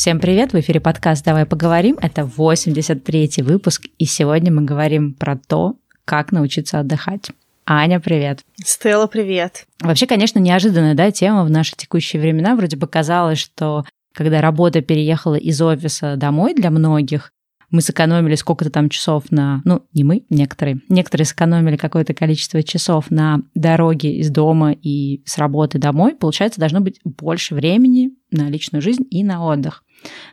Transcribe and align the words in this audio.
Всем 0.00 0.18
привет, 0.18 0.54
в 0.54 0.58
эфире 0.58 0.80
подкаст 0.80 1.22
«Давай 1.26 1.44
поговорим». 1.44 1.98
Это 2.00 2.22
83-й 2.22 3.42
выпуск, 3.42 3.84
и 3.98 4.06
сегодня 4.06 4.50
мы 4.50 4.62
говорим 4.62 5.12
про 5.12 5.36
то, 5.36 5.74
как 6.06 6.32
научиться 6.32 6.80
отдыхать. 6.80 7.30
Аня, 7.66 8.00
привет. 8.00 8.40
Стелла, 8.64 9.08
привет. 9.08 9.66
Вообще, 9.78 10.06
конечно, 10.06 10.38
неожиданная 10.38 10.94
да, 10.94 11.10
тема 11.10 11.44
в 11.44 11.50
наши 11.50 11.76
текущие 11.76 12.22
времена. 12.22 12.56
Вроде 12.56 12.78
бы 12.78 12.88
казалось, 12.88 13.38
что 13.38 13.84
когда 14.14 14.40
работа 14.40 14.80
переехала 14.80 15.34
из 15.34 15.60
офиса 15.60 16.16
домой 16.16 16.54
для 16.54 16.70
многих, 16.70 17.30
мы 17.70 17.80
сэкономили 17.80 18.34
сколько-то 18.34 18.70
там 18.70 18.88
часов 18.88 19.30
на... 19.30 19.62
Ну, 19.64 19.84
не 19.92 20.04
мы, 20.04 20.24
некоторые. 20.28 20.80
Некоторые 20.88 21.26
сэкономили 21.26 21.76
какое-то 21.76 22.14
количество 22.14 22.62
часов 22.62 23.10
на 23.10 23.42
дороге 23.54 24.16
из 24.16 24.30
дома 24.30 24.72
и 24.72 25.22
с 25.24 25.38
работы 25.38 25.78
домой. 25.78 26.14
Получается, 26.14 26.60
должно 26.60 26.80
быть 26.80 27.00
больше 27.04 27.54
времени 27.54 28.10
на 28.30 28.48
личную 28.48 28.82
жизнь 28.82 29.06
и 29.10 29.22
на 29.24 29.44
отдых. 29.44 29.84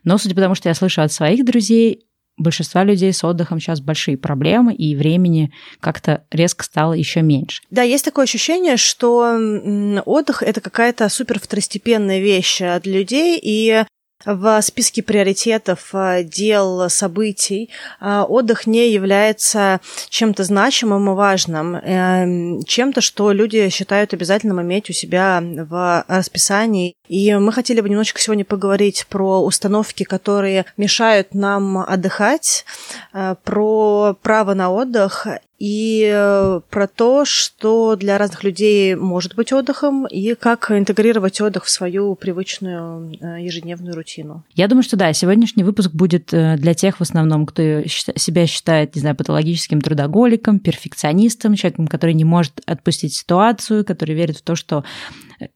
Но, 0.04 0.18
судя 0.18 0.36
по 0.36 0.41
тому, 0.41 0.55
что 0.55 0.70
я 0.70 0.76
слышу 0.76 1.02
от 1.02 1.12
своих 1.12 1.46
друзей, 1.46 2.08
большинства 2.38 2.84
людей 2.84 3.12
с 3.12 3.23
отдыхом 3.23 3.60
сейчас 3.60 3.82
большие 3.82 4.18
проблемы, 4.18 4.74
и 4.74 4.96
времени 4.96 5.52
как-то 5.80 6.24
резко 6.32 6.63
стало 6.63 6.94
еще 6.94 7.22
меньше. 7.22 7.62
Да, 7.72 7.82
есть 7.82 8.05
такое 8.05 8.24
ощущение, 8.24 8.77
что 8.77 9.38
отдых 10.05 10.44
это 10.44 10.62
какая-то 10.62 11.10
супер 11.10 11.40
второстепенная 11.40 12.20
вещь 12.20 12.62
э, 12.62 12.79
для 12.82 12.99
людей, 12.99 13.40
и 13.41 13.84
в 14.26 14.62
списке 14.62 15.04
приоритетов 15.04 15.93
э, 15.93 16.23
дел, 16.23 16.90
событий 16.90 17.70
э, 18.01 18.21
отдых 18.21 18.65
не 18.65 18.91
является 18.91 19.79
чем-то 20.10 20.43
значимым 20.43 21.12
и 21.12 21.13
важным, 21.13 21.76
э, 21.76 22.63
чем-то, 22.65 23.01
что 23.01 23.32
люди 23.32 23.70
считают 23.70 24.13
обязательным 24.13 24.62
иметь 24.62 24.90
у 24.90 24.93
себя 24.93 25.41
в 25.41 26.05
расписании. 26.07 26.95
И 27.08 27.34
мы 27.36 27.52
хотели 27.52 27.82
бы 27.82 27.90
немножечко 27.90 28.22
сегодня 28.22 28.46
поговорить 28.46 29.05
про 29.10 29.44
установки, 29.44 30.04
которые 30.04 30.66
мешают 30.77 31.34
нам 31.34 31.77
отдыхать, 31.77 32.66
про 33.44 34.16
право 34.22 34.54
на 34.54 34.72
отдых 34.72 35.28
и 35.60 36.08
э, 36.13 36.62
про 36.70 36.88
то, 36.88 37.26
что 37.26 37.96
для 37.96 38.18
разных 38.18 38.44
людей 38.44 38.96
может 38.96 39.35
быть 39.35 39.52
отдыхом, 39.52 40.05
и 40.05 40.35
как 40.35 40.70
интегрировать 40.72 41.41
отдых 41.41 41.66
в 41.66 41.70
свою 41.70 42.16
привычную 42.16 43.18
э, 43.20 43.41
ежедневную 43.41 43.96
рутину. 43.96 44.44
Я 44.54 44.68
думаю, 44.68 44.84
что 44.84 44.98
да, 44.98 45.12
сегодняшний 45.13 45.63
выпуск 45.63 45.91
будет 45.91 46.32
э, 46.34 46.58
для 46.58 46.74
тех 46.76 46.98
в 46.98 47.02
основном, 47.02 47.48
кто 47.48 47.84
себя 47.88 48.46
считает, 48.46 48.96
не 48.96 49.02
знаю, 49.02 49.16
патологическим 49.16 49.82
трудоголиком, 49.82 50.60
перфекционистом, 50.60 51.55
человеком, 51.55 51.88
который 51.88 52.13
не 52.13 52.26
может 52.26 52.62
отпустить 52.66 53.16
ситуацию, 53.16 53.84
который 53.84 54.13
верит 54.13 54.38
в 54.38 54.41
то, 54.44 54.55
что 54.55 54.84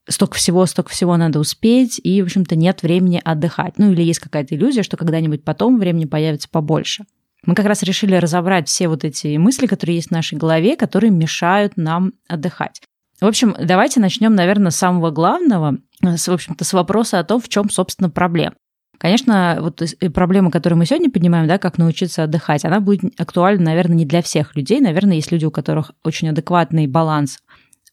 столько 0.08 0.36
всего, 0.36 0.66
столько 0.66 0.92
всего 0.92 1.18
надо 1.18 1.40
успеть, 1.40 2.00
и, 2.04 2.22
в 2.22 2.26
общем-то, 2.26 2.56
нет 2.56 2.84
времени 2.84 3.22
отдыхать. 3.24 3.78
Ну, 3.78 3.92
или 3.92 4.04
есть 4.04 4.20
какая-то 4.20 4.56
иллюзия, 4.56 4.84
что 4.84 4.98
когда-нибудь 4.98 5.44
потом 5.44 5.80
времени 5.80 6.06
появится 6.06 6.50
побольше. 6.50 7.06
Мы 7.46 7.56
как 7.56 7.66
раз 7.66 7.82
решили 7.82 8.16
разобрать 8.16 8.68
все 8.68 8.88
вот 8.88 9.04
эти 9.04 9.36
мысли, 9.38 9.66
которые 9.66 9.96
есть 9.96 10.10
в 10.10 10.12
нашей 10.12 10.38
голове, 10.38 10.76
которые 10.76 11.10
мешают 11.10 11.76
нам 11.76 12.14
отдыхать. 12.28 12.82
В 13.20 13.26
общем, 13.26 13.56
давайте 13.60 14.00
начнем, 14.00 14.36
наверное, 14.36 14.72
с 14.72 14.76
самого 14.76 15.12
главного, 15.12 15.78
с, 16.02 16.28
в 16.28 16.32
общем-то, 16.32 16.64
с 16.64 16.74
вопроса 16.74 17.20
о 17.20 17.24
том, 17.24 17.40
в 17.42 17.50
чем, 17.50 17.70
собственно, 17.70 18.10
проблема. 18.10 18.56
Конечно, 18.98 19.58
вот 19.62 19.82
проблема, 20.14 20.52
которую 20.52 20.78
мы 20.78 20.86
сегодня 20.86 21.10
поднимаем, 21.10 21.48
да, 21.48 21.58
как 21.58 21.80
научиться 21.80 22.24
отдыхать, 22.24 22.66
она 22.66 22.80
будет 22.80 23.20
актуальна, 23.20 23.66
наверное, 23.66 23.96
не 23.96 24.06
для 24.06 24.22
всех 24.22 24.56
людей. 24.56 24.80
Наверное, 24.80 25.16
есть 25.16 25.32
люди, 25.32 25.46
у 25.46 25.52
которых 25.52 25.92
очень 26.04 26.30
адекватный 26.30 26.86
баланс 26.86 27.40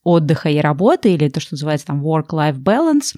отдыха 0.03 0.49
и 0.49 0.59
работы, 0.59 1.13
или 1.13 1.29
то, 1.29 1.39
что 1.39 1.53
называется 1.53 1.87
там 1.87 2.05
work-life 2.05 2.57
balance. 2.57 3.17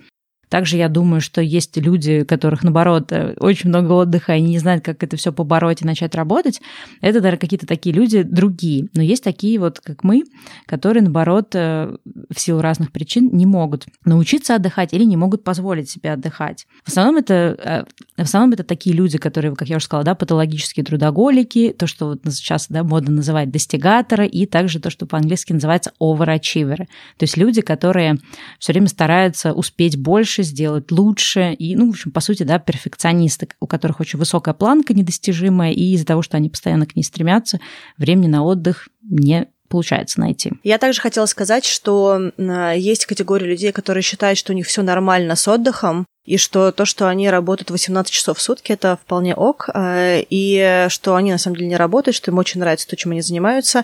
Также 0.51 0.75
я 0.75 0.89
думаю, 0.89 1.21
что 1.21 1.41
есть 1.41 1.77
люди, 1.77 2.23
у 2.23 2.25
которых, 2.25 2.61
наоборот, 2.61 3.13
э, 3.13 3.35
очень 3.39 3.69
много 3.69 3.93
отдыха, 3.93 4.33
и 4.33 4.35
они 4.35 4.49
не 4.49 4.59
знают, 4.59 4.83
как 4.83 5.01
это 5.01 5.15
все 5.15 5.31
побороть 5.31 5.81
и 5.81 5.85
начать 5.85 6.13
работать. 6.13 6.61
Это 6.99 7.21
даже 7.21 7.37
какие-то 7.37 7.65
такие 7.65 7.95
люди 7.95 8.21
другие. 8.21 8.89
Но 8.93 9.01
есть 9.01 9.23
такие 9.23 9.57
вот, 9.59 9.79
как 9.79 10.03
мы, 10.03 10.23
которые, 10.65 11.03
наоборот, 11.03 11.55
э, 11.55 11.95
в 12.03 12.37
силу 12.37 12.59
разных 12.59 12.91
причин 12.91 13.29
не 13.31 13.45
могут 13.45 13.85
научиться 14.03 14.55
отдыхать 14.55 14.91
или 14.91 15.05
не 15.05 15.15
могут 15.15 15.45
позволить 15.45 15.89
себе 15.89 16.11
отдыхать. 16.11 16.67
В 16.83 16.89
основном 16.89 17.15
это, 17.15 17.33
э, 17.33 18.21
в 18.21 18.25
основном 18.25 18.51
это 18.51 18.65
такие 18.65 18.93
люди, 18.93 19.17
которые, 19.17 19.55
как 19.55 19.69
я 19.69 19.77
уже 19.77 19.85
сказала, 19.85 20.03
да, 20.03 20.15
патологические 20.15 20.83
трудоголики, 20.83 21.73
то, 21.79 21.87
что 21.87 22.07
вот 22.07 22.19
сейчас 22.25 22.65
да, 22.67 22.83
модно 22.83 23.11
называть 23.11 23.51
достигаторы, 23.51 24.27
и 24.27 24.45
также 24.45 24.81
то, 24.81 24.89
что 24.89 25.05
по-английски 25.05 25.53
называется 25.53 25.93
overachiever. 26.01 26.75
То 26.75 27.23
есть 27.23 27.37
люди, 27.37 27.61
которые 27.61 28.17
все 28.59 28.73
время 28.73 28.89
стараются 28.89 29.53
успеть 29.53 29.97
больше, 29.97 30.40
больше, 30.41 30.51
сделать 30.51 30.91
лучше. 30.91 31.53
И, 31.53 31.75
ну, 31.75 31.87
в 31.87 31.89
общем, 31.91 32.11
по 32.11 32.19
сути, 32.19 32.43
да, 32.43 32.59
перфекционисты, 32.59 33.47
у 33.59 33.67
которых 33.67 33.99
очень 33.99 34.19
высокая 34.19 34.53
планка 34.53 34.93
недостижимая, 34.93 35.71
и 35.71 35.93
из-за 35.93 36.05
того, 36.05 36.21
что 36.21 36.37
они 36.37 36.49
постоянно 36.49 36.85
к 36.85 36.95
ней 36.95 37.03
стремятся, 37.03 37.59
времени 37.97 38.27
на 38.27 38.43
отдых 38.43 38.89
не 39.03 39.47
получается 39.69 40.19
найти. 40.19 40.51
Я 40.63 40.77
также 40.77 40.99
хотела 40.99 41.25
сказать, 41.27 41.63
что 41.63 42.31
есть 42.75 43.05
категория 43.05 43.47
людей, 43.47 43.71
которые 43.71 44.03
считают, 44.03 44.37
что 44.37 44.51
у 44.51 44.55
них 44.55 44.67
все 44.67 44.81
нормально 44.81 45.37
с 45.37 45.47
отдыхом, 45.47 46.05
и 46.25 46.37
что 46.37 46.71
то, 46.71 46.85
что 46.85 47.07
они 47.07 47.29
работают 47.29 47.71
18 47.71 48.11
часов 48.11 48.37
в 48.37 48.41
сутки, 48.41 48.71
это 48.71 48.97
вполне 48.97 49.33
ок, 49.35 49.69
э, 49.73 50.21
и 50.29 50.85
что 50.89 51.15
они 51.15 51.31
на 51.31 51.37
самом 51.37 51.57
деле 51.57 51.69
не 51.69 51.77
работают, 51.77 52.15
что 52.15 52.29
им 52.31 52.37
очень 52.37 52.59
нравится 52.59 52.87
то, 52.87 52.95
чем 52.95 53.11
они 53.11 53.21
занимаются. 53.21 53.83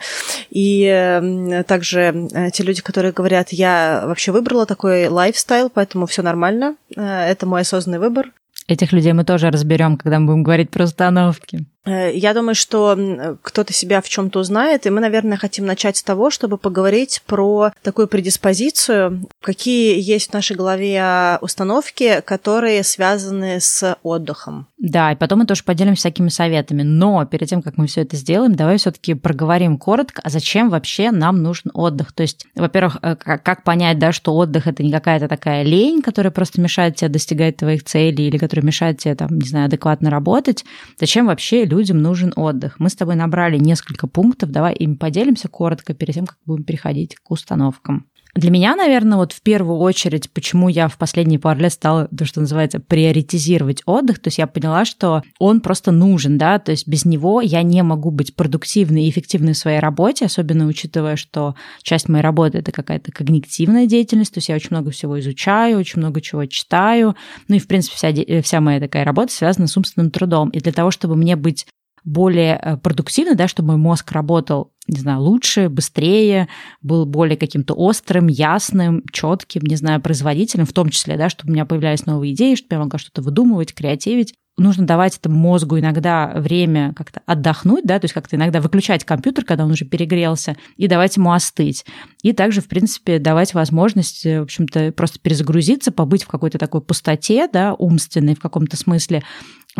И 0.49 1.63
также 1.67 2.29
э, 2.31 2.51
те 2.51 2.63
люди, 2.63 2.81
которые 2.81 3.11
говорят, 3.11 3.49
я 3.51 4.03
вообще 4.05 4.31
выбрала 4.31 4.65
такой 4.65 5.07
лайфстайл, 5.07 5.69
поэтому 5.69 6.05
все 6.05 6.21
нормально, 6.21 6.75
э, 6.95 7.01
это 7.01 7.45
мой 7.45 7.61
осознанный 7.61 7.99
выбор. 7.99 8.31
Этих 8.67 8.91
людей 8.91 9.13
мы 9.13 9.23
тоже 9.23 9.49
разберем, 9.49 9.97
когда 9.97 10.19
мы 10.19 10.27
будем 10.27 10.43
говорить 10.43 10.69
про 10.69 10.83
установки. 10.83 11.65
Э, 11.87 12.11
я 12.13 12.33
думаю, 12.33 12.55
что 12.55 13.37
кто-то 13.41 13.73
себя 13.73 14.01
в 14.01 14.09
чем-то 14.09 14.39
узнает, 14.39 14.85
и 14.85 14.89
мы, 14.89 14.99
наверное, 14.99 15.37
хотим 15.37 15.65
начать 15.65 15.97
с 15.97 16.03
того, 16.03 16.29
чтобы 16.29 16.57
поговорить 16.57 17.21
про 17.25 17.71
такую 17.81 18.07
предиспозицию, 18.07 19.27
какие 19.41 19.99
есть 19.99 20.29
в 20.29 20.33
нашей 20.33 20.55
голове 20.55 21.37
установки, 21.41 22.21
которые 22.25 22.83
связаны 22.83 23.59
с 23.61 23.97
отдыхом. 24.03 24.67
Да, 24.77 25.11
и 25.11 25.15
потом 25.15 25.39
мы 25.39 25.45
тоже 25.45 25.63
поделимся 25.63 26.01
всякими 26.01 26.29
советами. 26.29 26.83
Но 26.83 27.25
перед 27.25 27.49
тем, 27.49 27.61
как 27.61 27.77
мы 27.77 27.87
все 27.87 28.01
это 28.01 28.15
сделаем, 28.15 28.55
давай 28.55 28.77
все-таки 28.77 29.13
проговорим 29.13 29.77
коротко, 29.77 30.21
а 30.23 30.29
зачем 30.29 30.69
вообще 30.69 31.11
нам 31.11 31.41
нужен 31.41 31.71
отдых. 31.73 32.11
То 32.11 32.21
есть, 32.21 32.45
во-первых, 32.55 32.97
э, 33.01 33.15
как 33.15 33.63
понять, 33.63 33.97
да, 33.97 34.11
что 34.11 34.35
отдых 34.35 34.67
это 34.67 34.83
не 34.83 34.91
какая-то 34.91 35.27
такая 35.27 35.63
лень, 35.63 36.01
которая 36.01 36.31
просто 36.31 36.61
мешает 36.61 36.95
тебе 36.95 37.09
достигать 37.09 37.57
твоих 37.57 37.83
целей 37.83 38.27
или 38.27 38.37
которая 38.37 38.65
мешает 38.65 38.99
тебе, 38.99 39.15
там, 39.15 39.37
не 39.37 39.47
знаю, 39.47 39.65
адекватно 39.65 40.09
работать. 40.09 40.65
Зачем 40.99 41.27
вообще 41.27 41.65
люди 41.65 41.76
людям 41.77 42.01
нужен 42.01 42.33
отдых. 42.35 42.79
Мы 42.79 42.89
с 42.89 42.95
тобой 42.95 43.15
набрали 43.15 43.57
несколько 43.57 44.07
пунктов, 44.07 44.51
давай 44.51 44.73
им 44.73 44.97
поделимся 44.97 45.47
коротко 45.47 45.93
перед 45.93 46.15
тем, 46.15 46.25
как 46.25 46.37
будем 46.45 46.63
переходить 46.63 47.15
к 47.15 47.31
установкам. 47.31 48.07
Для 48.37 48.51
меня, 48.51 48.75
наверное, 48.75 49.17
вот 49.17 49.31
в 49.31 49.41
первую 49.41 49.79
очередь, 49.79 50.29
почему 50.29 50.69
я 50.69 50.89
в 50.89 50.97
последние 50.99 51.39
пару 51.39 51.59
лет 51.59 51.73
стала, 51.73 52.07
то, 52.15 52.23
что 52.23 52.39
называется, 52.39 52.79
приоритизировать 52.79 53.81
отдых, 53.87 54.19
то 54.19 54.27
есть 54.27 54.37
я 54.37 54.45
поняла, 54.45 54.85
что 54.85 55.23
он 55.39 55.59
просто 55.59 55.91
нужен, 55.91 56.37
да, 56.37 56.59
то 56.59 56.69
есть 56.69 56.87
без 56.87 57.03
него 57.03 57.41
я 57.41 57.63
не 57.63 57.81
могу 57.81 58.11
быть 58.11 58.35
продуктивной 58.35 59.05
и 59.05 59.09
эффективной 59.09 59.53
в 59.53 59.57
своей 59.57 59.79
работе, 59.79 60.25
особенно 60.25 60.67
учитывая, 60.67 61.15
что 61.15 61.55
часть 61.81 62.09
моей 62.09 62.23
работы— 62.23 62.57
это 62.59 62.71
какая-то 62.71 63.11
когнитивная 63.11 63.87
деятельность, 63.87 64.35
то 64.35 64.37
есть 64.37 64.49
я 64.49 64.55
очень 64.55 64.69
много 64.69 64.91
всего 64.91 65.19
изучаю, 65.19 65.79
очень 65.79 65.99
много 65.99 66.21
чего 66.21 66.45
читаю, 66.45 67.15
ну 67.47 67.55
и, 67.55 67.59
в 67.59 67.65
принципе, 67.65 67.95
вся, 67.95 68.41
вся 68.43 68.61
моя 68.61 68.79
такая 68.79 69.03
работа 69.03 69.33
связана 69.33 69.65
с 69.65 69.75
умственным 69.75 70.11
трудом. 70.11 70.49
И 70.49 70.59
для 70.59 70.73
того, 70.73 70.91
чтобы 70.91 71.15
мне 71.15 71.35
быть 71.35 71.65
более 72.03 72.59
э, 72.61 72.77
продуктивно, 72.77 73.35
да, 73.35 73.47
чтобы 73.47 73.69
мой 73.69 73.77
мозг 73.77 74.11
работал, 74.11 74.71
не 74.87 74.99
знаю, 74.99 75.21
лучше, 75.21 75.69
быстрее, 75.69 76.47
был 76.81 77.05
более 77.05 77.37
каким-то 77.37 77.73
острым, 77.73 78.27
ясным, 78.27 79.03
четким, 79.11 79.63
не 79.63 79.75
знаю, 79.75 80.01
производительным, 80.01 80.65
в 80.65 80.73
том 80.73 80.89
числе, 80.89 81.17
да, 81.17 81.29
чтобы 81.29 81.51
у 81.51 81.53
меня 81.53 81.65
появлялись 81.65 82.05
новые 82.05 82.33
идеи, 82.33 82.55
чтобы 82.55 82.75
я 82.75 82.79
могла 82.79 82.99
что-то 82.99 83.21
выдумывать, 83.21 83.73
креативить. 83.73 84.33
Нужно 84.59 84.87
давать 84.87 85.15
этому 85.17 85.37
мозгу 85.37 85.77
иногда 85.77 86.33
время 86.35 86.91
как-то 86.95 87.21
отдохнуть, 87.27 87.85
да, 87.85 87.99
то 87.99 88.05
есть 88.05 88.13
как-то 88.15 88.37
иногда 88.37 88.59
выключать 88.59 89.03
компьютер, 89.03 89.45
когда 89.45 89.65
он 89.65 89.71
уже 89.71 89.85
перегрелся, 89.85 90.57
и 90.77 90.87
давать 90.87 91.15
ему 91.15 91.31
остыть. 91.31 91.85
И 92.23 92.33
также, 92.33 92.61
в 92.61 92.67
принципе, 92.67 93.19
давать 93.19 93.53
возможность, 93.53 94.25
э, 94.25 94.39
в 94.39 94.43
общем-то, 94.43 94.93
просто 94.93 95.19
перезагрузиться, 95.19 95.91
побыть 95.91 96.23
в 96.23 96.27
какой-то 96.27 96.57
такой 96.57 96.81
пустоте, 96.81 97.47
да, 97.47 97.75
умственной 97.75 98.33
в 98.33 98.39
каком-то 98.39 98.77
смысле, 98.77 99.21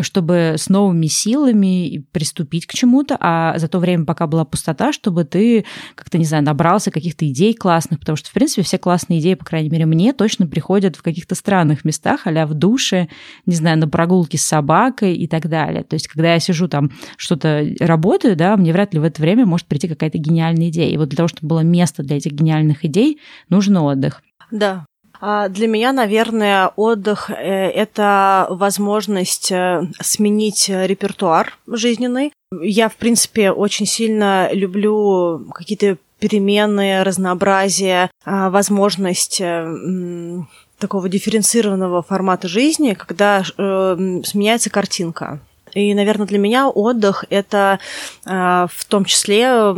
чтобы 0.04 0.56
с 0.58 0.70
новыми 0.70 1.08
силами 1.08 2.06
приступить 2.12 2.66
к 2.66 2.74
чему-то, 2.74 3.18
а 3.20 3.58
за 3.58 3.68
то 3.68 3.80
время, 3.80 4.06
пока 4.06 4.28
была 4.28 4.46
пустота, 4.46 4.94
чтобы 4.94 5.24
ты 5.24 5.66
как-то, 5.96 6.18
не 6.18 6.26
знаю, 6.26 6.44
набрался 6.44 6.92
каких-то 6.92 7.28
идей 7.28 7.54
классных, 7.54 8.00
потому 8.00 8.16
что, 8.16 8.30
в 8.30 8.34
принципе, 8.34 8.62
все 8.62 8.78
классные 8.78 9.20
идеи, 9.20 9.34
по 9.34 9.46
крайней 9.46 9.70
мере, 9.70 9.86
мне 9.86 10.14
точно 10.14 10.48
приходят 10.48 10.96
в 10.96 11.04
каких-то 11.04 11.36
странных 11.36 11.86
местах, 11.86 12.22
а 12.26 12.46
в 12.46 12.54
душе, 12.54 13.08
не 13.46 13.56
знаю, 13.56 13.78
на 13.78 13.88
прогулке 13.88 14.38
с 14.38 14.44
собакой 14.44 15.16
и 15.16 15.28
так 15.28 15.50
далее. 15.50 15.84
То 15.84 15.96
есть, 15.96 16.08
когда 16.08 16.34
я 16.34 16.40
сижу 16.40 16.68
там, 16.68 16.92
что-то 17.18 17.68
работаю, 17.80 18.36
да, 18.36 18.56
мне 18.58 18.74
вряд 18.74 18.94
ли 18.94 19.00
в 19.00 19.04
это 19.04 19.22
время 19.22 19.46
может 19.46 19.68
прийти 19.68 19.88
какая-то 19.88 20.18
гениальная 20.18 20.70
идея. 20.70 20.90
И 20.90 20.98
вот 20.98 21.10
для 21.10 21.18
того, 21.18 21.28
чтобы 21.28 21.48
было 21.48 21.60
место 21.62 22.04
для 22.04 22.18
этих 22.18 22.32
гениальных 22.32 22.86
идей, 22.86 23.20
нужен 23.50 23.78
отдых. 23.78 24.22
Да, 24.52 24.86
для 25.22 25.68
меня, 25.68 25.94
наверное, 25.94 26.72
отдых 26.76 27.30
э,– 27.30 27.34
это 27.36 28.48
возможность 28.50 29.52
э, 29.52 29.88
сменить 30.02 30.70
репертуар 30.70 31.58
жизненный. 31.68 32.34
Я, 32.62 32.90
в 32.90 32.96
принципе, 32.96 33.52
очень 33.52 33.86
сильно 33.86 34.50
люблю 34.52 35.48
какие-то 35.54 35.98
перемены, 36.20 37.04
разнообразие, 37.04 38.10
а, 38.26 38.50
возможность 38.50 39.40
э, 39.42 40.40
такого 40.80 41.10
дифференцированного 41.10 42.02
формата 42.04 42.48
жизни, 42.48 42.94
когда 42.94 43.44
сменяется 43.44 44.70
картинка. 44.70 45.40
И, 45.74 45.94
наверное, 45.94 46.28
для 46.28 46.38
меня 46.38 46.70
отдых 46.70 47.26
это 47.30 47.80
э, 48.26 48.30
в 48.72 48.86
том 48.88 49.06
числе 49.06 49.74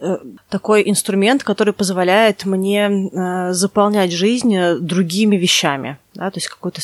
э, 0.00 0.18
такой 0.48 0.88
инструмент, 0.88 1.42
который 1.44 1.72
позволяет 1.72 2.44
мне 2.44 2.88
э, 2.88 3.52
заполнять 3.52 4.12
жизнь 4.12 4.78
другими 4.80 5.36
вещами, 5.36 5.98
да, 6.14 6.30
то 6.30 6.38
есть 6.38 6.48
какой-то 6.48 6.80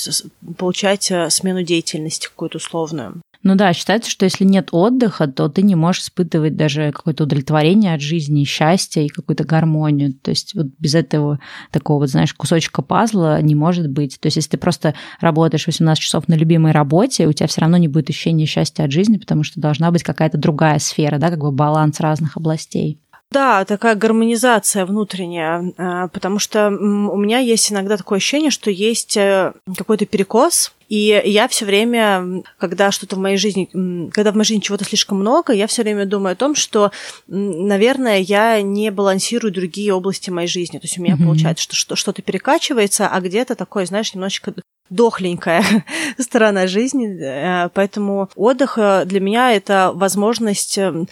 получать 0.56 1.12
смену 1.28 1.62
деятельности 1.62 2.26
какую-то 2.26 2.58
условную. 2.58 3.20
Ну 3.46 3.56
да, 3.56 3.74
считается, 3.74 4.10
что 4.10 4.24
если 4.24 4.44
нет 4.44 4.70
отдыха, 4.72 5.26
то 5.26 5.50
ты 5.50 5.60
не 5.60 5.74
можешь 5.74 6.04
испытывать 6.04 6.56
даже 6.56 6.92
какое-то 6.92 7.24
удовлетворение 7.24 7.92
от 7.92 8.00
жизни, 8.00 8.44
счастье 8.44 9.04
и 9.04 9.10
какую-то 9.10 9.44
гармонию. 9.44 10.14
То 10.14 10.30
есть 10.30 10.54
вот 10.54 10.68
без 10.78 10.94
этого 10.94 11.38
такого, 11.70 12.00
вот, 12.00 12.08
знаешь, 12.08 12.32
кусочка 12.32 12.80
пазла 12.80 13.42
не 13.42 13.54
может 13.54 13.90
быть. 13.90 14.18
То 14.18 14.28
есть 14.28 14.36
если 14.36 14.52
ты 14.52 14.56
просто 14.56 14.94
работаешь 15.20 15.66
18 15.66 16.02
часов 16.02 16.26
на 16.26 16.34
любимой 16.34 16.72
работе, 16.72 17.26
у 17.26 17.32
тебя 17.34 17.46
все 17.46 17.60
равно 17.60 17.76
не 17.76 17.86
будет 17.86 18.08
ощущения 18.08 18.46
счастья 18.46 18.84
от 18.84 18.92
жизни, 18.92 19.18
потому 19.18 19.42
что 19.42 19.60
должна 19.60 19.90
быть 19.90 20.02
какая-то 20.02 20.38
другая 20.38 20.78
сфера, 20.78 21.18
да, 21.18 21.28
как 21.28 21.40
бы 21.40 21.52
баланс 21.52 22.00
разных 22.00 22.38
областей. 22.38 22.98
Да, 23.34 23.64
такая 23.64 23.96
гармонизация 23.96 24.86
внутренняя, 24.86 25.72
а, 25.76 26.06
потому 26.06 26.38
что 26.38 26.68
у 26.68 27.16
меня 27.16 27.40
есть 27.40 27.72
иногда 27.72 27.96
такое 27.96 28.18
ощущение, 28.18 28.52
что 28.52 28.70
есть 28.70 29.16
э, 29.16 29.52
какой-то 29.76 30.06
перекос, 30.06 30.72
и 30.88 31.20
я 31.24 31.48
все 31.48 31.64
время, 31.64 32.44
когда 32.58 32.92
что-то 32.92 33.16
в 33.16 33.18
моей 33.18 33.36
жизни, 33.36 33.68
когда 34.12 34.30
в 34.30 34.36
моей 34.36 34.46
жизни 34.46 34.60
чего-то 34.60 34.84
слишком 34.84 35.18
много, 35.18 35.52
я 35.52 35.66
все 35.66 35.82
время 35.82 36.06
думаю 36.06 36.34
о 36.34 36.36
том, 36.36 36.54
что, 36.54 36.92
наверное, 37.26 38.20
я 38.20 38.62
не 38.62 38.92
балансирую 38.92 39.52
другие 39.52 39.92
области 39.92 40.30
моей 40.30 40.46
жизни. 40.46 40.78
То 40.78 40.84
есть 40.84 40.96
у 40.96 41.02
меня 41.02 41.16
mm-hmm. 41.16 41.24
получается, 41.24 41.74
что 41.74 41.96
что-то 41.96 42.22
перекачивается, 42.22 43.08
а 43.08 43.20
где-то 43.20 43.56
такое, 43.56 43.84
знаешь, 43.86 44.14
немножечко 44.14 44.54
дохленькая 44.90 45.64
сторона 46.18 46.66
жизни, 46.66 47.16
э, 47.18 47.68
поэтому 47.74 48.28
отдых 48.36 48.78
э, 48.78 49.04
для 49.06 49.20
меня 49.20 49.52
это 49.52 49.92
возможность 49.94 50.78
э, 50.78 51.04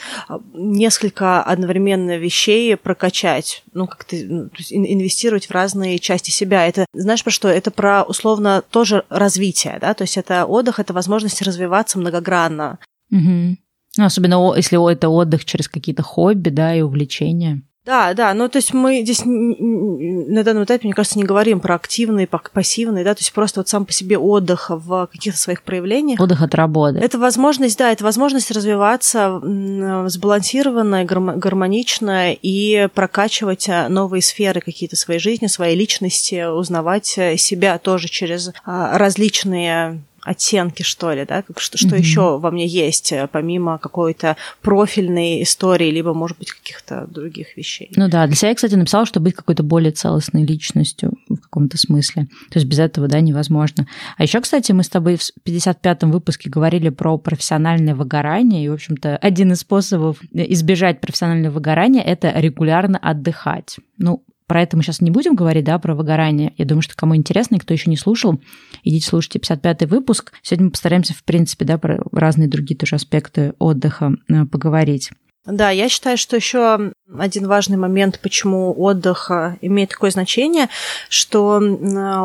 несколько 0.54 1.42
одновременно 1.42 2.16
вещей 2.19 2.76
прокачать, 2.76 3.64
ну 3.72 3.86
как-то 3.86 4.16
ну, 4.16 4.50
инвестировать 4.70 5.46
в 5.46 5.50
разные 5.50 5.98
части 5.98 6.30
себя. 6.30 6.66
Это 6.66 6.86
знаешь 6.92 7.24
про 7.24 7.30
что? 7.30 7.48
Это 7.48 7.70
про 7.70 8.02
условно 8.02 8.62
тоже 8.70 9.04
развитие, 9.08 9.78
да, 9.80 9.94
то 9.94 10.02
есть 10.02 10.16
это 10.16 10.44
отдых, 10.46 10.78
это 10.78 10.92
возможность 10.92 11.42
развиваться 11.42 11.98
многогранно. 11.98 12.78
Угу. 13.10 13.56
Ну, 13.98 14.04
особенно 14.04 14.54
если 14.56 14.92
это 14.92 15.08
отдых 15.08 15.44
через 15.44 15.69
какие-то 15.69 16.02
хобби, 16.02 16.48
да, 16.48 16.74
и 16.74 16.80
увлечения. 16.80 17.62
Да, 17.84 18.14
да, 18.14 18.32
ну 18.32 18.49
то 18.49 18.58
есть 18.58 18.73
мы 18.73 19.02
здесь 19.02 19.23
на 19.25 20.44
данном 20.44 20.64
этапе, 20.64 20.87
мне 20.87 20.94
кажется, 20.94 21.19
не 21.19 21.25
говорим 21.25 21.58
про 21.58 21.75
активный, 21.75 22.29
пассивный, 22.29 23.02
да, 23.02 23.12
то 23.14 23.20
есть 23.20 23.32
просто 23.32 23.58
вот 23.58 23.69
сам 23.69 23.87
по 23.87 23.93
себе 23.93 24.19
отдых 24.19 24.70
в 24.70 25.08
каких-то 25.11 25.38
своих 25.38 25.64
проявлениях. 25.64 26.20
Отдых 26.20 26.43
от 26.43 26.55
работы. 26.55 26.99
Это 26.99 27.19
возможность, 27.19 27.76
да, 27.79 27.90
это 27.90 28.05
возможность 28.05 28.52
развиваться 28.52 29.40
сбалансированно, 30.06 31.05
гармонично 31.05 32.32
и 32.32 32.88
прокачивать 32.94 33.69
а, 33.69 33.88
новые 33.88 34.23
сферы 34.23 34.61
какие-то 34.61 34.94
своей 34.94 35.19
жизни, 35.19 35.49
своей 35.49 35.76
личности, 35.76 36.49
узнавать 36.49 37.14
э, 37.19 37.37
себя 37.37 37.79
тоже 37.79 38.06
через 38.06 38.52
а, 38.64 38.96
различные 38.96 40.02
оттенки, 40.22 40.82
что 40.82 41.12
ли, 41.12 41.24
да, 41.24 41.44
что, 41.56 41.78
что 41.78 41.88
mm-hmm. 41.88 41.98
еще 41.98 42.38
во 42.38 42.50
мне 42.50 42.66
есть, 42.66 43.12
э, 43.12 43.28
помимо 43.30 43.78
какой-то 43.78 44.36
профильной 44.60 45.42
истории, 45.42 45.90
либо, 45.90 46.14
может 46.14 46.38
быть, 46.38 46.52
каких-то 46.52 47.06
других 47.08 47.56
вещей. 47.56 47.90
Ну 47.96 48.08
да, 48.08 48.26
для 48.26 48.36
себя 48.36 48.50
я, 48.50 48.54
кстати, 48.54 48.74
написала, 48.74 49.04
что 49.04 49.20
быть 49.20 49.34
какой-то 49.34 49.62
более 49.62 49.92
целостной 49.92 50.44
личностью 50.44 51.12
в 51.28 51.36
каком-то 51.36 51.76
смысле. 51.76 52.28
То 52.50 52.58
есть 52.58 52.66
без 52.66 52.78
этого, 52.78 53.08
да, 53.08 53.20
невозможно. 53.20 53.86
А 54.16 54.22
еще, 54.22 54.40
кстати, 54.40 54.72
мы 54.72 54.84
с 54.84 54.88
тобой 54.88 55.16
в 55.16 55.22
55-м 55.44 56.12
выпуске 56.12 56.50
говорили 56.50 56.88
про 56.90 57.19
профессиональное 57.19 57.94
выгорание, 57.94 58.64
и, 58.64 58.69
в 58.69 58.74
общем-то, 58.74 59.16
один 59.16 59.52
из 59.52 59.60
способов 59.60 60.19
избежать 60.32 61.00
профессионального 61.00 61.54
выгорания– 61.54 62.02
это 62.02 62.30
регулярно 62.30 62.98
отдыхать. 62.98 63.76
Ну, 63.98 64.24
про 64.47 64.62
это 64.62 64.77
мы 64.77 64.83
сейчас 64.83 65.00
не 65.00 65.11
будем 65.11 65.35
говорить, 65.35 65.65
да, 65.65 65.79
про 65.79 65.94
выгорание. 65.94 66.53
Я 66.56 66.65
думаю, 66.65 66.83
что 66.83 66.97
кому 66.97 67.17
интересно, 67.17 67.56
и 67.56 67.59
кто 67.59 67.73
еще 67.75 67.91
не 67.91 67.97
слушал, 67.97 68.41
идите 68.85 69.06
слушайте 69.06 69.39
55-й 69.39 69.87
выпуск. 69.87 70.33
Сегодня 70.43 70.67
мы 70.67 70.71
постараемся, 70.73 71.15
в 71.15 71.25
принципе, 71.25 71.65
да, 71.65 71.79
про 71.79 72.03
разные 72.12 72.49
другие 72.49 72.77
тоже 72.77 72.97
аспекты 72.97 73.55
отдыха 73.59 74.15
э, 74.29 74.44
поговорить. 74.47 75.11
Да, 75.44 75.71
я 75.71 75.89
считаю, 75.89 76.17
что 76.17 76.37
еще 76.37 76.93
один 77.19 77.46
важный 77.46 77.76
момент, 77.76 78.20
почему 78.22 78.75
отдых 78.81 79.31
э, 79.31 79.56
имеет 79.60 79.90
такое 79.90 80.10
значение, 80.10 80.69
что 81.08 81.60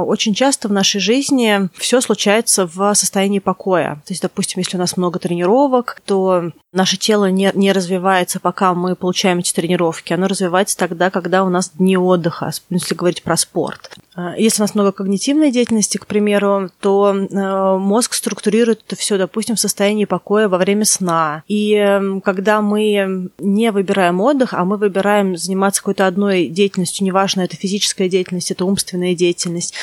очень 0.05 0.33
часто 0.33 0.67
в 0.67 0.71
нашей 0.71 1.01
жизни 1.01 1.69
все 1.77 1.99
случается 1.99 2.67
в 2.67 2.93
состоянии 2.93 3.39
покоя. 3.39 4.01
То 4.05 4.13
есть, 4.13 4.21
допустим, 4.21 4.59
если 4.59 4.77
у 4.77 4.79
нас 4.79 4.97
много 4.97 5.19
тренировок, 5.19 6.01
то 6.05 6.51
наше 6.71 6.97
тело 6.97 7.29
не, 7.29 7.51
не 7.53 7.71
развивается, 7.71 8.39
пока 8.39 8.73
мы 8.73 8.95
получаем 8.95 9.39
эти 9.39 9.53
тренировки. 9.53 10.13
Оно 10.13 10.27
развивается 10.27 10.77
тогда, 10.77 11.09
когда 11.09 11.43
у 11.43 11.49
нас 11.49 11.71
дни 11.73 11.97
отдыха, 11.97 12.51
если 12.69 12.95
говорить 12.95 13.23
про 13.23 13.35
спорт. 13.35 13.95
Э, 14.15 14.33
если 14.37 14.61
у 14.61 14.63
нас 14.63 14.75
много 14.75 14.91
когнитивной 14.91 15.51
деятельности, 15.51 15.97
к 15.97 16.05
примеру, 16.05 16.69
то 16.79 17.13
э, 17.13 17.77
мозг 17.77 18.13
структурирует 18.13 18.83
это 18.85 18.95
все, 18.95 19.17
допустим, 19.17 19.55
в 19.55 19.59
состоянии 19.59 20.05
покоя 20.05 20.47
во 20.47 20.57
время 20.57 20.85
сна. 20.85 21.43
И 21.47 21.99
когда 22.23 22.61
мы 22.61 23.29
не 23.39 23.71
выбираем 23.71 24.21
отдых, 24.21 24.53
а 24.53 24.63
мы 24.65 24.76
выбираем 24.77 25.35
заниматься 25.37 25.81
какой-то 25.81 26.07
одной 26.07 26.47
деятельностью, 26.47 27.05
неважно, 27.05 27.41
это 27.41 27.55
физическая 27.55 28.09
деятельность, 28.09 28.51
это 28.51 28.65
умственная 28.65 29.15
деятельность, 29.15 29.73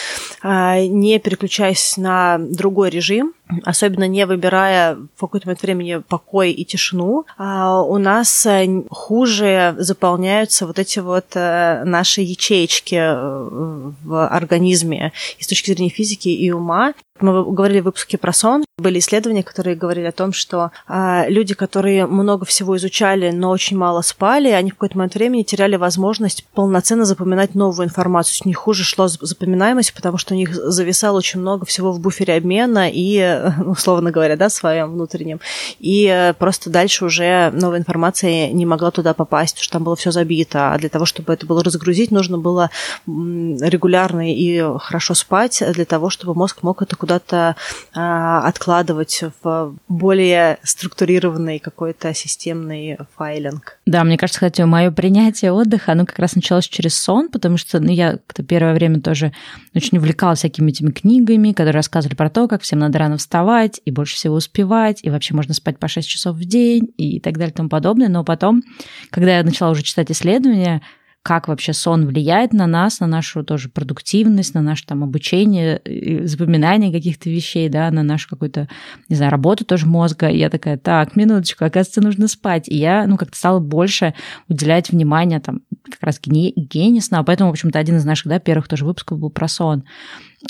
э, 0.42 0.86
не 0.86 1.18
переключаясь 1.18 1.96
на 1.96 2.38
другой 2.38 2.90
режим, 2.90 3.34
особенно 3.64 4.08
не 4.08 4.26
выбирая 4.26 4.96
в 5.16 5.20
какой-то 5.20 5.46
момент 5.46 5.62
времени 5.62 5.96
покой 6.08 6.50
и 6.52 6.64
тишину, 6.64 7.26
а, 7.36 7.82
у 7.82 7.98
нас 7.98 8.46
э, 8.46 8.82
хуже 8.90 9.74
заполняются 9.78 10.66
вот 10.66 10.78
эти 10.78 10.98
вот 10.98 11.26
э, 11.34 11.82
наши 11.84 12.22
ячеечки 12.22 12.94
э, 12.94 13.90
в 14.04 14.26
организме 14.28 15.12
и 15.38 15.42
с 15.42 15.46
точки 15.46 15.72
зрения 15.72 15.90
физики 15.90 16.28
и 16.28 16.50
ума. 16.50 16.94
Мы 17.20 17.44
говорили 17.44 17.80
в 17.80 17.84
выпуске 17.84 18.18
про 18.18 18.32
сон. 18.32 18.64
Были 18.76 18.98
исследования, 18.98 19.44
которые 19.44 19.76
говорили 19.76 20.06
о 20.06 20.12
том, 20.12 20.32
что 20.32 20.72
а, 20.88 21.26
люди, 21.28 21.54
которые 21.54 22.06
много 22.06 22.44
всего 22.44 22.76
изучали, 22.76 23.30
но 23.30 23.50
очень 23.50 23.76
мало 23.76 24.02
спали, 24.02 24.48
они 24.48 24.70
в 24.70 24.74
какой-то 24.74 24.98
момент 24.98 25.14
времени 25.14 25.44
теряли 25.44 25.76
возможность 25.76 26.44
полноценно 26.54 27.04
запоминать 27.04 27.54
новую 27.54 27.86
информацию. 27.86 28.42
У 28.44 28.48
них 28.48 28.56
хуже 28.56 28.82
шло 28.82 29.06
запоминаемость, 29.06 29.94
потому 29.94 30.18
что 30.18 30.34
у 30.34 30.36
них 30.36 30.52
зависало 30.52 31.18
очень 31.18 31.38
много 31.38 31.64
всего 31.66 31.92
в 31.92 32.00
буфере 32.00 32.34
обмена 32.34 32.90
и, 32.92 33.33
условно 33.66 34.10
говоря, 34.10 34.36
да, 34.36 34.48
своем 34.48 34.92
внутреннем. 34.92 35.40
И 35.78 36.06
э, 36.06 36.34
просто 36.34 36.70
дальше 36.70 37.04
уже 37.04 37.50
новая 37.52 37.78
информация 37.78 38.50
не 38.52 38.66
могла 38.66 38.90
туда 38.90 39.14
попасть, 39.14 39.54
потому 39.54 39.64
что 39.64 39.72
там 39.72 39.84
было 39.84 39.96
все 39.96 40.10
забито. 40.10 40.72
А 40.72 40.78
для 40.78 40.88
того, 40.88 41.04
чтобы 41.04 41.32
это 41.32 41.46
было 41.46 41.62
разгрузить, 41.62 42.10
нужно 42.10 42.38
было 42.38 42.70
регулярно 43.06 44.32
и 44.32 44.62
хорошо 44.78 45.14
спать 45.14 45.62
для 45.72 45.84
того, 45.84 46.10
чтобы 46.10 46.34
мозг 46.34 46.62
мог 46.62 46.82
это 46.82 46.96
куда-то 46.96 47.56
а, 47.94 48.46
откладывать 48.46 49.22
в 49.42 49.74
более 49.88 50.58
структурированный 50.62 51.58
какой-то 51.58 52.14
системный 52.14 52.98
файлинг. 53.16 53.78
Да, 53.86 54.04
мне 54.04 54.16
кажется, 54.16 54.38
кстати, 54.38 54.62
мое 54.62 54.90
принятие 54.90 55.52
отдыха, 55.52 55.92
оно 55.92 56.06
как 56.06 56.18
раз 56.18 56.34
началось 56.36 56.68
через 56.68 56.94
сон, 56.96 57.28
потому 57.28 57.56
что 57.56 57.80
ну, 57.80 57.90
я 57.90 58.18
первое 58.48 58.74
время 58.74 59.00
тоже 59.00 59.32
очень 59.74 59.98
увлекалась 59.98 60.38
всякими 60.40 60.70
этими 60.70 60.90
книгами, 60.90 61.52
которые 61.52 61.74
рассказывали 61.74 62.14
про 62.14 62.30
то, 62.30 62.48
как 62.48 62.62
всем 62.62 62.78
надо 62.78 62.98
рано 62.98 63.18
вставать 63.24 63.80
и 63.84 63.90
больше 63.90 64.14
всего 64.14 64.36
успевать, 64.36 65.00
и 65.02 65.10
вообще 65.10 65.34
можно 65.34 65.54
спать 65.54 65.78
по 65.78 65.88
6 65.88 66.06
часов 66.06 66.36
в 66.36 66.44
день 66.44 66.92
и 66.96 67.20
так 67.20 67.34
далее 67.34 67.52
и 67.52 67.56
тому 67.56 67.68
подобное. 67.68 68.08
Но 68.08 68.22
потом, 68.22 68.62
когда 69.10 69.38
я 69.38 69.42
начала 69.42 69.70
уже 69.70 69.82
читать 69.82 70.10
исследования, 70.10 70.82
как 71.22 71.48
вообще 71.48 71.72
сон 71.72 72.06
влияет 72.06 72.52
на 72.52 72.66
нас, 72.66 73.00
на 73.00 73.06
нашу 73.06 73.44
тоже 73.44 73.70
продуктивность, 73.70 74.52
на 74.52 74.60
наше 74.60 74.84
там 74.84 75.02
обучение, 75.02 75.80
запоминание 76.26 76.92
каких-то 76.92 77.30
вещей, 77.30 77.70
да, 77.70 77.90
на 77.90 78.02
нашу 78.02 78.28
какую-то, 78.28 78.68
не 79.08 79.16
знаю, 79.16 79.32
работу 79.32 79.64
тоже 79.64 79.86
мозга. 79.86 80.28
И 80.28 80.36
я 80.36 80.50
такая, 80.50 80.76
так, 80.76 81.16
минуточку, 81.16 81.64
оказывается, 81.64 82.02
нужно 82.02 82.28
спать. 82.28 82.68
И 82.68 82.76
я, 82.76 83.06
ну, 83.06 83.16
как-то 83.16 83.38
стала 83.38 83.58
больше 83.58 84.12
уделять 84.50 84.90
внимание 84.90 85.40
там 85.40 85.62
как 85.90 86.02
раз 86.02 86.20
гигиене 86.20 87.00
сна. 87.00 87.22
Поэтому, 87.22 87.48
в 87.48 87.54
общем-то, 87.54 87.78
один 87.78 87.96
из 87.96 88.04
наших, 88.04 88.26
да, 88.26 88.38
первых 88.38 88.68
тоже 88.68 88.84
выпусков 88.84 89.18
был 89.18 89.30
про 89.30 89.48
сон. 89.48 89.84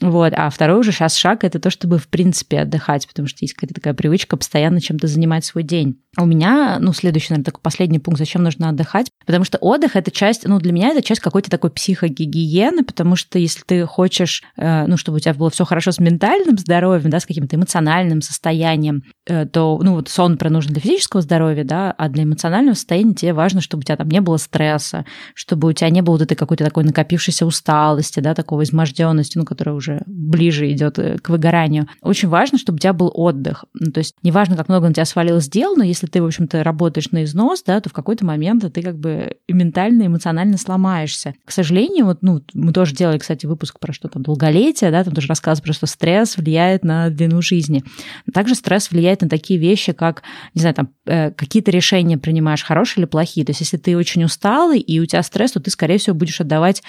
Вот. 0.01 0.33
А 0.37 0.51
второй 0.51 0.81
уже 0.81 0.93
сейчас 0.93 1.17
шаг– 1.17 1.41
это 1.45 1.59
то, 1.59 1.71
чтобы, 1.71 1.99
в 1.99 2.09
принципе, 2.09 2.61
отдыхать, 2.61 3.07
потому 3.07 3.29
что 3.29 3.39
есть 3.43 3.55
какая-то 3.55 3.75
такая 3.75 3.95
привычка 3.95 4.37
постоянно 4.37 4.81
чем-то 4.81 5.07
занимать 5.07 5.45
свой 5.45 5.63
день. 5.63 6.01
У 6.17 6.27
меня, 6.27 6.79
ну, 6.81 6.93
следующий, 6.93 7.29
наверное, 7.31 7.47
такой 7.47 7.61
последний 7.61 7.99
пункт, 7.99 8.19
зачем 8.19 8.43
нужно 8.43 8.69
отдыхать, 8.69 9.09
потому 9.27 9.45
что 9.45 9.59
отдых– 9.59 9.95
это 9.97 10.11
часть, 10.11 10.47
ну, 10.47 10.59
для 10.61 10.73
меня 10.73 10.91
это 10.91 11.03
часть 11.03 11.21
какой-то 11.21 11.51
такой 11.51 11.71
психогигиены, 11.71 12.85
потому 12.85 13.17
что 13.17 13.39
если 13.39 13.63
ты 13.63 13.85
хочешь, 13.85 14.43
э, 14.57 14.87
ну, 14.87 14.97
чтобы 14.97 15.17
у 15.17 15.19
тебя 15.19 15.35
было 15.35 15.51
все 15.51 15.65
хорошо 15.65 15.91
с 15.91 15.99
ментальным 15.99 16.57
здоровьем, 16.57 17.11
да, 17.11 17.19
с 17.19 17.27
каким-то 17.27 17.57
эмоциональным 17.57 18.23
состоянием, 18.23 19.03
э, 19.27 19.47
то, 19.47 19.81
ну, 19.83 19.95
вот 19.95 20.09
сон 20.09 20.39
нужен 20.41 20.73
для 20.73 20.81
физического 20.81 21.23
здоровья, 21.23 21.65
да, 21.65 21.93
а 21.93 22.09
для 22.09 22.25
эмоционального 22.25 22.75
состояния 22.75 23.15
тебе 23.15 23.33
важно, 23.33 23.61
чтобы 23.61 23.81
у 23.81 23.85
тебя 23.85 23.97
там 23.97 24.09
не 24.09 24.21
было 24.21 24.37
стресса, 24.37 25.05
чтобы 25.35 25.69
у 25.69 25.73
тебя 25.73 25.91
не 25.91 26.03
было 26.03 26.15
вот 26.15 26.23
этой 26.23 26.37
какой-то 26.37 26.65
такой 26.65 26.85
накопившейся 26.85 27.47
усталости, 27.47 28.21
да, 28.21 28.35
такого 28.35 28.63
изможденности, 28.63 29.39
ну, 29.39 29.45
которая 29.45 29.75
уже 29.75 29.84
ближе 30.07 30.71
идет 30.73 30.99
э, 30.99 31.19
к 31.19 31.29
выгоранию. 31.29 31.89
Очень 32.03 32.29
важно, 32.29 32.59
чтобы 32.59 32.77
у 32.77 32.79
тебя 32.79 32.93
был 32.93 33.11
отдых. 33.13 33.65
Ну, 33.75 33.91
то 33.93 33.99
есть 33.99 34.15
неважно, 34.23 34.57
как 34.57 34.69
много 34.69 34.89
на 34.89 34.95
тебя 34.95 35.05
свалилось 35.05 35.49
дел, 35.49 35.77
но 35.77 35.85
если 35.85 36.07
ты, 36.07 36.23
в 36.23 36.27
общем-то, 36.27 36.63
работаешь 36.63 37.11
на 37.11 37.25
износ, 37.25 37.63
да, 37.65 37.81
то 37.81 37.91
в 37.91 37.93
какой-то 37.93 38.25
момент 38.25 38.65
ты 38.73 38.83
как 38.83 38.99
бы 38.99 39.37
ментально, 39.49 40.07
эмоционально 40.07 40.57
сломаешься. 40.57 41.35
К 41.45 41.51
сожалению, 41.51 42.07
вот, 42.07 42.19
ну, 42.23 42.43
мы 42.55 42.73
тоже 42.73 42.95
делали, 42.95 43.19
кстати, 43.19 43.47
выпуск 43.47 43.79
про 43.79 43.93
что 43.93 44.09
там 44.09 44.23
долголетие, 44.23 44.91
да, 44.91 45.05
там 45.05 45.15
тоже 45.15 45.29
рассказывали 45.29 45.69
про 45.69 45.73
что 45.75 45.87
стресс 45.87 46.37
влияет 46.37 46.85
на 46.85 47.11
длину 47.11 47.43
жизни. 47.43 47.85
Также 48.33 48.55
стресс 48.55 48.91
влияет 48.91 49.23
на 49.23 49.29
такие 49.29 49.59
вещи, 49.59 49.93
как, 49.93 50.23
не 50.55 50.61
знаю, 50.61 50.75
там, 50.75 50.89
э, 51.07 51.31
какие-то 51.31 51.71
решения 51.71 52.19
принимаешь, 52.19 52.63
хорошие 52.63 53.03
или 53.03 53.07
плохие. 53.07 53.45
То 53.45 53.51
есть 53.51 53.61
если 53.61 53.77
ты 53.77 53.97
очень 53.97 54.25
усталый 54.25 54.81
и 54.81 55.01
у 55.01 55.07
тебя 55.07 55.23
стресс, 55.23 55.53
то 55.53 55.61
ты, 55.61 55.71
скорее 55.71 55.99
всего, 55.99 56.17
будешь 56.17 56.41
отдавать, 56.41 56.83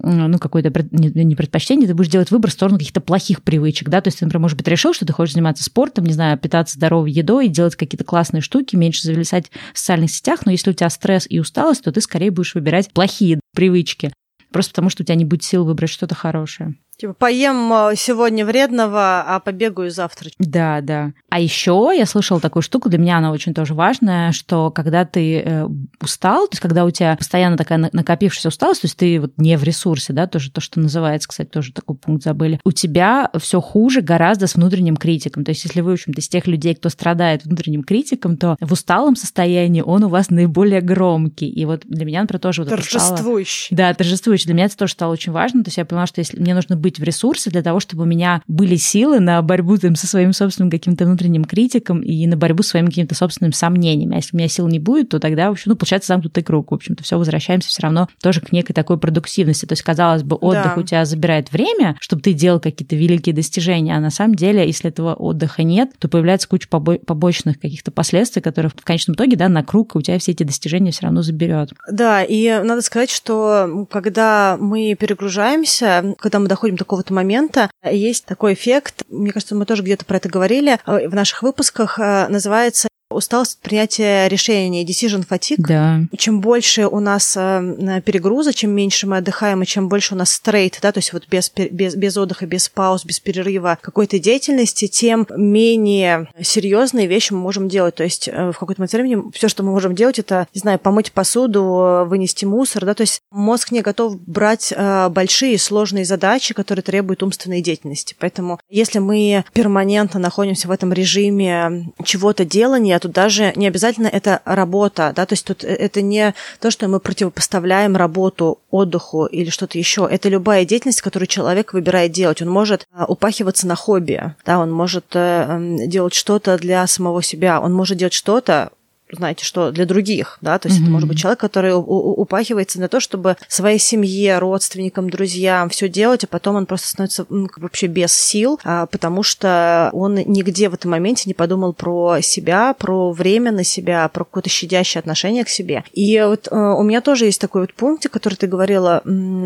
ну, 0.00 0.38
какое-то 0.38 0.72
не 0.90 1.36
предпочтение, 1.36 1.86
ты 1.86 1.94
будешь 1.94 2.10
делать 2.10 2.30
выбор 2.34 2.50
в 2.50 2.54
сторону 2.54 2.78
каких-то 2.78 3.00
плохих 3.00 3.42
привычек, 3.42 3.88
да, 3.88 4.00
то 4.00 4.08
есть 4.08 4.18
ты, 4.18 4.24
например, 4.24 4.42
может 4.42 4.56
быть, 4.56 4.68
решил, 4.68 4.92
что 4.92 5.06
ты 5.06 5.12
хочешь 5.12 5.34
заниматься 5.34 5.64
спортом, 5.64 6.04
не 6.04 6.12
знаю, 6.12 6.38
питаться 6.38 6.76
здоровой 6.76 7.10
едой, 7.10 7.48
делать 7.48 7.76
какие-то 7.76 8.04
классные 8.04 8.40
штуки, 8.40 8.76
меньше 8.76 9.02
зависать 9.02 9.50
в 9.72 9.78
социальных 9.78 10.10
сетях, 10.10 10.44
но 10.44 10.52
если 10.52 10.70
у 10.70 10.74
тебя 10.74 10.90
стресс 10.90 11.26
и 11.28 11.40
усталость, 11.40 11.84
то 11.84 11.92
ты 11.92 12.00
скорее 12.00 12.30
будешь 12.30 12.54
выбирать 12.54 12.92
плохие 12.92 13.40
привычки, 13.54 14.12
просто 14.52 14.72
потому 14.72 14.90
что 14.90 15.02
у 15.02 15.06
тебя 15.06 15.16
не 15.16 15.24
будет 15.24 15.42
сил 15.42 15.64
выбрать 15.64 15.90
что-то 15.90 16.14
хорошее. 16.14 16.74
Типа, 16.96 17.12
поем 17.14 17.72
э, 17.72 17.94
сегодня 17.96 18.46
вредного, 18.46 19.22
а 19.22 19.40
побегаю 19.40 19.90
завтра. 19.90 20.30
Да, 20.38 20.80
да. 20.80 21.12
А 21.28 21.40
еще 21.40 21.92
я 21.96 22.06
слышала 22.06 22.40
такую 22.40 22.62
штуку, 22.62 22.88
для 22.88 22.98
меня 22.98 23.18
она 23.18 23.32
очень 23.32 23.54
тоже 23.54 23.74
важная, 23.74 24.32
что 24.32 24.70
когда 24.70 25.04
ты 25.04 25.40
э, 25.40 25.68
устал, 26.00 26.46
то 26.46 26.52
есть 26.52 26.62
когда 26.62 26.84
у 26.84 26.90
тебя 26.90 27.16
постоянно 27.16 27.56
такая 27.56 27.90
накопившаяся 27.92 28.48
усталость, 28.48 28.82
то 28.82 28.86
есть 28.86 28.96
ты 28.96 29.20
вот 29.20 29.32
не 29.36 29.56
в 29.58 29.64
ресурсе, 29.64 30.12
да, 30.12 30.26
тоже 30.26 30.50
то, 30.50 30.60
что 30.60 30.78
называется, 30.78 31.28
кстати, 31.28 31.48
тоже 31.48 31.72
такой 31.72 31.96
пункт 31.96 32.22
забыли, 32.22 32.60
у 32.64 32.72
тебя 32.72 33.30
все 33.38 33.60
хуже 33.60 34.00
гораздо 34.00 34.46
с 34.46 34.54
внутренним 34.54 34.96
критиком. 34.96 35.44
То 35.44 35.50
есть 35.50 35.64
если 35.64 35.80
вы, 35.80 35.90
в 35.90 35.94
общем-то, 35.94 36.20
из 36.20 36.28
тех 36.28 36.46
людей, 36.46 36.74
кто 36.74 36.88
страдает 36.88 37.44
внутренним 37.44 37.82
критиком, 37.82 38.36
то 38.36 38.56
в 38.60 38.72
усталом 38.72 39.16
состоянии 39.16 39.80
он 39.80 40.04
у 40.04 40.08
вас 40.08 40.30
наиболее 40.30 40.80
громкий. 40.80 41.48
И 41.48 41.64
вот 41.64 41.82
для 41.84 42.04
меня, 42.04 42.20
например, 42.20 42.40
тоже 42.40 42.62
вот 42.62 42.70
торжествующий. 42.70 43.74
Стало... 43.74 43.88
Да, 43.88 43.94
торжествующий. 43.94 44.46
Для 44.46 44.54
меня 44.54 44.66
это 44.66 44.76
тоже 44.76 44.92
стало 44.92 45.12
очень 45.12 45.32
важно. 45.32 45.64
То 45.64 45.68
есть 45.68 45.78
я 45.78 45.84
поняла, 45.84 46.06
что 46.06 46.20
если 46.20 46.38
мне 46.38 46.54
нужно 46.54 46.76
быть 46.84 46.98
в 46.98 47.02
ресурсе 47.02 47.48
для 47.48 47.62
того, 47.62 47.80
чтобы 47.80 48.02
у 48.02 48.06
меня 48.06 48.42
были 48.46 48.76
силы 48.76 49.18
на 49.18 49.40
борьбу 49.40 49.78
там, 49.78 49.96
со 49.96 50.06
своим 50.06 50.34
собственным 50.34 50.70
каким-то 50.70 51.06
внутренним 51.06 51.44
критиком 51.44 52.02
и 52.02 52.26
на 52.26 52.36
борьбу 52.36 52.62
с 52.62 52.68
своими 52.68 52.86
какими-то 52.86 53.14
собственными 53.14 53.52
сомнениями. 53.52 54.14
А 54.14 54.16
если 54.16 54.36
у 54.36 54.38
меня 54.38 54.48
сил 54.48 54.68
не 54.68 54.78
будет, 54.78 55.08
то 55.08 55.18
тогда, 55.18 55.48
в 55.48 55.52
общем, 55.52 55.70
ну, 55.70 55.76
получается 55.76 56.08
замкнутый 56.08 56.42
круг. 56.42 56.70
В 56.70 56.74
общем-то, 56.74 57.02
все 57.02 57.16
возвращаемся 57.16 57.70
все 57.70 57.82
равно 57.82 58.08
тоже 58.22 58.42
к 58.42 58.52
некой 58.52 58.74
такой 58.74 58.98
продуктивности. 58.98 59.64
То 59.64 59.72
есть, 59.72 59.82
казалось 59.82 60.22
бы, 60.22 60.36
отдых 60.36 60.74
да. 60.74 60.80
у 60.80 60.82
тебя 60.82 61.04
забирает 61.06 61.50
время, 61.52 61.96
чтобы 62.00 62.20
ты 62.20 62.34
делал 62.34 62.60
какие-то 62.60 62.96
великие 62.96 63.34
достижения, 63.34 63.96
а 63.96 64.00
на 64.00 64.10
самом 64.10 64.34
деле, 64.34 64.66
если 64.66 64.90
этого 64.90 65.14
отдыха 65.14 65.62
нет, 65.62 65.92
то 65.98 66.08
появляется 66.08 66.48
куча 66.48 66.68
побочных 66.68 67.58
каких-то 67.58 67.92
последствий, 67.92 68.42
которые 68.42 68.70
в 68.70 68.84
конечном 68.84 69.14
итоге, 69.14 69.36
да, 69.36 69.48
на 69.48 69.64
круг 69.64 69.96
у 69.96 70.02
тебя 70.02 70.18
все 70.18 70.32
эти 70.32 70.42
достижения 70.42 70.90
все 70.90 71.04
равно 71.04 71.22
заберет. 71.22 71.72
Да, 71.90 72.22
и 72.22 72.60
надо 72.62 72.82
сказать, 72.82 73.10
что 73.10 73.86
когда 73.90 74.58
мы 74.60 74.94
перегружаемся, 74.94 76.14
когда 76.18 76.40
мы 76.40 76.48
доходим 76.48 76.73
до 76.74 76.84
такого-то 76.84 77.12
момента, 77.12 77.70
есть 77.84 78.24
такой 78.24 78.54
эффект, 78.54 79.04
мне 79.08 79.32
кажется, 79.32 79.54
мы 79.54 79.66
тоже 79.66 79.82
где-то 79.82 80.04
про 80.04 80.16
это 80.16 80.28
говорили 80.28 80.78
э, 80.86 81.08
в 81.08 81.14
наших 81.14 81.42
выпусках, 81.42 81.98
э, 81.98 82.28
называется 82.28 82.88
усталость 83.14 83.58
принятия 83.60 84.28
решений, 84.28 84.84
decision 84.84 85.26
fatigue. 85.26 85.56
Да. 85.58 86.00
Чем 86.16 86.40
больше 86.40 86.86
у 86.86 87.00
нас 87.00 87.36
э, 87.36 88.02
перегруза, 88.04 88.52
чем 88.52 88.70
меньше 88.70 89.06
мы 89.06 89.18
отдыхаем, 89.18 89.62
и 89.62 89.66
чем 89.66 89.88
больше 89.88 90.14
у 90.14 90.16
нас 90.16 90.32
стрейт, 90.32 90.78
да, 90.82 90.92
то 90.92 90.98
есть 90.98 91.12
вот 91.12 91.24
без, 91.28 91.50
без, 91.50 91.94
без 91.94 92.16
отдыха, 92.16 92.46
без 92.46 92.68
пауз, 92.68 93.04
без 93.04 93.20
перерыва 93.20 93.78
какой-то 93.80 94.18
деятельности, 94.18 94.86
тем 94.86 95.26
менее 95.36 96.28
серьезные 96.40 97.06
вещи 97.06 97.32
мы 97.32 97.38
можем 97.38 97.68
делать. 97.68 97.94
То 97.94 98.04
есть 98.04 98.28
э, 98.28 98.52
в 98.52 98.58
какой-то 98.58 98.80
момент 98.80 98.92
времени 98.92 99.30
все, 99.32 99.48
что 99.48 99.62
мы 99.62 99.70
можем 99.70 99.94
делать, 99.94 100.18
это, 100.18 100.46
не 100.54 100.60
знаю, 100.60 100.78
помыть 100.78 101.12
посуду, 101.12 102.04
вынести 102.06 102.44
мусор, 102.44 102.84
да, 102.84 102.94
то 102.94 103.02
есть 103.02 103.20
мозг 103.30 103.70
не 103.70 103.80
готов 103.80 104.20
брать 104.20 104.72
э, 104.74 105.08
большие 105.08 105.58
сложные 105.58 106.04
задачи, 106.04 106.54
которые 106.54 106.82
требуют 106.82 107.22
умственной 107.22 107.62
деятельности. 107.62 108.14
Поэтому 108.18 108.60
если 108.68 108.98
мы 108.98 109.44
перманентно 109.52 110.20
находимся 110.20 110.68
в 110.68 110.70
этом 110.70 110.92
режиме 110.92 111.92
чего-то 112.04 112.44
делания, 112.44 112.96
тут 113.04 113.12
даже 113.12 113.52
не 113.54 113.68
обязательно 113.68 114.06
это 114.06 114.40
работа, 114.46 115.12
да, 115.14 115.26
то 115.26 115.34
есть 115.34 115.44
тут 115.44 115.62
э, 115.62 115.68
это 115.68 116.00
не 116.00 116.34
то, 116.58 116.70
что 116.70 116.88
мы 116.88 117.00
противопоставляем 117.00 117.96
работу 117.96 118.58
отдыху 118.70 119.26
или 119.26 119.50
что-то 119.50 119.78
еще. 119.78 120.08
Это 120.10 120.30
любая 120.30 120.64
деятельность, 120.64 121.02
которую 121.02 121.26
человек 121.26 121.74
выбирает 121.74 122.12
делать. 122.12 122.40
Он 122.40 122.48
может 122.48 122.86
а, 122.92 123.04
упахиваться 123.04 123.66
на 123.66 123.76
хобби, 123.76 124.34
да, 124.46 124.58
он 124.58 124.72
может 124.72 125.04
э, 125.12 125.86
делать 125.86 126.14
что-то 126.14 126.56
для 126.56 126.86
самого 126.86 127.22
себя, 127.22 127.60
он 127.60 127.74
может 127.74 127.98
делать 127.98 128.14
что-то, 128.14 128.70
знаете, 129.12 129.44
что 129.44 129.70
для 129.70 129.86
других, 129.86 130.38
да, 130.40 130.58
то 130.58 130.68
есть 130.68 130.80
mm-hmm. 130.80 130.84
это 130.84 130.90
может 130.90 131.08
быть 131.08 131.18
человек, 131.18 131.40
который 131.40 131.72
упахивается 131.74 132.80
на 132.80 132.88
то, 132.88 133.00
чтобы 133.00 133.36
своей 133.48 133.78
семье, 133.78 134.38
родственникам, 134.38 135.10
друзьям 135.10 135.68
все 135.68 135.88
делать, 135.88 136.24
а 136.24 136.26
потом 136.26 136.56
он 136.56 136.66
просто 136.66 136.88
становится 136.88 137.26
вообще 137.28 137.86
без 137.86 138.12
сил, 138.12 138.58
а, 138.64 138.86
потому 138.86 139.22
что 139.22 139.90
он 139.92 140.14
нигде 140.14 140.68
в 140.68 140.74
этом 140.74 140.90
моменте 140.90 141.24
не 141.26 141.34
подумал 141.34 141.72
про 141.72 142.20
себя, 142.20 142.74
про 142.74 143.12
время 143.12 143.52
на 143.52 143.64
себя, 143.64 144.08
про 144.08 144.24
какое-то 144.24 144.48
щадящее 144.48 145.00
отношение 145.00 145.44
к 145.44 145.48
себе. 145.48 145.84
И 145.92 146.20
вот 146.20 146.48
э, 146.50 146.56
у 146.56 146.82
меня 146.82 147.00
тоже 147.00 147.26
есть 147.26 147.40
такой 147.40 147.62
вот 147.62 147.74
пункт, 147.74 148.08
который 148.08 148.34
ты 148.34 148.46
говорила, 148.46 149.02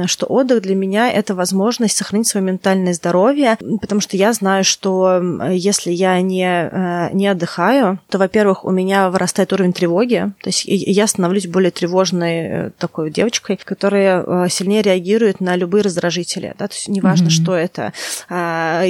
что 0.07 0.27
отдых 0.27 0.63
для 0.63 0.75
меня 0.75 1.11
это 1.11 1.35
возможность 1.35 1.97
сохранить 1.97 2.27
свое 2.27 2.45
ментальное 2.45 2.93
здоровье, 2.93 3.59
потому 3.81 4.01
что 4.01 4.17
я 4.17 4.33
знаю, 4.33 4.65
что 4.65 5.21
если 5.51 5.91
я 5.91 6.21
не, 6.21 6.47
э, 6.47 7.11
не 7.13 7.27
отдыхаю, 7.27 7.99
то, 8.09 8.19
во-первых, 8.19 8.65
у 8.65 8.71
меня 8.71 9.11
вырастает 9.11 9.53
уровень 9.59 9.73
тревоги. 9.73 10.33
То 10.41 10.49
есть 10.49 10.65
я 10.67 11.07
становлюсь 11.07 11.47
более 11.47 11.71
тревожной 11.71 12.39
э, 12.39 12.71
такой 12.79 13.11
девочкой, 13.11 13.59
которая 13.63 14.23
э, 14.23 14.49
сильнее 14.49 14.83
реагирует 14.83 15.41
на 15.41 15.57
любые 15.57 15.83
раздражители. 15.83 16.55
Да? 16.59 16.69
То 16.69 16.75
есть 16.75 16.89
неважно, 16.89 17.27
mm-hmm. 17.27 17.31
что 17.31 17.55
это. 17.55 17.93
А, 18.29 18.85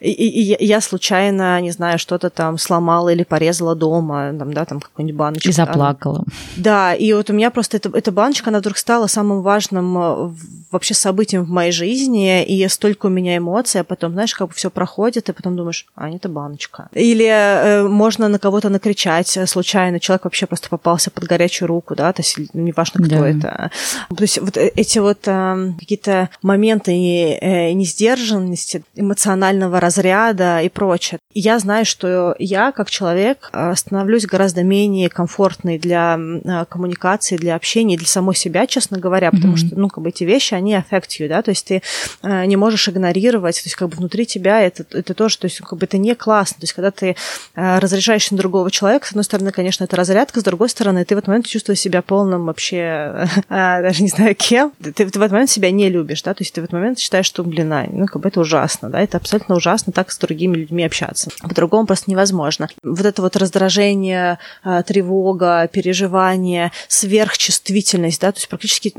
я 0.00 0.80
случайно, 0.80 1.60
не 1.60 1.70
знаю, 1.70 1.98
что-то 1.98 2.30
там 2.30 2.58
сломала 2.58 3.08
или 3.10 3.24
порезала 3.24 3.74
дома, 3.74 4.32
там, 4.38 4.52
да, 4.52 4.64
там 4.64 4.80
какую-нибудь 4.80 5.18
баночку. 5.18 5.48
И 5.48 5.52
заплакала. 5.52 6.24
Да, 6.56 6.94
и 6.94 7.12
вот 7.12 7.30
у 7.30 7.32
меня 7.32 7.50
просто 7.50 7.76
эта, 7.76 7.90
эта 7.96 8.12
баночка, 8.12 8.50
она 8.50 8.60
вдруг 8.60 8.78
стала 8.78 9.06
самым 9.06 9.42
важным 9.42 9.98
э, 9.98 10.30
вообще 10.70 10.94
событием 10.94 11.44
в 11.44 11.50
моей 11.50 11.72
жизни, 11.72 12.44
и 12.44 12.66
столько 12.68 13.06
у 13.06 13.10
меня 13.10 13.36
эмоций, 13.36 13.80
а 13.80 13.84
потом, 13.84 14.12
знаешь, 14.12 14.34
как 14.34 14.48
бы 14.48 14.54
все 14.54 14.70
проходит, 14.70 15.28
и 15.28 15.32
потом 15.32 15.56
думаешь, 15.56 15.86
а, 15.94 16.10
это 16.10 16.28
баночка. 16.28 16.88
Или 16.92 17.26
э, 17.26 17.88
можно 17.88 18.28
на 18.28 18.38
кого-то 18.38 18.68
накричать 18.68 19.38
случайно, 19.46 19.93
человек 20.00 20.24
вообще 20.24 20.46
просто 20.46 20.68
попался 20.68 21.10
под 21.10 21.24
горячую 21.24 21.68
руку, 21.68 21.94
да, 21.94 22.12
то 22.12 22.22
есть 22.22 22.36
ну, 22.36 22.62
неважно, 22.62 23.04
кто 23.04 23.20
да. 23.20 23.28
это. 23.28 23.70
То 24.08 24.22
есть 24.22 24.38
вот 24.38 24.56
э, 24.56 24.68
эти 24.76 24.98
вот 24.98 25.26
э, 25.26 25.72
какие-то 25.78 26.30
моменты 26.42 26.92
э, 26.92 27.72
несдержанности, 27.72 28.84
эмоционального 28.94 29.80
разряда 29.80 30.60
и 30.60 30.68
прочее. 30.68 31.18
Я 31.32 31.58
знаю, 31.58 31.84
что 31.84 32.34
я, 32.38 32.72
как 32.72 32.90
человек, 32.90 33.50
э, 33.52 33.74
становлюсь 33.76 34.26
гораздо 34.26 34.62
менее 34.62 35.08
комфортной 35.08 35.78
для 35.78 36.18
э, 36.18 36.64
коммуникации, 36.68 37.36
для 37.36 37.54
общения, 37.56 37.96
для 37.96 38.06
самой 38.06 38.34
себя, 38.34 38.66
честно 38.66 38.98
говоря, 38.98 39.30
потому 39.30 39.54
mm-hmm. 39.54 39.66
что, 39.68 39.78
ну, 39.78 39.88
как 39.88 40.02
бы 40.02 40.10
эти 40.10 40.24
вещи, 40.24 40.54
они 40.54 40.74
affect 40.74 41.08
you, 41.20 41.28
да, 41.28 41.42
то 41.42 41.50
есть 41.50 41.66
ты 41.66 41.82
не 42.22 42.56
можешь 42.56 42.88
игнорировать, 42.88 43.56
то 43.56 43.66
есть 43.66 43.76
как 43.76 43.88
бы 43.88 43.96
внутри 43.96 44.26
тебя 44.26 44.60
это, 44.60 44.84
это 44.96 45.14
тоже, 45.14 45.38
то 45.38 45.46
есть 45.46 45.58
как 45.58 45.78
бы 45.78 45.84
это 45.84 45.98
не 45.98 46.14
классно, 46.14 46.56
то 46.56 46.64
есть 46.64 46.72
когда 46.72 46.90
ты 46.90 47.16
разрешаешь 47.54 48.30
на 48.30 48.36
другого 48.36 48.70
человека, 48.70 49.06
с 49.06 49.10
одной 49.10 49.24
стороны, 49.24 49.52
конечно, 49.52 49.83
конечно, 49.84 49.94
это 49.94 49.96
разрядка, 49.96 50.40
с 50.40 50.42
другой 50.42 50.68
стороны, 50.68 51.04
ты 51.04 51.14
в 51.14 51.18
этот 51.18 51.28
момент 51.28 51.46
чувствуешь 51.46 51.80
себя 51.80 52.02
полным 52.02 52.46
вообще, 52.46 53.28
а, 53.48 53.82
даже 53.82 54.02
не 54.02 54.08
знаю 54.08 54.34
кем, 54.34 54.72
ты, 54.82 54.92
ты 54.92 55.04
в 55.04 55.08
этот 55.08 55.32
момент 55.32 55.50
себя 55.50 55.70
не 55.70 55.90
любишь, 55.90 56.22
да, 56.22 56.34
то 56.34 56.42
есть 56.42 56.54
ты 56.54 56.60
в 56.60 56.64
этот 56.64 56.74
момент 56.74 56.98
считаешь, 56.98 57.26
что, 57.26 57.44
блин, 57.44 57.72
а, 57.72 57.86
ну, 57.90 58.06
как 58.06 58.22
бы 58.22 58.28
это 58.28 58.40
ужасно, 58.40 58.90
да, 58.90 59.00
это 59.00 59.16
абсолютно 59.16 59.56
ужасно 59.56 59.92
так 59.92 60.10
с 60.10 60.18
другими 60.18 60.56
людьми 60.56 60.84
общаться. 60.84 61.30
По-другому 61.42 61.86
просто 61.86 62.10
невозможно. 62.10 62.68
Вот 62.82 63.04
это 63.04 63.22
вот 63.22 63.36
раздражение, 63.36 64.38
а, 64.62 64.82
тревога, 64.82 65.68
переживание, 65.72 66.72
сверхчувствительность, 66.88 68.20
да, 68.20 68.32
то 68.32 68.38
есть 68.38 68.48
практически 68.48 68.94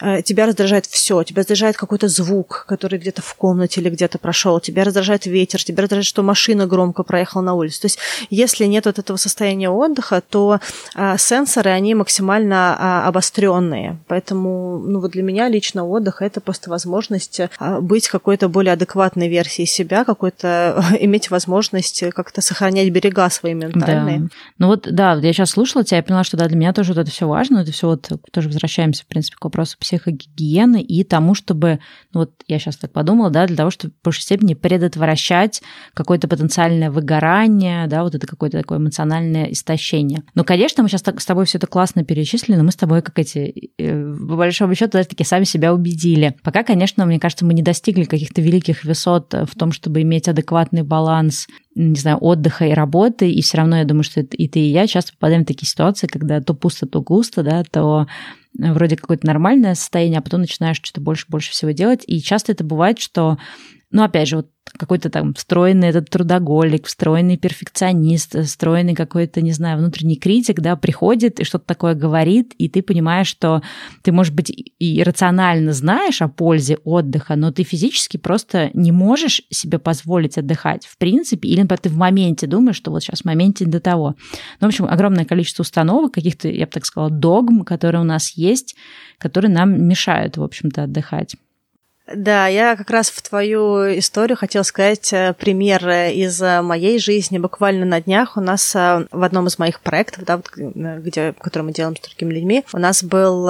а, 0.00 0.22
тебя 0.22 0.46
раздражает 0.46 0.86
все, 0.86 1.22
тебя 1.22 1.40
раздражает 1.40 1.76
какой-то 1.76 2.08
звук, 2.08 2.64
который 2.68 2.98
где-то 2.98 3.22
в 3.22 3.34
комнате 3.34 3.80
или 3.80 3.90
где-то 3.90 4.18
прошел, 4.18 4.60
тебя 4.60 4.84
раздражает 4.84 5.26
ветер, 5.26 5.62
тебя 5.62 5.82
раздражает, 5.82 6.06
что 6.06 6.22
машина 6.22 6.66
громко 6.66 7.02
проехала 7.02 7.42
на 7.42 7.54
улице. 7.54 7.80
То 7.80 7.86
есть 7.86 7.98
если 8.30 8.64
нет 8.66 8.86
вот 8.86 8.98
этого 8.98 9.16
состояния 9.16 9.63
отдыха, 9.70 10.22
то 10.28 10.60
а, 10.94 11.16
сенсоры, 11.18 11.70
они 11.70 11.94
максимально 11.94 12.76
а, 12.78 13.08
обостренные. 13.08 13.98
Поэтому, 14.08 14.78
ну 14.78 15.00
вот 15.00 15.12
для 15.12 15.22
меня 15.22 15.48
лично 15.48 15.84
отдых 15.84 16.22
это 16.22 16.40
просто 16.40 16.70
возможность 16.70 17.40
а, 17.58 17.80
быть 17.80 18.08
какой-то 18.08 18.48
более 18.48 18.72
адекватной 18.72 19.28
версией 19.28 19.66
себя, 19.66 20.04
какой-то 20.04 20.82
иметь 21.00 21.30
возможность 21.30 22.04
как-то 22.12 22.40
сохранять 22.40 22.90
берега 22.90 23.28
свои 23.30 23.54
ментальные. 23.54 24.20
Да. 24.20 24.26
Ну 24.58 24.66
вот, 24.68 24.88
да, 24.90 25.14
я 25.14 25.32
сейчас 25.32 25.50
слушала 25.50 25.84
тебя, 25.84 25.98
я 25.98 26.02
поняла, 26.02 26.24
что 26.24 26.36
да, 26.36 26.46
для 26.46 26.56
меня 26.56 26.72
тоже 26.72 26.92
вот 26.92 27.00
это 27.00 27.10
все 27.10 27.26
важно, 27.26 27.58
это 27.58 27.72
все 27.72 27.88
вот 27.88 28.08
тоже 28.32 28.48
возвращаемся, 28.48 29.04
в 29.04 29.06
принципе, 29.06 29.36
к 29.38 29.44
вопросу 29.44 29.76
психогигиены 29.78 30.82
и 30.82 31.04
тому, 31.04 31.34
чтобы, 31.34 31.80
ну 32.12 32.20
вот 32.20 32.30
я 32.46 32.58
сейчас 32.58 32.76
так 32.76 32.92
подумала, 32.92 33.30
да, 33.30 33.46
для 33.46 33.56
того, 33.56 33.70
чтобы 33.70 33.94
в 34.00 34.04
большей 34.04 34.22
степени 34.22 34.54
предотвращать 34.54 35.62
какое-то 35.94 36.28
потенциальное 36.28 36.90
выгорание, 36.90 37.86
да, 37.86 38.02
вот 38.02 38.14
это 38.14 38.26
какое-то 38.26 38.58
такое 38.58 38.78
эмоциональное 38.78 39.53
истощение. 39.54 40.22
Но, 40.34 40.44
конечно, 40.44 40.82
мы 40.82 40.88
сейчас 40.88 41.02
так, 41.02 41.20
с 41.20 41.26
тобой 41.26 41.46
все 41.46 41.58
это 41.58 41.66
классно 41.66 42.04
перечислили, 42.04 42.56
но 42.56 42.64
мы 42.64 42.70
с 42.70 42.76
тобой 42.76 43.00
как 43.00 43.18
эти, 43.18 43.72
э, 43.78 44.14
по 44.14 44.36
большому 44.36 44.74
счету, 44.74 44.92
даже 44.92 45.08
таки 45.08 45.24
сами 45.24 45.44
себя 45.44 45.72
убедили. 45.72 46.36
Пока, 46.42 46.62
конечно, 46.62 47.06
мне 47.06 47.18
кажется, 47.18 47.46
мы 47.46 47.54
не 47.54 47.62
достигли 47.62 48.04
каких-то 48.04 48.42
великих 48.42 48.84
высот 48.84 49.32
в 49.32 49.56
том, 49.56 49.72
чтобы 49.72 50.02
иметь 50.02 50.28
адекватный 50.28 50.82
баланс 50.82 51.46
не 51.74 51.98
знаю, 51.98 52.18
отдыха 52.18 52.66
и 52.66 52.72
работы, 52.72 53.30
и 53.30 53.42
все 53.42 53.58
равно 53.58 53.78
я 53.78 53.84
думаю, 53.84 54.04
что 54.04 54.20
и 54.20 54.48
ты, 54.48 54.60
и 54.60 54.70
я 54.70 54.86
часто 54.86 55.12
попадаем 55.12 55.42
в 55.42 55.46
такие 55.46 55.68
ситуации, 55.68 56.06
когда 56.06 56.40
то 56.40 56.54
пусто, 56.54 56.86
то 56.86 57.02
густо, 57.02 57.42
да, 57.42 57.64
то 57.64 58.06
вроде 58.56 58.96
какое-то 58.96 59.26
нормальное 59.26 59.74
состояние, 59.74 60.20
а 60.20 60.22
потом 60.22 60.42
начинаешь 60.42 60.78
что-то 60.80 61.00
больше-больше 61.00 61.50
всего 61.50 61.72
делать. 61.72 62.04
И 62.06 62.20
часто 62.20 62.52
это 62.52 62.62
бывает, 62.62 63.00
что 63.00 63.38
ну, 63.90 64.02
опять 64.02 64.28
же, 64.28 64.36
вот 64.36 64.48
какой-то 64.78 65.08
там 65.08 65.34
встроенный 65.34 65.88
этот 65.88 66.10
трудоголик, 66.10 66.86
встроенный 66.86 67.36
перфекционист, 67.36 68.42
встроенный 68.44 68.94
какой-то, 68.94 69.40
не 69.40 69.52
знаю, 69.52 69.78
внутренний 69.78 70.16
критик, 70.16 70.60
да, 70.60 70.76
приходит 70.76 71.40
и 71.40 71.44
что-то 71.44 71.64
такое 71.66 71.94
говорит, 71.94 72.54
и 72.58 72.68
ты 72.68 72.82
понимаешь, 72.82 73.28
что 73.28 73.62
ты, 74.02 74.12
может 74.12 74.34
быть, 74.34 74.52
и 74.78 75.02
рационально 75.02 75.72
знаешь 75.72 76.22
о 76.22 76.28
пользе 76.28 76.78
отдыха, 76.84 77.36
но 77.36 77.52
ты 77.52 77.62
физически 77.62 78.16
просто 78.16 78.70
не 78.74 78.92
можешь 78.92 79.42
себе 79.50 79.78
позволить 79.78 80.38
отдыхать, 80.38 80.86
в 80.86 80.98
принципе, 80.98 81.48
или, 81.48 81.60
например, 81.60 81.80
ты 81.80 81.88
в 81.88 81.96
моменте 81.96 82.46
думаешь, 82.46 82.76
что 82.76 82.90
вот 82.90 83.02
сейчас 83.02 83.20
в 83.20 83.24
моменте 83.24 83.64
до 83.66 83.80
того. 83.80 84.16
Ну, 84.60 84.66
в 84.66 84.68
общем, 84.68 84.86
огромное 84.86 85.24
количество 85.24 85.62
установок, 85.62 86.14
каких-то, 86.14 86.48
я 86.48 86.66
бы 86.66 86.72
так 86.72 86.84
сказала, 86.84 87.10
догм, 87.10 87.64
которые 87.64 88.00
у 88.02 88.04
нас 88.04 88.30
есть, 88.30 88.76
которые 89.18 89.52
нам 89.52 89.86
мешают, 89.86 90.36
в 90.36 90.42
общем-то, 90.42 90.84
отдыхать. 90.84 91.36
Да, 92.12 92.48
я 92.48 92.76
как 92.76 92.90
раз 92.90 93.08
в 93.08 93.22
твою 93.22 93.98
историю 93.98 94.36
хотела 94.36 94.62
сказать 94.62 95.10
э, 95.14 95.32
пример 95.32 95.88
из 95.88 96.40
э, 96.42 96.60
моей 96.60 96.98
жизни. 96.98 97.38
Буквально 97.38 97.86
на 97.86 98.00
днях 98.02 98.36
у 98.36 98.40
нас 98.40 98.76
э, 98.76 99.06
в 99.10 99.22
одном 99.22 99.46
из 99.46 99.58
моих 99.58 99.80
проектов, 99.80 100.24
да, 100.24 100.36
вот, 100.36 100.50
где, 100.54 101.32
который 101.32 101.62
мы 101.62 101.72
делаем 101.72 101.96
с 101.96 102.00
другими 102.00 102.34
людьми, 102.34 102.64
у 102.74 102.78
нас 102.78 103.02
был 103.02 103.46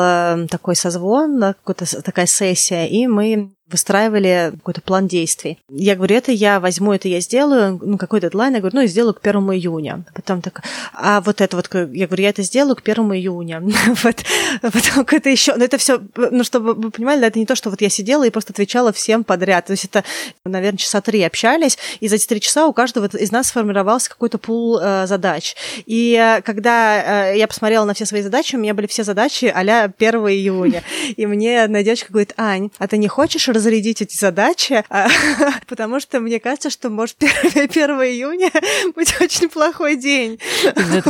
такой 0.49 0.77
созвон, 0.77 1.55
какая-то 1.65 2.03
такая 2.03 2.27
сессия, 2.27 2.87
и 2.87 3.09
мы 3.09 3.51
выстраивали 3.66 4.52
какой-то 4.56 4.83
план 4.83 5.09
действий. 5.09 5.59
Я 5.71 5.97
говорю, 5.97 6.16
это 6.16 6.33
я 6.33 6.61
возьму, 6.61 6.92
это 6.92 7.09
я 7.09 7.21
сделаю, 7.21 7.80
ну, 7.83 7.97
какой 7.97 8.21
дедлайн, 8.21 8.54
я 8.54 8.61
говорю, 8.61 8.76
ну, 8.76 8.83
я 8.83 8.87
сделаю 8.87 9.14
к 9.14 9.21
первому 9.21 9.54
июня. 9.54 10.04
Потом 10.14 10.42
так, 10.42 10.62
а 10.92 11.21
вот 11.23 11.40
это 11.40 11.56
вот, 11.56 11.71
я 11.73 12.06
говорю, 12.06 12.23
я 12.23 12.28
это 12.28 12.42
сделаю 12.42 12.76
к 12.76 12.83
первому 12.83 13.16
июня. 13.16 13.62
вот, 13.87 14.16
потом 14.62 15.06
это 15.11 15.30
еще, 15.30 15.54
ну, 15.56 15.64
это 15.64 15.78
все, 15.78 16.00
ну, 16.16 16.44
чтобы 16.44 16.75
вы 16.75 16.90
понимали, 16.90 17.21
да, 17.21 17.28
это 17.28 17.38
не 17.38 17.47
то, 17.47 17.56
что 17.56 17.71
вот 17.71 17.80
я 17.80 17.88
сидела 17.88 18.25
и 18.25 18.30
просто 18.30 18.52
отвечала 18.52 18.92
всем 18.92 19.25
подряд. 19.25 19.66
То 19.66 19.73
есть 19.73 19.87
это, 19.87 20.04
наверное, 20.44 20.78
часа 20.78 21.00
три 21.00 21.23
общались, 21.23 21.79
и 22.00 22.09
за 22.09 22.16
эти 22.16 22.27
три 22.27 22.40
часа 22.40 22.66
у 22.66 22.72
каждого 22.74 23.07
из 23.07 23.33
нас 23.33 23.48
сформировался 23.48 24.11
какой-то 24.11 24.37
пул 24.37 24.79
э, 24.79 25.07
задач. 25.07 25.57
И 25.87 26.14
э, 26.14 26.42
когда 26.42 27.31
э, 27.33 27.38
я 27.38 27.48
посмотрела 27.48 27.87
на 27.87 27.94
все 27.94 28.05
свои 28.05 28.20
задачи, 28.20 28.57
у 28.57 28.59
меня 28.59 28.74
были 28.74 28.87
все 28.87 29.05
задачи 29.05 29.46
а-ля 29.46 29.92
1 29.96 30.14
июня. 30.29 30.83
И 31.16 31.27
мне 31.27 31.62
одна 31.62 31.83
девочка 31.83 32.12
говорит, 32.12 32.35
Ань, 32.37 32.70
а 32.79 32.88
ты 32.88 32.98
не 32.98 33.09
хочешь 33.09 33.48
разрядить 33.55 34.03
эти 34.03 34.17
задачи, 34.17 34.85
а, 34.88 35.09
потому 35.67 36.01
что 36.01 36.21
мне 36.21 36.40
кажется, 36.40 36.71
что 36.71 36.90
может 36.90 37.17
1 37.23 37.29
июня 37.73 38.51
быть 38.95 39.14
очень 39.21 39.49
плохой 39.49 39.97
день. 39.97 40.38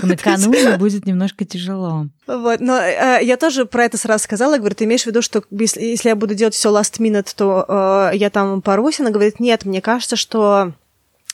Накануне 0.03 0.77
будет 0.77 1.07
немножко 1.07 1.45
тяжело. 1.45 2.07
Вот, 2.27 2.61
но 2.61 2.79
э, 2.79 3.21
я 3.23 3.37
тоже 3.37 3.67
про 3.67 3.85
это 3.85 3.99
сразу 3.99 4.25
сказала, 4.25 4.59
говорю, 4.59 4.75
ты 4.75 4.85
имеешь 4.85 5.03
в 5.03 5.07
виду, 5.07 5.23
что 5.23 5.43
если, 5.51 5.83
если 5.83 6.09
я 6.09 6.17
буду 6.17 6.35
делать 6.35 6.55
все 6.55 6.71
last 6.71 6.99
minute, 7.01 7.29
то 7.37 8.11
э, 8.13 8.17
я 8.17 8.31
там 8.31 8.63
порвусь? 8.63 9.01
Она 9.01 9.11
говорит, 9.11 9.41
нет, 9.41 9.65
мне 9.65 9.81
кажется, 9.81 10.17
что 10.17 10.73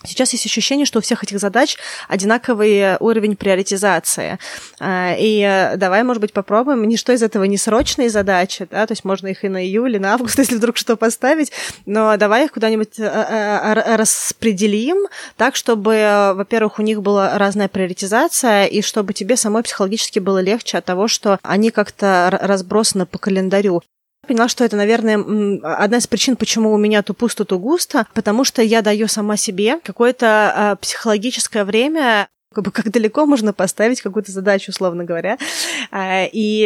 Сейчас 0.02 0.32
есть 0.32 0.46
ощущение, 0.46 0.86
что 0.86 0.98
у 0.98 1.02
всех 1.02 1.22
этих 1.22 1.38
задач 1.38 1.76
одинаковый 2.08 2.96
уровень 3.00 3.36
приоритизации. 3.36 4.38
А, 4.78 5.14
и 5.18 5.42
э, 5.42 5.76
давай, 5.76 6.02
может 6.04 6.22
быть, 6.22 6.32
попробуем. 6.32 6.88
Ничто 6.88 7.12
из 7.12 7.22
этого 7.22 7.44
не 7.44 7.58
срочные 7.58 8.08
задачи, 8.08 8.66
да, 8.70 8.86
то 8.86 8.92
есть 8.92 9.04
можно 9.04 9.26
их 9.26 9.44
и 9.44 9.48
на 9.48 9.62
июль, 9.62 9.96
и 9.96 9.98
на 9.98 10.14
август, 10.14 10.38
если 10.38 10.56
вдруг 10.56 10.78
что 10.78 10.96
поставить, 10.96 11.52
но 11.84 12.16
давай 12.16 12.46
их 12.46 12.52
куда-нибудь 12.52 12.98
э, 12.98 13.04
э, 13.04 13.96
распределим 13.96 15.06
так, 15.36 15.54
чтобы, 15.54 16.32
во-первых, 16.34 16.78
у 16.78 16.82
них 16.82 17.02
была 17.02 17.36
разная 17.36 17.68
приоритизация, 17.68 18.64
и 18.64 18.80
чтобы 18.80 19.12
тебе 19.12 19.36
самой 19.36 19.62
психологически 19.62 20.18
было 20.18 20.40
легче 20.40 20.78
от 20.78 20.86
того, 20.86 21.08
что 21.08 21.38
они 21.42 21.70
как-то 21.70 22.38
разбросаны 22.40 23.04
по 23.04 23.18
календарю 23.18 23.82
поняла, 24.30 24.46
что 24.46 24.64
это, 24.64 24.76
наверное, 24.76 25.18
одна 25.64 25.98
из 25.98 26.06
причин, 26.06 26.36
почему 26.36 26.72
у 26.72 26.78
меня 26.78 27.02
то 27.02 27.14
пусто, 27.14 27.44
то 27.44 27.58
густо, 27.58 28.06
потому 28.14 28.44
что 28.44 28.62
я 28.62 28.80
даю 28.80 29.08
сама 29.08 29.36
себе 29.36 29.80
какое-то 29.82 30.52
а, 30.54 30.76
психологическое 30.76 31.64
время 31.64 32.28
как 32.54 32.64
бы 32.64 32.70
как 32.70 32.90
далеко 32.90 33.26
можно 33.26 33.52
поставить 33.52 34.00
какую-то 34.00 34.30
задачу, 34.30 34.70
условно 34.70 35.02
говоря. 35.02 35.36
А, 35.90 36.26
и 36.30 36.62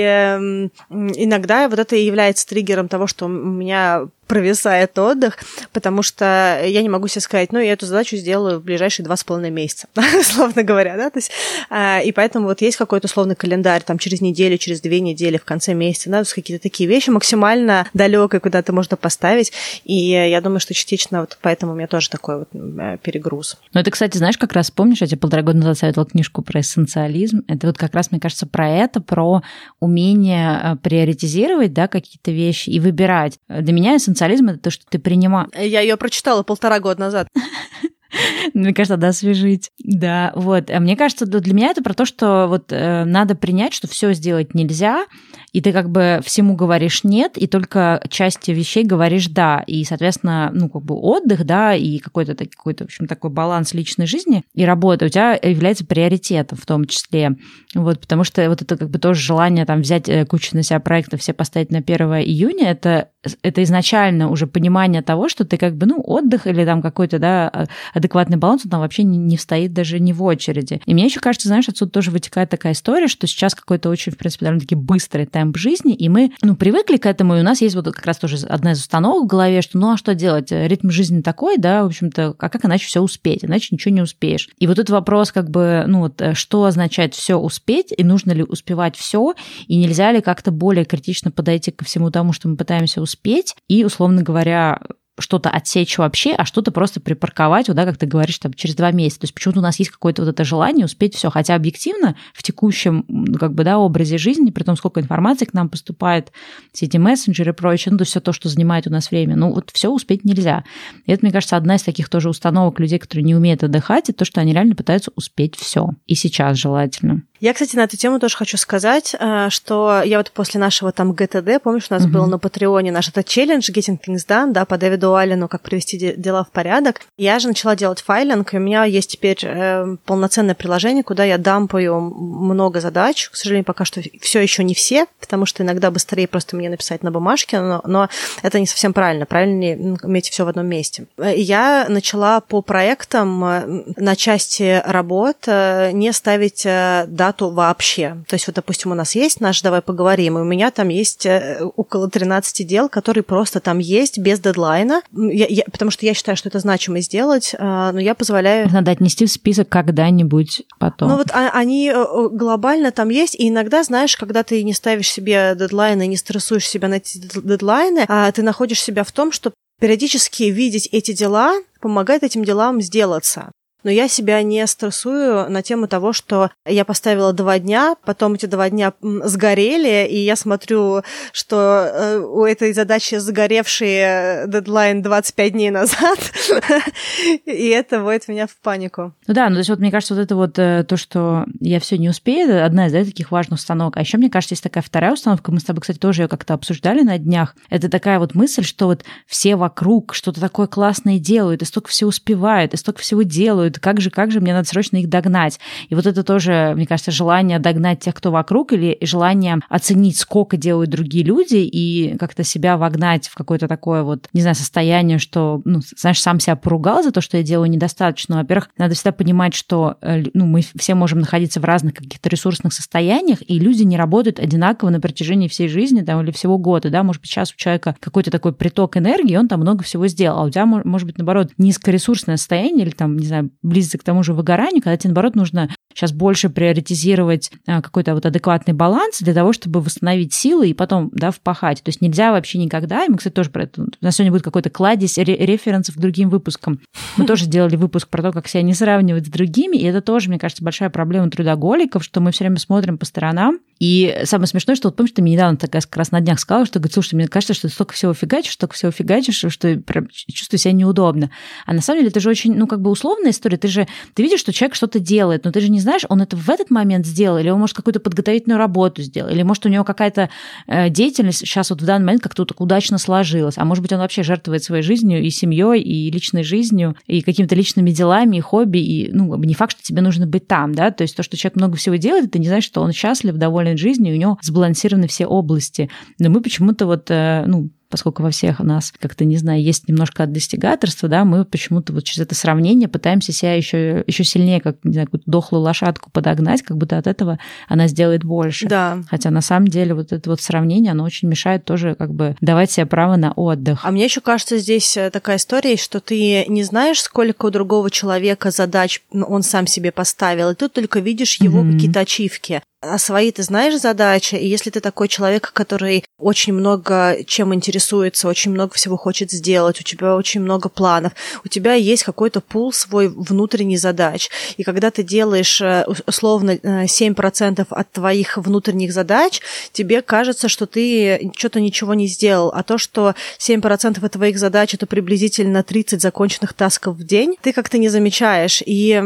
иногда 0.90 1.70
вот 1.70 1.78
это 1.78 1.96
и 1.96 2.04
является 2.04 2.46
триггером 2.46 2.88
того, 2.88 3.06
что 3.06 3.24
у 3.24 3.28
меня 3.28 4.08
провисает 4.26 4.98
отдых, 4.98 5.38
потому 5.72 6.02
что 6.02 6.60
я 6.64 6.82
не 6.82 6.88
могу 6.88 7.08
себе 7.08 7.20
сказать, 7.20 7.52
ну, 7.52 7.58
я 7.58 7.72
эту 7.72 7.86
задачу 7.86 8.16
сделаю 8.16 8.60
в 8.60 8.64
ближайшие 8.64 9.04
два 9.04 9.16
с 9.16 9.24
половиной 9.24 9.50
месяца, 9.50 9.88
условно 10.20 10.62
говоря, 10.62 10.96
да, 10.96 11.10
то 11.10 11.18
есть, 11.18 11.30
а, 11.70 12.00
и 12.00 12.12
поэтому 12.12 12.46
вот 12.46 12.60
есть 12.60 12.76
какой-то 12.76 13.06
условный 13.06 13.36
календарь, 13.36 13.82
там, 13.82 13.98
через 13.98 14.20
неделю, 14.20 14.58
через 14.58 14.80
две 14.80 15.00
недели, 15.00 15.36
в 15.36 15.44
конце 15.44 15.74
месяца, 15.74 16.10
да, 16.10 16.16
то 16.18 16.22
есть 16.22 16.34
какие-то 16.34 16.62
такие 16.62 16.88
вещи 16.88 17.10
максимально 17.10 17.86
далекие 17.94 18.40
куда-то 18.40 18.72
можно 18.72 18.96
поставить, 18.96 19.52
и 19.84 19.94
я 19.94 20.40
думаю, 20.40 20.60
что 20.60 20.74
частично 20.74 21.20
вот 21.20 21.38
поэтому 21.40 21.72
у 21.72 21.74
меня 21.74 21.86
тоже 21.86 22.10
такой 22.10 22.38
вот 22.40 22.48
э, 22.54 22.98
перегруз. 23.02 23.56
Ну, 23.72 23.80
это, 23.80 23.90
кстати, 23.90 24.16
знаешь, 24.16 24.38
как 24.38 24.52
раз 24.52 24.70
помнишь, 24.70 25.00
я 25.00 25.06
тебе 25.06 25.18
полтора 25.18 25.42
года 25.42 25.58
назад 25.58 25.78
советовала 25.78 26.08
книжку 26.08 26.42
про 26.42 26.60
эссенциализм, 26.60 27.42
это 27.48 27.66
вот 27.66 27.78
как 27.78 27.94
раз, 27.94 28.10
мне 28.10 28.20
кажется, 28.20 28.46
про 28.46 28.68
это, 28.68 29.00
про 29.00 29.42
умение 29.80 30.60
э, 30.62 30.76
приоритизировать, 30.76 31.72
да, 31.72 31.88
какие-то 31.88 32.30
вещи 32.30 32.70
и 32.70 32.80
выбирать. 32.80 33.38
Для 33.48 33.72
меня 33.72 33.96
эссенциализм 34.14 34.48
это 34.48 34.58
то, 34.58 34.70
что 34.70 34.84
ты 34.88 34.98
принимаешь. 34.98 35.48
Я 35.56 35.80
ее 35.80 35.96
прочитала 35.96 36.42
полтора 36.42 36.80
года 36.80 37.00
назад. 37.00 37.28
Мне 38.54 38.72
кажется, 38.72 38.94
надо 38.94 39.08
освежить. 39.08 39.70
Да, 39.78 40.32
вот. 40.36 40.70
Мне 40.70 40.96
кажется, 40.96 41.26
для 41.26 41.52
меня 41.52 41.70
это 41.70 41.82
про 41.82 41.94
то, 41.94 42.04
что 42.04 42.46
вот 42.48 42.70
э, 42.70 43.04
надо 43.04 43.34
принять, 43.34 43.74
что 43.74 43.88
все 43.88 44.12
сделать 44.12 44.54
нельзя, 44.54 45.06
и 45.54 45.60
ты 45.60 45.72
как 45.72 45.88
бы 45.88 46.20
всему 46.24 46.56
говоришь 46.56 47.04
нет, 47.04 47.38
и 47.38 47.46
только 47.46 48.02
части 48.10 48.50
вещей 48.50 48.84
говоришь 48.84 49.28
да. 49.28 49.62
И, 49.68 49.84
соответственно, 49.84 50.50
ну, 50.52 50.68
как 50.68 50.82
бы 50.82 50.96
отдых, 50.96 51.44
да, 51.44 51.76
и 51.76 51.98
какой-то, 51.98 52.34
какой-то 52.34 52.84
в 52.84 52.86
общем, 52.88 53.06
такой 53.06 53.30
баланс 53.30 53.72
личной 53.72 54.06
жизни 54.06 54.42
и 54.52 54.64
работы 54.64 55.06
у 55.06 55.08
тебя 55.08 55.38
является 55.40 55.86
приоритетом 55.86 56.58
в 56.58 56.66
том 56.66 56.86
числе. 56.86 57.36
Вот, 57.72 58.00
потому 58.00 58.24
что 58.24 58.48
вот 58.48 58.62
это 58.62 58.76
как 58.76 58.90
бы 58.90 58.98
тоже 58.98 59.20
желание 59.20 59.64
там 59.64 59.82
взять 59.82 60.08
э, 60.08 60.26
кучу 60.26 60.56
на 60.56 60.64
себя 60.64 60.80
проектов, 60.80 61.20
все 61.20 61.32
поставить 61.32 61.70
на 61.70 61.78
1 61.78 61.96
июня, 62.14 62.70
это 62.70 63.10
это 63.42 63.62
изначально 63.62 64.28
уже 64.28 64.46
понимание 64.46 65.00
того, 65.00 65.30
что 65.30 65.46
ты 65.46 65.56
как 65.56 65.76
бы, 65.76 65.86
ну, 65.86 66.02
отдых 66.04 66.46
или 66.46 66.62
там 66.64 66.82
какой-то, 66.82 67.18
да, 67.18 67.48
а, 67.48 67.66
адекватный 67.94 68.36
баланс, 68.36 68.62
он 68.66 68.70
там 68.70 68.80
вообще 68.80 69.02
не, 69.02 69.16
не 69.16 69.38
стоит 69.38 69.72
даже 69.72 69.98
не 69.98 70.12
в 70.12 70.22
очереди. 70.22 70.82
И 70.84 70.92
мне 70.92 71.06
еще 71.06 71.20
кажется, 71.20 71.48
знаешь, 71.48 71.66
отсюда 71.68 71.90
тоже 71.90 72.10
вытекает 72.10 72.50
такая 72.50 72.74
история, 72.74 73.08
что 73.08 73.26
сейчас 73.26 73.54
какой-то 73.54 73.88
очень, 73.88 74.12
в 74.12 74.18
принципе, 74.18 74.44
довольно-таки 74.44 74.74
быстрый 74.74 75.24
темп 75.24 75.43
жизни, 75.56 75.94
и 75.94 76.08
мы, 76.08 76.32
ну, 76.42 76.56
привыкли 76.56 76.96
к 76.96 77.06
этому, 77.06 77.36
и 77.36 77.40
у 77.40 77.42
нас 77.42 77.60
есть 77.60 77.74
вот 77.74 77.86
как 77.86 78.06
раз 78.06 78.18
тоже 78.18 78.46
одна 78.46 78.72
из 78.72 78.80
установок 78.80 79.24
в 79.24 79.26
голове, 79.26 79.62
что, 79.62 79.78
ну, 79.78 79.92
а 79.92 79.96
что 79.96 80.14
делать? 80.14 80.50
Ритм 80.50 80.90
жизни 80.90 81.20
такой, 81.20 81.58
да, 81.58 81.82
в 81.82 81.86
общем-то, 81.86 82.34
а 82.38 82.48
как 82.48 82.64
иначе 82.64 82.86
все 82.86 83.00
успеть? 83.00 83.44
Иначе 83.44 83.68
ничего 83.72 83.94
не 83.94 84.02
успеешь. 84.02 84.48
И 84.58 84.66
вот 84.66 84.78
этот 84.78 84.90
вопрос, 84.90 85.32
как 85.32 85.50
бы, 85.50 85.84
ну, 85.86 86.00
вот, 86.00 86.20
э, 86.20 86.34
что 86.34 86.64
означает 86.64 87.14
все 87.14 87.36
успеть, 87.36 87.92
и 87.96 88.04
нужно 88.04 88.32
ли 88.32 88.42
успевать 88.42 88.96
все, 88.96 89.34
и 89.66 89.76
нельзя 89.76 90.12
ли 90.12 90.20
как-то 90.20 90.50
более 90.50 90.84
критично 90.84 91.30
подойти 91.30 91.70
ко 91.70 91.84
всему 91.84 92.10
тому, 92.10 92.32
что 92.32 92.48
мы 92.48 92.56
пытаемся 92.56 93.02
успеть, 93.02 93.54
и, 93.68 93.84
условно 93.84 94.22
говоря, 94.22 94.80
что-то 95.18 95.48
отсечь 95.50 95.98
вообще, 95.98 96.32
а 96.32 96.44
что-то 96.44 96.72
просто 96.72 97.00
припарковать, 97.00 97.68
вот, 97.68 97.76
да, 97.76 97.84
как 97.84 97.96
ты 97.96 98.06
говоришь, 98.06 98.38
там, 98.38 98.52
через 98.52 98.74
два 98.74 98.90
месяца. 98.90 99.20
То 99.20 99.24
есть 99.24 99.34
почему-то 99.34 99.60
у 99.60 99.62
нас 99.62 99.78
есть 99.78 99.90
какое-то 99.90 100.22
вот 100.22 100.28
это 100.28 100.44
желание 100.44 100.86
успеть 100.86 101.14
все, 101.14 101.30
хотя 101.30 101.54
объективно 101.54 102.16
в 102.32 102.42
текущем, 102.42 103.04
как 103.38 103.54
бы, 103.54 103.64
да, 103.64 103.78
образе 103.78 104.18
жизни, 104.18 104.50
при 104.50 104.64
том, 104.64 104.76
сколько 104.76 105.00
информации 105.00 105.44
к 105.44 105.54
нам 105.54 105.68
поступает, 105.68 106.32
все 106.72 106.86
эти 106.86 106.96
мессенджеры 106.96 107.52
и 107.52 107.54
прочее, 107.54 107.92
ну, 107.92 107.98
то 107.98 108.02
есть 108.02 108.10
все 108.10 108.20
то, 108.20 108.32
что 108.32 108.48
занимает 108.48 108.86
у 108.86 108.90
нас 108.90 109.10
время, 109.10 109.36
ну, 109.36 109.52
вот 109.52 109.70
все 109.72 109.88
успеть 109.90 110.24
нельзя. 110.24 110.64
И 111.06 111.12
это, 111.12 111.24
мне 111.24 111.32
кажется, 111.32 111.56
одна 111.56 111.76
из 111.76 111.82
таких 111.82 112.08
тоже 112.08 112.28
установок 112.28 112.80
людей, 112.80 112.98
которые 112.98 113.24
не 113.24 113.34
умеют 113.34 113.62
отдыхать, 113.62 114.08
это 114.08 114.18
то, 114.18 114.24
что 114.24 114.40
они 114.40 114.52
реально 114.52 114.74
пытаются 114.74 115.12
успеть 115.14 115.56
все. 115.56 115.90
И 116.06 116.14
сейчас 116.14 116.58
желательно. 116.58 117.22
Я, 117.44 117.52
кстати, 117.52 117.76
на 117.76 117.82
эту 117.82 117.98
тему 117.98 118.18
тоже 118.18 118.38
хочу 118.38 118.56
сказать, 118.56 119.14
э, 119.20 119.48
что 119.50 120.00
я 120.02 120.16
вот 120.16 120.30
после 120.30 120.58
нашего 120.58 120.92
там 120.92 121.12
ГТД, 121.12 121.62
помнишь, 121.62 121.88
у 121.90 121.92
нас 121.92 122.04
mm-hmm. 122.04 122.08
был 122.08 122.26
на 122.26 122.38
Патреоне 122.38 122.90
наш 122.90 123.10
этот 123.10 123.26
челлендж 123.26 123.68
Getting 123.70 123.98
Things 124.00 124.26
Done, 124.26 124.52
да, 124.52 124.64
по 124.64 124.78
Дэвиду 124.78 125.14
Аллену, 125.14 125.46
как 125.46 125.60
привести 125.60 126.14
дела 126.16 126.44
в 126.44 126.50
порядок. 126.50 127.02
Я 127.18 127.38
же 127.38 127.48
начала 127.48 127.76
делать 127.76 128.00
файлинг, 128.00 128.54
и 128.54 128.56
у 128.56 128.60
меня 128.60 128.84
есть 128.84 129.10
теперь 129.10 129.40
э, 129.42 129.96
полноценное 130.06 130.54
приложение, 130.54 131.04
куда 131.04 131.24
я 131.24 131.36
дампаю 131.36 132.00
много 132.00 132.80
задач. 132.80 133.28
К 133.28 133.36
сожалению, 133.36 133.66
пока 133.66 133.84
что 133.84 134.00
все 134.22 134.40
еще 134.40 134.64
не 134.64 134.72
все, 134.72 135.04
потому 135.20 135.44
что 135.44 135.62
иногда 135.62 135.90
быстрее 135.90 136.26
просто 136.26 136.56
мне 136.56 136.70
написать 136.70 137.02
на 137.02 137.10
бумажке, 137.10 137.60
но, 137.60 137.82
но 137.84 138.08
это 138.40 138.58
не 138.58 138.66
совсем 138.66 138.94
правильно. 138.94 139.26
Правильнее 139.26 139.98
иметь 140.02 140.30
все 140.30 140.46
в 140.46 140.48
одном 140.48 140.66
месте. 140.66 141.08
Я 141.18 141.88
начала 141.90 142.40
по 142.40 142.62
проектам 142.62 143.44
э, 143.44 143.84
на 143.98 144.16
части 144.16 144.82
работ 144.86 145.46
не 145.46 146.10
ставить 146.14 146.64
дату 146.64 147.33
вообще. 147.42 148.16
То 148.28 148.34
есть 148.34 148.46
вот, 148.46 148.56
допустим, 148.56 148.92
у 148.92 148.94
нас 148.94 149.14
есть 149.14 149.40
наш 149.40 149.62
«Давай 149.62 149.82
поговорим», 149.82 150.38
и 150.38 150.40
у 150.40 150.44
меня 150.44 150.70
там 150.70 150.88
есть 150.88 151.26
э, 151.26 151.60
около 151.76 152.08
13 152.08 152.66
дел, 152.66 152.88
которые 152.88 153.24
просто 153.24 153.60
там 153.60 153.78
есть 153.78 154.18
без 154.18 154.40
дедлайна, 154.40 155.02
я, 155.12 155.46
я, 155.48 155.64
потому 155.70 155.90
что 155.90 156.06
я 156.06 156.14
считаю, 156.14 156.36
что 156.36 156.48
это 156.48 156.58
значимо 156.58 157.00
сделать, 157.00 157.54
а, 157.58 157.92
но 157.92 158.00
я 158.00 158.14
позволяю... 158.14 158.68
Надо 158.70 158.90
отнести 158.90 159.26
в 159.26 159.30
список 159.30 159.68
когда-нибудь 159.68 160.62
потом. 160.78 161.08
Ну 161.08 161.16
вот 161.16 161.30
а, 161.32 161.50
они 161.50 161.90
э, 161.90 162.28
глобально 162.30 162.92
там 162.92 163.08
есть, 163.08 163.34
и 163.34 163.48
иногда, 163.48 163.82
знаешь, 163.82 164.16
когда 164.16 164.42
ты 164.42 164.62
не 164.62 164.72
ставишь 164.72 165.10
себе 165.10 165.54
дедлайны, 165.58 166.06
не 166.06 166.16
стрессуешь 166.16 166.68
себя 166.68 166.88
на 166.88 166.94
эти 166.94 167.18
дедлайны, 167.18 168.04
а 168.08 168.30
ты 168.32 168.42
находишь 168.42 168.82
себя 168.82 169.04
в 169.04 169.12
том, 169.12 169.32
что 169.32 169.52
периодически 169.80 170.44
видеть 170.44 170.88
эти 170.92 171.12
дела 171.12 171.54
помогает 171.80 172.22
этим 172.22 172.44
делам 172.44 172.80
сделаться 172.80 173.50
но 173.84 173.90
я 173.90 174.08
себя 174.08 174.42
не 174.42 174.66
стрессую 174.66 175.50
на 175.50 175.62
тему 175.62 175.86
того, 175.86 176.12
что 176.12 176.50
я 176.66 176.84
поставила 176.84 177.32
два 177.32 177.58
дня, 177.58 177.94
потом 178.04 178.34
эти 178.34 178.46
два 178.46 178.70
дня 178.70 178.94
сгорели, 179.00 180.06
и 180.08 180.18
я 180.24 180.36
смотрю, 180.36 181.02
что 181.32 181.56
э, 181.86 182.18
у 182.18 182.44
этой 182.44 182.72
задачи 182.72 183.16
сгоревший 183.16 183.94
э, 183.96 184.44
дедлайн 184.48 185.02
25 185.02 185.52
дней 185.52 185.70
назад, 185.70 186.18
и 187.44 187.68
это 187.68 188.00
вводит 188.00 188.28
меня 188.28 188.46
в 188.46 188.56
панику. 188.56 189.14
Ну 189.26 189.34
да, 189.34 189.48
ну 189.48 189.56
то 189.56 189.58
есть 189.58 189.70
вот 189.70 189.78
мне 189.78 189.90
кажется, 189.90 190.14
вот 190.14 190.20
это 190.20 190.36
вот 190.36 190.58
э, 190.58 190.84
то, 190.88 190.96
что 190.96 191.44
я 191.60 191.78
все 191.80 191.98
не 191.98 192.08
успею, 192.08 192.48
это 192.48 192.64
одна 192.64 192.86
из 192.86 192.92
да, 192.92 193.04
таких 193.04 193.30
важных 193.30 193.58
установок. 193.58 193.96
А 193.96 194.00
еще 194.00 194.18
мне 194.18 194.30
кажется, 194.30 194.54
есть 194.54 194.62
такая 194.62 194.82
вторая 194.82 195.12
установка, 195.12 195.52
мы 195.52 195.60
с 195.60 195.64
тобой, 195.64 195.82
кстати, 195.82 195.98
тоже 195.98 196.22
ее 196.22 196.28
как-то 196.28 196.54
обсуждали 196.54 197.02
на 197.02 197.18
днях. 197.18 197.54
Это 197.68 197.88
такая 197.88 198.18
вот 198.18 198.34
мысль, 198.34 198.64
что 198.64 198.86
вот 198.86 199.04
все 199.26 199.56
вокруг 199.56 200.14
что-то 200.14 200.40
такое 200.40 200.66
классное 200.66 201.18
делают, 201.18 201.62
и 201.62 201.64
столько 201.64 201.90
все 201.90 202.06
успевают, 202.06 202.74
и 202.74 202.76
столько 202.76 203.00
всего 203.00 203.22
делают, 203.22 203.73
думают, 203.74 203.78
как 203.78 204.00
же, 204.00 204.10
как 204.10 204.30
же, 204.30 204.40
мне 204.40 204.52
надо 204.52 204.68
срочно 204.68 204.96
их 204.98 205.08
догнать. 205.08 205.58
И 205.88 205.94
вот 205.94 206.06
это 206.06 206.22
тоже, 206.22 206.72
мне 206.74 206.86
кажется, 206.86 207.10
желание 207.10 207.58
догнать 207.58 208.00
тех, 208.00 208.14
кто 208.14 208.30
вокруг, 208.30 208.72
или 208.72 208.98
желание 209.00 209.60
оценить, 209.68 210.18
сколько 210.18 210.56
делают 210.56 210.90
другие 210.90 211.24
люди, 211.24 211.56
и 211.56 212.16
как-то 212.18 212.44
себя 212.44 212.76
вогнать 212.76 213.28
в 213.28 213.34
какое-то 213.34 213.68
такое 213.68 214.02
вот, 214.02 214.28
не 214.32 214.40
знаю, 214.40 214.54
состояние, 214.54 215.18
что, 215.18 215.60
ну, 215.64 215.80
знаешь, 215.96 216.20
сам 216.20 216.40
себя 216.40 216.56
поругал 216.56 217.02
за 217.02 217.12
то, 217.12 217.20
что 217.20 217.36
я 217.36 217.42
делаю 217.42 217.70
недостаточно. 217.70 218.36
Во-первых, 218.36 218.70
надо 218.78 218.94
всегда 218.94 219.12
понимать, 219.12 219.54
что 219.54 219.96
э, 220.00 220.24
ну, 220.34 220.46
мы 220.46 220.62
все 220.76 220.94
можем 220.94 221.20
находиться 221.20 221.60
в 221.60 221.64
разных 221.64 221.94
каких-то 221.94 222.28
ресурсных 222.28 222.72
состояниях, 222.72 223.38
и 223.46 223.58
люди 223.58 223.82
не 223.82 223.96
работают 223.96 224.38
одинаково 224.38 224.90
на 224.90 225.00
протяжении 225.00 225.48
всей 225.48 225.68
жизни 225.68 226.02
там, 226.02 226.22
или 226.22 226.30
всего 226.30 226.58
года. 226.58 226.90
Да? 226.90 227.02
Может 227.02 227.22
быть, 227.22 227.30
сейчас 227.30 227.52
у 227.52 227.56
человека 227.56 227.96
какой-то 228.00 228.30
такой 228.30 228.52
приток 228.52 228.96
энергии, 228.96 229.36
он 229.36 229.48
там 229.48 229.60
много 229.60 229.82
всего 229.82 230.06
сделал, 230.06 230.40
а 230.40 230.44
у 230.44 230.50
тебя, 230.50 230.66
может 230.66 231.06
быть, 231.06 231.18
наоборот, 231.18 231.52
низкоресурсное 231.58 232.36
состояние 232.36 232.86
или 232.86 232.94
там, 232.94 233.16
не 233.16 233.26
знаю, 233.26 233.50
близится 233.64 233.98
к 233.98 234.04
тому 234.04 234.22
же 234.22 234.32
выгоранию, 234.32 234.82
когда 234.82 234.96
тебе, 234.96 235.10
наоборот, 235.10 235.34
нужно 235.34 235.70
сейчас 235.94 236.12
больше 236.12 236.50
приоритизировать 236.50 237.50
а, 237.66 237.80
какой-то 237.80 238.14
вот 238.14 238.26
адекватный 238.26 238.74
баланс 238.74 239.20
для 239.20 239.32
того, 239.32 239.52
чтобы 239.52 239.80
восстановить 239.80 240.34
силы 240.34 240.68
и 240.68 240.74
потом, 240.74 241.10
да, 241.12 241.30
впахать. 241.30 241.82
То 241.82 241.88
есть 241.88 242.00
нельзя 242.00 242.32
вообще 242.32 242.58
никогда, 242.58 243.04
и 243.04 243.08
мы, 243.08 243.16
кстати, 243.16 243.34
тоже 243.34 243.50
про 243.50 243.64
это, 243.64 243.82
у 243.82 243.86
нас 244.00 244.16
сегодня 244.16 244.32
будет 244.32 244.42
какой-то 244.42 244.70
кладезь 244.70 245.18
референсов 245.18 245.94
к 245.94 245.98
другим 245.98 246.30
выпускам. 246.30 246.80
Мы 247.16 247.26
тоже 247.26 247.44
сделали 247.44 247.76
выпуск 247.76 248.08
про 248.08 248.22
то, 248.22 248.32
как 248.32 248.48
себя 248.48 248.62
не 248.62 248.74
сравнивать 248.74 249.26
с 249.26 249.30
другими, 249.30 249.76
и 249.76 249.84
это 249.84 250.00
тоже, 250.00 250.28
мне 250.28 250.38
кажется, 250.38 250.64
большая 250.64 250.90
проблема 250.90 251.30
трудоголиков, 251.30 252.04
что 252.04 252.20
мы 252.20 252.32
все 252.32 252.44
время 252.44 252.58
смотрим 252.58 252.98
по 252.98 253.06
сторонам, 253.06 253.60
и 253.80 254.22
самое 254.24 254.46
смешное, 254.46 254.76
что 254.76 254.88
вот 254.88 254.96
помнишь, 254.96 255.12
ты 255.14 255.22
мне 255.22 255.32
недавно 255.32 255.56
такая 255.56 255.82
как 255.82 255.96
раз 255.96 256.10
на 256.10 256.20
днях 256.20 256.38
сказала, 256.38 256.64
что, 256.64 256.78
говорит, 256.78 256.94
слушай, 256.94 257.16
мне 257.16 257.28
кажется, 257.28 257.54
что 257.54 257.68
ты 257.68 257.74
столько 257.74 257.94
всего 257.94 258.14
фигачишь, 258.14 258.52
столько 258.52 258.74
всего 258.74 258.92
фигачишь, 258.92 259.44
что 259.48 259.76
прям 259.76 260.08
чувствую 260.08 260.58
себя 260.58 260.72
неудобно. 260.72 261.30
А 261.66 261.72
на 261.72 261.80
самом 261.80 262.00
деле 262.00 262.10
это 262.10 262.20
же 262.20 262.30
очень, 262.30 262.56
ну, 262.56 262.66
как 262.66 262.80
бы 262.80 262.90
условная 262.90 263.32
история. 263.32 263.53
Ты 263.56 263.68
же, 263.68 263.86
ты 264.14 264.22
видишь, 264.22 264.40
что 264.40 264.52
человек 264.52 264.74
что-то 264.74 264.98
делает, 264.98 265.44
но 265.44 265.52
ты 265.52 265.60
же 265.60 265.70
не 265.70 265.80
знаешь, 265.80 266.02
он 266.08 266.22
это 266.22 266.36
в 266.36 266.48
этот 266.48 266.70
момент 266.70 267.06
сделал, 267.06 267.38
или 267.38 267.50
он, 267.50 267.60
может, 267.60 267.76
какую-то 267.76 268.00
подготовительную 268.00 268.58
работу 268.58 269.02
сделал, 269.02 269.30
или, 269.30 269.42
может, 269.42 269.66
у 269.66 269.68
него 269.68 269.84
какая-то 269.84 270.30
э, 270.66 270.90
деятельность 270.90 271.38
сейчас 271.38 271.70
вот 271.70 271.82
в 271.82 271.84
данный 271.84 272.06
момент 272.06 272.22
как-то 272.22 272.44
так 272.44 272.60
удачно 272.60 272.98
сложилась, 272.98 273.58
а 273.58 273.64
может 273.64 273.82
быть, 273.82 273.92
он 273.92 273.98
вообще 273.98 274.22
жертвует 274.22 274.62
своей 274.62 274.82
жизнью 274.82 275.22
и 275.22 275.30
семьей, 275.30 275.80
и 275.80 276.10
личной 276.10 276.42
жизнью, 276.42 276.96
и 277.06 277.22
какими-то 277.22 277.54
личными 277.54 277.90
делами, 277.90 278.36
и 278.36 278.40
хобби, 278.40 278.78
и, 278.78 279.10
ну, 279.12 279.36
не 279.36 279.54
факт, 279.54 279.72
что 279.72 279.82
тебе 279.82 280.02
нужно 280.02 280.26
быть 280.26 280.46
там, 280.46 280.74
да, 280.74 280.90
то 280.90 281.02
есть 281.02 281.16
то, 281.16 281.22
что 281.22 281.36
человек 281.36 281.56
много 281.56 281.76
всего 281.76 281.96
делает, 281.96 282.26
это 282.26 282.38
не 282.38 282.48
значит, 282.48 282.66
что 282.66 282.80
он 282.80 282.92
счастлив, 282.92 283.34
доволен 283.34 283.76
жизнью, 283.76 284.14
у 284.14 284.18
него 284.18 284.38
сбалансированы 284.42 285.08
все 285.08 285.26
области. 285.26 285.90
Но 286.18 286.30
мы 286.30 286.40
почему-то 286.40 286.86
вот, 286.86 287.10
э, 287.10 287.44
ну, 287.46 287.70
поскольку 287.94 288.24
во 288.24 288.32
всех 288.32 288.58
у 288.58 288.64
нас 288.64 288.92
как-то, 288.98 289.24
не 289.24 289.36
знаю, 289.36 289.62
есть 289.62 289.86
немножко 289.86 290.24
от 290.24 290.32
достигаторства, 290.32 291.08
да, 291.08 291.24
мы 291.24 291.44
почему-то 291.44 291.92
вот 291.92 292.02
через 292.02 292.26
это 292.26 292.34
сравнение 292.34 292.88
пытаемся 292.88 293.30
себя 293.30 293.54
еще, 293.54 294.02
еще 294.08 294.24
сильнее, 294.24 294.60
как, 294.60 294.78
не 294.82 294.94
знаю, 294.94 295.06
какую-то 295.06 295.30
дохлую 295.30 295.62
лошадку 295.62 296.10
подогнать, 296.10 296.62
как 296.62 296.76
будто 296.76 296.98
от 296.98 297.06
этого 297.06 297.38
она 297.68 297.86
сделает 297.86 298.24
больше. 298.24 298.66
Да. 298.66 298.98
Хотя 299.08 299.30
на 299.30 299.42
самом 299.42 299.68
деле 299.68 299.94
вот 299.94 300.10
это 300.10 300.28
вот 300.28 300.40
сравнение, 300.40 300.90
оно 300.90 301.04
очень 301.04 301.28
мешает 301.28 301.64
тоже 301.64 301.94
как 301.94 302.12
бы 302.12 302.34
давать 302.40 302.72
себе 302.72 302.86
право 302.86 303.14
на 303.14 303.30
отдых. 303.30 303.84
А 303.84 303.92
мне 303.92 304.06
еще 304.06 304.20
кажется, 304.20 304.58
здесь 304.58 304.96
э, 304.96 305.10
такая 305.10 305.36
история, 305.36 305.76
что 305.76 306.00
ты 306.00 306.46
не 306.48 306.64
знаешь, 306.64 307.00
сколько 307.00 307.46
у 307.46 307.50
другого 307.50 307.92
человека 307.92 308.50
задач 308.50 309.02
он 309.12 309.44
сам 309.44 309.68
себе 309.68 309.92
поставил, 309.92 310.50
и 310.50 310.56
ты 310.56 310.68
только 310.68 310.98
видишь 310.98 311.36
его 311.36 311.62
mm-hmm. 311.62 311.72
какие-то 311.74 312.00
ачивки 312.00 312.60
а 312.84 312.98
свои 312.98 313.32
ты 313.32 313.42
знаешь 313.42 313.80
задачи, 313.80 314.34
и 314.34 314.46
если 314.46 314.70
ты 314.70 314.80
такой 314.80 315.08
человек, 315.08 315.52
который 315.52 316.04
очень 316.18 316.52
много 316.52 317.18
чем 317.26 317.54
интересуется, 317.54 318.28
очень 318.28 318.50
много 318.50 318.74
всего 318.74 318.96
хочет 318.96 319.30
сделать, 319.30 319.80
у 319.80 319.82
тебя 319.82 320.16
очень 320.16 320.40
много 320.40 320.68
планов, 320.68 321.12
у 321.44 321.48
тебя 321.48 321.74
есть 321.74 322.04
какой-то 322.04 322.40
пул 322.40 322.72
свой 322.72 323.08
внутренний 323.08 323.76
задач, 323.76 324.28
и 324.56 324.62
когда 324.62 324.90
ты 324.90 325.02
делаешь 325.02 325.60
э, 325.60 325.84
условно 326.06 326.52
7% 326.52 327.60
э, 327.60 327.64
от 327.68 327.92
твоих 327.92 328.36
внутренних 328.36 328.92
задач, 328.92 329.40
тебе 329.72 330.02
кажется, 330.02 330.48
что 330.48 330.66
ты 330.66 331.30
что-то 331.36 331.60
ничего 331.60 331.94
не 331.94 332.06
сделал, 332.06 332.52
а 332.54 332.62
то, 332.62 332.78
что 332.78 333.14
7% 333.38 334.04
от 334.04 334.12
твоих 334.12 334.38
задач 334.38 334.74
это 334.74 334.86
приблизительно 334.86 335.62
30 335.62 336.00
законченных 336.00 336.52
тасков 336.52 336.96
в 336.96 337.04
день, 337.04 337.36
ты 337.40 337.52
как-то 337.52 337.78
не 337.78 337.88
замечаешь, 337.88 338.62
и 338.64 339.02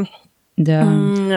Да. 0.58 0.84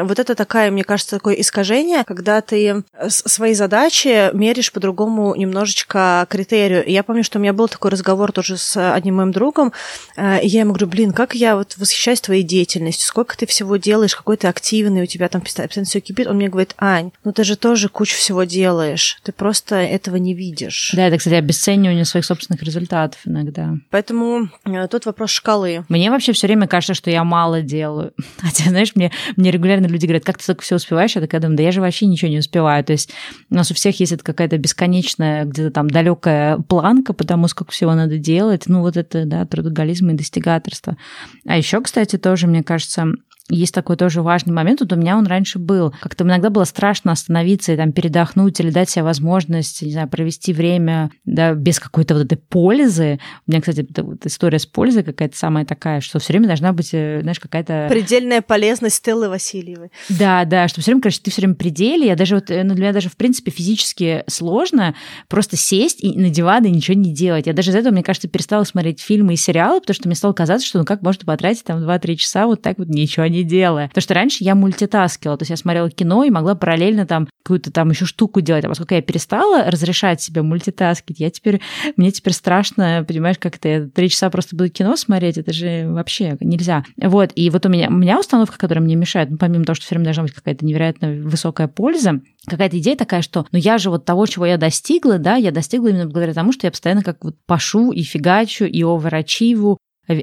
Вот 0.03 0.19
это 0.19 0.35
такая, 0.35 0.71
мне 0.71 0.83
кажется, 0.83 1.15
такое 1.15 1.35
искажение, 1.35 2.03
когда 2.05 2.41
ты 2.41 2.83
свои 3.07 3.53
задачи 3.53 4.35
меришь 4.35 4.71
по-другому 4.71 5.35
немножечко 5.35 6.25
критерию. 6.29 6.83
Я 6.87 7.03
помню, 7.03 7.23
что 7.23 7.37
у 7.39 7.41
меня 7.41 7.53
был 7.53 7.67
такой 7.67 7.91
разговор 7.91 8.31
тоже 8.31 8.57
с 8.57 8.93
одним 8.93 9.17
моим 9.17 9.31
другом, 9.31 9.73
и 10.17 10.47
я 10.47 10.61
ему 10.61 10.71
говорю, 10.71 10.87
блин, 10.87 11.11
как 11.11 11.35
я 11.35 11.55
вот 11.55 11.77
восхищаюсь 11.77 12.21
твоей 12.21 12.43
деятельностью, 12.43 13.05
сколько 13.07 13.37
ты 13.37 13.45
всего 13.45 13.77
делаешь, 13.77 14.15
какой 14.15 14.37
ты 14.37 14.47
активный, 14.47 15.03
у 15.03 15.05
тебя 15.05 15.29
там 15.29 15.41
постоянно 15.41 15.85
все 15.85 15.99
кипит. 15.99 16.27
Он 16.27 16.37
мне 16.37 16.49
говорит, 16.49 16.73
Ань, 16.77 17.11
ну 17.23 17.31
ты 17.31 17.43
же 17.43 17.55
тоже 17.55 17.87
кучу 17.89 18.15
всего 18.15 18.43
делаешь, 18.43 19.19
ты 19.23 19.31
просто 19.31 19.75
этого 19.75 20.15
не 20.15 20.33
видишь. 20.33 20.91
Да, 20.95 21.07
это, 21.07 21.17
кстати, 21.17 21.35
обесценивание 21.35 22.05
своих 22.05 22.25
собственных 22.25 22.63
результатов 22.63 23.19
иногда. 23.25 23.75
Поэтому 23.91 24.49
э, 24.65 24.87
тут 24.87 25.05
вопрос 25.05 25.29
шкалы. 25.29 25.85
Мне 25.89 26.09
вообще 26.09 26.33
все 26.33 26.47
время 26.47 26.67
кажется, 26.67 26.93
что 26.93 27.11
я 27.11 27.23
мало 27.23 27.61
делаю. 27.61 28.13
Хотя, 28.41 28.69
знаешь, 28.69 28.95
мне, 28.95 29.10
мне 29.35 29.51
регулярно 29.51 29.87
люди 29.87 30.05
говорят, 30.05 30.25
как 30.25 30.37
ты 30.37 30.45
так 30.45 30.61
все 30.61 30.75
успеваешь? 30.75 31.15
Я 31.15 31.21
такая 31.21 31.41
думаю, 31.41 31.57
да 31.57 31.63
я 31.63 31.71
же 31.71 31.81
вообще 31.81 32.05
ничего 32.05 32.29
не 32.29 32.39
успеваю. 32.39 32.83
То 32.83 32.93
есть 32.93 33.11
у 33.49 33.55
нас 33.55 33.71
у 33.71 33.73
всех 33.73 33.99
есть 33.99 34.11
это 34.11 34.23
какая-то 34.23 34.57
бесконечная, 34.57 35.45
где-то 35.45 35.71
там 35.71 35.89
далекая 35.89 36.57
планка, 36.57 37.13
потому 37.13 37.47
сколько 37.47 37.71
всего 37.71 37.93
надо 37.93 38.17
делать. 38.17 38.63
Ну, 38.67 38.81
вот 38.81 38.97
это, 38.97 39.25
да, 39.25 39.45
трудоголизм 39.45 40.09
и 40.09 40.13
достигаторство. 40.13 40.97
А 41.45 41.57
еще, 41.57 41.81
кстати, 41.81 42.17
тоже, 42.17 42.47
мне 42.47 42.63
кажется, 42.63 43.07
есть 43.51 43.73
такой 43.73 43.97
тоже 43.97 44.21
важный 44.21 44.53
момент, 44.53 44.81
вот 44.81 44.93
у 44.93 44.95
меня 44.95 45.17
он 45.17 45.27
раньше 45.27 45.59
был. 45.59 45.93
Как-то 46.01 46.23
иногда 46.23 46.49
было 46.49 46.63
страшно 46.63 47.11
остановиться 47.11 47.73
и 47.73 47.77
там 47.77 47.91
передохнуть 47.91 48.59
или 48.59 48.69
дать 48.69 48.89
себе 48.89 49.03
возможность, 49.03 49.81
не 49.81 49.91
знаю, 49.91 50.07
провести 50.07 50.53
время 50.53 51.11
да, 51.25 51.53
без 51.53 51.79
какой-то 51.79 52.15
вот 52.15 52.25
этой 52.25 52.37
пользы. 52.37 53.19
У 53.47 53.51
меня, 53.51 53.61
кстати, 53.61 53.85
вот 53.97 54.25
история 54.25 54.59
с 54.59 54.65
пользой 54.65 55.03
какая-то 55.03 55.37
самая 55.37 55.65
такая, 55.65 56.01
что 56.01 56.19
все 56.19 56.33
время 56.33 56.47
должна 56.47 56.73
быть, 56.73 56.89
э, 56.93 57.19
знаешь, 57.21 57.39
какая-то... 57.39 57.87
Предельная 57.89 58.41
полезность 58.41 58.95
Стеллы 58.95 59.29
Васильевой. 59.29 59.91
Да, 60.09 60.45
да, 60.45 60.67
что 60.67 60.81
все 60.81 60.91
время, 60.91 61.01
короче, 61.01 61.19
ты 61.21 61.31
все 61.31 61.41
время 61.41 61.55
пределе. 61.55 62.07
Я 62.07 62.15
даже 62.15 62.35
вот, 62.35 62.49
э, 62.49 62.63
ну, 62.63 62.73
для 62.73 62.83
меня 62.83 62.93
даже, 62.93 63.09
в 63.09 63.17
принципе, 63.17 63.51
физически 63.51 64.23
сложно 64.27 64.95
просто 65.27 65.57
сесть 65.57 66.03
и 66.03 66.17
на 66.17 66.29
диван 66.29 66.65
и 66.65 66.69
ничего 66.69 66.97
не 66.97 67.13
делать. 67.13 67.47
Я 67.47 67.53
даже 67.53 67.71
из 67.71 67.75
этого, 67.75 67.93
мне 67.93 68.03
кажется, 68.03 68.27
перестала 68.27 68.63
смотреть 68.63 69.01
фильмы 69.01 69.33
и 69.33 69.37
сериалы, 69.37 69.81
потому 69.81 69.95
что 69.95 70.07
мне 70.07 70.15
стало 70.15 70.33
казаться, 70.33 70.65
что 70.65 70.79
ну 70.79 70.85
как 70.85 71.01
можно 71.01 71.25
потратить 71.25 71.63
там 71.63 71.79
2-3 71.79 72.15
часа 72.15 72.47
вот 72.47 72.61
так 72.61 72.77
вот 72.77 72.87
ничего 72.87 73.25
не 73.27 73.40
делая. 73.43 73.87
Потому 73.87 74.01
что 74.01 74.13
раньше 74.13 74.43
я 74.43 74.55
мультитаскила, 74.55 75.37
то 75.37 75.43
есть 75.43 75.49
я 75.49 75.57
смотрела 75.57 75.89
кино 75.89 76.23
и 76.23 76.29
могла 76.29 76.55
параллельно 76.55 77.05
там 77.05 77.27
какую-то 77.43 77.71
там 77.71 77.89
еще 77.89 78.05
штуку 78.05 78.41
делать. 78.41 78.65
А 78.65 78.69
поскольку 78.69 78.93
я 78.93 79.01
перестала 79.01 79.69
разрешать 79.69 80.21
себе 80.21 80.41
мультитаскить, 80.41 81.19
я 81.19 81.29
теперь, 81.29 81.61
мне 81.95 82.11
теперь 82.11 82.33
страшно, 82.33 83.03
понимаешь, 83.07 83.37
как 83.39 83.57
это, 83.57 83.89
три 83.89 84.09
часа 84.09 84.29
просто 84.29 84.55
буду 84.55 84.69
кино 84.69 84.95
смотреть, 84.95 85.37
это 85.37 85.51
же 85.51 85.87
вообще 85.87 86.37
нельзя. 86.39 86.83
Вот, 87.01 87.31
и 87.35 87.49
вот 87.49 87.65
у 87.65 87.69
меня, 87.69 87.89
у 87.89 87.93
меня 87.93 88.19
установка, 88.19 88.57
которая 88.57 88.83
мне 88.83 88.95
мешает, 88.95 89.29
ну, 89.29 89.37
помимо 89.37 89.65
того, 89.65 89.75
что 89.75 89.85
все 89.85 89.95
время 89.95 90.05
должна 90.05 90.23
быть 90.23 90.33
какая-то 90.33 90.65
невероятно 90.65 91.11
высокая 91.23 91.67
польза, 91.67 92.21
какая-то 92.47 92.77
идея 92.79 92.95
такая, 92.95 93.21
что 93.21 93.45
ну 93.51 93.59
я 93.59 93.77
же 93.77 93.89
вот 93.89 94.05
того, 94.05 94.25
чего 94.25 94.45
я 94.45 94.57
достигла, 94.57 95.17
да, 95.17 95.35
я 95.35 95.51
достигла 95.51 95.87
именно 95.87 96.05
благодаря 96.05 96.33
тому, 96.33 96.51
что 96.51 96.67
я 96.67 96.71
постоянно 96.71 97.03
как 97.03 97.23
вот 97.23 97.35
пашу 97.45 97.91
и 97.91 98.03
фигачу, 98.03 98.65
и 98.65 98.83
оверачиву, 98.83 99.77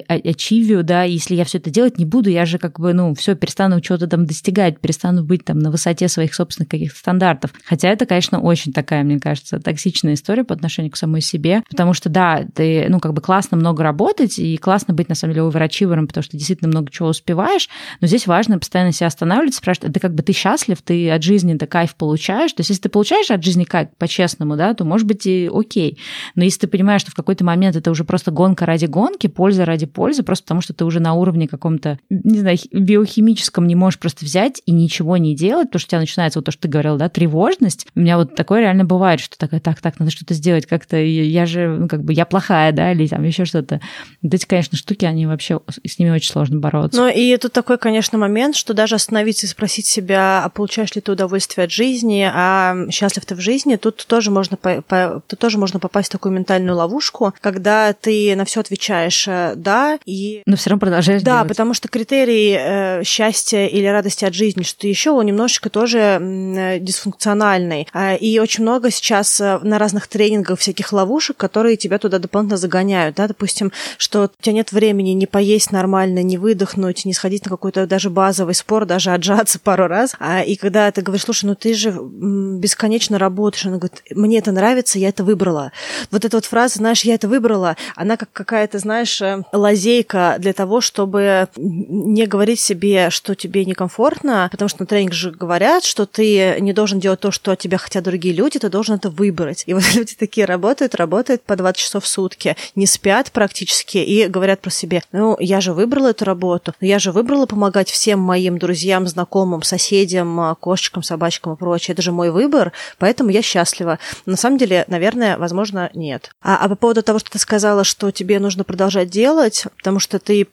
ачивию, 0.07 0.83
да, 0.83 1.03
если 1.03 1.35
я 1.35 1.45
все 1.45 1.57
это 1.57 1.69
делать 1.69 1.97
не 1.97 2.05
буду, 2.05 2.29
я 2.29 2.45
же 2.45 2.57
как 2.57 2.79
бы, 2.79 2.93
ну, 2.93 3.13
все, 3.15 3.35
перестану 3.35 3.81
чего-то 3.81 4.07
там 4.07 4.25
достигать, 4.25 4.79
перестану 4.79 5.23
быть 5.23 5.45
там 5.45 5.59
на 5.59 5.71
высоте 5.71 6.07
своих 6.07 6.33
собственных 6.33 6.69
каких-то 6.69 6.97
стандартов. 6.97 7.51
Хотя 7.65 7.89
это, 7.89 8.05
конечно, 8.05 8.39
очень 8.39 8.73
такая, 8.73 9.03
мне 9.03 9.19
кажется, 9.19 9.59
токсичная 9.59 10.13
история 10.13 10.43
по 10.43 10.53
отношению 10.53 10.91
к 10.91 10.97
самой 10.97 11.21
себе, 11.21 11.63
потому 11.69 11.93
что, 11.93 12.09
да, 12.09 12.45
ты, 12.53 12.87
ну, 12.89 12.99
как 12.99 13.13
бы 13.13 13.21
классно 13.21 13.57
много 13.57 13.83
работать 13.83 14.39
и 14.39 14.57
классно 14.57 14.93
быть, 14.93 15.09
на 15.09 15.15
самом 15.15 15.33
деле, 15.33 15.47
оверачивером, 15.47 16.07
потому 16.07 16.23
что 16.23 16.37
действительно 16.37 16.69
много 16.69 16.91
чего 16.91 17.09
успеваешь, 17.09 17.69
но 18.01 18.07
здесь 18.07 18.27
важно 18.27 18.59
постоянно 18.59 18.91
себя 18.91 19.07
останавливать, 19.07 19.55
спрашивать, 19.55 19.91
это 19.91 19.99
как 19.99 20.13
бы 20.13 20.23
ты 20.23 20.33
счастлив, 20.33 20.81
ты 20.81 21.09
от 21.09 21.23
жизни 21.23 21.53
да 21.53 21.67
кайф 21.67 21.95
получаешь, 21.95 22.53
то 22.53 22.61
есть 22.61 22.69
если 22.69 22.83
ты 22.83 22.89
получаешь 22.89 23.31
от 23.31 23.43
жизни 23.43 23.63
кайф 23.63 23.89
по-честному, 23.97 24.55
да, 24.55 24.73
то, 24.73 24.85
может 24.85 25.07
быть, 25.07 25.25
и 25.25 25.49
окей, 25.53 25.97
но 26.35 26.43
если 26.43 26.61
ты 26.61 26.67
понимаешь, 26.67 27.01
что 27.01 27.11
в 27.11 27.15
какой-то 27.15 27.43
момент 27.43 27.75
это 27.75 27.91
уже 27.91 28.03
просто 28.03 28.31
гонка 28.31 28.65
ради 28.65 28.85
гонки, 28.85 29.27
польза 29.27 29.65
ради 29.65 29.78
пользы, 29.85 30.23
просто 30.23 30.43
потому 30.45 30.61
что 30.61 30.73
ты 30.73 30.85
уже 30.85 30.99
на 30.99 31.13
уровне 31.13 31.47
каком-то, 31.47 31.99
не 32.09 32.39
знаю, 32.39 32.57
биохимическом 32.71 33.67
не 33.67 33.75
можешь 33.75 33.99
просто 33.99 34.25
взять 34.25 34.61
и 34.65 34.71
ничего 34.71 35.17
не 35.17 35.35
делать, 35.35 35.67
потому 35.67 35.79
что 35.79 35.87
у 35.87 35.91
тебя 35.91 35.99
начинается 35.99 36.39
вот 36.39 36.45
то, 36.45 36.51
что 36.51 36.63
ты 36.63 36.67
говорил, 36.67 36.97
да, 36.97 37.09
тревожность. 37.09 37.87
У 37.95 37.99
меня 37.99 38.17
вот 38.17 38.35
такое 38.35 38.61
реально 38.61 38.85
бывает, 38.85 39.19
что 39.19 39.37
такая, 39.37 39.59
так, 39.59 39.81
так, 39.81 39.99
надо 39.99 40.11
что-то 40.11 40.33
сделать, 40.33 40.65
как-то 40.65 40.97
я 40.97 41.45
же, 41.45 41.67
ну, 41.67 41.87
как 41.87 42.03
бы, 42.03 42.13
я 42.13 42.25
плохая, 42.25 42.71
да, 42.71 42.91
или 42.91 43.07
там 43.07 43.23
еще 43.23 43.45
что-то. 43.45 43.81
Вот 44.21 44.33
эти, 44.33 44.45
конечно, 44.45 44.77
штуки, 44.77 45.05
они 45.05 45.25
вообще, 45.25 45.59
с 45.85 45.99
ними 45.99 46.09
очень 46.09 46.31
сложно 46.31 46.59
бороться. 46.59 46.99
Ну, 46.99 47.07
и 47.07 47.35
тут 47.37 47.53
такой, 47.53 47.77
конечно, 47.77 48.17
момент, 48.17 48.55
что 48.55 48.73
даже 48.73 48.95
остановиться 48.95 49.45
и 49.45 49.49
спросить 49.49 49.85
себя, 49.85 50.43
а 50.43 50.49
получаешь 50.49 50.95
ли 50.95 51.01
ты 51.01 51.11
удовольствие 51.11 51.65
от 51.65 51.71
жизни, 51.71 52.29
а 52.31 52.75
счастлив 52.91 53.25
ты 53.25 53.35
в 53.35 53.39
жизни, 53.39 53.75
тут 53.75 54.05
тоже 54.07 54.31
можно, 54.31 54.57
по, 54.57 54.81
по, 54.81 55.21
тут 55.27 55.39
тоже 55.39 55.57
можно 55.57 55.79
попасть 55.79 56.09
в 56.09 56.11
такую 56.11 56.33
ментальную 56.33 56.75
ловушку, 56.75 57.33
когда 57.41 57.93
ты 57.93 58.35
на 58.35 58.45
все 58.45 58.59
отвечаешь 58.61 59.27
э, 59.27 59.53
«да», 59.61 59.99
и... 60.05 60.41
Но 60.45 60.55
все 60.55 60.71
равно 60.71 60.79
продолжаешь 60.81 61.21
Да, 61.21 61.37
делать. 61.37 61.49
потому 61.49 61.73
что 61.73 61.87
критерий 61.87 62.57
э, 62.59 63.03
счастья 63.03 63.65
или 63.65 63.85
радости 63.85 64.25
от 64.25 64.33
жизни, 64.33 64.63
что 64.63 64.87
еще, 64.87 65.11
он 65.11 65.25
немножечко 65.25 65.69
тоже 65.69 65.99
э, 65.99 66.79
дисфункциональный. 66.79 67.87
Э, 67.93 68.17
и 68.17 68.39
очень 68.39 68.63
много 68.63 68.91
сейчас 68.91 69.39
э, 69.41 69.59
на 69.63 69.77
разных 69.79 70.07
тренингах 70.07 70.59
всяких 70.59 70.91
ловушек, 70.93 71.37
которые 71.37 71.77
тебя 71.77 71.97
туда 71.97 72.19
дополнительно 72.19 72.57
загоняют. 72.57 73.15
Да? 73.15 73.27
Допустим, 73.27 73.71
что 73.97 74.23
у 74.23 74.43
тебя 74.43 74.53
нет 74.53 74.71
времени 74.71 75.11
не 75.11 75.25
поесть 75.25 75.71
нормально, 75.71 76.23
не 76.23 76.37
выдохнуть, 76.37 77.05
не 77.05 77.13
сходить 77.13 77.45
на 77.45 77.49
какой-то 77.49 77.87
даже 77.87 78.09
базовый 78.09 78.55
спор, 78.55 78.85
даже 78.85 79.11
отжаться 79.11 79.59
пару 79.63 79.87
раз. 79.87 80.15
А, 80.19 80.41
и 80.41 80.55
когда 80.55 80.91
ты 80.91 81.01
говоришь, 81.01 81.25
слушай, 81.25 81.45
ну 81.45 81.55
ты 81.55 81.73
же 81.73 81.91
бесконечно 81.91 83.17
работаешь, 83.17 83.65
она 83.65 83.77
говорит, 83.77 84.03
мне 84.11 84.39
это 84.39 84.51
нравится, 84.51 84.99
я 84.99 85.09
это 85.09 85.23
выбрала. 85.23 85.71
Вот 86.11 86.25
эта 86.25 86.37
вот 86.37 86.45
фраза, 86.45 86.77
знаешь, 86.77 87.03
я 87.03 87.15
это 87.15 87.27
выбрала, 87.27 87.75
она 87.95 88.17
как 88.17 88.31
какая-то, 88.31 88.79
знаешь, 88.79 89.21
э, 89.21 89.43
лазейка 89.51 90.35
для 90.39 90.53
того, 90.53 90.81
чтобы 90.81 91.47
не 91.55 92.25
говорить 92.25 92.59
себе, 92.59 93.09
что 93.09 93.35
тебе 93.35 93.65
некомфортно, 93.65 94.47
потому 94.51 94.69
что 94.69 94.81
на 94.81 94.85
тренинг 94.85 95.13
же 95.13 95.31
говорят, 95.31 95.83
что 95.83 96.05
ты 96.05 96.57
не 96.59 96.73
должен 96.73 96.99
делать 96.99 97.19
то, 97.19 97.31
что 97.31 97.51
от 97.51 97.59
тебя 97.59 97.77
хотят 97.77 98.03
другие 98.03 98.33
люди, 98.33 98.59
ты 98.59 98.69
должен 98.69 98.95
это 98.95 99.09
выбрать. 99.09 99.63
И 99.65 99.73
вот 99.73 99.83
люди 99.95 100.15
такие 100.15 100.45
работают, 100.45 100.95
работают 100.95 101.43
по 101.43 101.55
20 101.55 101.77
часов 101.77 102.03
в 102.03 102.07
сутки, 102.07 102.55
не 102.75 102.85
спят 102.85 103.31
практически 103.31 103.97
и 103.97 104.27
говорят 104.27 104.61
про 104.61 104.69
себе, 104.69 105.03
ну, 105.11 105.37
я 105.39 105.61
же 105.61 105.73
выбрала 105.73 106.09
эту 106.09 106.25
работу, 106.25 106.73
я 106.81 106.99
же 106.99 107.11
выбрала 107.11 107.45
помогать 107.45 107.89
всем 107.89 108.19
моим 108.19 108.57
друзьям, 108.57 109.07
знакомым, 109.07 109.63
соседям, 109.63 110.55
кошечкам, 110.59 111.03
собачкам 111.03 111.53
и 111.53 111.55
прочее. 111.55 111.93
Это 111.93 112.01
же 112.01 112.11
мой 112.11 112.31
выбор, 112.31 112.71
поэтому 112.97 113.29
я 113.29 113.41
счастлива. 113.41 113.99
На 114.25 114.37
самом 114.37 114.57
деле, 114.57 114.85
наверное, 114.87 115.37
возможно, 115.37 115.89
нет. 115.93 116.31
А, 116.41 116.57
а 116.57 116.69
по 116.69 116.75
поводу 116.75 117.03
того, 117.03 117.19
что 117.19 117.31
ты 117.31 117.39
сказала, 117.39 117.83
что 117.83 118.11
тебе 118.11 118.39
нужно 118.39 118.63
продолжать 118.63 119.09
делать, 119.39 119.65
потому 119.77 119.99
что 119.99 120.19
ты 120.19 120.47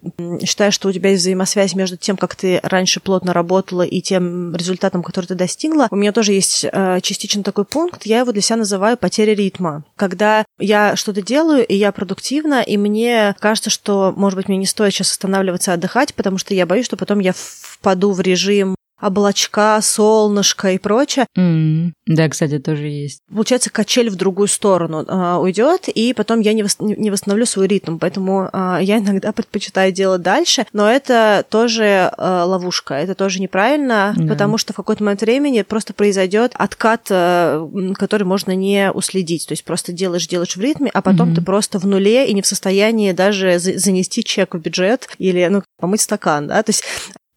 считаешь, 0.44 0.74
что 0.74 0.88
у 0.88 0.92
тебя 0.92 1.10
есть 1.10 1.22
взаимосвязь 1.22 1.74
между 1.74 1.96
тем, 1.96 2.16
как 2.16 2.36
ты 2.36 2.60
раньше 2.62 3.00
плотно 3.00 3.32
работала, 3.32 3.82
и 3.82 4.00
тем 4.00 4.54
результатом, 4.54 5.02
который 5.02 5.26
ты 5.26 5.34
достигла. 5.34 5.88
У 5.90 5.96
меня 5.96 6.12
тоже 6.12 6.32
есть 6.32 6.64
э, 6.70 7.00
частично 7.02 7.42
такой 7.42 7.64
пункт, 7.64 8.06
я 8.06 8.20
его 8.20 8.32
для 8.32 8.42
себя 8.42 8.56
называю 8.56 8.96
потеря 8.96 9.34
ритма. 9.34 9.84
Когда 9.96 10.44
я 10.58 10.94
что-то 10.96 11.22
делаю, 11.22 11.66
и 11.66 11.74
я 11.74 11.90
продуктивна, 11.92 12.62
и 12.62 12.76
мне 12.76 13.34
кажется, 13.40 13.70
что, 13.70 14.14
может 14.16 14.36
быть, 14.36 14.48
мне 14.48 14.58
не 14.58 14.66
стоит 14.66 14.92
сейчас 14.92 15.10
останавливаться 15.10 15.72
отдыхать, 15.72 16.14
потому 16.14 16.38
что 16.38 16.54
я 16.54 16.66
боюсь, 16.66 16.86
что 16.86 16.96
потом 16.96 17.18
я 17.18 17.32
впаду 17.34 18.12
в 18.12 18.20
режим 18.20 18.75
облачка, 19.00 19.80
солнышко 19.82 20.72
и 20.72 20.78
прочее. 20.78 21.26
Mm, 21.36 21.92
да, 22.06 22.28
кстати, 22.28 22.58
тоже 22.58 22.86
есть. 22.88 23.20
Получается, 23.30 23.70
качель 23.70 24.08
в 24.08 24.16
другую 24.16 24.48
сторону 24.48 25.04
э, 25.04 25.36
уйдет, 25.36 25.88
и 25.88 26.14
потом 26.14 26.40
я 26.40 26.54
не, 26.54 26.62
вос, 26.62 26.76
не 26.78 27.10
восстановлю 27.10 27.44
свой 27.46 27.66
ритм. 27.66 27.98
Поэтому 27.98 28.48
э, 28.52 28.78
я 28.82 28.98
иногда 28.98 29.32
предпочитаю 29.36 29.92
делать 29.92 30.22
дальше. 30.22 30.66
Но 30.72 30.90
это 30.90 31.44
тоже 31.50 32.10
э, 32.16 32.42
ловушка, 32.46 32.94
это 32.94 33.14
тоже 33.14 33.40
неправильно, 33.40 34.14
yeah. 34.16 34.28
потому 34.28 34.56
что 34.56 34.72
в 34.72 34.76
какой-то 34.76 35.04
момент 35.04 35.20
времени 35.20 35.62
просто 35.62 35.92
произойдет 35.92 36.52
откат, 36.54 37.06
э, 37.10 37.68
который 37.94 38.24
можно 38.24 38.54
не 38.54 38.90
уследить. 38.92 39.46
То 39.46 39.52
есть 39.52 39.64
просто 39.64 39.92
делаешь, 39.92 40.26
делаешь 40.26 40.56
в 40.56 40.60
ритме, 40.60 40.90
а 40.94 41.02
потом 41.02 41.30
mm-hmm. 41.30 41.34
ты 41.34 41.42
просто 41.42 41.78
в 41.78 41.86
нуле 41.86 42.26
и 42.28 42.34
не 42.34 42.40
в 42.40 42.46
состоянии 42.46 43.12
даже 43.12 43.58
занести 43.58 44.24
чек 44.24 44.54
в 44.54 44.58
бюджет 44.58 45.08
или 45.18 45.46
ну, 45.48 45.62
помыть 45.78 46.00
стакан. 46.00 46.46
Да? 46.46 46.62
То 46.62 46.70
есть 46.70 46.84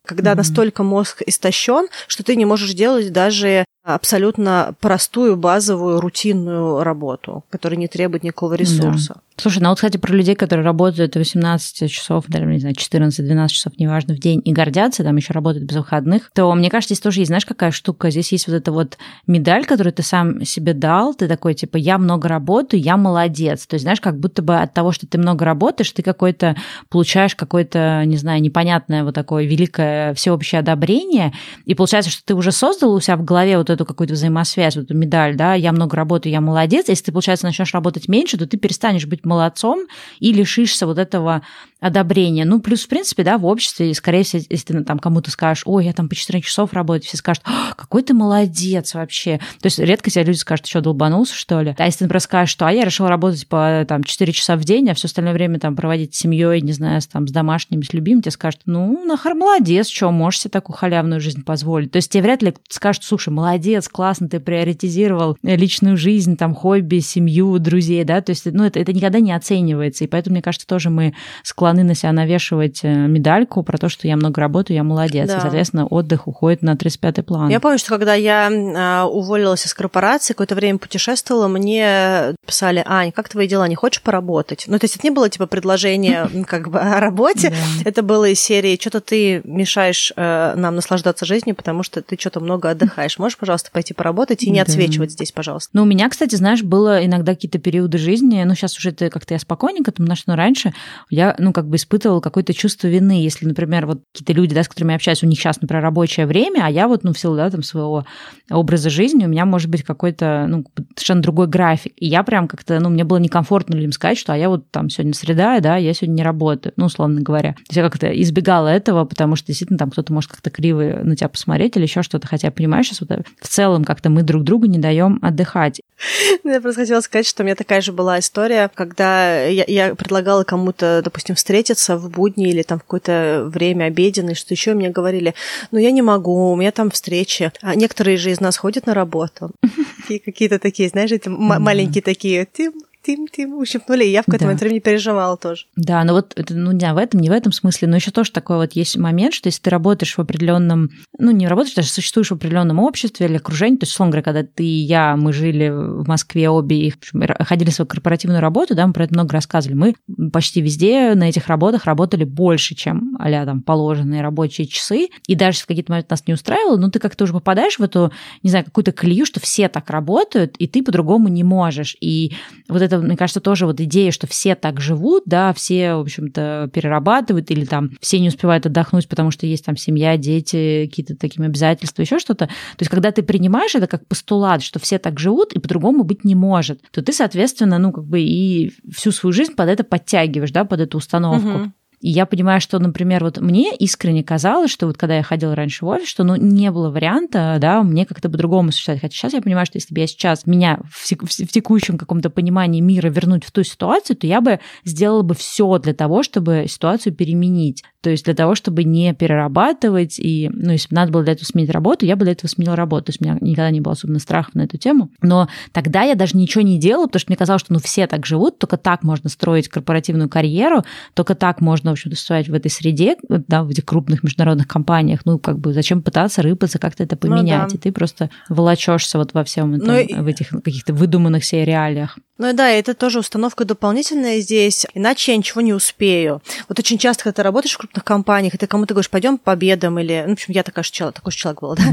когда 0.10 0.32
mm-hmm. 0.32 0.38
настолько 0.38 0.82
мозг 0.82 1.22
истощен, 1.28 1.88
что 2.08 2.24
ты 2.24 2.36
не 2.36 2.46
можешь 2.46 2.74
делать 2.74 3.14
даже 3.14 3.64
абсолютно 3.84 4.74
простую, 4.80 5.38
базовую, 5.38 6.02
рутинную 6.02 6.84
работу, 6.84 7.44
которая 7.52 7.78
не 7.78 7.88
требует 7.88 8.24
никакого 8.24 8.56
ресурса. 8.56 9.14
Да. 9.16 9.22
Слушай, 9.40 9.60
ну 9.64 9.70
вот, 9.70 9.76
кстати, 9.76 9.96
про 9.96 10.14
людей, 10.14 10.36
которые 10.36 10.66
работают 10.66 11.16
18 11.16 11.90
часов, 11.90 12.26
даже, 12.28 12.46
не 12.46 12.60
знаю, 12.60 12.76
14-12 12.76 13.48
часов, 13.48 13.74
неважно, 13.78 14.14
в 14.14 14.20
день, 14.20 14.42
и 14.44 14.52
гордятся, 14.52 15.04
там 15.04 15.16
еще 15.16 15.32
работают 15.32 15.66
без 15.66 15.78
выходных, 15.78 16.30
то 16.34 16.54
мне 16.54 16.70
кажется, 16.70 16.94
здесь 16.94 17.02
тоже 17.02 17.22
есть, 17.22 17.30
знаешь, 17.30 17.46
какая 17.46 17.72
штука? 17.72 18.10
Здесь 18.10 18.34
есть 18.34 18.48
вот 18.48 18.56
эта 18.56 18.74
вот 18.74 18.98
медаль, 19.28 19.66
которую 19.66 19.94
ты 19.94 20.04
сам 20.04 20.44
себе 20.44 20.74
дал, 20.74 21.14
ты 21.14 21.28
такой, 21.30 21.54
типа, 21.54 21.78
я 21.78 21.98
много 21.98 22.28
работаю, 22.28 22.82
я 22.82 22.98
молодец. 22.98 23.66
То 23.66 23.76
есть, 23.76 23.84
знаешь, 23.84 24.02
как 24.02 24.20
будто 24.20 24.42
бы 24.42 24.58
от 24.58 24.74
того, 24.74 24.92
что 24.92 25.08
ты 25.08 25.18
много 25.18 25.46
работаешь, 25.46 25.92
ты 25.92 26.04
какой-то 26.04 26.58
получаешь 26.90 27.36
какое-то, 27.36 28.04
не 28.06 28.18
знаю, 28.18 28.42
непонятное 28.42 29.06
вот 29.06 29.16
такое 29.16 29.46
великое 29.46 30.14
всеобщее 30.16 30.60
одобрение, 30.60 31.32
и 31.66 31.76
получается, 31.76 32.12
что 32.12 32.26
ты 32.26 32.36
уже 32.36 32.52
создал 32.52 32.94
у 32.94 33.00
себя 33.00 33.16
в 33.16 33.24
голове 33.24 33.58
вот 33.58 33.70
эту 33.70 33.86
какую-то 33.86 34.16
взаимосвязь, 34.16 34.76
вот 34.76 34.86
эту 34.86 34.96
медаль, 34.96 35.38
да, 35.38 35.54
я 35.54 35.72
много 35.72 35.96
работаю, 35.96 36.34
я 36.34 36.42
молодец. 36.42 36.90
Если 36.90 37.06
ты, 37.06 37.12
получается, 37.14 37.46
начнешь 37.46 37.74
работать 37.74 38.10
меньше, 38.10 38.38
то 38.38 38.46
ты 38.46 38.58
перестанешь 38.58 39.06
быть 39.06 39.24
молодцом 39.30 39.86
и 40.20 40.34
лишишься 40.34 40.86
вот 40.88 40.98
этого 40.98 41.44
одобрения. 41.80 42.46
Ну, 42.46 42.60
плюс, 42.60 42.84
в 42.84 42.88
принципе, 42.88 43.24
да, 43.24 43.38
в 43.38 43.46
обществе, 43.46 43.94
скорее 43.94 44.24
всего, 44.24 44.44
если 44.50 44.74
ты 44.74 44.84
там 44.84 45.00
кому-то 45.00 45.32
скажешь, 45.32 45.64
ой, 45.66 45.86
я 45.86 45.94
там 45.94 46.10
по 46.10 46.16
14 46.16 46.46
часов 46.46 46.74
работаю, 46.74 47.04
все 47.04 47.18
скажут, 47.18 47.44
какой 47.76 48.04
ты 48.04 48.14
молодец 48.14 48.94
вообще. 48.94 49.38
То 49.62 49.68
есть 49.68 49.80
редко 49.80 50.10
тебе 50.10 50.26
люди 50.26 50.38
скажут, 50.38 50.68
что 50.68 50.82
долбанулся, 50.82 51.34
что 51.34 51.62
ли. 51.62 51.76
А 51.78 51.86
если 51.86 52.00
ты, 52.00 52.04
например, 52.06 52.22
скажешь, 52.22 52.52
что 52.52 52.68
а 52.68 52.72
я 52.72 52.84
решил 52.84 53.08
работать 53.08 53.48
по 53.48 53.86
там 53.88 54.04
4 54.04 54.34
часа 54.34 54.58
в 54.58 54.64
день, 54.66 54.90
а 54.90 54.94
все 54.94 55.08
остальное 55.08 55.34
время 55.34 55.60
там 55.60 55.76
проводить 55.76 56.16
с 56.16 56.20
семьей, 56.20 56.62
не 56.62 56.74
знаю, 56.74 57.02
с, 57.02 57.08
там, 57.08 57.28
с 57.28 57.32
домашними, 57.32 57.84
с 57.84 57.94
любимым, 57.94 58.22
тебе 58.22 58.32
скажут, 58.32 58.62
ну, 58.66 59.06
нахер 59.06 59.34
молодец, 59.36 59.88
что, 59.88 60.12
можешь 60.12 60.42
себе 60.42 60.52
такую 60.52 60.76
халявную 60.76 61.22
жизнь 61.22 61.44
позволить. 61.44 61.92
То 61.92 61.98
есть 61.98 62.12
тебе 62.12 62.24
вряд 62.24 62.42
ли 62.42 62.54
скажут, 62.68 63.04
слушай, 63.06 63.30
молодец, 63.30 63.88
классно, 63.88 64.28
ты 64.28 64.40
приоритизировал 64.40 65.38
личную 65.44 65.96
жизнь, 65.96 66.36
там, 66.36 66.54
хобби, 66.54 67.00
семью, 67.00 67.58
друзей, 67.60 68.04
да, 68.04 68.22
то 68.22 68.32
есть, 68.32 68.46
ну, 68.46 68.66
это, 68.66 68.80
это 68.80 68.92
никогда 68.92 69.19
не 69.22 69.34
оценивается, 69.34 70.04
и 70.04 70.08
поэтому, 70.08 70.36
мне 70.36 70.42
кажется, 70.42 70.68
тоже 70.68 70.90
мы 70.90 71.14
склонны 71.44 71.84
на 71.84 71.96
себя 71.96 72.12
навешивать 72.12 72.80
э, 72.84 72.94
медальку 73.08 73.64
про 73.64 73.78
то, 73.78 73.90
что 73.90 74.08
я 74.08 74.16
много 74.16 74.42
работаю, 74.42 74.78
я 74.78 74.84
молодец, 74.84 75.28
да. 75.28 75.38
и, 75.38 75.42
соответственно, 75.42 75.86
отдых 75.86 76.28
уходит 76.28 76.62
на 76.62 76.74
35-й 76.74 77.24
план. 77.24 77.50
Я 77.50 77.60
помню, 77.60 77.78
что 77.78 77.90
когда 77.90 78.14
я 78.14 78.50
э, 78.50 79.04
уволилась 79.08 79.66
из 79.66 79.74
корпорации, 79.74 80.34
какое-то 80.34 80.56
время 80.56 80.80
путешествовала, 80.80 81.48
мне 81.48 82.36
писали, 82.46 82.84
Ань, 82.86 83.12
как 83.12 83.30
твои 83.30 83.48
дела, 83.48 83.68
не 83.68 83.76
хочешь 83.76 84.02
поработать? 84.02 84.66
Ну, 84.68 84.78
то 84.80 84.86
есть 84.86 84.96
это 84.96 85.06
не 85.06 85.12
было, 85.12 85.30
типа, 85.30 85.48
предложение 85.48 86.30
как 86.48 86.70
бы 86.70 86.80
о 86.80 87.00
работе, 87.00 87.54
это 87.86 88.04
было 88.04 88.26
из 88.26 88.40
серии, 88.40 88.78
что-то 88.80 89.02
ты 89.02 89.42
мешаешь 89.44 90.14
э, 90.16 90.54
нам 90.56 90.76
наслаждаться 90.76 91.26
жизнью, 91.26 91.56
потому 91.56 91.84
что 91.84 92.02
ты 92.02 92.18
что-то 92.20 92.40
много 92.40 92.70
отдыхаешь. 92.70 93.18
Можешь, 93.20 93.38
пожалуйста, 93.38 93.72
пойти 93.72 93.94
поработать 93.94 94.44
и 94.44 94.50
не 94.50 94.60
отсвечивать 94.60 95.12
здесь, 95.12 95.32
пожалуйста? 95.32 95.70
Ну, 95.74 95.84
у 95.84 95.86
меня, 95.86 96.10
кстати, 96.10 96.36
знаешь, 96.36 96.64
было 96.64 97.06
иногда 97.06 97.34
какие-то 97.34 97.60
периоды 97.60 97.98
жизни, 97.98 98.44
ну, 98.44 98.56
сейчас 98.56 98.78
уже 98.78 98.92
это 99.06 99.10
как-то 99.10 99.34
я 99.34 99.40
спокойненько, 99.40 99.92
что 99.92 100.32
ну, 100.32 100.36
раньше 100.36 100.74
я, 101.10 101.36
ну, 101.40 101.54
как 101.54 101.68
бы 101.68 101.76
испытывала 101.76 102.20
какое-то 102.20 102.54
чувство 102.54 102.88
вины, 102.88 103.24
если, 103.24 103.46
например, 103.46 103.86
вот 103.86 104.02
какие-то 104.14 104.34
люди, 104.34 104.56
да, 104.56 104.64
с 104.64 104.68
которыми 104.68 104.92
я 104.92 104.96
общаюсь, 104.96 105.24
у 105.24 105.28
них 105.28 105.40
сейчас, 105.40 105.62
например, 105.62 105.84
рабочее 105.84 106.26
время, 106.26 106.66
а 106.66 106.70
я 106.70 106.88
вот, 106.88 107.04
ну, 107.04 107.14
в 107.14 107.20
силу, 107.20 107.36
да, 107.36 107.50
там, 107.50 107.64
своего 107.64 108.06
образа 108.50 108.90
жизни, 108.90 109.26
у 109.26 109.30
меня 109.30 109.46
может 109.46 109.70
быть 109.70 109.84
какой-то, 109.84 110.46
ну, 110.48 110.66
совершенно 110.96 111.22
другой 111.22 111.48
график. 111.48 111.94
И 111.96 112.08
я 112.08 112.24
прям 112.24 112.48
как-то, 112.48 112.80
ну, 112.80 112.90
мне 112.90 113.04
было 113.04 113.18
некомфортно 113.18 113.76
людям 113.76 113.92
сказать, 113.92 114.18
что 114.18 114.34
а 114.34 114.38
я 114.38 114.50
вот 114.50 114.70
там 114.72 114.90
сегодня 114.90 115.14
среда, 115.14 115.60
да, 115.60 115.78
я 115.78 115.94
сегодня 115.94 116.16
не 116.16 116.24
работаю, 116.24 116.74
ну, 116.76 116.86
условно 116.86 117.22
говоря. 117.22 117.54
То 117.54 117.60
есть 117.70 117.78
я 117.78 117.84
как-то 117.84 118.08
избегала 118.08 118.68
этого, 118.68 119.06
потому 119.06 119.36
что 119.36 119.48
действительно 119.48 119.78
там 119.78 119.92
кто-то 119.92 120.14
может 120.14 120.32
как-то 120.32 120.50
криво 120.50 121.00
на 121.04 121.16
тебя 121.16 121.30
посмотреть 121.30 121.76
или 121.78 121.84
еще 121.84 122.04
что-то. 122.04 122.28
Хотя, 122.28 122.52
понимаешь, 122.52 122.88
сейчас 122.88 123.02
вот 123.02 123.12
в 123.42 123.48
целом 123.48 123.84
как-то 123.84 124.10
мы 124.10 124.24
друг 124.24 124.44
другу 124.44 124.66
не 124.66 124.80
даем 124.80 125.20
отдыхать. 125.22 125.82
Я 126.44 126.62
просто 126.62 126.82
хотела 126.82 127.02
сказать, 127.02 127.28
что 127.28 127.44
у 127.44 127.46
меня 127.46 127.56
такая 127.56 127.82
же 127.82 127.92
была 127.92 128.20
история, 128.20 128.70
когда 128.74 128.89
я, 128.98 129.66
я 129.68 129.96
предлагала 129.96 130.44
кому-то, 130.44 131.02
допустим, 131.04 131.36
встретиться 131.36 131.98
в 131.98 132.10
будни 132.10 132.50
или 132.50 132.64
там 132.64 132.80
в 132.80 132.84
какое-то 132.84 133.50
время 133.52 133.86
обеденное, 133.86 134.36
что 134.36 134.54
еще 134.54 134.74
мне 134.74 134.90
говорили, 134.90 135.34
ну 135.72 135.80
я 135.80 135.92
не 135.92 136.02
могу, 136.02 136.52
у 136.52 136.56
меня 136.56 136.72
там 136.72 136.92
встречи. 136.92 137.52
А 137.62 137.76
некоторые 137.76 138.18
же 138.18 138.32
из 138.32 138.40
нас 138.40 138.58
ходят 138.58 138.86
на 138.86 138.94
работу. 138.94 139.52
И 140.10 140.20
какие-то 140.20 140.60
такие, 140.60 140.90
знаешь, 140.90 141.12
эти 141.12 141.30
маленькие 141.30 142.02
такие, 142.02 142.48
Тим, 142.52 142.74
тим-тим 143.10 143.58
ущипнули, 143.58 144.04
и 144.04 144.12
я 144.12 144.22
в 144.22 144.26
какой-то 144.26 144.44
да. 144.44 144.46
момент 144.46 144.62
времени 144.62 144.80
переживала 144.80 145.36
тоже. 145.36 145.66
Да, 145.76 146.04
но 146.04 146.14
вот 146.14 146.34
это, 146.36 146.54
ну, 146.54 146.72
не 146.72 146.94
в 146.94 146.98
этом, 146.98 147.20
не 147.20 147.30
в 147.30 147.32
этом 147.32 147.52
смысле, 147.52 147.88
но 147.88 147.96
еще 147.96 148.12
тоже 148.12 148.32
такой 148.32 148.58
вот 148.58 148.74
есть 148.74 148.98
момент, 148.98 149.34
что 149.34 149.48
если 149.48 149.62
ты 149.64 149.72
работаешь 149.72 150.16
в 150.16 150.20
определенном, 150.22 150.92
ну, 151.18 151.32
не 151.32 151.48
работаешь, 151.48 151.74
даже 151.74 151.90
существуешь 151.90 152.30
в 152.30 152.34
определенном 152.34 152.78
обществе 152.78 153.26
или 153.26 153.38
окружении, 153.38 153.78
то 153.78 153.86
есть, 153.86 153.94
условно 153.94 154.12
говоря, 154.12 154.24
когда 154.24 154.44
ты 154.44 154.64
и 154.64 154.84
я, 154.84 155.16
мы 155.16 155.34
жили 155.34 155.70
в 155.70 156.08
Москве 156.08 156.50
обе 156.50 156.88
и 156.88 156.94
ходили 157.40 157.72
в 157.72 157.74
свою 157.74 157.88
корпоративную 157.88 158.42
работу, 158.42 158.76
да, 158.76 158.86
мы 158.86 158.94
про 158.94 159.06
это 159.06 159.14
много 159.16 159.34
рассказывали, 159.34 159.76
мы 159.76 160.30
почти 160.32 160.62
везде 160.62 161.16
на 161.16 161.30
этих 161.30 161.48
работах 161.48 161.86
работали 161.86 162.26
больше, 162.26 162.76
чем 162.76 163.18
а 163.18 163.46
там 163.46 163.64
положенные 163.64 164.22
рабочие 164.22 164.68
часы, 164.68 165.10
и 165.26 165.34
даже 165.34 165.62
в 165.62 165.66
какие-то 165.66 165.92
моменты 165.92 166.10
нас 166.12 166.28
не 166.28 166.36
устраивало, 166.36 166.78
ну, 166.78 166.92
ты 166.92 167.00
как-то 167.00 167.24
уже 167.24 167.34
попадаешь 167.34 167.80
в 167.80 167.84
эту, 167.84 168.12
не 168.44 168.52
знаю, 168.52 168.66
какую-то 168.66 168.92
колею, 168.92 169.26
что 169.26 169.40
все 169.40 169.68
так 169.68 169.90
работают, 169.90 170.56
и 170.58 170.68
ты 170.68 170.84
по-другому 170.84 171.28
не 171.28 171.44
можешь. 171.44 171.98
И 172.00 172.34
вот 172.68 172.82
это, 172.82 172.99
мне 173.02 173.18
кажется, 173.18 173.40
тоже 173.40 173.66
вот 173.66 173.80
идея, 173.82 174.12
что 174.12 174.28
все 174.28 174.56
так 174.56 174.80
живут, 174.80 175.24
да, 175.26 175.54
все, 175.54 175.96
в 175.96 176.02
общем-то, 176.02 176.70
перерабатывают 176.74 177.52
или 177.52 177.66
там 177.66 177.92
все 178.02 178.20
не 178.20 178.30
успевают 178.30 178.66
отдохнуть, 178.66 179.08
потому 179.08 179.32
что 179.32 179.46
есть 179.46 179.66
там 179.66 179.78
семья, 179.78 180.18
дети, 180.18 180.88
какие-то 180.90 181.16
такие 181.16 181.46
обязательства, 181.46 182.02
еще 182.02 182.20
что-то. 182.20 182.48
То 182.48 182.54
есть, 182.80 182.90
когда 182.90 183.12
ты 183.12 183.24
принимаешь 183.24 183.76
это 183.76 183.88
как 183.88 184.08
постулат, 184.08 184.62
что 184.62 184.80
все 184.80 185.00
так 185.00 185.20
живут 185.20 185.54
и 185.54 185.60
по-другому 185.60 186.04
быть 186.04 186.24
не 186.24 186.36
может, 186.36 186.82
то 186.92 187.02
ты, 187.02 187.14
соответственно, 187.14 187.78
ну, 187.78 187.92
как 187.92 188.06
бы 188.06 188.22
и 188.22 188.74
всю 188.92 189.12
свою 189.12 189.34
жизнь 189.34 189.56
под 189.56 189.70
это 189.70 189.84
подтягиваешь, 189.84 190.52
да, 190.52 190.66
под 190.66 190.82
эту 190.82 190.98
установку. 190.98 191.50
Угу. 191.50 191.72
И 192.02 192.10
я 192.10 192.26
понимаю, 192.26 192.62
что, 192.62 192.80
например, 192.80 193.24
вот 193.24 193.40
мне 193.40 193.76
искренне 193.76 194.24
казалось, 194.24 194.72
что 194.72 194.88
вот 194.88 194.98
когда 194.98 195.18
я 195.18 195.24
ходила 195.24 195.56
раньше 195.56 195.86
в 195.86 195.88
офис, 195.88 196.08
что 196.08 196.24
ну 196.24 196.36
не 196.36 196.72
было 196.72 196.90
варианта, 196.90 197.58
да, 197.60 197.84
мне 197.84 198.06
как-то 198.06 198.30
по-другому 198.30 198.72
существовать. 198.72 199.02
Хотя 199.02 199.16
сейчас 199.16 199.34
я 199.34 199.42
понимаю, 199.42 199.66
что 199.66 199.78
если 199.78 199.94
бы 199.94 200.00
я 200.00 200.08
сейчас 200.08 200.46
меня 200.46 200.80
в, 200.90 201.06
текущем 201.52 201.98
каком-то 201.98 202.30
понимании 202.30 202.82
мира 202.82 203.10
вернуть 203.10 203.44
в 203.44 203.52
ту 203.52 203.64
ситуацию, 203.64 204.16
то 204.16 204.28
я 204.28 204.42
бы 204.42 204.60
сделала 204.86 205.24
бы 205.24 205.36
все 205.36 205.78
для 205.80 205.94
того, 205.94 206.24
чтобы 206.24 206.66
ситуацию 206.68 207.14
переменить. 207.14 207.84
То 208.02 208.10
есть 208.10 208.24
для 208.24 208.34
того, 208.34 208.56
чтобы 208.56 208.86
не 208.86 209.14
перерабатывать, 209.14 210.20
и, 210.20 210.50
ну, 210.54 210.72
если 210.72 210.90
бы 210.90 210.96
надо 210.96 211.12
было 211.12 211.24
для 211.24 211.34
этого 211.34 211.46
сменить 211.46 211.70
работу, 211.70 212.06
я 212.06 212.16
бы 212.16 212.24
для 212.24 212.32
этого 212.32 212.50
сменила 212.50 212.76
работу. 212.76 213.06
То 213.06 213.10
есть 213.10 213.22
у 213.22 213.26
меня 213.26 213.38
никогда 213.42 213.70
не 213.72 213.82
было 213.82 213.94
особенно 213.94 214.20
страхов 214.20 214.56
на 214.56 214.62
эту 214.62 214.78
тему. 214.78 215.12
Но 215.22 215.50
тогда 215.74 216.04
я 216.04 216.16
даже 216.16 216.38
ничего 216.38 216.62
не 216.62 216.80
делала, 216.80 217.08
потому 217.08 217.20
что 217.20 217.32
мне 217.32 217.38
казалось, 217.38 217.62
что 217.62 217.74
ну 217.74 217.80
все 217.80 218.08
так 218.08 218.26
живут, 218.26 218.58
только 218.58 218.78
так 218.78 219.04
можно 219.04 219.30
строить 219.30 219.68
корпоративную 219.68 220.30
карьеру, 220.30 220.86
только 221.14 221.36
так 221.36 221.60
можно, 221.60 221.89
в 221.90 221.94
общем-то, 221.94 222.16
существовать 222.16 222.48
в 222.50 222.54
этой 222.54 222.70
среде, 222.70 223.18
да, 223.28 223.64
в 223.64 223.70
этих 223.70 223.86
крупных 223.86 224.24
международных 224.24 224.68
компаниях. 224.68 225.22
Ну, 225.26 225.40
как 225.40 225.60
бы 225.60 225.74
зачем 225.74 226.02
пытаться 226.02 226.42
рыпаться, 226.42 226.80
как-то 226.80 227.04
это 227.04 227.16
поменять? 227.16 227.64
Ну, 227.64 227.70
да. 227.70 227.76
И 227.76 227.78
ты 227.78 227.92
просто 227.92 228.30
волочешься 228.48 229.18
вот 229.18 229.34
во 229.34 229.44
всем 229.44 229.76
этом, 229.76 229.88
ну, 229.88 230.24
в 230.24 230.28
этих 230.28 230.50
каких-то 230.50 230.94
выдуманных 230.94 231.44
себе 231.44 231.66
реалиях. 231.66 232.18
Ну 232.40 232.54
да, 232.54 232.70
это 232.70 232.94
тоже 232.94 233.20
установка 233.20 233.66
дополнительная 233.66 234.40
здесь, 234.40 234.88
иначе 234.94 235.34
я 235.34 235.38
ничего 235.38 235.60
не 235.60 235.74
успею. 235.74 236.42
Вот 236.70 236.80
очень 236.80 236.98
часто, 236.98 237.24
когда 237.26 237.36
ты 237.36 237.44
работаешь 237.44 237.74
в 237.74 237.78
крупных 237.78 238.06
компаниях, 238.06 238.56
и 238.56 238.58
ты 238.58 238.66
кому-то 238.66 238.94
говоришь, 238.94 239.10
пойдем 239.10 239.38
по 239.38 239.52
обедам, 239.52 240.00
или, 240.00 240.24
ну, 240.26 240.30
в 240.30 240.34
общем, 240.34 240.54
я 240.54 240.64
такая 240.64 240.84
же 240.84 240.92
человек, 240.92 241.18
такой 241.18 241.34
же 241.34 241.38
человек 241.38 241.62
был, 241.62 241.76
да? 241.76 241.84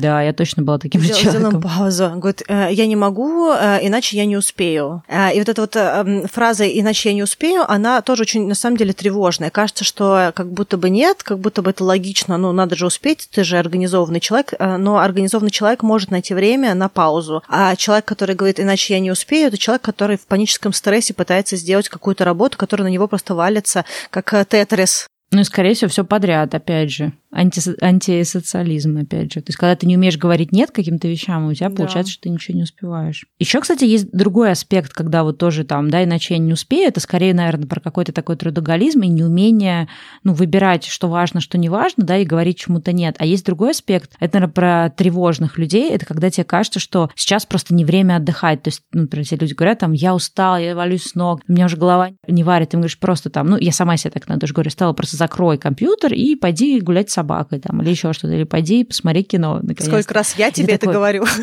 Да, 0.00 0.22
я 0.22 0.32
точно 0.32 0.62
была 0.62 0.78
таким 0.78 1.00
же 1.00 1.08
человеком. 1.08 1.40
Сделаем 1.40 1.60
паузу. 1.60 2.12
Говорит, 2.14 2.42
«Э, 2.46 2.68
я 2.70 2.86
не 2.86 2.94
могу, 2.94 3.50
э, 3.50 3.80
иначе 3.82 4.16
я 4.16 4.24
не 4.24 4.36
успею. 4.36 5.02
Э, 5.08 5.34
и 5.34 5.38
вот 5.40 5.48
эта 5.48 5.62
вот 5.62 6.30
фраза 6.30 6.64
«иначе 6.64 7.08
я 7.08 7.14
не 7.16 7.24
успею», 7.24 7.68
она 7.68 8.00
тоже 8.00 8.22
очень, 8.22 8.46
на 8.46 8.54
самом 8.54 8.76
деле, 8.76 8.92
тревожная. 9.38 9.50
Кажется, 9.50 9.84
что 9.84 10.32
как 10.34 10.52
будто 10.52 10.76
бы 10.76 10.90
нет, 10.90 11.22
как 11.22 11.38
будто 11.38 11.62
бы 11.62 11.70
это 11.70 11.84
логично, 11.84 12.36
ну, 12.36 12.52
надо 12.52 12.76
же 12.76 12.86
успеть, 12.86 13.28
ты 13.32 13.44
же 13.44 13.58
организованный 13.58 14.20
человек, 14.20 14.54
но 14.58 14.98
организованный 14.98 15.50
человек 15.50 15.82
может 15.82 16.10
найти 16.10 16.34
время 16.34 16.74
на 16.74 16.88
паузу. 16.88 17.42
А 17.48 17.74
человек, 17.76 18.04
который 18.04 18.34
говорит 18.34 18.60
«иначе 18.60 18.94
я 18.94 19.00
не 19.00 19.10
успею», 19.10 19.48
это 19.48 19.58
человек, 19.58 19.82
который 19.82 20.16
в 20.16 20.26
паническом 20.26 20.72
стрессе 20.72 21.14
пытается 21.14 21.56
сделать 21.56 21.88
какую-то 21.88 22.24
работу, 22.24 22.58
которая 22.58 22.88
на 22.88 22.92
него 22.92 23.08
просто 23.08 23.34
валится, 23.34 23.84
как 24.10 24.32
э, 24.34 24.44
тетрис. 24.44 25.06
Ну 25.30 25.40
и, 25.40 25.44
скорее 25.44 25.74
всего, 25.74 25.90
все 25.90 26.04
подряд, 26.04 26.54
опять 26.54 26.90
же 26.90 27.12
анти, 27.30 27.60
антисоциализм, 27.82 28.98
опять 28.98 29.32
же. 29.32 29.40
То 29.40 29.50
есть, 29.50 29.58
когда 29.58 29.76
ты 29.76 29.86
не 29.86 29.96
умеешь 29.96 30.16
говорить 30.16 30.52
нет 30.52 30.70
каким-то 30.70 31.08
вещам, 31.08 31.46
у 31.46 31.54
тебя 31.54 31.68
да. 31.68 31.76
получается, 31.76 32.12
что 32.12 32.22
ты 32.22 32.30
ничего 32.30 32.56
не 32.56 32.62
успеваешь. 32.62 33.26
Еще, 33.38 33.60
кстати, 33.60 33.84
есть 33.84 34.10
другой 34.12 34.52
аспект, 34.52 34.92
когда 34.92 35.24
вот 35.24 35.38
тоже 35.38 35.64
там, 35.64 35.90
да, 35.90 36.02
иначе 36.04 36.34
я 36.34 36.38
не 36.38 36.52
успею, 36.52 36.88
это 36.88 37.00
скорее, 37.00 37.34
наверное, 37.34 37.66
про 37.66 37.80
какой-то 37.80 38.12
такой 38.12 38.36
трудоголизм 38.36 39.02
и 39.02 39.08
неумение, 39.08 39.88
ну, 40.24 40.32
выбирать, 40.32 40.84
что 40.84 41.08
важно, 41.08 41.40
что 41.40 41.58
не 41.58 41.68
важно, 41.68 42.04
да, 42.04 42.16
и 42.16 42.24
говорить 42.24 42.58
чему-то 42.58 42.92
нет. 42.92 43.16
А 43.18 43.26
есть 43.26 43.44
другой 43.44 43.70
аспект, 43.70 44.12
это, 44.20 44.34
наверное, 44.34 44.52
про 44.52 44.90
тревожных 44.90 45.58
людей, 45.58 45.90
это 45.90 46.06
когда 46.06 46.30
тебе 46.30 46.44
кажется, 46.44 46.80
что 46.80 47.10
сейчас 47.14 47.46
просто 47.46 47.74
не 47.74 47.84
время 47.84 48.16
отдыхать. 48.16 48.62
То 48.62 48.68
есть, 48.68 48.82
ну, 48.92 49.02
например, 49.02 49.26
все 49.26 49.36
люди 49.36 49.52
говорят, 49.52 49.80
там, 49.80 49.92
я 49.92 50.14
устал, 50.14 50.58
я 50.58 50.74
валюсь 50.74 51.04
с 51.04 51.14
ног, 51.14 51.42
у 51.46 51.52
меня 51.52 51.66
уже 51.66 51.76
голова 51.76 52.10
не 52.26 52.44
варит, 52.44 52.70
ты 52.70 52.76
говоришь 52.76 52.98
просто 52.98 53.30
там, 53.30 53.48
ну, 53.48 53.56
я 53.58 53.72
сама 53.72 53.96
себе 53.96 54.10
так 54.10 54.28
на 54.28 54.38
тоже 54.38 54.54
говорю, 54.54 54.70
стала 54.70 54.92
просто 54.92 55.16
закрой 55.18 55.58
компьютер 55.58 56.14
и 56.14 56.34
пойди 56.34 56.80
гулять 56.80 57.10
с 57.10 57.14
собакой 57.14 57.60
там, 57.60 57.82
или 57.82 57.90
еще 57.90 58.12
что-то, 58.12 58.34
или 58.34 58.44
пойди 58.44 58.84
посмотри 58.84 59.22
кино. 59.22 59.60
Сколько 59.78 60.14
раз 60.14 60.36
я 60.38 60.50
тебе 60.50 60.74
это 60.74 60.86
говорю. 60.90 61.24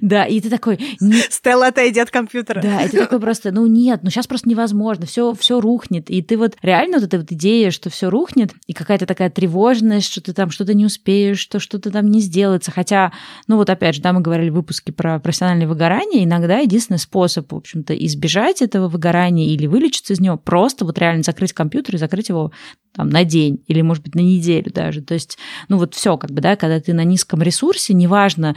Да, 0.00 0.24
и 0.24 0.40
ты 0.40 0.48
такой... 0.48 0.78
Стелла, 1.30 1.68
отойди 1.68 2.00
от 2.00 2.10
компьютера. 2.10 2.62
Да, 2.62 2.82
и 2.82 2.88
ты 2.88 2.98
такой 2.98 3.20
просто, 3.20 3.52
ну 3.52 3.66
нет, 3.66 4.00
ну 4.02 4.10
сейчас 4.10 4.26
просто 4.26 4.48
невозможно, 4.48 5.06
все, 5.06 5.34
все 5.34 5.60
рухнет. 5.60 6.10
И 6.10 6.22
ты 6.22 6.36
вот 6.36 6.56
реально 6.62 6.98
вот 6.98 7.04
эта 7.04 7.18
вот 7.18 7.30
идея, 7.30 7.70
что 7.70 7.90
все 7.90 8.08
рухнет, 8.08 8.52
и 8.66 8.72
какая-то 8.72 9.06
такая 9.06 9.30
тревожность, 9.30 10.10
что 10.10 10.20
ты 10.20 10.32
там 10.32 10.50
что-то 10.50 10.74
не 10.74 10.86
успеешь, 10.86 11.38
что 11.38 11.58
что-то 11.58 11.90
там 11.90 12.10
не 12.10 12.20
сделается. 12.20 12.70
Хотя, 12.70 13.12
ну 13.48 13.56
вот 13.56 13.68
опять 13.70 13.96
же, 13.96 14.02
да, 14.02 14.12
мы 14.12 14.20
говорили 14.20 14.50
в 14.50 14.54
выпуске 14.54 14.92
про 14.92 15.18
профессиональное 15.18 15.66
выгорание, 15.66 16.24
иногда 16.24 16.58
единственный 16.58 16.98
способ, 16.98 17.52
в 17.52 17.56
общем-то, 17.56 17.94
избежать 17.94 18.62
этого 18.62 18.88
выгорания 18.88 19.46
или 19.46 19.66
вылечиться 19.66 20.12
из 20.14 20.20
него, 20.20 20.36
просто 20.36 20.84
вот 20.84 20.98
реально 20.98 21.22
закрыть 21.22 21.52
компьютер 21.52 21.96
и 21.96 21.98
закрыть 21.98 22.28
его 22.28 22.51
там, 22.94 23.08
на 23.08 23.24
день 23.24 23.62
или, 23.66 23.80
может 23.80 24.04
быть, 24.04 24.14
на 24.14 24.20
неделю 24.20 24.70
даже. 24.72 25.02
То 25.02 25.14
есть, 25.14 25.38
ну 25.68 25.78
вот 25.78 25.94
все, 25.94 26.16
как 26.16 26.30
бы, 26.30 26.40
да, 26.40 26.56
когда 26.56 26.80
ты 26.80 26.92
на 26.92 27.04
низком 27.04 27.42
ресурсе, 27.42 27.94
неважно, 27.94 28.54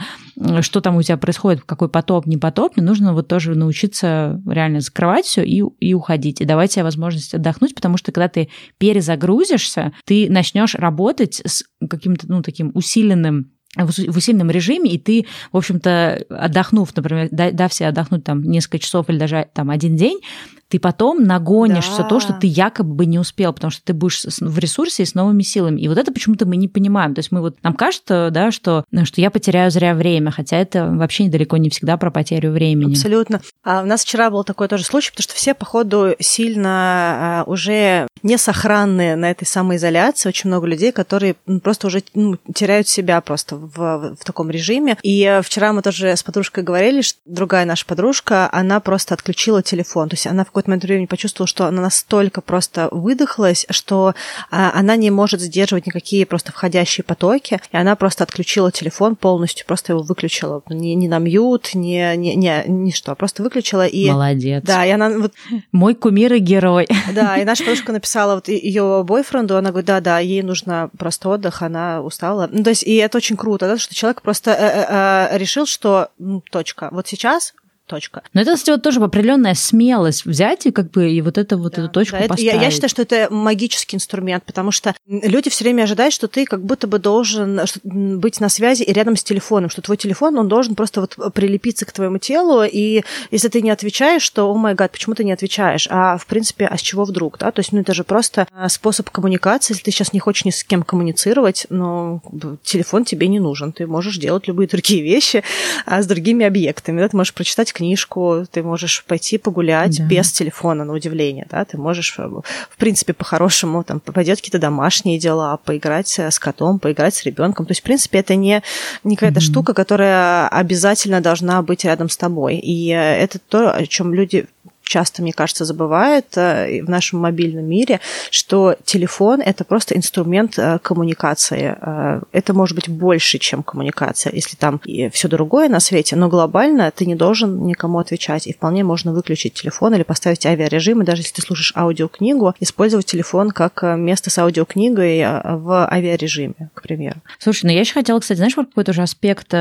что 0.60 0.80
там 0.80 0.96
у 0.96 1.02
тебя 1.02 1.16
происходит, 1.16 1.62
какой 1.64 1.88
потоп, 1.88 2.26
не 2.26 2.36
потоп, 2.36 2.76
нужно 2.76 3.14
вот 3.14 3.28
тоже 3.28 3.54
научиться 3.54 4.40
реально 4.46 4.80
закрывать 4.80 5.24
все 5.24 5.42
и, 5.42 5.62
и 5.80 5.94
уходить, 5.94 6.40
и 6.40 6.44
давать 6.44 6.72
себе 6.72 6.84
возможность 6.84 7.34
отдохнуть, 7.34 7.74
потому 7.74 7.96
что 7.96 8.12
когда 8.12 8.28
ты 8.28 8.50
перезагрузишься, 8.78 9.92
ты 10.04 10.30
начнешь 10.30 10.74
работать 10.74 11.40
с 11.44 11.64
каким-то, 11.88 12.26
ну, 12.28 12.42
таким 12.42 12.70
усиленным 12.74 13.52
в 13.76 14.16
усиленном 14.16 14.50
режиме, 14.50 14.90
и 14.90 14.98
ты, 14.98 15.26
в 15.52 15.56
общем-то, 15.56 16.24
отдохнув, 16.30 16.94
например, 16.96 17.28
дав 17.30 17.72
себе 17.72 17.88
отдохнуть 17.88 18.24
там 18.24 18.42
несколько 18.42 18.78
часов 18.78 19.08
или 19.08 19.18
даже 19.18 19.48
там 19.52 19.70
один 19.70 19.96
день, 19.96 20.20
ты 20.68 20.80
потом 20.80 21.24
нагонишь 21.24 21.86
да. 21.86 21.92
все 21.92 22.02
то, 22.04 22.18
что 22.18 22.32
ты 22.32 22.48
якобы 22.48 22.94
бы 22.94 23.06
не 23.06 23.18
успел, 23.18 23.52
потому 23.52 23.70
что 23.70 23.84
ты 23.84 23.92
будешь 23.92 24.24
в 24.24 24.58
ресурсе 24.58 25.04
и 25.04 25.06
с 25.06 25.14
новыми 25.14 25.42
силами. 25.42 25.80
И 25.80 25.88
вот 25.88 25.96
это 25.96 26.12
почему-то 26.12 26.44
мы 26.44 26.56
не 26.56 26.66
понимаем. 26.66 27.14
То 27.14 27.20
есть 27.20 27.30
мы 27.30 27.40
вот 27.40 27.56
нам 27.62 27.74
кажется, 27.74 28.30
да, 28.32 28.50
что, 28.50 28.84
что 29.04 29.20
я 29.20 29.30
потеряю 29.30 29.70
зря 29.70 29.94
время, 29.94 30.32
хотя 30.32 30.56
это 30.56 30.90
вообще 30.90 31.28
далеко 31.28 31.56
не 31.56 31.70
всегда 31.70 31.96
про 31.96 32.10
потерю 32.10 32.50
времени. 32.50 32.92
Абсолютно. 32.92 33.40
А 33.62 33.82
у 33.82 33.86
нас 33.86 34.02
вчера 34.02 34.30
был 34.30 34.42
такой 34.42 34.66
тоже 34.66 34.84
случай, 34.84 35.10
потому 35.10 35.22
что 35.22 35.34
все, 35.34 35.54
походу, 35.54 36.16
сильно 36.18 37.42
а, 37.42 37.44
уже 37.46 38.08
не 38.22 38.36
сохранные 38.36 39.14
на 39.14 39.30
этой 39.30 39.44
самоизоляции. 39.44 40.28
Очень 40.28 40.50
много 40.50 40.66
людей, 40.66 40.90
которые 40.90 41.36
просто 41.62 41.86
уже 41.86 42.02
ну, 42.14 42.38
теряют 42.52 42.88
себя 42.88 43.20
просто 43.20 43.56
в, 43.74 44.16
в 44.18 44.24
таком 44.24 44.50
режиме. 44.50 44.96
И 45.02 45.40
вчера 45.42 45.72
мы 45.72 45.82
тоже 45.82 46.16
с 46.16 46.22
подружкой 46.22 46.64
говорили, 46.64 47.02
что 47.02 47.18
другая 47.24 47.64
наша 47.64 47.86
подружка, 47.86 48.48
она 48.52 48.80
просто 48.80 49.14
отключила 49.14 49.62
телефон. 49.62 50.08
То 50.08 50.14
есть 50.14 50.26
она 50.26 50.44
в 50.44 50.46
какой-то 50.48 50.70
момент 50.70 50.84
времени 50.84 51.06
почувствовала, 51.06 51.46
что 51.46 51.66
она 51.66 51.82
настолько 51.82 52.40
просто 52.40 52.88
выдохлась, 52.90 53.66
что 53.70 54.14
а, 54.50 54.72
она 54.74 54.96
не 54.96 55.10
может 55.10 55.40
сдерживать 55.40 55.86
никакие 55.86 56.26
просто 56.26 56.52
входящие 56.52 57.04
потоки, 57.04 57.60
и 57.72 57.76
она 57.76 57.96
просто 57.96 58.24
отключила 58.24 58.70
телефон 58.72 59.16
полностью, 59.16 59.66
просто 59.66 59.92
его 59.92 60.02
выключила. 60.02 60.62
Не, 60.68 60.94
не 60.94 61.08
на 61.08 61.18
мьют, 61.18 61.74
не, 61.74 62.16
не, 62.16 62.34
не, 62.36 62.64
не 62.66 62.92
что, 62.92 63.14
просто 63.14 63.42
выключила. 63.42 63.86
И... 63.86 64.10
Молодец. 64.10 64.62
Да, 64.64 64.84
и 64.84 64.90
она 64.90 65.10
вот... 65.10 65.32
Мой 65.72 65.94
кумир 65.94 66.34
и 66.34 66.38
герой. 66.38 66.86
Да, 67.12 67.36
и 67.38 67.44
наша 67.44 67.64
подружка 67.64 67.92
написала 67.92 68.34
вот 68.34 68.48
ее 68.48 69.02
бойфренду, 69.06 69.56
она 69.56 69.70
говорит, 69.70 69.86
да-да, 69.86 70.18
ей 70.18 70.42
нужно 70.42 70.90
просто 70.98 71.28
отдых, 71.28 71.62
она 71.62 72.02
устала. 72.02 72.48
Ну, 72.50 72.62
то 72.62 72.70
есть, 72.70 72.82
и 72.82 72.96
это 72.96 73.18
очень 73.18 73.36
круто, 73.36 73.45
да, 73.56 73.78
что 73.78 73.94
человек 73.94 74.22
просто 74.22 74.50
э, 74.50 74.54
э, 74.54 75.34
э, 75.34 75.38
решил, 75.38 75.66
что 75.66 76.10
ну, 76.18 76.40
точка. 76.40 76.88
Вот 76.90 77.06
сейчас 77.06 77.54
точка. 77.86 78.22
Но 78.34 78.40
это, 78.42 78.54
кстати, 78.54 78.70
вот 78.70 78.82
тоже 78.82 79.00
определенная 79.00 79.54
смелость 79.54 80.24
взять 80.26 80.66
и 80.66 80.72
как 80.72 80.90
бы 80.90 81.10
и 81.10 81.20
вот 81.22 81.38
это 81.38 81.56
вот 81.56 81.74
да, 81.74 81.82
эту 81.82 81.92
точку 81.92 82.16
да, 82.20 82.28
поставить. 82.28 82.52
Я, 82.52 82.60
я 82.60 82.70
считаю, 82.70 82.90
что 82.90 83.02
это 83.02 83.28
магический 83.30 83.96
инструмент, 83.96 84.44
потому 84.44 84.72
что 84.72 84.94
люди 85.06 85.50
все 85.50 85.64
время 85.64 85.84
ожидают, 85.84 86.12
что 86.12 86.28
ты 86.28 86.44
как 86.44 86.62
будто 86.62 86.86
бы 86.86 86.98
должен 86.98 87.60
быть 87.84 88.40
на 88.40 88.48
связи 88.48 88.82
и 88.82 88.92
рядом 88.92 89.16
с 89.16 89.24
телефоном, 89.24 89.70
что 89.70 89.82
твой 89.82 89.96
телефон, 89.96 90.38
он 90.38 90.48
должен 90.48 90.74
просто 90.74 91.00
вот 91.00 91.16
прилепиться 91.32 91.86
к 91.86 91.92
твоему 91.92 92.18
телу, 92.18 92.62
и 92.64 93.02
если 93.30 93.48
ты 93.48 93.62
не 93.62 93.70
отвечаешь, 93.70 94.28
то, 94.30 94.50
о 94.50 94.54
май 94.54 94.74
гад, 94.74 94.92
почему 94.92 95.14
ты 95.14 95.24
не 95.24 95.32
отвечаешь? 95.32 95.86
А, 95.90 96.18
в 96.18 96.26
принципе, 96.26 96.66
а 96.66 96.76
с 96.76 96.80
чего 96.80 97.04
вдруг, 97.04 97.38
да? 97.38 97.50
То 97.52 97.60
есть, 97.60 97.72
ну, 97.72 97.80
это 97.80 97.94
же 97.94 98.04
просто 98.04 98.46
а, 98.52 98.68
способ 98.68 99.08
коммуникации, 99.10 99.74
если 99.74 99.84
ты 99.84 99.90
сейчас 99.90 100.12
не 100.12 100.20
хочешь 100.20 100.44
ни 100.44 100.50
с 100.50 100.64
кем 100.64 100.82
коммуницировать, 100.82 101.66
но 101.70 102.22
телефон 102.62 103.04
тебе 103.04 103.28
не 103.28 103.40
нужен, 103.40 103.72
ты 103.72 103.86
можешь 103.86 104.18
делать 104.18 104.48
любые 104.48 104.68
другие 104.68 105.02
вещи 105.16 105.42
а 105.84 106.02
с 106.02 106.06
другими 106.06 106.44
объектами, 106.44 107.00
да? 107.00 107.08
ты 107.08 107.16
можешь 107.16 107.34
прочитать 107.34 107.72
книжку, 107.76 108.46
ты 108.50 108.62
можешь 108.62 109.04
пойти 109.04 109.38
погулять 109.38 109.98
да. 109.98 110.04
без 110.04 110.32
телефона, 110.32 110.84
на 110.84 110.92
удивление, 110.92 111.46
да, 111.50 111.64
ты 111.64 111.78
можешь, 111.78 112.18
э, 112.18 112.26
в 112.26 112.76
принципе, 112.76 113.12
по-хорошему, 113.12 113.84
там, 113.84 114.00
пойдет 114.00 114.38
какие-то 114.38 114.58
домашние 114.58 115.18
дела, 115.18 115.56
поиграть 115.58 116.18
с 116.18 116.38
котом, 116.38 116.78
поиграть 116.78 117.14
с 117.14 117.24
ребенком. 117.24 117.66
То 117.66 117.72
есть, 117.72 117.80
в 117.80 117.84
принципе, 117.84 118.18
это 118.18 118.34
не, 118.34 118.62
не 119.04 119.16
какая-то 119.16 119.40
mm-hmm. 119.40 119.42
штука, 119.42 119.74
которая 119.74 120.48
обязательно 120.48 121.20
должна 121.20 121.62
быть 121.62 121.84
рядом 121.84 122.08
с 122.08 122.16
тобой. 122.16 122.56
И 122.56 122.90
э, 122.90 122.96
это 122.96 123.38
то, 123.38 123.72
о 123.72 123.86
чем 123.86 124.14
люди 124.14 124.46
часто, 124.86 125.22
мне 125.22 125.32
кажется, 125.32 125.64
забывают 125.64 126.36
э, 126.36 126.82
в 126.82 126.88
нашем 126.88 127.20
мобильном 127.20 127.66
мире, 127.66 128.00
что 128.30 128.76
телефон– 128.84 129.40
это 129.44 129.64
просто 129.64 129.96
инструмент 129.96 130.58
э, 130.58 130.78
коммуникации. 130.78 131.76
Э, 131.80 132.22
это 132.32 132.54
может 132.54 132.76
быть 132.76 132.88
больше, 132.88 133.38
чем 133.38 133.62
коммуникация, 133.62 134.32
если 134.32 134.56
там 134.56 134.80
и 134.84 135.08
все 135.10 135.28
другое 135.28 135.68
на 135.68 135.80
свете, 135.80 136.16
но 136.16 136.28
глобально 136.28 136.90
ты 136.90 137.04
не 137.04 137.16
должен 137.16 137.66
никому 137.66 137.98
отвечать, 137.98 138.46
и 138.46 138.52
вполне 138.52 138.84
можно 138.84 139.12
выключить 139.12 139.54
телефон 139.54 139.94
или 139.94 140.04
поставить 140.04 140.46
авиарежим, 140.46 141.02
и 141.02 141.04
даже 141.04 141.22
если 141.22 141.34
ты 141.34 141.42
слушаешь 141.42 141.72
аудиокнигу, 141.76 142.54
использовать 142.60 143.06
телефон 143.06 143.50
как 143.50 143.82
место 143.82 144.30
с 144.30 144.38
аудиокнигой 144.38 145.20
в 145.44 145.88
авиарежиме, 145.90 146.70
к 146.74 146.82
примеру. 146.82 147.20
Слушай, 147.38 147.66
ну 147.66 147.72
я 147.72 147.80
еще 147.80 147.94
хотела, 147.94 148.20
кстати, 148.20 148.38
знаешь, 148.38 148.56
вот 148.56 148.68
какой-то 148.68 148.92
уже 148.92 149.02
аспект 149.02 149.52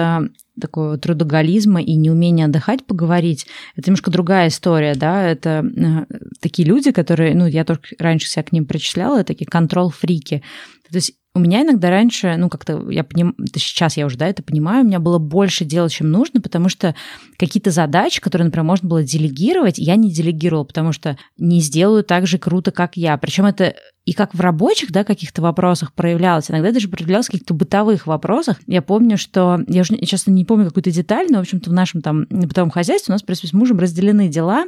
такого 0.59 0.97
трудоголизма 0.97 1.81
и 1.81 1.95
неумения 1.95 2.45
отдыхать 2.45 2.85
поговорить, 2.85 3.47
это 3.75 3.89
немножко 3.89 4.11
другая 4.11 4.47
история, 4.47 4.95
да, 4.95 5.23
это 5.23 5.65
э, 5.75 6.05
такие 6.41 6.67
люди, 6.67 6.91
которые, 6.91 7.35
ну, 7.35 7.45
я 7.45 7.65
только 7.65 7.89
раньше 7.99 8.27
себя 8.27 8.43
к 8.43 8.51
ним 8.51 8.65
причисляла, 8.65 9.23
такие 9.23 9.47
контрол-фрики. 9.47 10.43
То 10.89 10.95
есть 10.95 11.13
у 11.35 11.39
меня 11.39 11.63
иногда 11.63 11.89
раньше, 11.89 12.35
ну, 12.37 12.49
как-то 12.49 12.89
я 12.89 13.03
понимаю, 13.03 13.35
сейчас 13.55 13.97
я 13.97 14.05
уже, 14.05 14.17
да, 14.17 14.27
это 14.27 14.41
понимаю, 14.41 14.83
у 14.83 14.87
меня 14.87 14.99
было 14.99 15.19
больше 15.19 15.65
дела, 15.65 15.89
чем 15.89 16.09
нужно, 16.09 16.39
потому 16.39 16.69
что 16.69 16.95
какие-то 17.37 17.71
задачи, 17.71 18.21
которые, 18.21 18.45
например, 18.45 18.63
можно 18.63 18.87
было 18.87 19.03
делегировать, 19.03 19.77
я 19.77 19.97
не 19.97 20.11
делегировала, 20.11 20.63
потому 20.63 20.93
что 20.93 21.17
не 21.37 21.59
сделаю 21.59 22.05
так 22.05 22.25
же 22.25 22.37
круто, 22.37 22.71
как 22.71 22.95
я. 22.95 23.17
Причем 23.17 23.45
это 23.45 23.75
и 24.05 24.13
как 24.13 24.35
в 24.35 24.39
рабочих, 24.39 24.91
да, 24.91 25.03
каких-то 25.03 25.41
вопросах 25.41 25.91
проявлялось, 25.91 26.51
иногда 26.51 26.71
даже 26.71 26.87
проявлялось 26.87 27.25
в 27.27 27.31
каких-то 27.31 27.55
бытовых 27.55 28.05
вопросах. 28.05 28.57
Я 28.67 28.83
помню, 28.83 29.17
что, 29.17 29.61
я 29.67 29.81
уже 29.81 29.97
честно 30.05 30.31
не 30.31 30.45
помню 30.45 30.67
какую-то 30.67 30.91
деталь, 30.91 31.27
но, 31.29 31.37
в 31.37 31.41
общем-то, 31.41 31.71
в 31.71 31.73
нашем 31.73 32.01
там 32.01 32.25
бытовом 32.29 32.69
хозяйстве 32.69 33.11
у 33.11 33.15
нас, 33.15 33.23
в 33.23 33.25
принципе, 33.25 33.47
с 33.47 33.53
мужем 33.53 33.79
разделены 33.79 34.27
дела, 34.27 34.65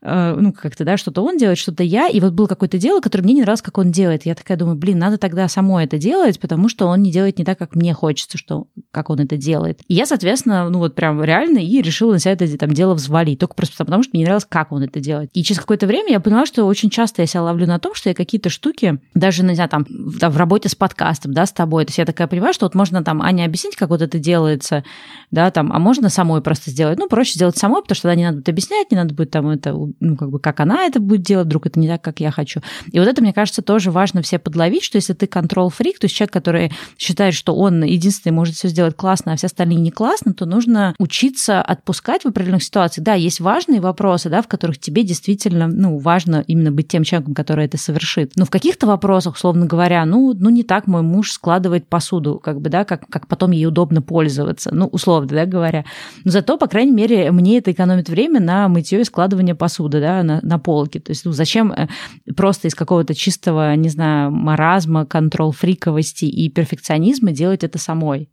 э, 0.00 0.34
ну, 0.38 0.52
как-то, 0.52 0.84
да, 0.84 0.96
что-то 0.96 1.22
он 1.22 1.36
делает, 1.36 1.58
что-то 1.58 1.82
я, 1.82 2.08
и 2.08 2.20
вот 2.20 2.32
было 2.32 2.46
какое-то 2.46 2.78
дело, 2.78 3.00
которое 3.00 3.24
мне 3.24 3.34
не 3.34 3.42
нравилось, 3.42 3.62
как 3.62 3.76
он 3.76 3.90
делает. 3.90 4.24
Я 4.24 4.34
такая 4.34 4.56
думаю, 4.56 4.76
блин, 4.76 4.98
надо 4.98 5.18
тогда 5.18 5.46
самой 5.48 5.84
это 5.84 5.98
делать, 5.98 6.40
потому 6.40 6.70
что 6.70 6.86
он 6.86 7.02
не 7.02 7.12
делает 7.12 7.38
не 7.38 7.44
так, 7.44 7.58
как 7.58 7.74
мне 7.74 7.92
хочется, 7.92 8.38
что, 8.38 8.68
как 8.90 9.10
он 9.10 9.20
это 9.20 9.36
делает. 9.36 9.80
И 9.88 9.94
я, 9.94 10.06
соответственно, 10.06 10.70
ну, 10.70 10.78
вот 10.78 10.94
прям 10.94 11.22
реально 11.22 11.58
и 11.58 11.82
решила 11.82 12.12
на 12.12 12.18
себя 12.18 12.32
это 12.32 12.56
там 12.56 12.72
дело 12.72 12.94
взвалить, 12.94 13.38
только 13.38 13.54
просто 13.54 13.84
потому, 13.84 14.02
что 14.02 14.10
мне 14.14 14.20
не 14.20 14.24
нравилось, 14.24 14.46
как 14.48 14.72
он 14.72 14.82
это 14.82 15.00
делает. 15.00 15.30
И 15.34 15.42
через 15.42 15.60
какое-то 15.60 15.86
время 15.86 16.12
я 16.12 16.20
поняла, 16.20 16.46
что 16.46 16.64
очень 16.64 16.88
часто 16.88 17.20
я 17.20 17.26
себя 17.26 17.42
ловлю 17.42 17.66
на 17.66 17.78
том, 17.78 17.94
что 17.94 18.08
я 18.08 18.14
какие-то 18.14 18.48
штуки 18.48 18.69
даже, 19.14 19.44
не 19.44 19.54
знаю, 19.54 19.70
там, 19.70 19.86
в 19.88 20.36
работе 20.36 20.68
с 20.68 20.74
подкастом, 20.74 21.32
да, 21.32 21.46
с 21.46 21.52
тобой. 21.52 21.84
То 21.84 21.90
есть 21.90 21.98
я 21.98 22.04
такая 22.04 22.26
понимаю, 22.26 22.54
что 22.54 22.66
вот 22.66 22.74
можно 22.74 23.02
там 23.02 23.22
Аня 23.22 23.44
объяснить, 23.44 23.76
как 23.76 23.90
вот 23.90 24.02
это 24.02 24.18
делается, 24.18 24.84
да, 25.30 25.50
там, 25.50 25.72
а 25.72 25.78
можно 25.78 26.08
самой 26.08 26.40
просто 26.42 26.70
сделать. 26.70 26.98
Ну, 26.98 27.08
проще 27.08 27.34
сделать 27.34 27.56
самой, 27.56 27.82
потому 27.82 27.94
что 27.94 28.02
тогда 28.02 28.14
не 28.16 28.24
надо 28.24 28.38
будет 28.38 28.48
объяснять, 28.48 28.90
не 28.90 28.96
надо 28.96 29.14
будет 29.14 29.30
там 29.30 29.48
это, 29.48 29.74
ну, 30.00 30.16
как 30.16 30.30
бы, 30.30 30.38
как 30.38 30.60
она 30.60 30.84
это 30.84 31.00
будет 31.00 31.22
делать, 31.22 31.46
вдруг 31.46 31.66
это 31.66 31.78
не 31.78 31.88
так, 31.88 32.02
как 32.02 32.20
я 32.20 32.30
хочу. 32.30 32.60
И 32.92 32.98
вот 32.98 33.08
это, 33.08 33.22
мне 33.22 33.32
кажется, 33.32 33.62
тоже 33.62 33.90
важно 33.90 34.22
все 34.22 34.38
подловить, 34.38 34.82
что 34.82 34.96
если 34.96 35.12
ты 35.12 35.26
контрол-фрик, 35.26 35.98
то 35.98 36.06
есть 36.06 36.16
человек, 36.16 36.32
который 36.32 36.72
считает, 36.98 37.34
что 37.34 37.54
он 37.54 37.82
единственный 37.84 38.32
может 38.32 38.54
все 38.54 38.68
сделать 38.68 38.96
классно, 38.96 39.32
а 39.32 39.36
все 39.36 39.46
остальные 39.46 39.78
не 39.78 39.90
классно, 39.90 40.32
то 40.32 40.46
нужно 40.46 40.94
учиться 40.98 41.62
отпускать 41.62 42.22
в 42.22 42.28
определенных 42.28 42.62
ситуациях. 42.62 43.04
Да, 43.04 43.14
есть 43.14 43.40
важные 43.40 43.80
вопросы, 43.80 44.28
да, 44.28 44.42
в 44.42 44.48
которых 44.48 44.78
тебе 44.78 45.02
действительно, 45.02 45.66
ну, 45.66 45.98
важно 45.98 46.44
именно 46.46 46.72
быть 46.72 46.88
тем 46.88 47.04
человеком, 47.04 47.34
который 47.34 47.66
это 47.66 47.78
совершит. 47.78 48.32
Но 48.36 48.44
в 48.44 48.50
каких-то 48.60 48.86
вопросах 48.86 49.36
условно 49.36 49.64
говоря, 49.64 50.04
ну, 50.04 50.34
ну 50.38 50.50
не 50.50 50.64
так 50.64 50.86
мой 50.86 51.00
муж 51.00 51.32
складывает 51.32 51.88
посуду, 51.88 52.38
как 52.38 52.60
бы, 52.60 52.68
да, 52.68 52.84
как, 52.84 53.08
как 53.08 53.26
потом 53.26 53.52
ей 53.52 53.64
удобно 53.64 54.02
пользоваться, 54.02 54.70
ну, 54.72 54.86
условно, 54.86 55.28
да, 55.28 55.46
говоря. 55.46 55.86
Но 56.24 56.30
зато, 56.30 56.58
по 56.58 56.66
крайней 56.66 56.92
мере, 56.92 57.30
мне 57.32 57.56
это 57.56 57.72
экономит 57.72 58.10
время 58.10 58.38
на 58.38 58.68
мытье 58.68 59.00
и 59.00 59.04
складывание 59.04 59.54
посуды, 59.54 60.00
да, 60.00 60.22
на, 60.22 60.40
на 60.42 60.58
полке. 60.58 61.00
То 61.00 61.10
есть, 61.10 61.24
ну, 61.24 61.32
зачем 61.32 61.72
э, 61.72 61.88
просто 62.36 62.68
из 62.68 62.74
какого-то 62.74 63.14
чистого, 63.14 63.74
не 63.76 63.88
знаю, 63.88 64.30
маразма, 64.30 65.06
контрол-фриковости 65.06 66.26
и 66.26 66.50
перфекционизма 66.50 67.32
делать 67.32 67.64
это 67.64 67.78
самой? 67.78 68.28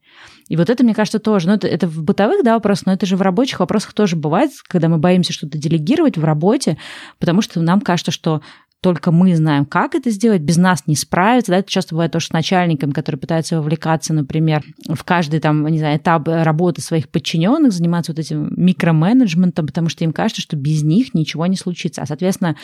И 0.50 0.56
вот 0.56 0.70
это, 0.70 0.84
мне 0.84 0.94
кажется, 0.94 1.20
тоже, 1.20 1.48
ну, 1.48 1.54
это, 1.54 1.68
это 1.68 1.88
в 1.88 2.04
бытовых, 2.04 2.44
да, 2.44 2.54
вопросах, 2.56 2.88
но 2.88 2.94
это 2.94 3.06
же 3.06 3.18
в 3.18 3.22
рабочих 3.22 3.60
вопросах 3.60 3.94
тоже 3.94 4.16
бывает, 4.16 4.52
когда 4.68 4.88
мы 4.88 4.98
боимся 4.98 5.34
что-то 5.34 5.58
делегировать 5.58 6.18
в 6.18 6.24
работе, 6.24 6.78
потому 7.20 7.42
что 7.42 7.62
нам 7.62 7.82
кажется, 7.82 8.12
что 8.12 8.42
только 8.82 9.12
мы 9.12 9.36
знаем, 9.36 9.66
как 9.66 9.96
это 9.96 10.12
сделать, 10.12 10.42
без 10.42 10.58
нас 10.58 10.84
не 10.86 10.96
справиться. 10.96 11.52
Да? 11.52 11.58
Это 11.58 11.70
часто 11.70 11.96
бывает 11.96 12.12
тоже 12.12 12.28
с 12.28 12.32
начальником, 12.32 12.92
который 12.92 13.16
пытается 13.16 13.58
вовлекаться, 13.58 14.14
например, 14.14 14.64
в 14.88 15.04
каждый 15.04 15.40
там, 15.40 15.66
не 15.68 15.80
знаю, 15.80 15.98
этап 15.98 16.28
работы 16.28 16.82
своих 16.82 17.10
подчиненных, 17.10 17.72
заниматься 17.74 18.12
вот 18.12 18.20
этим 18.20 18.52
микроменеджментом, 18.56 19.66
потому 19.66 19.90
что 19.90 20.04
им 20.04 20.14
кажется, 20.14 20.42
что 20.42 20.56
без 20.56 20.84
них 20.84 21.14
ничего 21.14 21.48
не 21.48 21.56
случится. 21.56 22.04
А, 22.04 22.06
соответственно, 22.06 22.56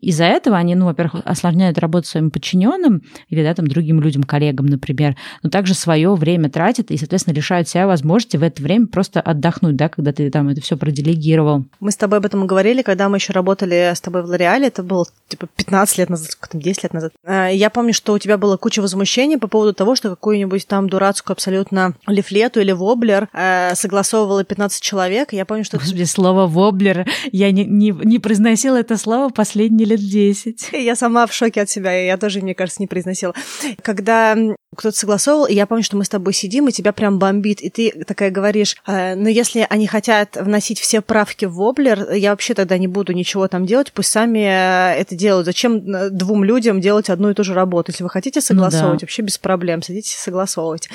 из-за 0.00 0.24
этого 0.24 0.56
они, 0.56 0.74
ну, 0.74 0.86
во-первых, 0.86 1.22
осложняют 1.24 1.78
работу 1.78 2.06
своим 2.06 2.30
подчиненным 2.30 3.02
или, 3.28 3.42
да, 3.42 3.54
там, 3.54 3.66
другим 3.66 4.00
людям, 4.00 4.22
коллегам, 4.22 4.66
например, 4.66 5.16
но 5.42 5.50
также 5.50 5.74
свое 5.74 6.14
время 6.14 6.48
тратят 6.48 6.90
и, 6.90 6.96
соответственно, 6.96 7.34
лишают 7.34 7.68
себя 7.68 7.86
возможности 7.86 8.36
в 8.36 8.42
это 8.42 8.62
время 8.62 8.86
просто 8.86 9.20
отдохнуть, 9.20 9.76
да, 9.76 9.88
когда 9.88 10.12
ты 10.12 10.30
там 10.30 10.48
это 10.48 10.60
все 10.60 10.76
проделегировал. 10.76 11.66
Мы 11.80 11.90
с 11.90 11.96
тобой 11.96 12.18
об 12.18 12.26
этом 12.26 12.46
говорили, 12.46 12.82
когда 12.82 13.08
мы 13.08 13.18
еще 13.18 13.32
работали 13.32 13.92
с 13.94 14.00
тобой 14.00 14.22
в 14.22 14.26
Лореале, 14.26 14.68
это 14.68 14.82
было, 14.82 15.04
типа, 15.28 15.48
15 15.58 15.98
лет 15.98 16.08
назад, 16.08 16.30
сколько 16.30 16.50
там, 16.50 16.60
10 16.60 16.82
лет 16.84 16.94
назад. 16.94 17.12
А, 17.24 17.48
я 17.48 17.68
помню, 17.68 17.92
что 17.92 18.14
у 18.14 18.18
тебя 18.18 18.38
было 18.38 18.56
куча 18.56 18.80
возмущений 18.80 19.38
по 19.38 19.48
поводу 19.48 19.74
того, 19.74 19.96
что 19.96 20.10
какую-нибудь 20.10 20.66
там 20.66 20.88
дурацкую 20.88 21.34
абсолютно 21.34 21.94
лифлету 22.06 22.60
или 22.60 22.72
воблер 22.72 23.28
э, 23.32 23.74
согласовывало 23.74 24.44
15 24.44 24.80
человек. 24.82 25.32
Я 25.32 25.44
помню, 25.44 25.64
что... 25.64 25.78
Господи, 25.78 26.04
слово 26.04 26.46
воблер, 26.46 27.06
я 27.32 27.50
не, 27.50 27.64
не, 27.64 27.90
не 27.90 28.18
произносила 28.18 28.76
это 28.76 28.96
слово 28.96 29.30
последние 29.30 29.86
лет 29.86 30.00
10. 30.00 30.68
Я 30.72 30.94
сама 30.96 31.26
в 31.26 31.32
шоке 31.32 31.62
от 31.62 31.70
себя, 31.70 31.92
я 31.92 32.16
тоже, 32.16 32.40
мне 32.40 32.54
кажется, 32.54 32.80
не 32.80 32.86
произносила. 32.86 33.34
Когда 33.82 34.36
кто-то 34.76 34.96
согласовывал, 34.96 35.46
и 35.46 35.54
я 35.54 35.66
помню, 35.66 35.82
что 35.82 35.96
мы 35.96 36.04
с 36.04 36.08
тобой 36.08 36.34
сидим, 36.34 36.68
и 36.68 36.72
тебя 36.72 36.92
прям 36.92 37.18
бомбит, 37.18 37.60
и 37.62 37.70
ты 37.70 38.04
такая 38.04 38.30
говоришь, 38.30 38.76
э, 38.86 39.14
ну, 39.14 39.28
если 39.28 39.66
они 39.68 39.86
хотят 39.86 40.36
вносить 40.36 40.78
все 40.78 41.00
правки 41.00 41.46
в 41.46 41.54
воблер, 41.54 42.12
я 42.12 42.30
вообще 42.30 42.54
тогда 42.54 42.76
не 42.76 42.86
буду 42.86 43.12
ничего 43.14 43.48
там 43.48 43.64
делать, 43.64 43.92
пусть 43.92 44.10
сами 44.10 44.40
э, 44.40 45.00
это 45.00 45.16
делают. 45.16 45.46
Зачем 45.46 45.78
э, 45.78 46.10
двум 46.10 46.44
людям 46.44 46.80
делать 46.80 47.08
одну 47.08 47.30
и 47.30 47.34
ту 47.34 47.44
же 47.44 47.54
работу? 47.54 47.92
Если 47.92 48.02
вы 48.02 48.10
хотите 48.10 48.40
согласовывать, 48.40 48.92
ну, 48.92 48.98
да. 49.00 49.04
вообще 49.04 49.22
без 49.22 49.38
проблем, 49.38 49.82
садитесь 49.82 50.16
согласовывать. 50.16 50.88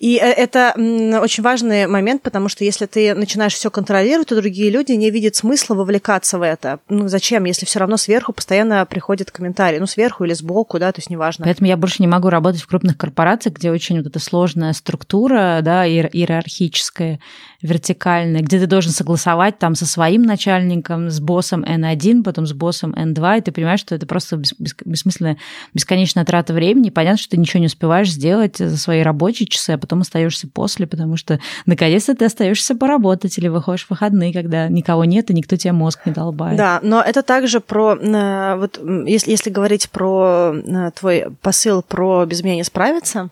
И 0.00 0.16
э, 0.16 0.26
это 0.26 0.74
очень 1.22 1.44
важный 1.44 1.86
момент, 1.86 2.22
потому 2.22 2.48
что 2.48 2.64
если 2.64 2.86
ты 2.86 3.14
начинаешь 3.14 3.54
все 3.54 3.70
контролировать, 3.70 4.28
то 4.28 4.36
другие 4.36 4.70
люди 4.70 4.92
не 4.92 5.10
видят 5.10 5.36
смысла 5.36 5.74
вовлекаться 5.74 6.38
в 6.38 6.42
это. 6.42 6.80
Ну, 6.88 7.06
зачем, 7.06 7.44
если 7.44 7.64
все 7.64 7.78
равно 7.78 7.96
сверху 7.96 8.32
постоянно 8.32 8.84
приходят 8.86 9.30
комментарии, 9.30 9.78
ну, 9.78 9.86
сверху 9.86 10.24
или 10.24 10.34
сбоку, 10.34 10.80
да, 10.80 10.90
то 10.90 10.98
есть 10.98 11.10
неважно. 11.10 11.44
Поэтому 11.44 11.68
я 11.68 11.76
больше 11.76 12.02
не 12.02 12.08
могу 12.08 12.28
работать 12.28 12.60
в 12.60 12.66
крупных 12.66 12.98
корпорациях, 12.98 13.19
корпорациях, 13.20 13.56
где 13.56 13.70
очень 13.70 13.98
вот 13.98 14.06
эта 14.06 14.18
сложная 14.18 14.72
структура, 14.72 15.60
да, 15.62 15.86
иерархическая, 15.86 17.20
вертикальная, 17.62 18.40
где 18.40 18.58
ты 18.58 18.66
должен 18.66 18.92
согласовать 18.92 19.58
там 19.58 19.74
со 19.74 19.86
своим 19.86 20.22
начальником, 20.22 21.10
с 21.10 21.20
боссом 21.20 21.62
N1, 21.62 22.22
потом 22.22 22.46
с 22.46 22.52
боссом 22.52 22.92
N2, 22.92 23.38
и 23.38 23.40
ты 23.42 23.52
понимаешь, 23.52 23.80
что 23.80 23.94
это 23.94 24.06
просто 24.06 24.40
бессмысленная, 24.58 25.36
бесконечная 25.74 26.24
трата 26.24 26.54
времени. 26.54 26.90
Понятно, 26.90 27.18
что 27.18 27.30
ты 27.30 27.36
ничего 27.36 27.60
не 27.60 27.66
успеваешь 27.66 28.10
сделать 28.10 28.56
за 28.56 28.76
свои 28.76 29.02
рабочие 29.02 29.46
часы, 29.46 29.70
а 29.70 29.78
потом 29.78 30.00
остаешься 30.00 30.48
после, 30.48 30.86
потому 30.86 31.16
что 31.16 31.38
наконец-то 31.66 32.14
ты 32.14 32.24
остаешься 32.24 32.74
поработать 32.74 33.36
или 33.38 33.48
выходишь 33.48 33.86
в 33.86 33.90
выходные, 33.90 34.32
когда 34.32 34.68
никого 34.68 35.04
нет 35.04 35.30
и 35.30 35.34
никто 35.34 35.56
тебе 35.56 35.72
мозг 35.72 36.00
не 36.06 36.12
долбает. 36.12 36.56
Да, 36.56 36.80
но 36.82 37.02
это 37.02 37.22
также 37.22 37.60
про, 37.60 37.94
э, 37.94 38.56
вот 38.56 38.80
если, 39.06 39.30
если 39.30 39.50
говорить 39.50 39.90
про 39.90 40.54
э, 40.54 40.90
твой 40.98 41.26
посыл 41.42 41.82
про 41.82 42.24
без 42.24 42.42
меня 42.42 42.56
не 42.56 42.64
справиться, 42.64 43.30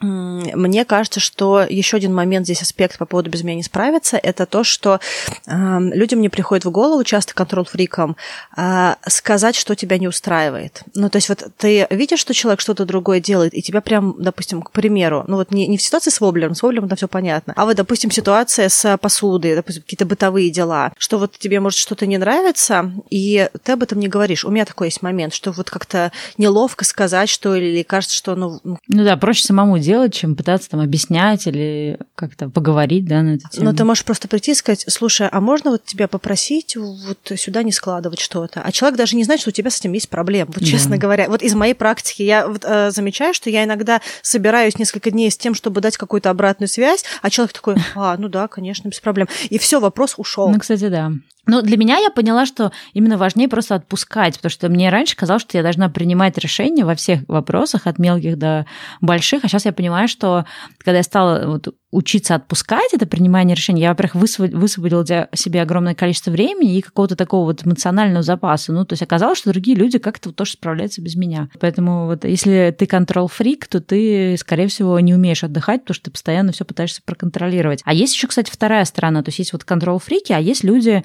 мне 0.00 0.84
кажется, 0.84 1.20
что 1.20 1.62
еще 1.68 1.98
один 1.98 2.14
момент 2.14 2.46
здесь 2.46 2.62
аспект 2.62 2.96
по 2.98 3.04
поводу 3.04 3.28
без 3.28 3.42
меня 3.42 3.56
не 3.56 3.62
справиться, 3.62 4.16
это 4.16 4.46
то, 4.46 4.64
что 4.64 4.98
э, 5.46 5.78
людям 5.92 6.22
не 6.22 6.30
приходит 6.30 6.64
в 6.64 6.70
голову, 6.70 7.04
часто 7.04 7.34
контрол-фрикам, 7.34 8.16
э, 8.56 8.94
сказать, 9.06 9.56
что 9.56 9.74
тебя 9.74 9.98
не 9.98 10.08
устраивает. 10.08 10.82
Ну, 10.94 11.10
то 11.10 11.16
есть 11.16 11.28
вот 11.28 11.46
ты 11.58 11.86
видишь, 11.90 12.20
что 12.20 12.32
человек 12.32 12.60
что-то 12.60 12.86
другое 12.86 13.20
делает, 13.20 13.52
и 13.52 13.60
тебя 13.60 13.82
прям, 13.82 14.14
допустим, 14.18 14.62
к 14.62 14.70
примеру, 14.70 15.24
ну 15.26 15.36
вот 15.36 15.52
не, 15.52 15.66
не 15.66 15.76
в 15.76 15.82
ситуации 15.82 16.10
с 16.10 16.20
воблером, 16.20 16.54
с 16.54 16.62
воблером 16.62 16.88
там 16.88 16.96
все 16.96 17.08
понятно, 17.08 17.52
а 17.56 17.66
вот, 17.66 17.76
допустим, 17.76 18.10
ситуация 18.10 18.70
с 18.70 18.96
посудой, 18.96 19.54
допустим, 19.54 19.82
какие-то 19.82 20.06
бытовые 20.06 20.50
дела, 20.50 20.92
что 20.96 21.18
вот 21.18 21.36
тебе, 21.38 21.60
может, 21.60 21.78
что-то 21.78 22.06
не 22.06 22.16
нравится, 22.16 22.90
и 23.10 23.50
ты 23.62 23.72
об 23.72 23.82
этом 23.82 23.98
не 24.00 24.08
говоришь. 24.08 24.46
У 24.46 24.50
меня 24.50 24.64
такой 24.64 24.86
есть 24.86 25.02
момент, 25.02 25.34
что 25.34 25.52
вот 25.52 25.68
как-то 25.68 26.10
неловко 26.38 26.86
сказать, 26.86 27.28
что 27.28 27.54
или 27.54 27.82
кажется, 27.82 28.16
что, 28.16 28.34
ну... 28.34 28.60
Ну 28.64 29.04
да, 29.04 29.18
проще 29.18 29.44
самому 29.44 29.78
делать 29.78 29.89
делать, 29.90 30.14
чем 30.14 30.36
пытаться 30.36 30.70
там 30.70 30.80
объяснять 30.80 31.48
или 31.48 31.98
как-то 32.14 32.48
поговорить, 32.48 33.06
да, 33.06 33.22
на 33.22 33.34
эту 33.34 33.48
тему. 33.48 33.64
Но 33.64 33.72
ты 33.72 33.82
можешь 33.82 34.04
просто 34.04 34.28
прийти 34.28 34.52
и 34.52 34.54
сказать, 34.54 34.84
слушай, 34.86 35.28
а 35.28 35.40
можно 35.40 35.72
вот 35.72 35.84
тебя 35.84 36.06
попросить 36.06 36.76
вот 36.76 37.18
сюда 37.36 37.64
не 37.64 37.72
складывать 37.72 38.20
что-то? 38.20 38.62
А 38.62 38.70
человек 38.70 38.96
даже 38.96 39.16
не 39.16 39.24
знает, 39.24 39.40
что 39.40 39.50
у 39.50 39.52
тебя 39.52 39.68
с 39.68 39.80
этим 39.80 39.92
есть 39.92 40.08
проблема. 40.08 40.52
Вот, 40.54 40.64
честно 40.64 40.92
да. 40.92 40.96
говоря, 40.98 41.28
вот 41.28 41.42
из 41.42 41.54
моей 41.54 41.74
практики 41.74 42.22
я 42.22 42.46
вот, 42.46 42.64
э, 42.64 42.92
замечаю, 42.92 43.34
что 43.34 43.50
я 43.50 43.64
иногда 43.64 44.00
собираюсь 44.22 44.78
несколько 44.78 45.10
дней 45.10 45.28
с 45.28 45.36
тем, 45.36 45.54
чтобы 45.54 45.80
дать 45.80 45.96
какую-то 45.96 46.30
обратную 46.30 46.68
связь, 46.68 47.04
а 47.20 47.28
человек 47.28 47.52
такой, 47.52 47.74
а, 47.96 48.16
ну 48.16 48.28
да, 48.28 48.46
конечно, 48.46 48.88
без 48.88 49.00
проблем. 49.00 49.26
И 49.48 49.58
все, 49.58 49.80
вопрос 49.80 50.14
ушел. 50.18 50.48
Ну, 50.50 50.60
кстати, 50.60 50.86
да. 50.86 51.10
Но 51.46 51.62
для 51.62 51.76
меня 51.76 51.98
я 51.98 52.10
поняла, 52.10 52.46
что 52.46 52.72
именно 52.92 53.16
важнее 53.16 53.48
просто 53.48 53.74
отпускать, 53.74 54.36
потому 54.36 54.50
что 54.50 54.68
мне 54.68 54.90
раньше 54.90 55.16
казалось, 55.16 55.42
что 55.42 55.56
я 55.56 55.62
должна 55.62 55.88
принимать 55.88 56.38
решения 56.38 56.84
во 56.84 56.94
всех 56.94 57.20
вопросах, 57.28 57.86
от 57.86 57.98
мелких 57.98 58.38
до 58.38 58.66
больших, 59.00 59.44
а 59.44 59.48
сейчас 59.48 59.64
я 59.64 59.72
понимаю, 59.72 60.08
что 60.08 60.44
когда 60.78 60.98
я 60.98 61.02
стала 61.02 61.46
вот 61.46 61.74
учиться 61.92 62.36
отпускать 62.36 62.92
это 62.92 63.06
принимание 63.06 63.56
решений, 63.56 63.80
я, 63.80 63.90
во-первых, 63.90 64.14
высвободила 64.14 65.02
для 65.02 65.28
себя 65.34 65.62
огромное 65.62 65.94
количество 65.94 66.30
времени 66.30 66.76
и 66.76 66.82
какого-то 66.82 67.16
такого 67.16 67.46
вот 67.46 67.66
эмоционального 67.66 68.22
запаса. 68.22 68.72
Ну, 68.72 68.84
то 68.84 68.92
есть 68.92 69.02
оказалось, 69.02 69.38
что 69.38 69.50
другие 69.50 69.76
люди 69.76 69.98
как-то 69.98 70.30
тоже 70.30 70.52
справляются 70.52 71.02
без 71.02 71.16
меня. 71.16 71.48
Поэтому 71.58 72.06
вот 72.06 72.24
если 72.24 72.74
ты 72.78 72.86
контрол-фрик, 72.86 73.66
то 73.66 73.80
ты, 73.80 74.36
скорее 74.38 74.68
всего, 74.68 75.00
не 75.00 75.14
умеешь 75.14 75.42
отдыхать, 75.42 75.82
потому 75.82 75.94
что 75.96 76.04
ты 76.04 76.10
постоянно 76.12 76.52
все 76.52 76.64
пытаешься 76.64 77.02
проконтролировать. 77.04 77.82
А 77.84 77.92
есть 77.92 78.14
еще, 78.14 78.28
кстати, 78.28 78.50
вторая 78.50 78.84
сторона. 78.84 79.22
То 79.24 79.30
есть 79.30 79.40
есть 79.40 79.52
вот 79.52 79.64
контрол-фрики, 79.64 80.32
а 80.32 80.38
есть 80.38 80.62
люди, 80.62 81.02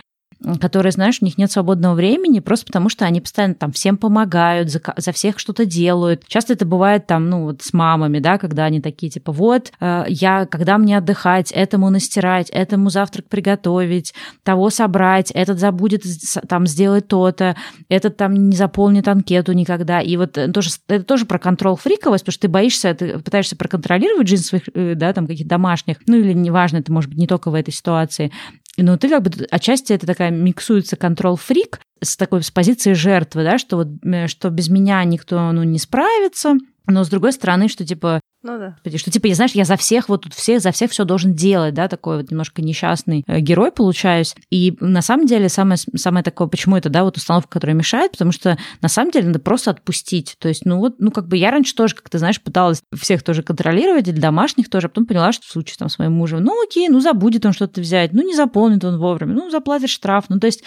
которые, 0.59 0.91
знаешь, 0.91 1.19
у 1.21 1.25
них 1.25 1.37
нет 1.37 1.51
свободного 1.51 1.95
времени, 1.95 2.39
просто 2.39 2.65
потому 2.65 2.89
что 2.89 3.05
они 3.05 3.21
постоянно 3.21 3.55
там 3.55 3.71
всем 3.71 3.97
помогают, 3.97 4.69
за, 4.69 4.81
за 4.97 5.11
всех 5.11 5.39
что-то 5.39 5.65
делают. 5.65 6.23
Часто 6.27 6.53
это 6.53 6.65
бывает 6.65 7.07
там, 7.07 7.29
ну, 7.29 7.43
вот 7.43 7.61
с 7.61 7.73
мамами, 7.73 8.19
да, 8.19 8.37
когда 8.37 8.65
они 8.65 8.81
такие, 8.81 9.09
типа, 9.09 9.31
вот, 9.31 9.71
э, 9.79 10.05
я, 10.07 10.45
когда 10.45 10.77
мне 10.77 10.97
отдыхать, 10.97 11.51
этому 11.51 11.89
настирать, 11.89 12.49
этому 12.49 12.89
завтрак 12.89 13.27
приготовить, 13.27 14.13
того 14.43 14.69
собрать, 14.69 15.31
этот 15.31 15.59
забудет 15.59 16.03
там 16.47 16.67
сделать 16.67 17.07
то-то, 17.07 17.55
этот 17.89 18.17
там 18.17 18.49
не 18.49 18.55
заполнит 18.55 19.07
анкету 19.07 19.53
никогда. 19.53 20.01
И 20.01 20.17
вот 20.17 20.37
э, 20.37 20.51
тоже, 20.51 20.69
это 20.87 21.03
тоже 21.03 21.25
про 21.25 21.39
контроль 21.39 21.77
фриковость, 21.77 22.23
потому 22.23 22.33
что 22.33 22.41
ты 22.41 22.47
боишься, 22.49 22.93
ты 22.93 23.19
пытаешься 23.19 23.55
проконтролировать 23.55 24.27
жизнь 24.27 24.43
своих, 24.43 24.63
э, 24.73 24.93
да, 24.95 25.13
там, 25.13 25.27
каких-то 25.27 25.49
домашних, 25.49 25.97
ну, 26.07 26.17
или 26.17 26.33
неважно, 26.33 26.77
это 26.77 26.91
может 26.91 27.09
быть 27.09 27.19
не 27.19 27.27
только 27.27 27.49
в 27.49 27.53
этой 27.53 27.71
ситуации, 27.71 28.31
но 28.77 28.97
ты 28.97 29.09
как 29.09 29.23
бы 29.23 29.31
отчасти 29.51 29.93
это 29.93 30.05
такая 30.05 30.31
миксуется 30.31 30.95
контрол-фрик 30.95 31.79
с 32.01 32.17
такой 32.17 32.43
с 32.43 32.51
позиции 32.51 32.93
жертвы, 32.93 33.43
да, 33.43 33.57
что 33.57 33.77
вот 33.77 33.87
э, 34.03 34.27
что 34.27 34.49
без 34.49 34.69
меня 34.69 35.03
никто 35.03 35.51
ну, 35.51 35.63
не 35.63 35.79
справится, 35.79 36.55
но 36.87 37.03
с 37.03 37.09
другой 37.09 37.33
стороны, 37.33 37.67
что 37.67 37.85
типа 37.85 38.19
ну 38.45 38.59
да. 38.59 38.97
Что 38.97 39.09
типа, 39.09 39.33
знаешь, 39.33 39.53
я 39.53 39.65
за 39.65 39.75
всех 39.75 40.07
вот 40.07 40.21
тут 40.21 40.35
всех, 40.35 40.61
за 40.61 40.71
всех 40.71 40.91
все 40.91 41.03
должен 41.03 41.33
делать, 41.33 41.73
да, 41.73 41.87
такой 41.87 42.17
вот 42.17 42.29
немножко 42.29 42.61
несчастный 42.61 43.23
э, 43.25 43.39
герой 43.39 43.71
получаюсь. 43.71 44.35
И 44.51 44.77
на 44.79 45.01
самом 45.01 45.25
деле 45.25 45.49
самое, 45.49 45.79
самое 45.95 46.23
такое, 46.23 46.47
почему 46.47 46.77
это, 46.77 46.89
да, 46.89 47.03
вот 47.03 47.17
установка, 47.17 47.49
которая 47.49 47.75
мешает, 47.75 48.11
потому 48.11 48.31
что 48.31 48.59
на 48.81 48.87
самом 48.87 49.09
деле 49.09 49.27
надо 49.27 49.39
просто 49.39 49.71
отпустить. 49.71 50.35
То 50.37 50.47
есть, 50.47 50.63
ну 50.63 50.77
вот, 50.77 50.97
ну 50.99 51.09
как 51.09 51.27
бы 51.27 51.37
я 51.37 51.49
раньше 51.49 51.73
тоже, 51.73 51.95
как 51.95 52.07
ты 52.07 52.19
знаешь, 52.19 52.39
пыталась 52.39 52.83
всех 52.93 53.23
тоже 53.23 53.41
контролировать, 53.41 54.07
или 54.07 54.19
домашних 54.19 54.69
тоже, 54.69 54.85
а 54.85 54.89
потом 54.89 55.07
поняла, 55.07 55.31
что 55.31 55.47
в 55.47 55.49
случае 55.49 55.77
там 55.79 55.89
с 55.89 55.97
моим 55.97 56.11
мужем, 56.11 56.43
ну 56.43 56.63
окей, 56.63 56.87
ну 56.87 56.99
забудет 56.99 57.47
он 57.47 57.53
что-то 57.53 57.81
взять, 57.81 58.13
ну 58.13 58.21
не 58.21 58.35
заполнит 58.35 58.83
он 58.83 58.99
вовремя, 58.99 59.33
ну 59.33 59.49
заплатит 59.49 59.89
штраф. 59.89 60.25
Ну 60.29 60.39
то 60.39 60.45
есть, 60.45 60.63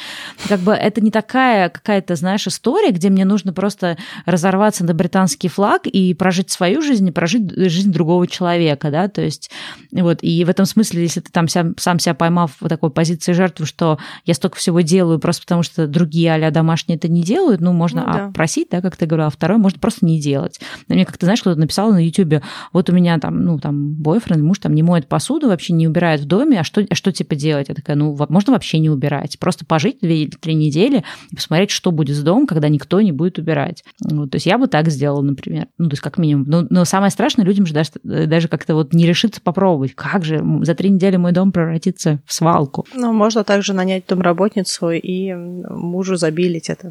как 0.49 0.59
бы 0.61 0.73
это 0.73 1.01
не 1.01 1.13
такая 1.13 1.69
какая-то, 1.69 2.17
знаешь, 2.17 2.45
история, 2.49 2.91
где 2.91 3.09
мне 3.09 3.25
нужно 3.25 3.53
просто 3.53 3.99
разорваться 4.27 4.85
на 4.85 4.95
британский 4.95 5.47
флаг 5.47 5.87
и 5.87 6.13
прожить 6.15 6.51
свою 6.51 6.83
жизнь, 6.83 7.07
и 7.07 7.13
прожить 7.13 7.68
жизнь 7.69 7.93
другого 7.93 8.27
человека, 8.27 8.91
да, 8.91 9.09
то 9.09 9.23
есть 9.23 9.51
вот, 9.93 10.19
и 10.23 10.45
в 10.45 10.49
этом 10.49 10.67
смысле, 10.67 11.03
если 11.03 11.21
ты 11.21 11.31
там 11.31 11.49
сам, 11.49 11.75
сам 11.79 11.99
себя 11.99 12.15
поймав 12.15 12.57
в 12.61 12.69
такой 12.69 12.91
позиции 12.91 13.33
жертвы, 13.33 13.67
что 13.67 13.99
я 14.25 14.35
столько 14.35 14.57
всего 14.57 14.81
делаю 14.81 15.19
просто 15.19 15.43
потому, 15.43 15.63
что 15.63 15.87
другие 15.87 16.29
а 16.29 16.51
домашние 16.51 16.97
это 16.97 17.09
не 17.09 17.23
делают, 17.23 17.61
ну, 17.61 17.73
можно 17.73 18.05
ну, 18.07 18.13
да. 18.13 18.31
просить, 18.35 18.69
да, 18.71 18.81
как 18.81 18.97
ты 18.97 19.07
говорила, 19.07 19.29
а 19.29 19.31
второй 19.31 19.59
можно 19.59 19.79
просто 19.79 20.05
не 20.05 20.21
делать. 20.21 20.61
Но 20.89 20.95
мне 20.95 21.05
как-то, 21.05 21.27
знаешь, 21.27 21.41
кто-то 21.41 21.59
написал 21.59 21.93
на 21.93 22.05
YouTube, 22.05 22.43
вот 22.73 22.91
у 22.91 22.93
меня 22.93 23.19
там, 23.19 23.43
ну, 23.45 23.59
там, 23.59 23.95
бойфренд, 23.95 24.43
муж 24.43 24.59
там 24.59 24.75
не 24.75 24.83
моет 24.83 25.09
посуду, 25.09 25.49
вообще 25.49 25.73
не 25.73 25.89
убирает 25.89 26.21
в 26.21 26.27
доме, 26.27 26.61
а 26.61 26.65
что, 26.65 26.87
а 26.89 26.95
что 26.95 27.13
типа 27.13 27.35
делать? 27.35 27.69
Я 27.69 27.75
такая, 27.75 27.97
ну, 27.97 28.17
можно 28.29 28.53
вообще 28.53 28.79
не 28.79 28.91
убирать, 28.91 29.39
просто 29.39 29.65
пожить 29.65 29.99
две 30.01 30.23
или 30.23 30.31
три 30.31 30.55
недели 30.55 31.05
и 31.31 31.37
посмотреть, 31.37 31.71
что 31.71 31.91
будет 31.91 32.17
с 32.17 32.23
домом, 32.23 32.47
когда 32.47 32.69
никто 32.69 33.01
не 33.01 33.13
будет 33.13 33.39
убирать. 33.39 33.85
Вот, 34.01 34.31
то 34.31 34.37
есть 34.37 34.47
я 34.47 34.59
бы 34.59 34.67
так 34.67 34.89
сделала, 34.89 35.23
например. 35.23 35.69
Ну, 35.79 35.89
то 35.89 35.95
есть 35.95 36.03
как 36.03 36.19
минимум. 36.19 36.45
Но, 36.49 36.67
но 36.69 36.85
самое 36.85 37.11
страшное, 37.11 37.45
людям 37.59 37.67
же 37.67 37.75
даже, 37.75 38.27
даже 38.27 38.49
как-то 38.49 38.75
вот 38.75 38.93
не 38.93 39.07
решиться 39.07 39.41
попробовать. 39.41 39.95
Как 39.95 40.25
же 40.25 40.45
за 40.63 40.75
три 40.75 40.91
недели 40.91 41.17
мой 41.17 41.33
дом 41.33 41.53
превратится 41.53 42.21
в 42.25 42.33
свалку? 42.33 42.87
Ну, 42.95 43.13
можно 43.13 43.45
также 43.45 43.73
нанять 43.73 44.07
домработницу 44.07 44.91
и 44.91 45.35
мужу 45.35 46.17
забилить 46.17 46.71
это. 46.71 46.91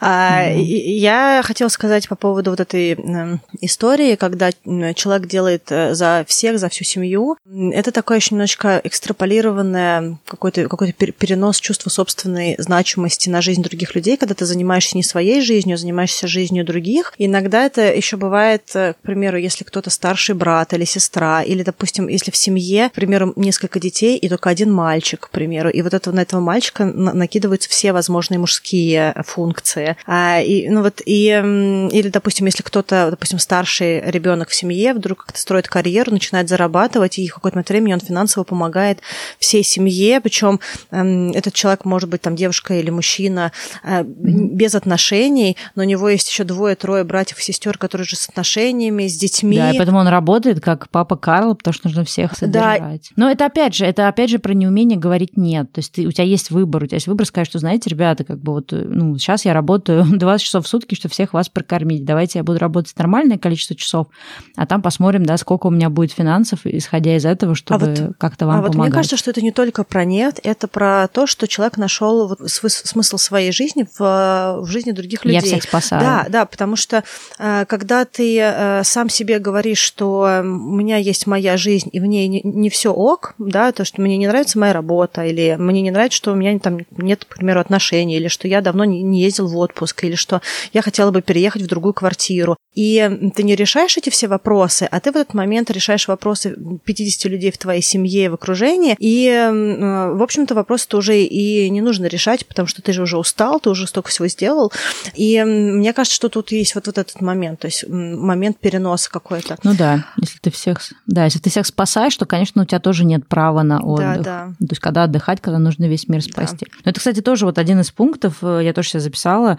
Mm-hmm. 0.00 0.60
Я 0.60 1.42
хотела 1.44 1.68
сказать 1.68 2.08
по 2.08 2.16
поводу 2.16 2.50
вот 2.50 2.60
этой 2.60 2.92
эм, 2.92 3.40
истории, 3.60 4.16
когда 4.16 4.50
человек 4.94 5.28
делает 5.28 5.70
э, 5.70 5.94
за 5.94 6.24
всех, 6.26 6.58
за 6.58 6.68
всю 6.68 6.84
семью. 6.84 7.36
Это 7.72 7.92
такое 7.92 8.18
очень 8.18 8.36
немножечко 8.36 8.80
экстраполированное 8.82 10.18
какой-то 10.26 10.68
какой 10.68 10.92
перенос 10.92 11.60
чувства 11.60 11.90
собственной 11.90 12.56
значимости 12.58 13.28
на 13.28 13.40
жизнь 13.40 13.62
других 13.62 13.94
людей, 13.94 14.16
когда 14.16 14.34
ты 14.34 14.46
занимаешься 14.46 14.96
не 14.96 15.02
своей 15.02 15.40
жизнью, 15.40 15.74
а 15.74 15.78
занимаешься 15.78 16.26
жизнью 16.26 16.64
других. 16.64 17.12
И 17.18 17.26
иногда 17.26 17.64
это 17.64 17.92
еще 17.92 18.16
бывает, 18.16 18.70
э, 18.74 18.94
к 18.94 18.96
примеру, 18.98 19.38
если 19.38 19.64
кто-то 19.64 19.90
старший 19.90 20.34
брат 20.34 20.72
или 20.72 20.84
сестра, 20.84 21.42
или, 21.42 21.62
допустим, 21.62 22.08
если 22.08 22.30
в 22.30 22.36
семье, 22.36 22.90
к 22.90 22.92
примеру, 22.92 23.32
несколько 23.36 23.80
детей 23.80 24.16
и 24.16 24.28
только 24.28 24.50
один 24.50 24.72
мальчик, 24.72 25.20
к 25.20 25.30
примеру, 25.30 25.70
и 25.70 25.82
вот 25.82 25.94
это, 25.94 26.12
на 26.12 26.20
этого 26.20 26.40
мальчика 26.40 26.84
накидываются 26.84 27.68
все 27.68 27.92
возможные 27.92 28.38
мужские 28.38 29.14
функции. 29.26 29.83
А, 30.06 30.40
и, 30.40 30.68
ну 30.68 30.82
вот, 30.82 31.00
и, 31.04 31.26
или, 31.26 32.08
допустим, 32.08 32.46
если 32.46 32.62
кто-то, 32.62 33.08
допустим, 33.10 33.38
старший 33.38 34.00
ребенок 34.10 34.48
в 34.48 34.54
семье 34.54 34.94
вдруг 34.94 35.24
как-то 35.26 35.40
строит 35.40 35.68
карьеру, 35.68 36.12
начинает 36.12 36.48
зарабатывать, 36.48 37.18
и 37.18 37.28
в 37.28 37.34
какой-то 37.34 37.56
момент 37.56 37.68
времени 37.68 37.94
он 37.94 38.00
финансово 38.00 38.44
помогает 38.44 39.00
всей 39.38 39.62
семье, 39.62 40.20
причем 40.20 40.60
э, 40.90 41.30
этот 41.32 41.54
человек 41.54 41.84
может 41.84 42.08
быть 42.08 42.22
там 42.22 42.36
девушка 42.36 42.74
или 42.74 42.90
мужчина 42.90 43.52
э, 43.82 44.02
без 44.04 44.74
отношений, 44.74 45.56
но 45.74 45.82
у 45.82 45.86
него 45.86 46.08
есть 46.08 46.28
еще 46.28 46.44
двое-трое 46.44 47.04
братьев 47.04 47.38
и 47.38 47.42
сестер, 47.42 47.78
которые 47.78 48.06
же 48.06 48.16
с 48.16 48.28
отношениями, 48.28 49.06
с 49.06 49.16
детьми. 49.16 49.56
Да, 49.56 49.70
и 49.72 49.76
поэтому 49.76 49.98
он 49.98 50.08
работает 50.08 50.60
как 50.60 50.88
папа 50.88 51.16
Карл, 51.16 51.54
потому 51.54 51.74
что 51.74 51.88
нужно 51.88 52.04
всех 52.04 52.36
содержать. 52.36 52.80
Да. 52.80 52.98
Но 53.16 53.30
это 53.30 53.46
опять 53.46 53.74
же, 53.74 53.84
это 53.84 54.08
опять 54.08 54.30
же 54.30 54.38
про 54.38 54.52
неумение 54.54 54.98
говорить 54.98 55.36
нет. 55.36 55.72
То 55.72 55.80
есть 55.80 55.92
ты, 55.92 56.06
у 56.06 56.12
тебя 56.12 56.24
есть 56.24 56.50
выбор, 56.50 56.84
у 56.84 56.86
тебя 56.86 56.96
есть 56.96 57.06
выбор 57.06 57.26
сказать, 57.26 57.48
что, 57.48 57.58
знаете, 57.58 57.90
ребята, 57.90 58.24
как 58.24 58.38
бы 58.38 58.52
вот, 58.52 58.72
ну, 58.72 59.16
сейчас 59.18 59.44
я 59.44 59.52
работаю 59.52 59.73
20 59.78 60.42
часов 60.44 60.64
в 60.64 60.68
сутки, 60.68 60.94
чтобы 60.94 61.12
всех 61.12 61.32
вас 61.32 61.48
прокормить. 61.48 62.04
Давайте 62.04 62.38
я 62.38 62.44
буду 62.44 62.58
работать 62.58 62.96
нормальное 62.96 63.38
количество 63.38 63.76
часов, 63.76 64.08
а 64.56 64.66
там 64.66 64.82
посмотрим, 64.82 65.24
да, 65.24 65.36
сколько 65.36 65.66
у 65.66 65.70
меня 65.70 65.90
будет 65.90 66.12
финансов, 66.12 66.60
исходя 66.64 67.16
из 67.16 67.24
этого, 67.24 67.54
чтобы 67.54 67.86
а 67.86 67.88
вот, 67.88 68.16
как-то 68.18 68.46
вам 68.46 68.56
а 68.56 68.58
помогать. 68.58 68.76
вот 68.76 68.84
мне 68.84 68.92
кажется, 68.92 69.16
что 69.16 69.30
это 69.30 69.40
не 69.42 69.52
только 69.52 69.84
про 69.84 70.04
нет, 70.04 70.40
это 70.42 70.68
про 70.68 71.08
то, 71.08 71.26
что 71.26 71.46
человек 71.48 71.76
нашел 71.76 72.28
вот 72.28 72.38
смысл 72.48 73.16
своей 73.18 73.52
жизни 73.52 73.86
в, 73.98 74.60
в 74.60 74.66
жизни 74.66 74.92
других 74.92 75.24
людей. 75.24 75.40
Я 75.40 75.46
всех 75.46 75.62
спасаю. 75.62 76.02
Да, 76.02 76.26
да, 76.28 76.46
потому 76.46 76.76
что 76.76 77.04
э, 77.38 77.64
когда 77.66 78.04
ты 78.04 78.38
э, 78.38 78.82
сам 78.84 79.08
себе 79.08 79.38
говоришь, 79.38 79.78
что 79.78 80.40
у 80.42 80.74
меня 80.74 80.96
есть 80.96 81.26
моя 81.26 81.56
жизнь, 81.56 81.88
и 81.92 82.00
в 82.00 82.04
ней 82.04 82.28
не, 82.28 82.40
не 82.42 82.70
все 82.70 82.92
ок, 82.92 83.34
да, 83.38 83.72
то, 83.72 83.84
что 83.84 84.00
мне 84.00 84.16
не 84.16 84.26
нравится 84.26 84.58
моя 84.58 84.72
работа, 84.72 85.24
или 85.24 85.56
мне 85.58 85.82
не 85.82 85.90
нравится, 85.90 86.16
что 86.16 86.32
у 86.32 86.34
меня 86.34 86.58
там 86.58 86.78
нет, 86.96 87.24
к 87.24 87.36
примеру, 87.36 87.60
отношений, 87.60 88.16
или 88.16 88.28
что 88.28 88.48
я 88.48 88.60
давно 88.60 88.84
не, 88.84 89.02
не 89.02 89.22
ездил 89.22 89.46
в 89.46 89.56
отпуск, 89.64 90.04
или 90.04 90.14
что 90.14 90.40
я 90.72 90.82
хотела 90.82 91.10
бы 91.10 91.22
переехать 91.22 91.62
в 91.62 91.66
другую 91.66 91.94
квартиру. 91.94 92.56
И 92.74 93.30
ты 93.34 93.42
не 93.42 93.54
решаешь 93.54 93.96
эти 93.96 94.10
все 94.10 94.28
вопросы, 94.28 94.88
а 94.90 95.00
ты 95.00 95.12
в 95.12 95.16
этот 95.16 95.34
момент 95.34 95.70
решаешь 95.70 96.08
вопросы 96.08 96.56
50 96.84 97.30
людей 97.30 97.50
в 97.50 97.58
твоей 97.58 97.82
семье, 97.82 98.30
в 98.30 98.34
окружении, 98.34 98.96
и, 98.98 99.28
э, 99.28 100.12
в 100.12 100.22
общем-то, 100.22 100.54
вопрос-то 100.54 100.98
уже 100.98 101.22
и 101.22 101.70
не 101.70 101.80
нужно 101.80 102.06
решать, 102.06 102.46
потому 102.46 102.66
что 102.66 102.82
ты 102.82 102.92
же 102.92 103.02
уже 103.02 103.16
устал, 103.16 103.60
ты 103.60 103.70
уже 103.70 103.86
столько 103.86 104.10
всего 104.10 104.26
сделал. 104.28 104.72
И 105.14 105.42
мне 105.44 105.92
кажется, 105.92 106.16
что 106.16 106.28
тут 106.28 106.52
есть 106.52 106.74
вот, 106.74 106.86
вот 106.86 106.98
этот 106.98 107.20
момент, 107.20 107.60
то 107.60 107.66
есть 107.66 107.88
момент 107.88 108.58
переноса 108.58 109.10
какой-то. 109.10 109.56
Ну 109.62 109.74
да, 109.74 110.06
если 110.20 110.38
ты 110.38 110.50
всех, 110.50 110.80
да, 111.06 111.24
если 111.24 111.38
ты 111.38 111.50
всех 111.50 111.66
спасаешь, 111.66 112.16
то, 112.16 112.26
конечно, 112.26 112.62
у 112.62 112.64
тебя 112.64 112.80
тоже 112.80 113.04
нет 113.04 113.26
права 113.26 113.62
на 113.62 113.80
отдых. 113.80 114.22
Да, 114.22 114.46
да. 114.46 114.46
То 114.58 114.72
есть 114.72 114.80
когда 114.80 115.04
отдыхать, 115.04 115.40
когда 115.40 115.58
нужно 115.58 115.84
весь 115.84 116.08
мир 116.08 116.22
спасти. 116.22 116.66
Да. 116.66 116.76
Но 116.84 116.90
это, 116.90 117.00
кстати, 117.00 117.20
тоже 117.20 117.46
вот 117.46 117.58
один 117.58 117.80
из 117.80 117.90
пунктов, 117.90 118.38
э, 118.42 118.60
я 118.62 118.72
тоже 118.72 118.90
себе 118.90 119.00
записала, 119.00 119.53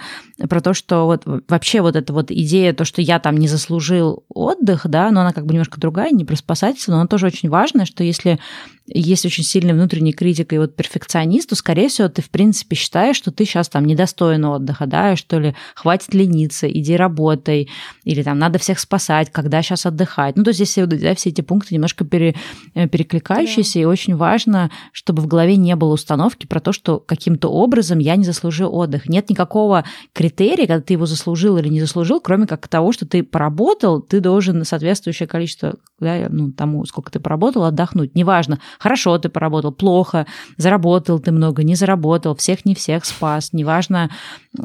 про 0.50 0.62
то, 0.62 0.74
что 0.74 1.06
вот 1.06 1.24
вообще 1.48 1.82
вот 1.82 1.96
эта 1.96 2.14
вот 2.14 2.32
идея, 2.32 2.74
то, 2.74 2.86
что 2.86 3.02
я 3.02 3.20
там 3.20 3.38
не 3.38 3.48
заслужил 3.48 4.24
отдых, 4.30 4.88
да, 4.88 5.12
но 5.12 5.22
она 5.22 5.34
как 5.34 5.46
бы 5.46 5.54
немножко 5.54 5.80
другая, 5.80 6.12
не 6.12 6.26
про 6.26 6.36
спасательство, 6.36 6.92
но 6.92 7.00
она 7.00 7.08
тоже 7.08 7.28
очень 7.28 7.50
важная, 7.50 7.86
что 7.86 8.04
если 8.04 8.40
есть 8.88 9.26
очень 9.26 9.44
сильный 9.44 9.74
внутренний 9.74 10.14
критик 10.14 10.54
и 10.54 10.58
вот 10.60 10.76
перфекционист, 10.76 11.50
то, 11.50 11.56
скорее 11.56 11.90
всего, 11.90 12.08
ты, 12.08 12.22
в 12.22 12.30
принципе, 12.30 12.76
считаешь, 12.76 13.16
что 13.16 13.32
ты 13.32 13.46
сейчас 13.46 13.68
там 13.68 13.86
недостоин 13.86 14.46
отдыха, 14.46 14.86
да, 14.86 15.16
что 15.16 15.40
ли, 15.40 15.56
хватит 15.74 16.14
лениться, 16.14 16.70
иди 16.70 16.96
работай, 16.96 17.70
или 18.04 18.22
там 18.22 18.38
надо 18.38 18.60
всех 18.60 18.80
спасать, 18.80 19.32
когда 19.32 19.64
сейчас 19.64 19.88
отдыхать. 19.88 20.36
Ну, 20.36 20.44
то 20.44 20.50
есть 20.52 20.60
здесь 20.60 20.88
да, 20.88 21.16
все 21.16 21.30
эти 21.30 21.42
пункты 21.42 21.74
немножко 21.74 22.06
пере, 22.06 22.36
э, 22.76 22.88
перекликающиеся, 22.88 23.76
да. 23.76 23.80
и 23.82 23.86
очень 23.86 24.16
важно, 24.16 24.70
чтобы 24.92 25.24
в 25.24 25.28
голове 25.28 25.56
не 25.56 25.76
было 25.76 25.94
установки 25.94 26.46
про 26.46 26.60
то, 26.60 26.72
что 26.72 27.00
каким-то 27.00 27.50
образом 27.50 27.98
я 27.98 28.16
не 28.16 28.24
заслужил 28.24 28.74
отдых. 28.76 29.10
Нет 29.10 29.30
никакого 29.30 29.85
критерия, 30.14 30.68
когда 30.68 30.82
ты 30.82 30.94
его 30.94 31.06
заслужил 31.06 31.58
или 31.58 31.70
не 31.70 31.80
заслужил, 31.80 32.20
кроме 32.20 32.48
как 32.48 32.68
того, 32.68 32.92
что 32.92 33.06
ты 33.06 33.24
поработал, 33.24 34.02
ты 34.02 34.20
должен 34.20 34.64
соответствующее 34.66 35.28
количество, 35.28 35.76
да, 36.00 36.28
ну, 36.30 36.52
тому, 36.52 36.86
сколько 36.86 37.12
ты 37.12 37.20
поработал, 37.20 37.64
отдохнуть. 37.64 38.16
Неважно, 38.16 38.60
Хорошо 38.80 39.18
ты 39.18 39.30
поработал, 39.30 39.72
плохо, 39.72 40.26
заработал 40.58 41.20
ты 41.20 41.32
много, 41.32 41.64
не 41.64 41.76
заработал, 41.76 42.36
всех 42.36 42.66
не 42.66 42.76
всех 42.76 43.06
спас, 43.06 43.54
неважно, 43.54 44.10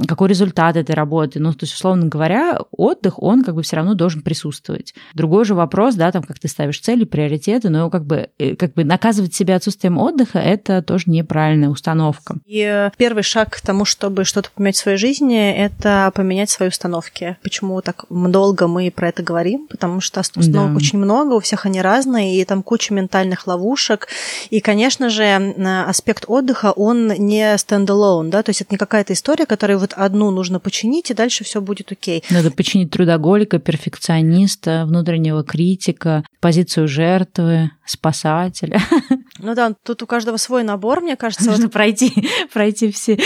какой 0.06 0.28
результат 0.28 0.76
этой 0.76 0.94
работы. 0.94 1.40
Ну, 1.40 1.52
то 1.52 1.64
есть, 1.64 1.74
условно 1.74 2.06
говоря, 2.06 2.60
отдых, 2.70 3.22
он 3.22 3.44
как 3.44 3.54
бы 3.54 3.62
все 3.62 3.76
равно 3.76 3.94
должен 3.94 4.22
присутствовать. 4.22 4.94
Другой 5.14 5.44
же 5.44 5.54
вопрос, 5.54 5.94
да, 5.94 6.12
там, 6.12 6.22
как 6.22 6.38
ты 6.38 6.48
ставишь 6.48 6.80
цели, 6.80 7.04
приоритеты, 7.04 7.70
но 7.70 7.90
как 7.90 8.04
бы, 8.04 8.28
э, 8.38 8.56
как 8.56 8.74
бы 8.74 8.84
наказывать 8.84 9.34
себя 9.34 9.56
отсутствием 9.56 9.98
отдыха, 9.98 10.38
это 10.38 10.82
тоже 10.82 11.04
неправильная 11.06 11.68
установка. 11.68 12.36
И 12.46 12.90
первый 12.96 13.22
шаг 13.22 13.56
к 13.56 13.60
тому, 13.60 13.84
чтобы 13.84 14.24
что-то 14.24 14.50
поменять 14.54 14.76
в 14.76 14.80
своей 14.80 14.98
жизни, 14.98 15.09
это 15.18 16.12
поменять 16.14 16.50
свои 16.50 16.68
установки. 16.68 17.36
Почему 17.42 17.80
так 17.82 18.04
долго 18.10 18.66
мы 18.66 18.90
про 18.90 19.08
это 19.08 19.22
говорим? 19.22 19.66
Потому 19.68 20.00
что 20.00 20.20
установок 20.20 20.72
да. 20.72 20.76
очень 20.76 20.98
много, 20.98 21.34
у 21.34 21.40
всех 21.40 21.66
они 21.66 21.80
разные, 21.80 22.40
и 22.40 22.44
там 22.44 22.62
куча 22.62 22.94
ментальных 22.94 23.46
ловушек. 23.46 24.08
И, 24.50 24.60
конечно 24.60 25.10
же, 25.10 25.24
аспект 25.86 26.24
отдыха, 26.28 26.72
он 26.72 27.08
не 27.08 27.56
стендалон, 27.58 28.30
да, 28.30 28.42
то 28.42 28.50
есть 28.50 28.60
это 28.60 28.74
не 28.74 28.78
какая-то 28.78 29.12
история, 29.12 29.46
которая 29.46 29.78
вот 29.78 29.92
одну 29.94 30.30
нужно 30.30 30.60
починить, 30.60 31.10
и 31.10 31.14
дальше 31.14 31.44
все 31.44 31.60
будет 31.60 31.92
окей. 31.92 32.22
Надо 32.30 32.50
починить 32.50 32.90
трудоголика, 32.90 33.58
перфекциониста, 33.58 34.84
внутреннего 34.86 35.42
критика, 35.44 36.24
позицию 36.40 36.88
жертвы, 36.88 37.70
спасателя. 37.84 38.80
Ну 39.42 39.54
да, 39.54 39.72
тут 39.82 40.02
у 40.02 40.06
каждого 40.06 40.36
свой 40.36 40.62
набор, 40.62 41.00
мне 41.00 41.16
кажется. 41.16 41.46
Нужно 41.46 41.64
вот... 41.64 41.72
пройти, 41.72 42.12
пройти 42.52 42.90
все 42.92 43.18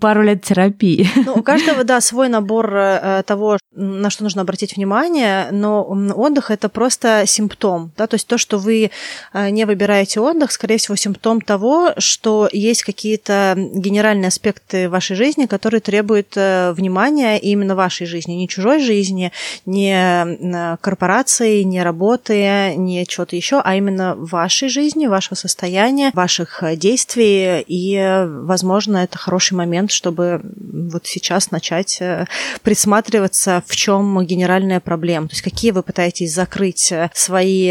пару 0.00 0.22
лет 0.22 0.42
терапии. 0.42 1.08
Ну, 1.16 1.34
у 1.34 1.42
каждого, 1.42 1.84
да, 1.84 2.00
свой 2.00 2.28
набор 2.40 2.74
э, 2.74 3.22
того, 3.26 3.58
на 3.72 4.10
что 4.10 4.24
нужно 4.24 4.42
обратить 4.42 4.76
внимание, 4.76 5.48
но 5.50 5.82
отдых 5.84 6.50
это 6.50 6.68
просто 6.68 7.24
симптом, 7.26 7.92
да, 7.96 8.06
то 8.06 8.14
есть 8.14 8.26
то, 8.26 8.38
что 8.38 8.58
вы 8.58 8.90
э, 9.32 9.50
не 9.50 9.64
выбираете 9.64 10.20
отдых, 10.20 10.52
скорее 10.52 10.78
всего, 10.78 10.96
симптом 10.96 11.40
того, 11.40 11.92
что 11.98 12.48
есть 12.52 12.82
какие-то 12.82 13.54
генеральные 13.56 14.28
аспекты 14.28 14.88
вашей 14.88 15.16
жизни, 15.16 15.46
которые 15.46 15.80
требуют 15.80 16.32
э, 16.36 16.72
внимания 16.72 17.38
именно 17.38 17.74
вашей 17.74 18.06
жизни, 18.06 18.32
не 18.32 18.48
чужой 18.48 18.80
жизни, 18.80 19.32
не 19.66 20.76
корпорации, 20.80 21.62
не 21.62 21.82
работы, 21.82 22.74
не 22.76 23.06
чего-то 23.06 23.36
еще, 23.36 23.60
а 23.64 23.76
именно 23.76 24.14
вашей 24.16 24.68
жизни, 24.68 25.06
вашего 25.06 25.29
состояния, 25.34 26.10
ваших 26.14 26.62
э, 26.62 26.76
действий. 26.76 27.64
И, 27.66 28.26
возможно, 28.26 28.98
это 28.98 29.18
хороший 29.18 29.54
момент, 29.54 29.90
чтобы 29.90 30.40
вот 30.42 31.06
сейчас 31.06 31.50
начать 31.50 31.98
э, 32.00 32.26
присматриваться, 32.62 33.62
в 33.66 33.76
чем 33.76 34.24
генеральная 34.24 34.80
проблема. 34.80 35.28
То 35.28 35.34
есть 35.34 35.42
какие 35.42 35.70
вы 35.70 35.82
пытаетесь 35.82 36.34
закрыть 36.34 36.92
свои 37.14 37.68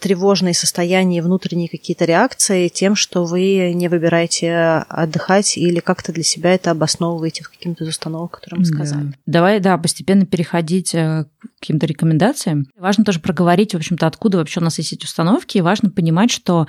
тревожные 0.00 0.54
состояния, 0.54 1.22
внутренние 1.22 1.68
какие-то 1.68 2.04
реакции 2.04 2.68
тем, 2.68 2.94
что 2.94 3.24
вы 3.24 3.72
не 3.74 3.88
выбираете 3.88 4.84
отдыхать 4.88 5.56
или 5.56 5.80
как-то 5.80 6.12
для 6.12 6.22
себя 6.22 6.54
это 6.54 6.70
обосновываете 6.70 7.44
к 7.44 7.50
каким-то 7.50 7.84
из 7.84 7.88
установок, 7.88 8.32
которые 8.32 8.60
мы 8.60 8.66
сказали. 8.66 9.04
Да. 9.26 9.36
Давай, 9.36 9.60
да, 9.60 9.78
постепенно 9.78 10.26
переходить 10.26 10.94
э, 10.94 11.24
к 11.40 11.60
каким-то 11.60 11.86
рекомендациям. 11.86 12.66
Важно 12.78 13.04
тоже 13.04 13.20
проговорить, 13.20 13.74
в 13.74 13.76
общем-то, 13.76 14.06
откуда 14.06 14.38
вообще 14.38 14.60
у 14.60 14.62
нас 14.62 14.78
есть 14.78 14.92
эти 14.92 15.04
установки, 15.04 15.58
и 15.58 15.60
важно 15.60 15.90
понимать, 15.90 16.30
что 16.30 16.62
э, 16.62 16.66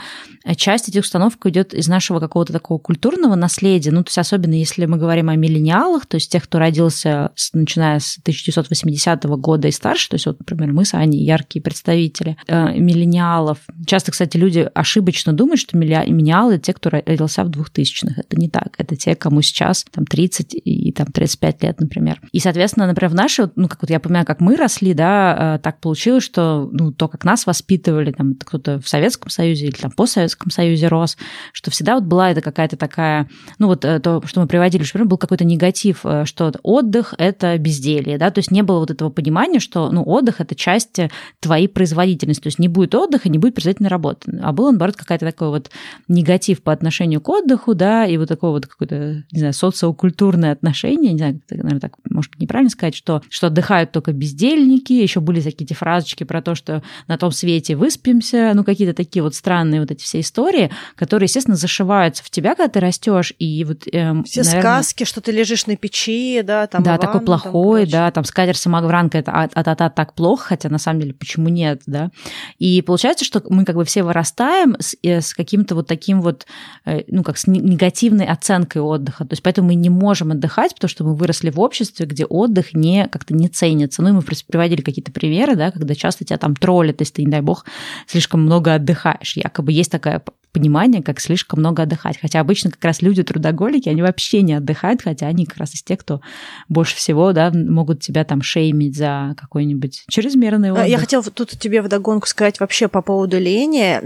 часть 0.55 0.89
этих 0.89 1.01
установок 1.01 1.45
идет 1.45 1.73
из 1.73 1.87
нашего 1.87 2.19
какого-то 2.19 2.53
такого 2.53 2.77
культурного 2.77 3.35
наследия, 3.35 3.91
ну, 3.91 4.03
то 4.03 4.09
есть 4.09 4.17
особенно 4.17 4.53
если 4.53 4.85
мы 4.85 4.97
говорим 4.97 5.29
о 5.29 5.35
миллениалах, 5.35 6.05
то 6.05 6.15
есть 6.15 6.31
тех, 6.31 6.43
кто 6.43 6.59
родился 6.59 7.31
с, 7.35 7.53
начиная 7.53 7.99
с 7.99 8.17
1980 8.19 9.23
года 9.25 9.67
и 9.67 9.71
старше, 9.71 10.09
то 10.09 10.15
есть 10.15 10.25
вот, 10.25 10.39
например, 10.39 10.71
мы 10.71 10.85
с 10.85 10.93
Аней 10.93 11.23
яркие 11.23 11.61
представители 11.61 12.37
э, 12.47 12.77
миллениалов. 12.77 13.59
Часто, 13.85 14.11
кстати, 14.11 14.37
люди 14.37 14.69
ошибочно 14.73 15.33
думают, 15.33 15.59
что 15.59 15.77
миллениалы– 15.77 16.53
это 16.55 16.63
те, 16.65 16.73
кто 16.73 16.89
родился 16.89 17.43
в 17.43 17.49
2000-х. 17.49 18.13
Это 18.17 18.39
не 18.39 18.49
так. 18.49 18.73
Это 18.77 18.95
те, 18.95 19.15
кому 19.15 19.41
сейчас 19.41 19.85
там 19.91 20.05
30 20.05 20.27
30 20.27 20.61
и 20.63 20.91
там 20.91 21.07
35 21.07 21.63
лет, 21.63 21.79
например. 21.79 22.21
И, 22.31 22.39
соответственно, 22.39 22.87
например, 22.87 23.11
в 23.11 23.15
нашей, 23.15 23.47
ну, 23.55 23.67
как 23.67 23.81
вот 23.81 23.89
я 23.89 23.99
понимаю, 23.99 24.25
как 24.25 24.39
мы 24.39 24.55
росли, 24.55 24.93
да, 24.93 25.55
э, 25.55 25.59
так 25.59 25.79
получилось, 25.79 26.23
что, 26.23 26.69
ну, 26.71 26.91
то, 26.91 27.07
как 27.07 27.23
нас 27.23 27.45
воспитывали, 27.45 28.11
там, 28.11 28.35
кто-то 28.35 28.79
в 28.79 28.87
Советском 28.87 29.29
Союзе 29.29 29.67
или 29.67 29.75
там 29.75 29.91
постсоветском 29.97 30.51
союзе 30.51 30.87
рос, 30.87 31.17
что 31.51 31.71
всегда 31.71 31.95
вот 31.95 32.05
была 32.05 32.31
это 32.31 32.41
какая-то 32.41 32.77
такая, 32.77 33.27
ну 33.59 33.67
вот 33.67 33.83
э, 33.83 33.99
то, 33.99 34.21
что 34.25 34.39
мы 34.39 34.47
приводили, 34.47 34.83
что 34.83 35.03
был 35.03 35.17
какой-то 35.17 35.43
негатив, 35.43 36.01
э, 36.05 36.23
что 36.25 36.53
отдых– 36.63 37.13
это 37.17 37.57
безделье, 37.57 38.17
да, 38.17 38.31
то 38.31 38.39
есть 38.39 38.51
не 38.51 38.61
было 38.61 38.79
вот 38.79 38.91
этого 38.91 39.09
понимания, 39.09 39.59
что, 39.59 39.91
ну, 39.91 40.03
отдых– 40.03 40.35
это 40.39 40.55
часть 40.55 40.99
твоей 41.39 41.67
производительности, 41.67 42.43
то 42.43 42.47
есть 42.47 42.59
не 42.59 42.67
будет 42.67 42.95
отдыха, 42.95 43.27
не 43.27 43.39
будет 43.39 43.55
производительной 43.55 43.89
работы, 43.89 44.39
а 44.41 44.53
был, 44.53 44.71
наоборот, 44.71 44.95
какая-то 44.95 45.25
такой 45.25 45.49
вот 45.49 45.71
негатив 46.07 46.61
по 46.61 46.71
отношению 46.71 47.19
к 47.19 47.29
отдыху, 47.29 47.73
да, 47.73 48.05
и 48.05 48.17
вот 48.17 48.29
такое 48.29 48.51
вот 48.51 48.67
какое-то, 48.67 49.23
не 49.31 49.39
знаю, 49.39 49.53
социокультурное 49.53 50.51
отношение, 50.51 51.11
не 51.11 51.17
знаю, 51.17 51.41
наверное, 51.49 51.79
так, 51.79 51.93
может 52.09 52.31
быть, 52.31 52.41
неправильно 52.41 52.69
сказать, 52.69 52.95
что, 52.95 53.21
что 53.29 53.47
отдыхают 53.47 53.91
только 53.91 54.13
бездельники, 54.13 54.93
еще 54.93 55.19
были 55.19 55.41
такие 55.41 55.65
эти 55.65 55.73
фразочки 55.73 56.23
про 56.23 56.41
то, 56.41 56.55
что 56.55 56.83
на 57.07 57.17
том 57.17 57.31
свете 57.31 57.75
выспимся, 57.75 58.51
ну, 58.53 58.63
какие-то 58.63 58.93
такие 58.93 59.23
вот 59.23 59.35
странные 59.35 59.76
вот 59.79 59.91
эти 59.91 60.03
все 60.03 60.19
истории, 60.19 60.71
которые, 60.95 61.25
естественно, 61.25 61.55
зашиваются 61.57 62.23
в 62.23 62.29
тебя, 62.29 62.55
когда 62.55 62.69
ты 62.69 62.79
растешь, 62.79 63.33
и 63.39 63.63
вот... 63.63 63.83
Эм, 63.91 64.23
все 64.23 64.43
наверное, 64.43 64.61
сказки, 64.61 65.03
что 65.03 65.21
ты 65.21 65.31
лежишь 65.31 65.67
на 65.67 65.75
печи, 65.75 66.41
да, 66.43 66.67
там... 66.67 66.83
Да, 66.83 66.91
Иван, 66.91 66.99
такой 66.99 67.21
плохой, 67.21 67.81
там, 67.83 67.91
да, 67.91 68.11
там 68.11 68.23
скатер 68.23 68.57
самогранка, 68.57 69.17
это 69.17 69.31
а, 69.31 69.49
а, 69.53 69.61
а, 69.61 69.89
так 69.89 70.13
плохо, 70.13 70.49
хотя 70.49 70.69
на 70.69 70.77
самом 70.77 71.01
деле 71.01 71.13
почему 71.13 71.49
нет, 71.49 71.81
да. 71.85 72.11
И 72.59 72.81
получается, 72.81 73.25
что 73.25 73.43
мы 73.49 73.65
как 73.65 73.75
бы 73.75 73.85
все 73.85 74.03
вырастаем 74.03 74.75
с, 74.79 74.95
э, 75.03 75.21
с 75.21 75.33
каким-то 75.33 75.75
вот 75.75 75.87
таким 75.87 76.21
вот, 76.21 76.45
э, 76.85 77.01
ну, 77.07 77.23
как 77.23 77.37
с 77.37 77.47
негативной 77.47 78.25
оценкой 78.25 78.81
отдыха. 78.81 79.25
То 79.25 79.33
есть 79.33 79.43
поэтому 79.43 79.67
мы 79.67 79.75
не 79.75 79.89
можем 79.89 80.31
отдыхать, 80.31 80.73
потому 80.73 80.89
что 80.89 81.03
мы 81.03 81.15
выросли 81.15 81.49
в 81.49 81.59
обществе, 81.59 82.05
где 82.05 82.25
отдых 82.25 82.73
не 82.73 83.07
как-то 83.07 83.33
не 83.33 83.47
ценится. 83.47 84.01
Ну, 84.01 84.09
и 84.09 84.11
мы 84.13 84.21
приводили 84.21 84.81
какие-то 84.81 85.11
примеры, 85.11 85.55
да, 85.55 85.71
когда 85.71 85.95
часто 85.95 86.25
тебя 86.25 86.37
там 86.37 86.55
троллят, 86.55 86.99
если 86.99 87.13
ты, 87.15 87.23
не 87.23 87.31
дай 87.31 87.41
бог, 87.41 87.65
слишком 88.07 88.41
много 88.41 88.73
отдыхаешь. 88.73 89.37
Якобы 89.37 89.66
есть 89.73 89.91
такая 89.91 90.23
понимание, 90.53 91.03
как 91.03 91.19
слишком 91.19 91.59
много 91.59 91.83
отдыхать. 91.83 92.17
Хотя 92.19 92.39
обычно 92.39 92.71
как 92.71 92.83
раз 92.83 93.03
люди 93.03 93.21
трудоголики, 93.21 93.89
они 93.89 94.01
вообще 94.01 94.41
не 94.41 94.55
отдыхают, 94.55 95.03
хотя 95.03 95.27
они 95.27 95.45
как 95.45 95.57
раз 95.57 95.75
из 95.75 95.83
тех, 95.83 95.99
кто 95.99 96.21
больше 96.67 96.95
всего 96.95 97.31
да, 97.31 97.51
могут 97.53 98.01
тебя 98.01 98.23
там 98.23 98.41
шеймить 98.41 98.97
за 98.97 99.35
какой-нибудь 99.37 100.05
чрезмерный 100.09 100.71
отдых. 100.71 100.87
Я 100.87 100.97
хотела 100.97 101.23
тут 101.23 101.51
тебе 101.51 101.81
вдогонку 101.81 102.27
сказать 102.27 102.59
вообще 102.59 102.87
по 102.87 103.03
поводу 103.03 103.37
лени. 103.37 103.99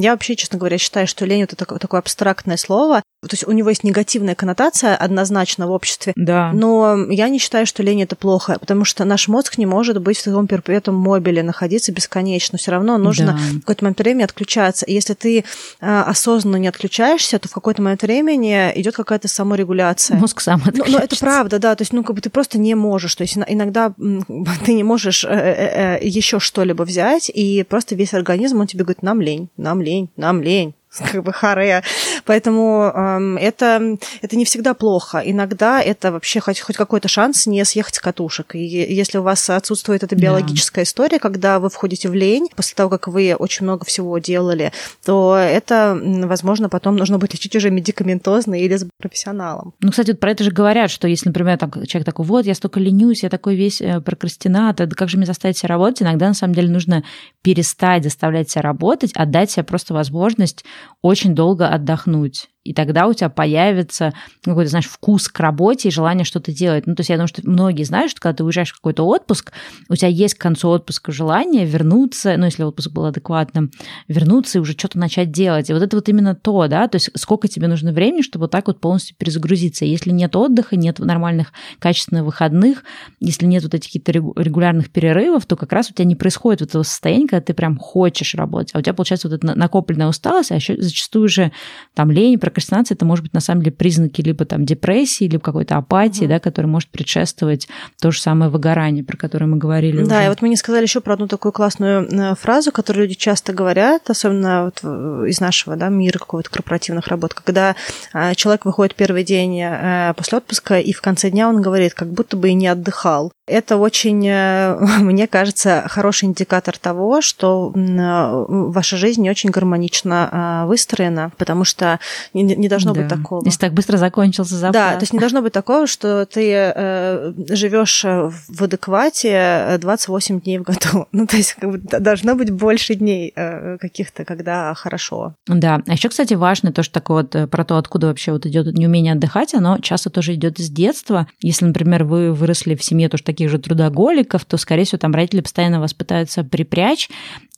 Я 0.00 0.12
вообще, 0.12 0.36
честно 0.36 0.58
говоря, 0.58 0.78
считаю, 0.78 1.08
что 1.08 1.24
лень– 1.24 1.42
это 1.44 1.56
такое, 1.56 1.78
такое 1.78 1.98
абстрактное 1.98 2.56
слово. 2.56 3.02
То 3.22 3.30
есть 3.32 3.48
у 3.48 3.52
него 3.52 3.70
есть 3.70 3.84
негативная 3.84 4.34
коннотация 4.34 4.94
однозначно 4.94 5.66
в 5.66 5.70
обществе. 5.70 6.12
Да. 6.14 6.52
Но 6.52 7.06
я 7.08 7.28
не 7.30 7.38
считаю, 7.38 7.66
что 7.66 7.82
лень– 7.82 8.02
это 8.04 8.16
плохо, 8.16 8.58
потому 8.60 8.84
что 8.84 9.04
наш 9.04 9.28
мозг 9.28 9.56
не 9.56 9.64
может 9.64 10.00
быть 10.00 10.18
в 10.18 10.24
таком 10.24 10.46
перпетум 10.46 10.94
мобиле, 10.94 11.42
находиться 11.42 11.90
бесконечно. 11.90 12.58
Все 12.58 12.70
равно 12.70 12.98
нужно 12.98 13.28
да. 13.28 13.38
в 13.38 13.60
какой-то 13.60 13.84
момент 13.84 13.98
времени 13.98 14.22
отключаться. 14.22 14.73
И 14.82 14.92
если 14.92 15.14
ты 15.14 15.44
а, 15.80 16.04
осознанно 16.04 16.56
не 16.56 16.68
отключаешься, 16.68 17.38
то 17.38 17.48
в 17.48 17.52
какой-то 17.52 17.82
момент 17.82 18.02
времени 18.02 18.72
идет 18.74 18.94
какая-то 18.96 19.28
саморегуляция. 19.28 20.16
Мозг 20.16 20.40
сам 20.40 20.60
отключается. 20.60 20.92
Но, 20.92 20.98
но 20.98 21.04
это 21.04 21.16
правда, 21.18 21.58
да. 21.58 21.74
То 21.74 21.82
есть, 21.82 21.92
ну, 21.92 22.02
как 22.02 22.16
бы 22.16 22.22
ты 22.22 22.30
просто 22.30 22.58
не 22.58 22.74
можешь. 22.74 23.14
То 23.14 23.22
есть 23.22 23.36
иногда 23.36 23.92
ты 24.64 24.74
не 24.74 24.82
можешь 24.82 25.24
э, 25.24 25.28
э, 25.28 25.98
э, 26.00 26.06
еще 26.06 26.40
что-либо 26.40 26.82
взять, 26.82 27.30
и 27.32 27.62
просто 27.62 27.94
весь 27.94 28.14
организм, 28.14 28.60
он 28.60 28.66
тебе 28.66 28.84
говорит, 28.84 29.02
нам 29.02 29.20
лень, 29.20 29.48
нам 29.56 29.82
лень, 29.82 30.10
нам 30.16 30.42
лень 30.42 30.74
как 31.12 31.22
бы 31.22 31.32
харе. 31.32 31.82
Поэтому 32.24 32.92
эм, 32.94 33.36
это, 33.36 33.96
это 34.22 34.36
не 34.36 34.44
всегда 34.44 34.74
плохо. 34.74 35.22
Иногда 35.24 35.80
это 35.82 36.12
вообще 36.12 36.40
хоть, 36.40 36.60
хоть 36.60 36.76
какой-то 36.76 37.08
шанс 37.08 37.46
не 37.46 37.64
съехать 37.64 37.96
с 37.96 38.00
катушек. 38.00 38.54
И 38.54 38.64
если 38.64 39.18
у 39.18 39.22
вас 39.22 39.50
отсутствует 39.50 40.02
эта 40.02 40.14
биологическая 40.14 40.84
да. 40.84 40.88
история, 40.88 41.18
когда 41.18 41.58
вы 41.58 41.70
входите 41.70 42.08
в 42.08 42.14
лень, 42.14 42.48
после 42.54 42.74
того, 42.74 42.90
как 42.90 43.08
вы 43.08 43.34
очень 43.34 43.64
много 43.64 43.84
всего 43.84 44.18
делали, 44.18 44.72
то 45.04 45.36
это, 45.36 45.98
возможно, 46.02 46.68
потом 46.68 46.96
нужно 46.96 47.18
будет 47.18 47.34
лечить 47.34 47.56
уже 47.56 47.70
медикаментозно 47.70 48.60
или 48.60 48.76
с 48.76 48.86
профессионалом. 48.98 49.74
Ну, 49.80 49.90
кстати, 49.90 50.10
вот 50.10 50.20
про 50.20 50.30
это 50.30 50.44
же 50.44 50.50
говорят, 50.50 50.90
что 50.90 51.08
если, 51.08 51.28
например, 51.28 51.58
там, 51.58 51.70
человек 51.86 52.06
такой, 52.06 52.24
вот, 52.24 52.46
я 52.46 52.54
столько 52.54 52.80
ленюсь, 52.80 53.22
я 53.22 53.28
такой 53.28 53.56
весь 53.56 53.80
э, 53.80 54.00
прокрастинатор, 54.00 54.86
да 54.86 54.94
как 54.94 55.08
же 55.08 55.16
мне 55.16 55.26
заставить 55.26 55.58
себя 55.58 55.68
работать? 55.68 56.02
Иногда, 56.02 56.28
на 56.28 56.34
самом 56.34 56.54
деле, 56.54 56.68
нужно 56.70 57.04
перестать 57.42 58.04
заставлять 58.04 58.50
себя 58.50 58.62
работать, 58.62 59.12
отдать 59.14 59.50
себе 59.50 59.64
просто 59.64 59.94
возможность 59.94 60.64
очень 61.02 61.34
долго 61.34 61.68
отдохнуть 61.68 62.50
и 62.64 62.72
тогда 62.72 63.06
у 63.06 63.12
тебя 63.12 63.28
появится 63.28 64.12
какой-то, 64.42 64.70
знаешь, 64.70 64.88
вкус 64.88 65.28
к 65.28 65.38
работе 65.38 65.88
и 65.88 65.92
желание 65.92 66.24
что-то 66.24 66.52
делать. 66.52 66.86
Ну, 66.86 66.94
то 66.94 67.00
есть 67.00 67.10
я 67.10 67.16
думаю, 67.16 67.28
что 67.28 67.42
многие 67.44 67.84
знают, 67.84 68.10
что 68.10 68.20
когда 68.20 68.38
ты 68.38 68.44
уезжаешь 68.44 68.70
в 68.70 68.76
какой-то 68.76 69.06
отпуск, 69.06 69.52
у 69.88 69.94
тебя 69.94 70.08
есть 70.08 70.34
к 70.34 70.40
концу 70.40 70.70
отпуска 70.70 71.12
желание 71.12 71.66
вернуться, 71.66 72.36
ну, 72.38 72.46
если 72.46 72.62
отпуск 72.62 72.90
был 72.90 73.04
адекватным, 73.04 73.70
вернуться 74.08 74.58
и 74.58 74.60
уже 74.60 74.72
что-то 74.72 74.98
начать 74.98 75.30
делать. 75.30 75.68
И 75.68 75.74
вот 75.74 75.82
это 75.82 75.96
вот 75.96 76.08
именно 76.08 76.34
то, 76.34 76.66
да, 76.66 76.88
то 76.88 76.96
есть 76.96 77.10
сколько 77.16 77.48
тебе 77.48 77.68
нужно 77.68 77.92
времени, 77.92 78.22
чтобы 78.22 78.44
вот 78.44 78.50
так 78.50 78.66
вот 78.66 78.80
полностью 78.80 79.14
перезагрузиться. 79.16 79.84
Если 79.84 80.10
нет 80.10 80.34
отдыха, 80.34 80.76
нет 80.76 80.98
нормальных 80.98 81.52
качественных 81.78 82.24
выходных, 82.24 82.82
если 83.20 83.44
нет 83.44 83.62
вот 83.62 83.74
этих 83.74 83.88
каких-то 83.88 84.12
регулярных 84.12 84.90
перерывов, 84.90 85.44
то 85.44 85.56
как 85.56 85.72
раз 85.72 85.90
у 85.90 85.94
тебя 85.94 86.06
не 86.06 86.16
происходит 86.16 86.60
вот 86.60 86.70
этого 86.70 86.82
состояния, 86.82 87.28
когда 87.28 87.42
ты 87.42 87.52
прям 87.52 87.76
хочешь 87.76 88.34
работать, 88.34 88.74
а 88.74 88.78
у 88.78 88.80
тебя 88.80 88.94
получается 88.94 89.28
вот 89.28 89.36
эта 89.36 89.54
накопленная 89.54 90.08
усталость, 90.08 90.50
а 90.50 90.56
еще 90.56 90.80
зачастую 90.80 91.28
же 91.28 91.52
там 91.94 92.10
лень, 92.10 92.38
прокрастинация 92.54 92.94
это 92.94 93.04
может 93.04 93.24
быть 93.24 93.34
на 93.34 93.40
самом 93.40 93.62
деле 93.62 93.72
признаки 93.72 94.20
либо 94.20 94.44
там 94.44 94.64
депрессии, 94.64 95.24
либо 95.24 95.42
какой-то 95.42 95.76
апатии, 95.76 96.24
mm-hmm. 96.24 96.28
да, 96.28 96.40
которая 96.40 96.70
может 96.70 96.88
предшествовать 96.88 97.68
то 98.00 98.12
же 98.12 98.20
самое 98.20 98.50
выгорание, 98.50 99.02
про 99.02 99.16
которое 99.16 99.46
мы 99.46 99.56
говорили. 99.56 100.04
Да, 100.04 100.18
уже. 100.18 100.26
и 100.26 100.28
вот 100.28 100.42
мне 100.42 100.56
сказали 100.56 100.84
еще 100.84 101.00
про 101.00 101.14
одну 101.14 101.26
такую 101.26 101.52
классную 101.52 102.08
э, 102.08 102.34
фразу, 102.36 102.70
которую 102.70 103.04
люди 103.04 103.14
часто 103.14 103.52
говорят, 103.52 104.08
особенно 104.08 104.64
вот 104.64 104.84
из 105.28 105.40
нашего 105.40 105.76
да, 105.76 105.88
мира 105.88 106.18
какого-то 106.18 106.50
корпоративных 106.50 107.08
работ, 107.08 107.34
когда 107.34 107.74
э, 108.12 108.34
человек 108.36 108.64
выходит 108.64 108.94
первый 108.94 109.24
день 109.24 109.60
э, 109.60 110.14
после 110.16 110.38
отпуска, 110.38 110.78
и 110.78 110.92
в 110.92 111.00
конце 111.00 111.30
дня 111.30 111.48
он 111.48 111.60
говорит, 111.60 111.94
как 111.94 112.08
будто 112.12 112.36
бы 112.36 112.50
и 112.50 112.54
не 112.54 112.68
отдыхал. 112.68 113.32
Это 113.46 113.76
очень, 113.76 114.20
мне 115.00 115.26
кажется, 115.26 115.84
хороший 115.88 116.26
индикатор 116.26 116.78
того, 116.78 117.20
что 117.20 117.72
ваша 117.74 118.96
жизнь 118.96 119.22
не 119.22 119.30
очень 119.30 119.50
гармонично 119.50 120.64
выстроена, 120.66 121.32
потому 121.36 121.64
что 121.64 121.98
не, 122.32 122.42
не 122.42 122.68
должно 122.68 122.92
да. 122.92 123.00
быть 123.00 123.08
такого. 123.08 123.44
Если 123.44 123.58
так 123.58 123.72
быстро 123.72 123.96
закончился 123.96 124.56
запас. 124.56 124.74
Да, 124.74 124.94
то 124.94 125.02
есть 125.02 125.12
не 125.12 125.18
должно 125.18 125.42
быть 125.42 125.52
такого, 125.52 125.86
что 125.86 126.26
ты 126.26 126.50
э, 126.52 127.32
живешь 127.50 128.04
в 128.04 128.62
адеквате 128.62 129.78
28 129.80 130.40
дней 130.40 130.58
в 130.58 130.62
году. 130.62 131.06
Ну, 131.14 131.26
то 131.26 131.36
есть 131.36 131.54
как 131.54 131.70
бы, 131.70 131.78
должно 131.78 132.34
быть 132.34 132.50
больше 132.50 132.94
дней 132.94 133.32
э, 133.36 133.78
каких-то, 133.78 134.24
когда 134.24 134.74
хорошо. 134.74 135.34
Да, 135.46 135.80
а 135.86 135.92
еще, 135.92 136.08
кстати, 136.08 136.34
важно 136.34 136.72
то, 136.72 136.82
что 136.82 136.94
такое 136.94 137.22
вот 137.22 137.34
э, 137.36 137.46
про 137.46 137.64
то, 137.64 137.76
откуда 137.76 138.08
вообще 138.08 138.32
вот 138.32 138.46
идет 138.46 138.66
неумение 138.74 139.12
отдыхать, 139.12 139.54
оно 139.54 139.78
часто 139.78 140.10
тоже 140.10 140.34
идет 140.34 140.58
из 140.58 140.70
детства. 140.70 141.28
Если, 141.40 141.64
например, 141.64 142.04
вы 142.04 142.32
выросли 142.32 142.74
в 142.74 142.82
семье 142.82 143.08
тоже 143.08 143.22
таких 143.34 143.50
же 143.50 143.58
трудоголиков, 143.58 144.44
то, 144.44 144.56
скорее 144.56 144.84
всего, 144.84 144.98
там 144.98 145.12
родители 145.12 145.40
постоянно 145.40 145.80
вас 145.80 145.92
пытаются 145.92 146.44
припрячь, 146.44 147.08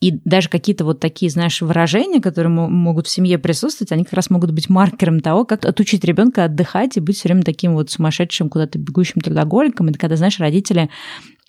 и 0.01 0.19
даже 0.25 0.49
какие-то 0.49 0.85
вот 0.85 1.01
такие, 1.01 1.31
знаешь, 1.31 1.61
выражения, 1.61 2.21
которые 2.21 2.51
могут 2.51 3.07
в 3.07 3.11
семье 3.11 3.39
присутствовать, 3.39 3.93
они 3.93 4.05
как 4.05 4.15
раз 4.15 4.31
могут 4.31 4.51
быть 4.53 4.69
маркером 4.69 5.21
того, 5.21 5.45
как 5.45 5.65
отучить 5.65 6.05
ребенка 6.05 6.45
отдыхать 6.45 6.97
и 6.97 7.01
быть 7.01 7.17
все 7.17 7.29
время 7.29 7.43
таким 7.43 7.75
вот 7.75 7.91
сумасшедшим, 7.91 8.49
куда-то 8.49 8.79
бегущим 8.79 9.21
трудоголиком. 9.21 9.89
Это 9.89 9.99
когда, 9.99 10.17
знаешь, 10.17 10.39
родители 10.39 10.91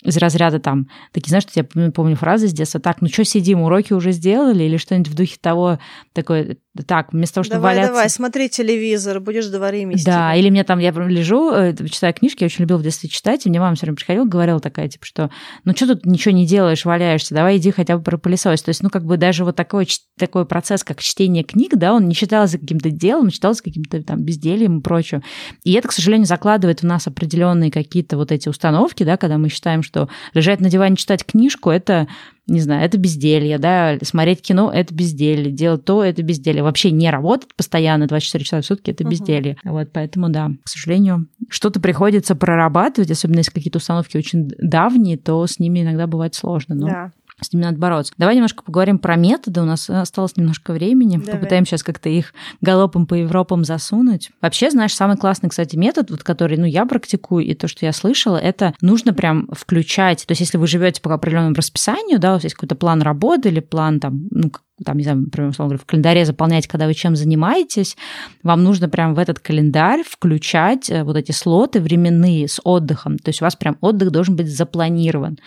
из 0.04 0.16
разряда 0.16 0.60
там, 0.60 0.86
такие, 1.12 1.30
знаешь, 1.30 1.42
что 1.42 1.60
я 1.60 1.90
помню 1.90 2.14
фразы 2.14 2.46
с 2.46 2.52
детства, 2.52 2.80
так, 2.80 3.00
ну 3.00 3.08
что 3.08 3.24
сидим, 3.24 3.62
уроки 3.62 3.92
уже 3.92 4.12
сделали, 4.12 4.62
или 4.62 4.76
что-нибудь 4.76 5.08
в 5.08 5.14
духе 5.14 5.36
того, 5.40 5.80
такое, 6.12 6.56
так, 6.86 7.12
вместо 7.12 7.36
того, 7.36 7.44
чтобы 7.44 7.56
давай, 7.56 7.74
валяться... 7.74 7.92
Давай, 7.92 8.10
смотри 8.10 8.48
телевизор, 8.48 9.18
будешь 9.18 9.46
дворы 9.46 9.84
мести. 9.84 10.06
Да, 10.06 10.36
или 10.36 10.50
мне 10.50 10.62
там, 10.62 10.78
я 10.78 10.92
лежу, 10.92 11.52
э, 11.52 11.74
читаю 11.90 12.14
книжки, 12.14 12.44
я 12.44 12.46
очень 12.46 12.62
любила 12.62 12.78
в 12.78 12.82
детстве 12.82 13.08
читать, 13.08 13.44
и 13.44 13.48
мне 13.48 13.58
мама 13.58 13.74
все 13.74 13.86
время 13.86 13.96
приходила, 13.96 14.24
говорила 14.24 14.60
такая, 14.60 14.88
типа, 14.88 15.04
что, 15.04 15.30
ну 15.64 15.74
что 15.74 15.88
тут 15.88 16.06
ничего 16.06 16.32
не 16.32 16.46
делаешь, 16.46 16.84
валяешься, 16.84 17.34
давай 17.34 17.56
иди 17.56 17.72
хотя 17.72 17.96
бы 17.96 18.04
про 18.04 18.18
пылесос. 18.18 18.62
То 18.62 18.68
есть, 18.68 18.82
ну, 18.84 18.90
как 18.90 19.04
бы 19.04 19.16
даже 19.16 19.44
вот 19.44 19.56
такой, 19.56 19.88
такой 20.16 20.46
процесс, 20.46 20.84
как 20.84 21.00
чтение 21.00 21.42
книг, 21.42 21.72
да, 21.74 21.92
он 21.92 22.06
не 22.06 22.14
считался 22.14 22.58
каким-то 22.58 22.90
делом, 22.90 23.30
считался 23.30 23.64
каким-то 23.64 24.00
там 24.04 24.22
бездельем 24.22 24.78
и 24.78 24.82
прочим. 24.82 25.24
И 25.64 25.72
это, 25.72 25.88
к 25.88 25.92
сожалению, 25.92 26.26
закладывает 26.26 26.82
в 26.82 26.86
нас 26.86 27.08
определенные 27.08 27.72
какие-то 27.72 28.16
вот 28.16 28.30
эти 28.30 28.48
установки, 28.48 29.02
да, 29.02 29.16
когда 29.16 29.38
мы 29.38 29.48
считаем, 29.48 29.82
что 29.88 30.08
лежать 30.34 30.60
на 30.60 30.70
диване 30.70 30.96
читать 30.96 31.24
книжку, 31.24 31.70
это 31.70 32.06
не 32.46 32.60
знаю, 32.60 32.84
это 32.84 32.96
безделье, 32.96 33.58
да, 33.58 33.98
смотреть 34.02 34.40
кино– 34.40 34.70
это 34.74 34.94
безделье, 34.94 35.52
делать 35.52 35.84
то– 35.84 36.02
это 36.04 36.22
безделье. 36.22 36.62
Вообще 36.62 36.90
не 36.90 37.10
работать 37.10 37.54
постоянно 37.54 38.06
24 38.06 38.44
часа 38.44 38.60
в 38.62 38.64
сутки– 38.64 38.90
это 38.92 39.04
безделье. 39.04 39.58
Угу. 39.64 39.74
Вот 39.74 39.88
поэтому, 39.92 40.30
да, 40.30 40.50
к 40.64 40.68
сожалению, 40.68 41.26
что-то 41.50 41.78
приходится 41.78 42.34
прорабатывать, 42.34 43.10
особенно 43.10 43.38
если 43.38 43.52
какие-то 43.52 43.78
установки 43.78 44.16
очень 44.16 44.50
давние, 44.58 45.18
то 45.18 45.46
с 45.46 45.58
ними 45.58 45.82
иногда 45.82 46.06
бывает 46.06 46.34
сложно. 46.34 46.74
Но... 46.74 46.86
Да 46.86 47.12
с 47.40 47.52
ними 47.52 47.64
надо 47.64 47.78
бороться. 47.78 48.12
Давай 48.18 48.34
немножко 48.34 48.62
поговорим 48.62 48.98
про 48.98 49.16
методы. 49.16 49.60
У 49.60 49.64
нас 49.64 49.88
осталось 49.88 50.36
немножко 50.36 50.72
времени. 50.72 51.18
Давай. 51.18 51.34
Попытаемся 51.34 51.70
сейчас 51.70 51.82
как-то 51.82 52.08
их 52.08 52.34
галопом 52.60 53.06
по 53.06 53.14
Европам 53.14 53.64
засунуть. 53.64 54.30
Вообще, 54.40 54.70
знаешь, 54.70 54.94
самый 54.94 55.16
классный, 55.16 55.48
кстати, 55.48 55.76
метод, 55.76 56.10
вот, 56.10 56.22
который 56.22 56.56
ну, 56.56 56.64
я 56.64 56.84
практикую, 56.86 57.44
и 57.44 57.54
то, 57.54 57.68
что 57.68 57.86
я 57.86 57.92
слышала, 57.92 58.36
это 58.36 58.74
нужно 58.80 59.12
прям 59.12 59.48
включать. 59.52 60.24
То 60.26 60.32
есть, 60.32 60.40
если 60.40 60.58
вы 60.58 60.66
живете 60.66 61.00
по 61.00 61.12
определенному 61.12 61.54
расписанию, 61.54 62.18
да, 62.18 62.30
у 62.30 62.32
вас 62.34 62.44
есть 62.44 62.54
какой-то 62.54 62.74
план 62.74 63.02
работы 63.02 63.48
или 63.48 63.60
план 63.60 64.00
там, 64.00 64.26
ну, 64.30 64.50
там, 64.84 64.96
не 64.96 65.04
знаю, 65.04 65.20
например, 65.20 65.50
условно 65.50 65.70
говоря, 65.70 65.82
в 65.82 65.86
календаре 65.86 66.24
заполнять, 66.24 66.66
когда 66.66 66.86
вы 66.86 66.94
чем 66.94 67.16
занимаетесь, 67.16 67.96
вам 68.42 68.62
нужно 68.62 68.88
прям 68.88 69.14
в 69.14 69.18
этот 69.18 69.40
календарь 69.40 70.02
включать 70.08 70.90
э, 70.90 71.02
вот 71.02 71.16
эти 71.16 71.32
слоты 71.32 71.80
временные 71.80 72.48
с 72.48 72.60
отдыхом. 72.62 73.18
То 73.18 73.30
есть 73.30 73.42
у 73.42 73.44
вас 73.44 73.56
прям 73.56 73.76
отдых 73.80 74.10
должен 74.10 74.36
быть 74.36 74.48
запланирован. 74.48 75.38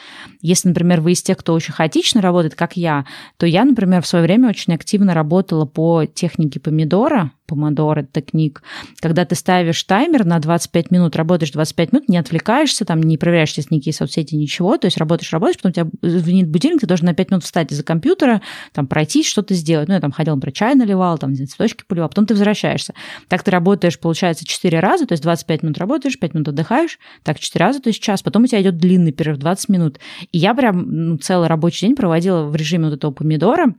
Если, 0.42 0.68
например, 0.68 1.02
вы 1.02 1.14
из 1.14 1.22
тех, 1.22 1.38
кто 1.38 1.54
очень 1.54 1.74
хаотично 1.74 2.22
работает, 2.22 2.56
как 2.56 2.76
я, 2.76 3.06
то 3.38 3.46
я, 3.46 3.64
например, 3.64 4.02
в 4.02 4.08
свое 4.08 4.24
время 4.24 4.50
очень 4.50 4.74
активно 4.74 5.14
работала 5.14 5.66
по 5.66 6.06
технике 6.06 6.60
помидора, 6.60 7.32
помодоро 7.52 8.04
техник, 8.04 8.64
когда 9.00 9.26
ты 9.26 9.36
ставишь 9.36 9.84
таймер 9.84 10.26
на 10.26 10.40
25 10.40 10.92
минут, 10.92 11.16
работаешь 11.16 11.52
25 11.52 11.92
минут, 11.92 12.10
не 12.10 12.18
отвлекаешься, 12.18 12.86
там 12.86 13.04
не 13.04 13.18
проверяешь 13.18 13.56
никакие 13.58 13.94
соцсети, 13.94 14.36
ничего, 14.36 14.78
то 14.78 14.86
есть 14.86 14.98
работаешь, 14.98 15.32
работаешь, 15.32 15.58
потом 15.58 15.72
у 15.72 15.74
тебя 15.74 16.20
звонит 16.20 16.48
будильник, 16.48 16.82
ты 16.82 16.88
должен 16.88 17.06
на 17.06 17.14
5 17.14 17.32
минут 17.32 17.44
встать 17.44 17.72
из-за 17.72 17.84
компьютера, 17.84 18.42
там 18.74 18.88
пройтись, 18.88 19.28
что-то 19.28 19.54
сделать. 19.54 19.88
Ну, 19.88 19.94
я 19.94 20.00
там 20.00 20.12
ходила, 20.12 20.38
про 20.38 20.52
чай 20.52 20.76
наливал, 20.76 21.18
там 21.18 21.36
цветочки 21.36 21.84
поливал, 21.88 22.10
потом 22.10 22.26
ты 22.26 22.34
возвращаешься. 22.34 22.94
Так 23.28 23.44
ты 23.44 23.52
работаешь, 23.52 24.00
получается, 24.00 24.46
4 24.46 24.80
раза, 24.80 25.06
то 25.06 25.14
есть 25.14 25.24
25 25.24 25.64
минут 25.64 25.78
работаешь, 25.78 26.18
5 26.18 26.34
минут 26.34 26.48
отдыхаешь, 26.50 27.00
так 27.24 27.40
4 27.40 27.66
раза, 27.66 27.82
то 27.82 27.90
есть 27.90 28.02
час, 28.02 28.22
потом 28.22 28.44
у 28.44 28.48
тебя 28.48 28.62
идет 28.62 28.78
длинный 28.78 29.12
перерыв, 29.12 29.38
20 29.38 29.70
минут. 29.70 30.00
И 30.32 30.38
я 30.38 30.54
прям 30.54 30.86
ну, 30.88 31.18
целый 31.18 31.48
рабочий 31.48 31.88
день 31.88 31.96
проводила 31.96 32.44
в 32.44 32.56
режиме 32.56 32.86
вот 32.86 32.94
этого 32.96 33.12
помидора, 33.12 33.76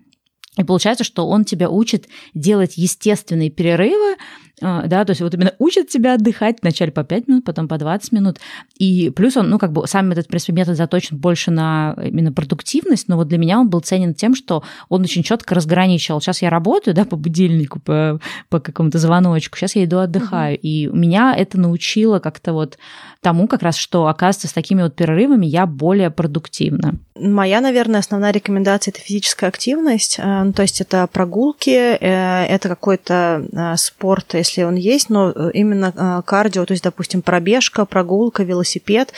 и 0.58 0.64
получается, 0.64 1.02
что 1.02 1.26
он 1.28 1.44
тебя 1.44 1.70
учит 1.70 2.08
делать 2.34 2.76
естественные 2.76 3.50
перерывы, 3.50 4.16
а, 4.62 4.86
да, 4.86 5.04
то 5.04 5.10
есть 5.10 5.20
вот 5.20 5.34
именно 5.34 5.54
учит 5.58 5.88
тебя 5.88 6.14
отдыхать 6.14 6.58
вначале 6.62 6.92
по 6.92 7.02
5 7.02 7.26
минут, 7.26 7.44
потом 7.44 7.68
по 7.68 7.78
20 7.78 8.12
минут. 8.12 8.38
И 8.78 9.10
плюс 9.10 9.36
он, 9.36 9.50
ну, 9.50 9.58
как 9.58 9.72
бы 9.72 9.86
сам 9.86 10.12
этот, 10.12 10.26
в 10.26 10.28
принципе, 10.28 10.52
метод 10.52 10.76
заточен 10.76 11.16
больше 11.16 11.50
на 11.50 11.96
именно 12.02 12.32
продуктивность, 12.32 13.08
но 13.08 13.16
вот 13.16 13.28
для 13.28 13.38
меня 13.38 13.58
он 13.58 13.70
был 13.70 13.80
ценен 13.80 14.14
тем, 14.14 14.34
что 14.34 14.62
он 14.88 15.02
очень 15.02 15.22
четко 15.22 15.54
разграничивал. 15.54 16.20
Сейчас 16.20 16.42
я 16.42 16.50
работаю, 16.50 16.94
да, 16.94 17.04
по 17.04 17.16
будильнику, 17.16 17.80
по, 17.80 18.20
по 18.50 18.60
какому-то 18.60 18.98
звоночку, 18.98 19.56
сейчас 19.56 19.74
я 19.74 19.84
иду 19.84 19.98
отдыхаю. 19.98 20.54
Угу. 20.54 20.60
И 20.62 20.86
меня 20.86 21.34
это 21.36 21.58
научило 21.58 22.20
как-то 22.20 22.52
вот 22.52 22.78
тому 23.20 23.48
как 23.48 23.62
раз, 23.62 23.76
что, 23.76 24.06
оказывается, 24.06 24.48
с 24.48 24.52
такими 24.52 24.82
вот 24.82 24.94
перерывами 24.94 25.46
я 25.46 25.66
более 25.66 26.10
продуктивна. 26.10 26.98
Моя, 27.16 27.60
наверное, 27.60 28.00
основная 28.00 28.32
рекомендация– 28.32 28.92
это 28.92 29.00
физическая 29.00 29.48
активность, 29.48 30.18
э, 30.18 30.41
ну, 30.44 30.52
то 30.52 30.62
есть 30.62 30.80
это 30.80 31.06
прогулки, 31.06 31.70
э, 31.70 32.44
это 32.46 32.68
какой-то 32.68 33.44
э, 33.52 33.76
спорт, 33.76 34.34
если 34.34 34.62
он 34.62 34.74
есть, 34.74 35.10
но 35.10 35.30
именно 35.50 36.22
кардио, 36.26 36.64
то 36.64 36.72
есть, 36.72 36.84
допустим, 36.84 37.22
пробежка, 37.22 37.84
прогулка, 37.84 38.42
велосипед. 38.42 39.12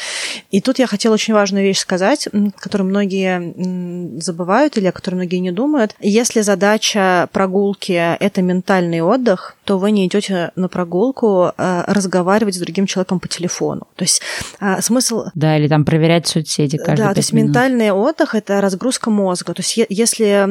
И 0.51 0.61
тут 0.61 0.79
я 0.79 0.87
хотела 0.87 1.15
очень 1.15 1.35
важную 1.35 1.65
вещь 1.65 1.79
сказать, 1.79 2.29
которую 2.59 2.89
многие 2.89 4.21
забывают 4.21 4.77
или 4.77 4.87
о 4.87 4.93
которой 4.93 5.17
многие 5.17 5.39
не 5.39 5.53
думают. 5.53 5.95
Если 6.01 6.41
задача 6.41 7.29
прогулки– 7.33 7.93
это 8.21 8.43
ментальный 8.43 9.01
отдых, 9.01 9.57
то 9.65 9.79
вы 9.79 9.91
не 9.91 10.07
идете 10.07 10.51
на 10.57 10.69
прогулку 10.69 11.53
разговаривать 11.57 12.55
с 12.55 12.59
другим 12.59 12.87
человеком 12.87 13.21
по 13.21 13.29
телефону. 13.29 13.87
То 13.97 14.05
есть 14.05 14.21
смысл... 14.81 15.25
Да, 15.35 15.57
или 15.57 15.69
там 15.69 15.85
проверять 15.85 16.27
соцсети 16.27 16.77
каждые 16.77 17.09
Да, 17.09 17.15
то 17.15 17.21
есть 17.21 17.33
минут. 17.33 17.49
ментальный 17.49 17.91
отдых– 17.93 18.35
это 18.37 18.61
разгрузка 18.61 19.11
мозга. 19.11 19.55
То 19.55 19.63
есть 19.63 19.79
если 19.89 20.45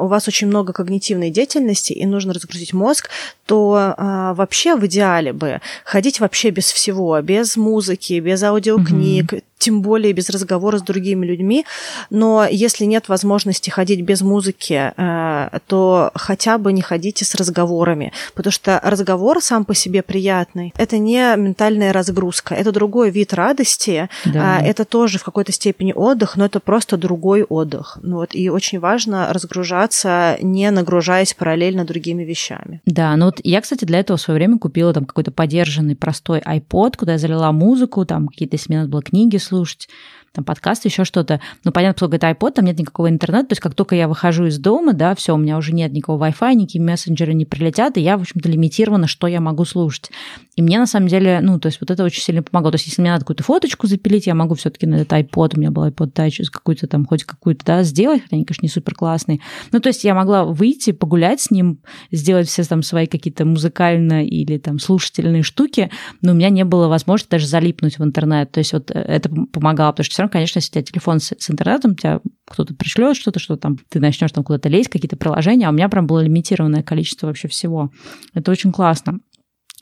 у 0.00 0.06
вас 0.06 0.15
очень 0.28 0.46
много 0.46 0.72
когнитивной 0.72 1.30
деятельности 1.30 1.92
и 1.92 2.06
нужно 2.06 2.32
разгрузить 2.32 2.72
мозг, 2.72 3.10
то 3.46 3.94
а, 3.96 4.34
вообще 4.34 4.76
в 4.76 4.86
идеале 4.86 5.32
бы 5.32 5.60
ходить 5.84 6.20
вообще 6.20 6.50
без 6.50 6.72
всего, 6.72 7.20
без 7.20 7.56
музыки, 7.56 8.18
без 8.20 8.42
аудиокниг, 8.42 9.32
угу 9.32 9.40
тем 9.58 9.82
более 9.82 10.12
без 10.12 10.30
разговора 10.30 10.78
с 10.78 10.82
другими 10.82 11.24
людьми. 11.26 11.64
Но 12.10 12.46
если 12.50 12.84
нет 12.84 13.08
возможности 13.08 13.70
ходить 13.70 14.02
без 14.02 14.20
музыки, 14.20 14.92
э, 14.96 15.58
то 15.66 16.10
хотя 16.14 16.58
бы 16.58 16.72
не 16.72 16.82
ходите 16.82 17.24
с 17.24 17.34
разговорами, 17.34 18.12
потому 18.34 18.52
что 18.52 18.80
разговор 18.82 19.42
сам 19.42 19.64
по 19.64 19.74
себе 19.74 20.02
приятный. 20.02 20.72
Это 20.76 20.98
не 20.98 21.34
ментальная 21.36 21.92
разгрузка, 21.92 22.54
это 22.54 22.72
другой 22.72 23.10
вид 23.10 23.32
радости, 23.34 24.08
да. 24.24 24.58
А, 24.58 24.62
это 24.62 24.84
тоже 24.84 25.18
в 25.18 25.24
какой-то 25.24 25.52
степени 25.52 25.92
отдых, 25.94 26.36
но 26.36 26.44
это 26.44 26.60
просто 26.60 26.96
другой 26.96 27.42
отдых. 27.42 27.98
Ну 28.02 28.16
вот, 28.16 28.34
и 28.34 28.50
очень 28.50 28.78
важно 28.78 29.32
разгружаться, 29.32 30.36
не 30.40 30.70
нагружаясь 30.70 31.34
параллельно 31.34 31.84
другими 31.84 32.22
вещами. 32.22 32.80
Да, 32.86 33.16
ну 33.16 33.26
вот 33.26 33.40
я, 33.42 33.60
кстати, 33.60 33.84
для 33.84 34.00
этого 34.00 34.16
в 34.16 34.20
свое 34.20 34.38
время 34.38 34.58
купила 34.58 34.92
там 34.92 35.04
какой-то 35.04 35.30
подержанный 35.30 35.96
простой 35.96 36.40
iPod, 36.40 36.96
куда 36.96 37.12
я 37.12 37.18
залила 37.18 37.50
музыку, 37.52 38.04
там 38.04 38.28
какие-то, 38.28 38.56
если 38.56 38.70
мне 38.70 38.78
надо 38.80 38.90
было 38.90 39.02
книги 39.02 39.36
слушать, 39.46 39.88
там 40.32 40.44
подкасты, 40.44 40.88
еще 40.88 41.04
что-то. 41.04 41.40
Ну, 41.64 41.72
понятно, 41.72 41.94
поскольку 41.94 42.16
это 42.16 42.30
iPod, 42.30 42.52
там 42.52 42.64
нет 42.66 42.78
никакого 42.78 43.08
интернета, 43.08 43.48
то 43.48 43.52
есть 43.52 43.62
как 43.62 43.74
только 43.74 43.94
я 43.96 44.06
выхожу 44.06 44.46
из 44.46 44.58
дома, 44.58 44.92
да, 44.92 45.14
все, 45.14 45.34
у 45.34 45.38
меня 45.38 45.56
уже 45.56 45.72
нет 45.72 45.92
никакого 45.92 46.28
Wi-Fi, 46.28 46.54
никакие 46.54 46.82
мессенджеры 46.84 47.32
не 47.32 47.46
прилетят, 47.46 47.96
и 47.96 48.00
я, 48.00 48.18
в 48.18 48.20
общем-то, 48.20 48.48
лимитирована, 48.48 49.06
что 49.06 49.26
я 49.26 49.40
могу 49.40 49.64
слушать. 49.64 50.10
И 50.56 50.62
мне, 50.62 50.78
на 50.78 50.86
самом 50.86 51.08
деле, 51.08 51.40
ну, 51.42 51.60
то 51.60 51.66
есть 51.66 51.80
вот 51.82 51.90
это 51.90 52.02
очень 52.02 52.22
сильно 52.22 52.42
помогло. 52.42 52.70
То 52.70 52.76
есть 52.76 52.86
если 52.86 53.02
мне 53.02 53.10
надо 53.10 53.20
какую-то 53.20 53.44
фоточку 53.44 53.86
запилить, 53.86 54.26
я 54.26 54.34
могу 54.34 54.54
все 54.54 54.70
таки 54.70 54.86
на 54.86 54.96
этот 54.96 55.12
iPod, 55.12 55.52
у 55.54 55.60
меня 55.60 55.70
был 55.70 55.86
iPod 55.86 56.14
Touch, 56.14 56.44
какую-то 56.50 56.86
там, 56.86 57.04
хоть 57.04 57.24
какую-то, 57.24 57.64
да, 57.64 57.82
сделать, 57.82 58.22
хотя 58.22 58.36
они, 58.36 58.46
конечно, 58.46 58.64
не 58.64 58.70
супер 58.70 58.94
классные. 58.94 59.40
Ну, 59.70 59.80
то 59.80 59.88
есть 59.88 60.02
я 60.04 60.14
могла 60.14 60.44
выйти, 60.44 60.92
погулять 60.92 61.42
с 61.42 61.50
ним, 61.50 61.80
сделать 62.10 62.48
все 62.48 62.64
там 62.64 62.82
свои 62.82 63.06
какие-то 63.06 63.44
музыкальные 63.44 64.26
или 64.26 64.56
там 64.56 64.78
слушательные 64.78 65.42
штуки, 65.42 65.90
но 66.22 66.32
у 66.32 66.34
меня 66.34 66.48
не 66.48 66.64
было 66.64 66.88
возможности 66.88 67.30
даже 67.30 67.46
залипнуть 67.46 67.98
в 67.98 68.04
интернет. 68.04 68.50
То 68.50 68.58
есть 68.58 68.72
вот 68.72 68.90
э, 68.90 68.94
это 68.94 69.28
помогало, 69.28 69.92
потому 69.92 70.04
что 70.04 70.12
все 70.12 70.22
равно, 70.22 70.32
конечно, 70.32 70.58
если 70.58 70.70
у 70.70 70.72
тебя 70.72 70.82
телефон 70.84 71.20
с, 71.20 71.34
с 71.38 71.50
интернетом, 71.50 71.96
тебя 71.96 72.20
кто-то 72.46 72.74
пришлет 72.74 73.16
что-то, 73.16 73.38
что 73.40 73.56
там 73.56 73.76
ты 73.90 74.00
начнешь 74.00 74.32
там 74.32 74.42
куда-то 74.42 74.70
лезть, 74.70 74.88
какие-то 74.88 75.16
приложения, 75.16 75.66
а 75.66 75.70
у 75.70 75.74
меня 75.74 75.90
прям 75.90 76.06
было 76.06 76.20
лимитированное 76.20 76.82
количество 76.82 77.26
вообще 77.26 77.48
всего. 77.48 77.90
Это 78.32 78.50
очень 78.50 78.72
классно. 78.72 79.20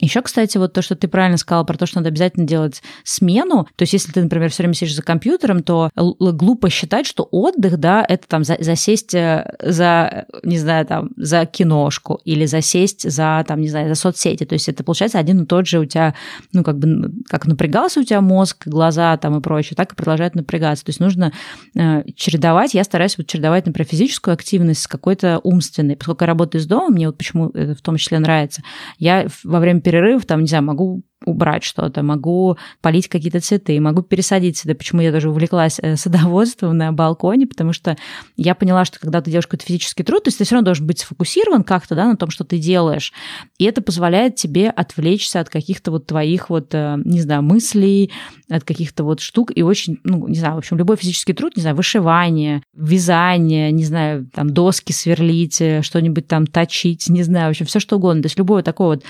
Еще, 0.01 0.23
кстати, 0.23 0.59
вот 0.59 0.73
то, 0.73 0.83
что 0.83 0.97
ты 0.97 1.07
правильно 1.07 1.37
сказала 1.37 1.63
про 1.63 1.79
то, 1.79 1.87
что 1.87 1.99
надо 1.99 2.09
обязательно 2.09 2.49
делать 2.49 2.83
смену. 3.05 3.69
То 3.77 3.83
есть, 3.83 3.93
если 3.93 4.11
ты, 4.11 4.23
например, 4.23 4.51
все 4.51 4.65
время 4.65 4.75
сидишь 4.75 4.97
за 4.97 5.03
компьютером, 5.03 5.63
то 5.63 5.91
глупо 5.95 6.69
считать, 6.69 7.07
что 7.07 7.29
отдых, 7.31 7.79
да, 7.79 8.05
это 8.09 8.27
там 8.27 8.43
за 8.43 8.57
засесть 8.59 9.15
э, 9.15 9.55
за, 9.63 10.27
не 10.43 10.59
знаю, 10.59 10.85
там, 10.87 11.11
за 11.17 11.47
киношку 11.47 12.21
или 12.25 12.45
засесть 12.45 13.09
за, 13.09 13.45
там, 13.47 13.61
не 13.61 13.69
знаю, 13.69 13.89
за 13.89 13.95
соцсети. 13.95 14.45
То 14.45 14.55
есть, 14.55 14.69
это 14.69 14.83
получается 14.83 15.21
один 15.21 15.45
и 15.45 15.47
тот 15.47 15.69
же 15.69 15.79
у 15.79 15.85
тебя, 15.85 16.17
ну, 16.53 16.65
как 16.65 16.77
бы, 16.77 17.13
как 17.29 17.47
напрягался 17.47 18.01
у 18.01 18.05
тебя 18.05 18.21
мозг, 18.21 18.67
глаза 18.67 19.17
там 19.17 19.39
и 19.39 19.41
прочее, 19.41 19.77
так 19.77 19.93
и 19.93 19.97
продолжает 19.97 20.35
напрягаться. 20.35 20.85
То 20.85 20.91
есть, 20.91 20.99
нужно 20.99 21.33
э, 21.77 22.03
чередовать. 22.17 22.75
Я 22.75 22.83
стараюсь 22.83 23.17
вот 23.17 23.29
чередовать, 23.29 23.65
например, 23.65 23.89
физическую 23.89 24.35
активность 24.35 24.83
с 24.83 24.89
какой-то 24.89 25.41
умственной. 25.45 25.95
Поскольку 25.95 26.25
я 26.25 26.27
работаю 26.27 26.61
из 26.61 26.67
дома, 26.67 26.89
мне 26.89 27.07
вот 27.07 27.17
почему 27.17 27.51
это 27.51 27.77
в 27.77 27.81
том 27.81 27.97
числе 27.97 28.19
нравится. 28.19 28.63
Я 28.99 29.29
во 29.45 29.61
время 29.61 29.84
перерыв, 29.85 30.27
там, 30.27 30.41
не 30.41 30.47
знаю, 30.47 30.65
могу 30.65 31.05
убрать 31.25 31.65
что-то, 31.65 32.03
могу 32.03 32.57
полить 32.81 33.09
какие-то 33.09 33.41
цветы, 33.41 33.81
могу 33.81 34.03
пересадить 34.03 34.59
сюда. 34.59 34.75
Почему 34.75 35.01
я 35.01 35.13
даже 35.13 35.31
увлеклась 35.31 35.79
э, 35.81 35.97
садоводством 35.97 36.77
на 36.77 36.93
балконе, 36.93 37.47
потому 37.47 37.73
что 37.73 37.97
я 38.37 38.55
поняла, 38.55 38.85
что 38.85 39.01
когда 39.01 39.21
ты 39.21 39.31
делаешь 39.31 39.47
какой-то 39.47 39.65
физический 39.65 40.03
труд, 40.03 40.25
то 40.25 40.29
есть 40.29 40.39
ты 40.39 40.45
все 40.45 40.55
равно 40.57 40.67
должен 40.67 40.87
быть 40.87 41.01
сфокусирован 41.01 41.65
как-то 41.65 41.95
да, 41.95 42.07
на 42.07 42.17
том, 42.17 42.31
что 42.31 42.45
ты 42.45 42.59
делаешь. 42.59 43.13
И 43.59 43.65
это 43.65 43.83
позволяет 43.83 44.37
тебе 44.37 44.69
отвлечься 44.71 45.41
от 45.41 45.49
каких-то 45.49 45.91
вот 45.91 46.07
твоих 46.07 46.51
вот, 46.51 46.75
э, 46.75 46.97
не 47.05 47.21
знаю, 47.21 47.43
мыслей, 47.43 48.11
от 48.51 48.65
каких-то 48.65 49.05
вот 49.05 49.21
штук. 49.21 49.51
И 49.55 49.63
очень, 49.63 50.01
ну, 50.05 50.29
не 50.29 50.37
знаю, 50.37 50.57
в 50.57 50.59
общем, 50.59 50.77
любой 50.77 50.97
физический 50.97 51.33
труд, 51.33 51.57
не 51.57 51.63
знаю, 51.63 51.77
вышивание, 51.77 52.63
вязание, 52.75 53.73
не 53.73 53.85
знаю, 53.85 54.29
там 54.33 54.51
доски 54.51 54.93
сверлить, 54.93 55.61
э, 55.61 55.83
что-нибудь 55.83 56.27
там 56.27 56.47
точить, 56.47 57.09
не 57.09 57.23
знаю, 57.23 57.49
в 57.49 57.51
общем, 57.51 57.67
все 57.67 57.81
что 57.81 57.97
угодно. 57.97 58.23
То 58.23 58.27
есть 58.27 58.39
любой 58.39 58.63
такой 58.63 58.87
вот 58.97 59.05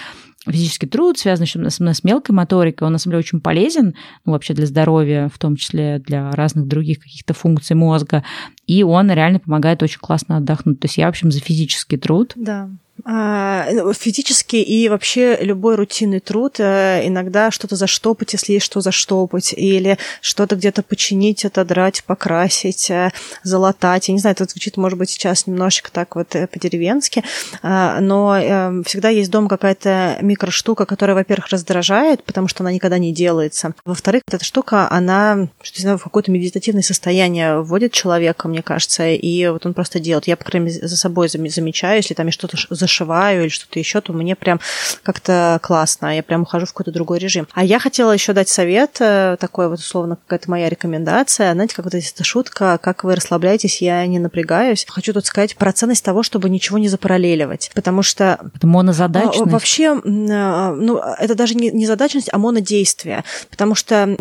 физический 0.46 0.86
труд, 0.86 1.18
связанный 1.18 1.70
с 1.70 2.04
мелкой 2.04 2.32
моторикой, 2.32 2.86
он 2.86 2.92
на 2.92 2.98
самом 2.98 3.12
деле 3.12 3.20
очень 3.20 3.40
полезен, 3.40 3.94
ну, 4.24 4.32
вообще 4.32 4.54
для 4.54 4.66
здоровья, 4.66 5.30
в 5.32 5.38
том 5.38 5.56
числе 5.56 5.98
для 5.98 6.30
разных 6.32 6.66
других 6.66 7.00
каких-то 7.00 7.34
функций 7.34 7.76
мозга, 7.76 8.24
и 8.66 8.82
он 8.82 9.10
реально 9.10 9.40
помогает 9.40 9.82
очень 9.82 10.00
классно 10.00 10.36
отдохнуть. 10.36 10.80
То 10.80 10.86
есть 10.86 10.98
я, 10.98 11.06
в 11.06 11.10
общем, 11.10 11.30
за 11.30 11.40
физический 11.40 11.96
труд. 11.96 12.32
Да. 12.36 12.70
А, 13.04 13.66
ну, 13.72 13.92
физически 13.92 14.56
и 14.56 14.88
вообще 14.88 15.36
любой 15.40 15.74
рутинный 15.74 16.20
труд, 16.20 16.56
э, 16.58 17.06
иногда 17.06 17.50
что-то 17.50 17.74
заштопать, 17.74 18.32
если 18.32 18.52
есть 18.52 18.64
что 18.64 18.80
заштопать, 18.80 19.52
или 19.52 19.98
что-то 20.20 20.54
где-то 20.54 20.82
починить, 20.82 21.44
отодрать, 21.44 22.04
покрасить, 22.04 22.90
э, 22.90 23.10
залатать. 23.42 24.08
Я 24.08 24.14
не 24.14 24.20
знаю, 24.20 24.34
это 24.34 24.44
звучит, 24.44 24.76
может 24.76 24.96
быть, 24.96 25.10
сейчас 25.10 25.46
немножечко 25.46 25.90
так 25.90 26.14
вот 26.14 26.36
э, 26.36 26.46
по-деревенски, 26.46 27.24
а, 27.62 28.00
но 28.00 28.38
эм, 28.38 28.84
всегда 28.84 29.08
есть 29.08 29.30
дом 29.30 29.48
какая-то 29.48 30.18
микроштука, 30.22 30.86
которая, 30.86 31.16
во-первых, 31.16 31.48
раздражает, 31.48 32.22
потому 32.22 32.46
что 32.46 32.62
она 32.62 32.72
никогда 32.72 32.98
не 32.98 33.12
делается. 33.12 33.74
Во-вторых, 33.84 34.22
эта 34.30 34.44
штука, 34.44 34.88
она, 34.90 35.48
что, 35.62 35.80
знаю, 35.80 35.98
в 35.98 36.04
какое-то 36.04 36.30
медитативное 36.30 36.82
состояние 36.82 37.60
вводит 37.60 37.92
человека, 37.92 38.46
мне 38.46 38.62
кажется, 38.62 39.08
и 39.08 39.48
вот 39.48 39.66
он 39.66 39.74
просто 39.74 39.98
делает. 39.98 40.28
Я, 40.28 40.36
по 40.36 40.44
крайней 40.44 40.68
мере, 40.68 40.86
за 40.86 40.96
собой 40.96 41.28
замечаю, 41.28 41.96
если 41.96 42.14
там 42.14 42.26
я 42.26 42.32
что-то 42.32 42.56
зашиваю 42.84 43.42
или 43.42 43.48
что-то 43.48 43.78
еще, 43.78 44.00
то 44.02 44.12
мне 44.12 44.36
прям 44.36 44.60
как-то 45.02 45.58
классно, 45.62 46.14
я 46.14 46.22
прям 46.22 46.42
ухожу 46.42 46.66
в 46.66 46.72
какой-то 46.72 46.92
другой 46.92 47.18
режим. 47.18 47.48
А 47.54 47.64
я 47.64 47.78
хотела 47.78 48.12
еще 48.12 48.34
дать 48.34 48.50
совет, 48.50 48.96
э, 49.00 49.36
такой 49.40 49.68
вот 49.68 49.78
условно 49.78 50.16
какая-то 50.16 50.50
моя 50.50 50.68
рекомендация, 50.68 51.52
знаете, 51.54 51.74
как 51.74 51.86
вот 51.86 51.94
эта 51.94 52.24
шутка, 52.24 52.78
как 52.82 53.04
вы 53.04 53.14
расслабляетесь, 53.14 53.80
я 53.80 54.06
не 54.06 54.18
напрягаюсь. 54.18 54.84
Хочу 54.88 55.14
тут 55.14 55.24
сказать 55.24 55.56
про 55.56 55.72
ценность 55.72 56.04
того, 56.04 56.22
чтобы 56.22 56.50
ничего 56.50 56.76
не 56.78 56.88
запараллеливать, 56.88 57.70
потому 57.74 58.02
что... 58.02 58.38
Это 58.54 58.66
монозадачность? 58.66 59.40
А, 59.40 59.44
вообще, 59.44 60.00
а, 60.04 60.72
ну, 60.72 60.98
это 60.98 61.34
даже 61.34 61.54
не, 61.54 61.70
не 61.70 61.86
задачность, 61.86 62.28
а 62.32 62.38
монодействие, 62.38 63.24
потому 63.50 63.74
что 63.74 64.14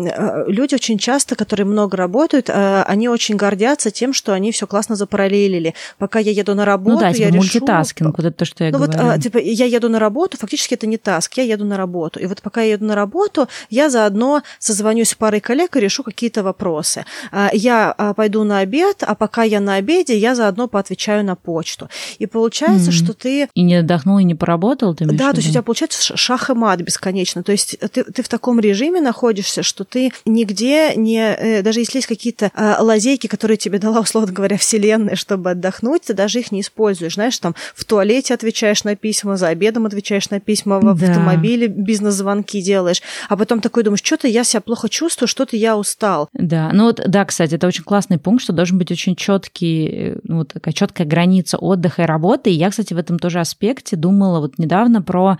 люди 0.48 0.74
очень 0.74 0.98
часто, 0.98 1.36
которые 1.36 1.66
много 1.66 1.96
работают, 1.96 2.48
они 2.50 3.08
очень 3.08 3.36
гордятся 3.36 3.90
тем, 3.90 4.14
что 4.14 4.32
они 4.32 4.52
все 4.52 4.66
классно 4.66 4.96
запараллелили. 4.96 5.74
Пока 5.98 6.18
я 6.18 6.30
еду 6.30 6.54
на 6.54 6.64
работу, 6.64 6.96
ну 6.96 7.00
да, 7.00 7.08
я 7.08 7.28
мультитаскинг, 7.32 8.16
вот 8.16 8.26
это 8.26 8.36
то, 8.38 8.44
что 8.44 8.53
я 8.62 8.70
ну 8.70 8.78
говорю. 8.78 8.92
вот, 8.92 9.00
а, 9.00 9.18
типа, 9.18 9.38
я 9.38 9.64
еду 9.64 9.88
на 9.88 9.98
работу, 9.98 10.36
фактически 10.36 10.74
это 10.74 10.86
не 10.86 10.96
таск, 10.96 11.34
я 11.38 11.42
еду 11.42 11.64
на 11.64 11.76
работу. 11.76 12.20
И 12.20 12.26
вот 12.26 12.42
пока 12.42 12.62
я 12.62 12.72
еду 12.72 12.84
на 12.84 12.94
работу, 12.94 13.48
я 13.70 13.90
заодно 13.90 14.42
созвонюсь 14.58 15.10
с 15.10 15.14
парой 15.14 15.40
коллег 15.40 15.76
и 15.76 15.80
решу 15.80 16.02
какие-то 16.02 16.42
вопросы. 16.42 17.04
А, 17.32 17.50
я 17.52 17.92
а, 17.96 18.14
пойду 18.14 18.44
на 18.44 18.58
обед, 18.58 19.02
а 19.02 19.14
пока 19.14 19.42
я 19.42 19.60
на 19.60 19.74
обеде, 19.74 20.16
я 20.16 20.34
заодно 20.34 20.68
поотвечаю 20.68 21.24
на 21.24 21.34
почту. 21.34 21.88
И 22.18 22.26
получается, 22.26 22.90
mm-hmm. 22.90 23.04
что 23.04 23.12
ты... 23.14 23.48
И 23.54 23.62
не 23.62 23.76
отдохнул, 23.76 24.18
и 24.18 24.24
не 24.24 24.34
поработал? 24.34 24.94
Ты 24.94 25.06
да, 25.06 25.32
то 25.32 25.38
есть 25.38 25.48
у 25.48 25.52
тебя 25.52 25.62
получается 25.62 26.16
шах 26.16 26.50
и 26.50 26.54
мат 26.54 26.80
бесконечно. 26.80 27.42
То 27.42 27.52
есть 27.52 27.78
ты, 27.78 28.04
ты 28.04 28.22
в 28.22 28.28
таком 28.28 28.60
режиме 28.60 29.00
находишься, 29.00 29.62
что 29.62 29.84
ты 29.84 30.12
нигде 30.24 30.94
не... 30.94 31.18
Э, 31.18 31.62
даже 31.62 31.80
если 31.80 31.98
есть 31.98 32.08
какие-то 32.08 32.50
лазейки, 32.80 33.26
которые 33.26 33.56
тебе 33.56 33.78
дала, 33.84 34.00
условно 34.00 34.32
говоря, 34.32 34.58
Вселенная, 34.58 35.16
чтобы 35.16 35.50
отдохнуть, 35.50 36.02
ты 36.02 36.14
даже 36.14 36.40
их 36.40 36.52
не 36.52 36.60
используешь. 36.60 37.14
Знаешь, 37.14 37.38
там 37.38 37.54
в 37.74 37.84
туалете 37.84 38.34
отвечаешь 38.44 38.84
на 38.84 38.94
письма, 38.94 39.36
за 39.36 39.48
обедом 39.48 39.86
отвечаешь 39.86 40.30
на 40.30 40.40
письма, 40.40 40.80
в 40.80 41.00
да. 41.00 41.08
автомобиле 41.08 41.66
бизнес-звонки 41.66 42.60
делаешь, 42.60 43.02
а 43.28 43.36
потом 43.36 43.60
такой 43.60 43.82
думаешь, 43.82 44.02
что-то 44.02 44.28
я 44.28 44.44
себя 44.44 44.60
плохо 44.60 44.88
чувствую, 44.88 45.28
что-то 45.28 45.56
я 45.56 45.76
устал. 45.76 46.28
Да, 46.32 46.70
ну 46.72 46.84
вот, 46.84 47.00
да, 47.06 47.24
кстати, 47.24 47.54
это 47.54 47.66
очень 47.66 47.84
классный 47.84 48.18
пункт, 48.18 48.42
что 48.42 48.52
должен 48.52 48.78
быть 48.78 48.92
очень 48.92 49.16
четкий, 49.16 49.88
э, 49.88 50.16
ну, 50.24 50.38
вот 50.38 50.52
такая 50.52 50.74
четкая 50.74 51.06
граница 51.06 51.56
отдыха 51.58 52.02
и 52.02 52.06
работы. 52.06 52.50
И 52.50 52.54
я, 52.54 52.70
кстати, 52.70 52.92
в 52.94 52.98
этом 52.98 53.18
тоже 53.18 53.40
аспекте 53.40 53.96
думала 53.96 54.40
вот 54.40 54.58
недавно 54.58 55.00
про 55.02 55.38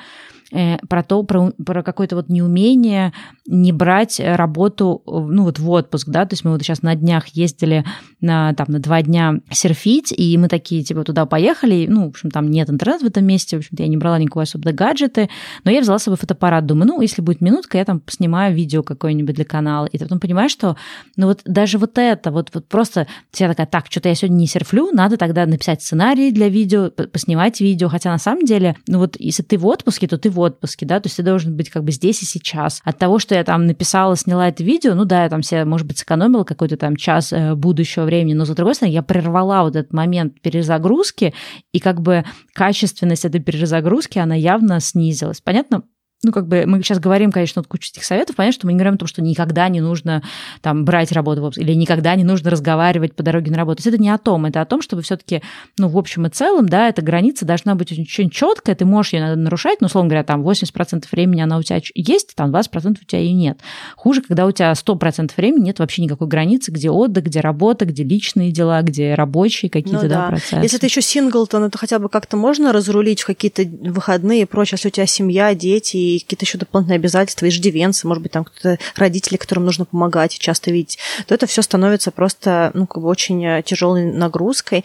про 0.88 1.02
то, 1.02 1.22
про, 1.22 1.52
про 1.64 1.82
какое-то 1.82 2.16
вот 2.16 2.28
неумение 2.28 3.12
не 3.46 3.72
брать 3.72 4.20
работу, 4.24 5.02
ну 5.06 5.44
вот 5.44 5.58
в 5.58 5.70
отпуск, 5.70 6.08
да, 6.08 6.24
то 6.24 6.34
есть 6.34 6.44
мы 6.44 6.52
вот 6.52 6.62
сейчас 6.62 6.82
на 6.82 6.94
днях 6.94 7.28
ездили 7.28 7.84
на, 8.20 8.54
там, 8.54 8.66
на 8.68 8.78
два 8.78 9.02
дня 9.02 9.40
серфить, 9.50 10.12
и 10.16 10.36
мы 10.38 10.48
такие, 10.48 10.82
типа, 10.82 11.04
туда 11.04 11.26
поехали, 11.26 11.86
ну, 11.88 12.06
в 12.06 12.08
общем, 12.08 12.30
там 12.30 12.50
нет 12.50 12.70
интернета 12.70 13.04
в 13.04 13.08
этом 13.08 13.24
месте, 13.24 13.56
в 13.56 13.60
общем-то, 13.60 13.82
я 13.82 13.88
не 13.88 13.96
брала 13.96 14.18
никакой 14.18 14.44
особо 14.44 14.72
гаджеты, 14.72 15.28
но 15.64 15.70
я 15.70 15.80
взяла 15.80 15.98
с 15.98 16.04
собой 16.04 16.16
фотоаппарат, 16.16 16.66
думаю, 16.66 16.88
ну, 16.88 17.00
если 17.00 17.22
будет 17.22 17.40
минутка, 17.40 17.78
я 17.78 17.84
там 17.84 18.02
снимаю 18.08 18.54
видео 18.54 18.82
какое-нибудь 18.82 19.34
для 19.34 19.44
канала, 19.44 19.86
и 19.86 19.98
ты 19.98 20.04
потом 20.04 20.20
понимаешь, 20.20 20.52
что, 20.52 20.76
ну, 21.16 21.26
вот 21.26 21.40
даже 21.44 21.78
вот 21.78 21.98
это, 21.98 22.30
вот, 22.30 22.50
вот 22.54 22.66
просто 22.68 23.06
я 23.36 23.48
такая, 23.48 23.66
так, 23.66 23.86
что-то 23.90 24.08
я 24.08 24.14
сегодня 24.14 24.36
не 24.36 24.46
серфлю, 24.46 24.90
надо 24.92 25.16
тогда 25.16 25.46
написать 25.46 25.82
сценарий 25.82 26.30
для 26.30 26.48
видео, 26.48 26.90
поснимать 26.90 27.60
видео, 27.60 27.88
хотя 27.88 28.10
на 28.10 28.18
самом 28.18 28.44
деле, 28.44 28.76
ну, 28.86 28.98
вот 28.98 29.16
если 29.18 29.42
ты 29.42 29.58
в 29.58 29.66
отпуске, 29.66 30.06
то 30.08 30.18
ты 30.18 30.30
в 30.34 30.40
отпуске, 30.40 30.84
да, 30.86 31.00
то 31.00 31.06
есть 31.06 31.16
ты 31.16 31.22
должен 31.22 31.56
быть 31.56 31.70
как 31.70 31.84
бы 31.84 31.92
здесь 31.92 32.22
и 32.22 32.26
сейчас. 32.26 32.80
От 32.84 32.98
того, 32.98 33.18
что 33.18 33.34
я 33.34 33.44
там 33.44 33.66
написала, 33.66 34.16
сняла 34.16 34.48
это 34.48 34.62
видео, 34.62 34.94
ну 34.94 35.04
да, 35.04 35.24
я 35.24 35.28
там 35.28 35.42
себе, 35.42 35.64
может 35.64 35.86
быть, 35.86 35.98
сэкономила 35.98 36.44
какой-то 36.44 36.76
там 36.76 36.96
час 36.96 37.32
э, 37.32 37.54
будущего 37.54 38.04
времени, 38.04 38.34
но 38.34 38.44
с 38.44 38.50
другой 38.50 38.74
стороны, 38.74 38.94
я 38.94 39.02
прервала 39.02 39.62
вот 39.62 39.76
этот 39.76 39.92
момент 39.92 40.40
перезагрузки, 40.40 41.34
и 41.72 41.80
как 41.80 42.00
бы 42.00 42.24
качественность 42.52 43.24
этой 43.24 43.40
перезагрузки, 43.40 44.18
она 44.18 44.34
явно 44.34 44.80
снизилась. 44.80 45.40
Понятно, 45.40 45.84
ну, 46.24 46.32
как 46.32 46.48
бы 46.48 46.64
мы 46.66 46.82
сейчас 46.82 46.98
говорим, 46.98 47.30
конечно, 47.30 47.60
вот 47.60 47.68
кучу 47.68 47.90
этих 47.92 48.04
советов, 48.04 48.36
понятно, 48.36 48.54
что 48.54 48.66
мы 48.66 48.72
не 48.72 48.78
говорим 48.78 48.94
о 48.94 48.98
том, 48.98 49.08
что 49.08 49.22
никогда 49.22 49.68
не 49.68 49.80
нужно 49.80 50.22
там 50.62 50.84
брать 50.84 51.12
работу 51.12 51.42
в 51.42 51.58
или 51.58 51.74
никогда 51.74 52.14
не 52.14 52.24
нужно 52.24 52.50
разговаривать 52.50 53.14
по 53.14 53.22
дороге 53.22 53.50
на 53.50 53.58
работу. 53.58 53.82
То 53.82 53.88
есть 53.88 53.94
это 53.94 54.02
не 54.02 54.10
о 54.10 54.18
том, 54.18 54.46
это 54.46 54.60
о 54.60 54.64
том, 54.64 54.82
чтобы 54.82 55.02
все 55.02 55.16
таки 55.16 55.42
ну, 55.78 55.88
в 55.88 55.98
общем 55.98 56.26
и 56.26 56.30
целом, 56.30 56.68
да, 56.68 56.88
эта 56.88 57.02
граница 57.02 57.44
должна 57.44 57.74
быть 57.74 57.92
очень 57.92 58.30
четкая, 58.30 58.74
ты 58.74 58.84
можешь 58.84 59.12
ее 59.12 59.34
нарушать, 59.34 59.80
но, 59.80 59.86
условно 59.86 60.10
говоря, 60.10 60.24
там 60.24 60.46
80% 60.46 61.04
времени 61.10 61.40
она 61.40 61.58
у 61.58 61.62
тебя 61.62 61.80
есть, 61.94 62.34
там 62.34 62.54
20% 62.54 62.96
у 63.02 63.04
тебя 63.04 63.20
ее 63.20 63.32
нет. 63.32 63.60
Хуже, 63.96 64.22
когда 64.22 64.46
у 64.46 64.52
тебя 64.52 64.72
100% 64.72 65.32
времени 65.36 65.64
нет 65.64 65.78
вообще 65.78 66.02
никакой 66.02 66.28
границы, 66.28 66.70
где 66.70 66.90
отдых, 66.90 67.24
где 67.24 67.40
работа, 67.40 67.84
где 67.84 68.02
личные 68.04 68.50
дела, 68.50 68.82
где 68.82 69.14
рабочие 69.14 69.70
какие-то, 69.70 70.02
ну, 70.02 70.08
да, 70.08 70.22
да, 70.22 70.28
процессы. 70.28 70.62
Если 70.62 70.78
ты 70.78 70.86
еще 70.86 71.02
сингл, 71.02 71.46
то 71.46 71.64
это 71.64 71.78
хотя 71.78 71.98
бы 71.98 72.08
как-то 72.08 72.36
можно 72.36 72.72
разрулить 72.72 73.22
в 73.22 73.26
какие-то 73.26 73.64
выходные 73.64 74.42
и 74.42 74.44
прочее, 74.44 74.76
если 74.76 74.88
у 74.88 74.90
тебя 74.90 75.06
семья, 75.06 75.54
дети 75.54 75.96
какие-то 76.20 76.44
еще 76.44 76.58
дополнительные 76.58 76.98
обязательства, 76.98 77.48
иждивенцы, 77.48 78.06
может 78.06 78.22
быть, 78.22 78.32
там 78.32 78.44
кто-то 78.44 78.78
родители, 78.96 79.36
которым 79.36 79.64
нужно 79.64 79.84
помогать 79.84 80.38
часто 80.38 80.70
видеть, 80.70 80.98
то 81.26 81.34
это 81.34 81.46
все 81.46 81.62
становится 81.62 82.10
просто, 82.10 82.70
ну, 82.74 82.86
как 82.86 83.02
бы 83.02 83.08
очень 83.08 83.44
э, 83.44 83.62
тяжелой 83.64 84.12
нагрузкой. 84.12 84.84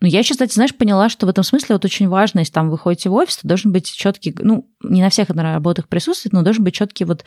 Ну, 0.00 0.08
я 0.08 0.22
сейчас, 0.22 0.36
кстати, 0.36 0.54
знаешь, 0.54 0.74
поняла, 0.74 1.08
что 1.08 1.26
в 1.26 1.28
этом 1.28 1.44
смысле 1.44 1.74
вот 1.76 1.84
очень 1.84 2.08
важно, 2.08 2.40
если 2.40 2.52
там 2.52 2.70
вы 2.70 2.78
ходите 2.78 3.08
в 3.08 3.14
офис, 3.14 3.38
то 3.38 3.48
должен 3.48 3.72
быть 3.72 3.92
четкий, 3.92 4.34
ну, 4.38 4.66
не 4.82 5.02
на 5.02 5.10
всех 5.10 5.30
работах 5.30 5.88
присутствует, 5.88 6.32
но 6.32 6.42
должен 6.42 6.64
быть 6.64 6.74
четкий 6.74 7.04
вот 7.04 7.24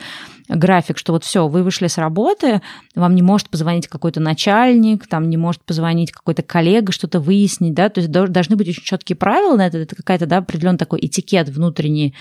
график, 0.48 0.98
что 0.98 1.12
вот 1.12 1.24
все, 1.24 1.46
вы 1.48 1.62
вышли 1.62 1.86
с 1.86 1.98
работы, 1.98 2.60
вам 2.94 3.14
не 3.14 3.22
может 3.22 3.48
позвонить 3.48 3.88
какой-то 3.88 4.20
начальник, 4.20 5.06
там 5.06 5.28
не 5.28 5.36
может 5.36 5.62
позвонить 5.62 6.12
какой-то 6.12 6.42
коллега, 6.42 6.92
что-то 6.92 7.20
выяснить, 7.20 7.74
да, 7.74 7.88
то 7.88 8.00
есть 8.00 8.10
должны 8.10 8.56
быть 8.56 8.68
очень 8.68 8.82
четкие 8.82 9.16
правила 9.16 9.56
на 9.56 9.66
это, 9.66 9.78
это 9.78 9.96
какая-то, 9.96 10.26
да, 10.26 10.38
определенный 10.38 10.78
такой 10.78 11.00
этикет 11.00 11.48
внутренний. 11.48 12.14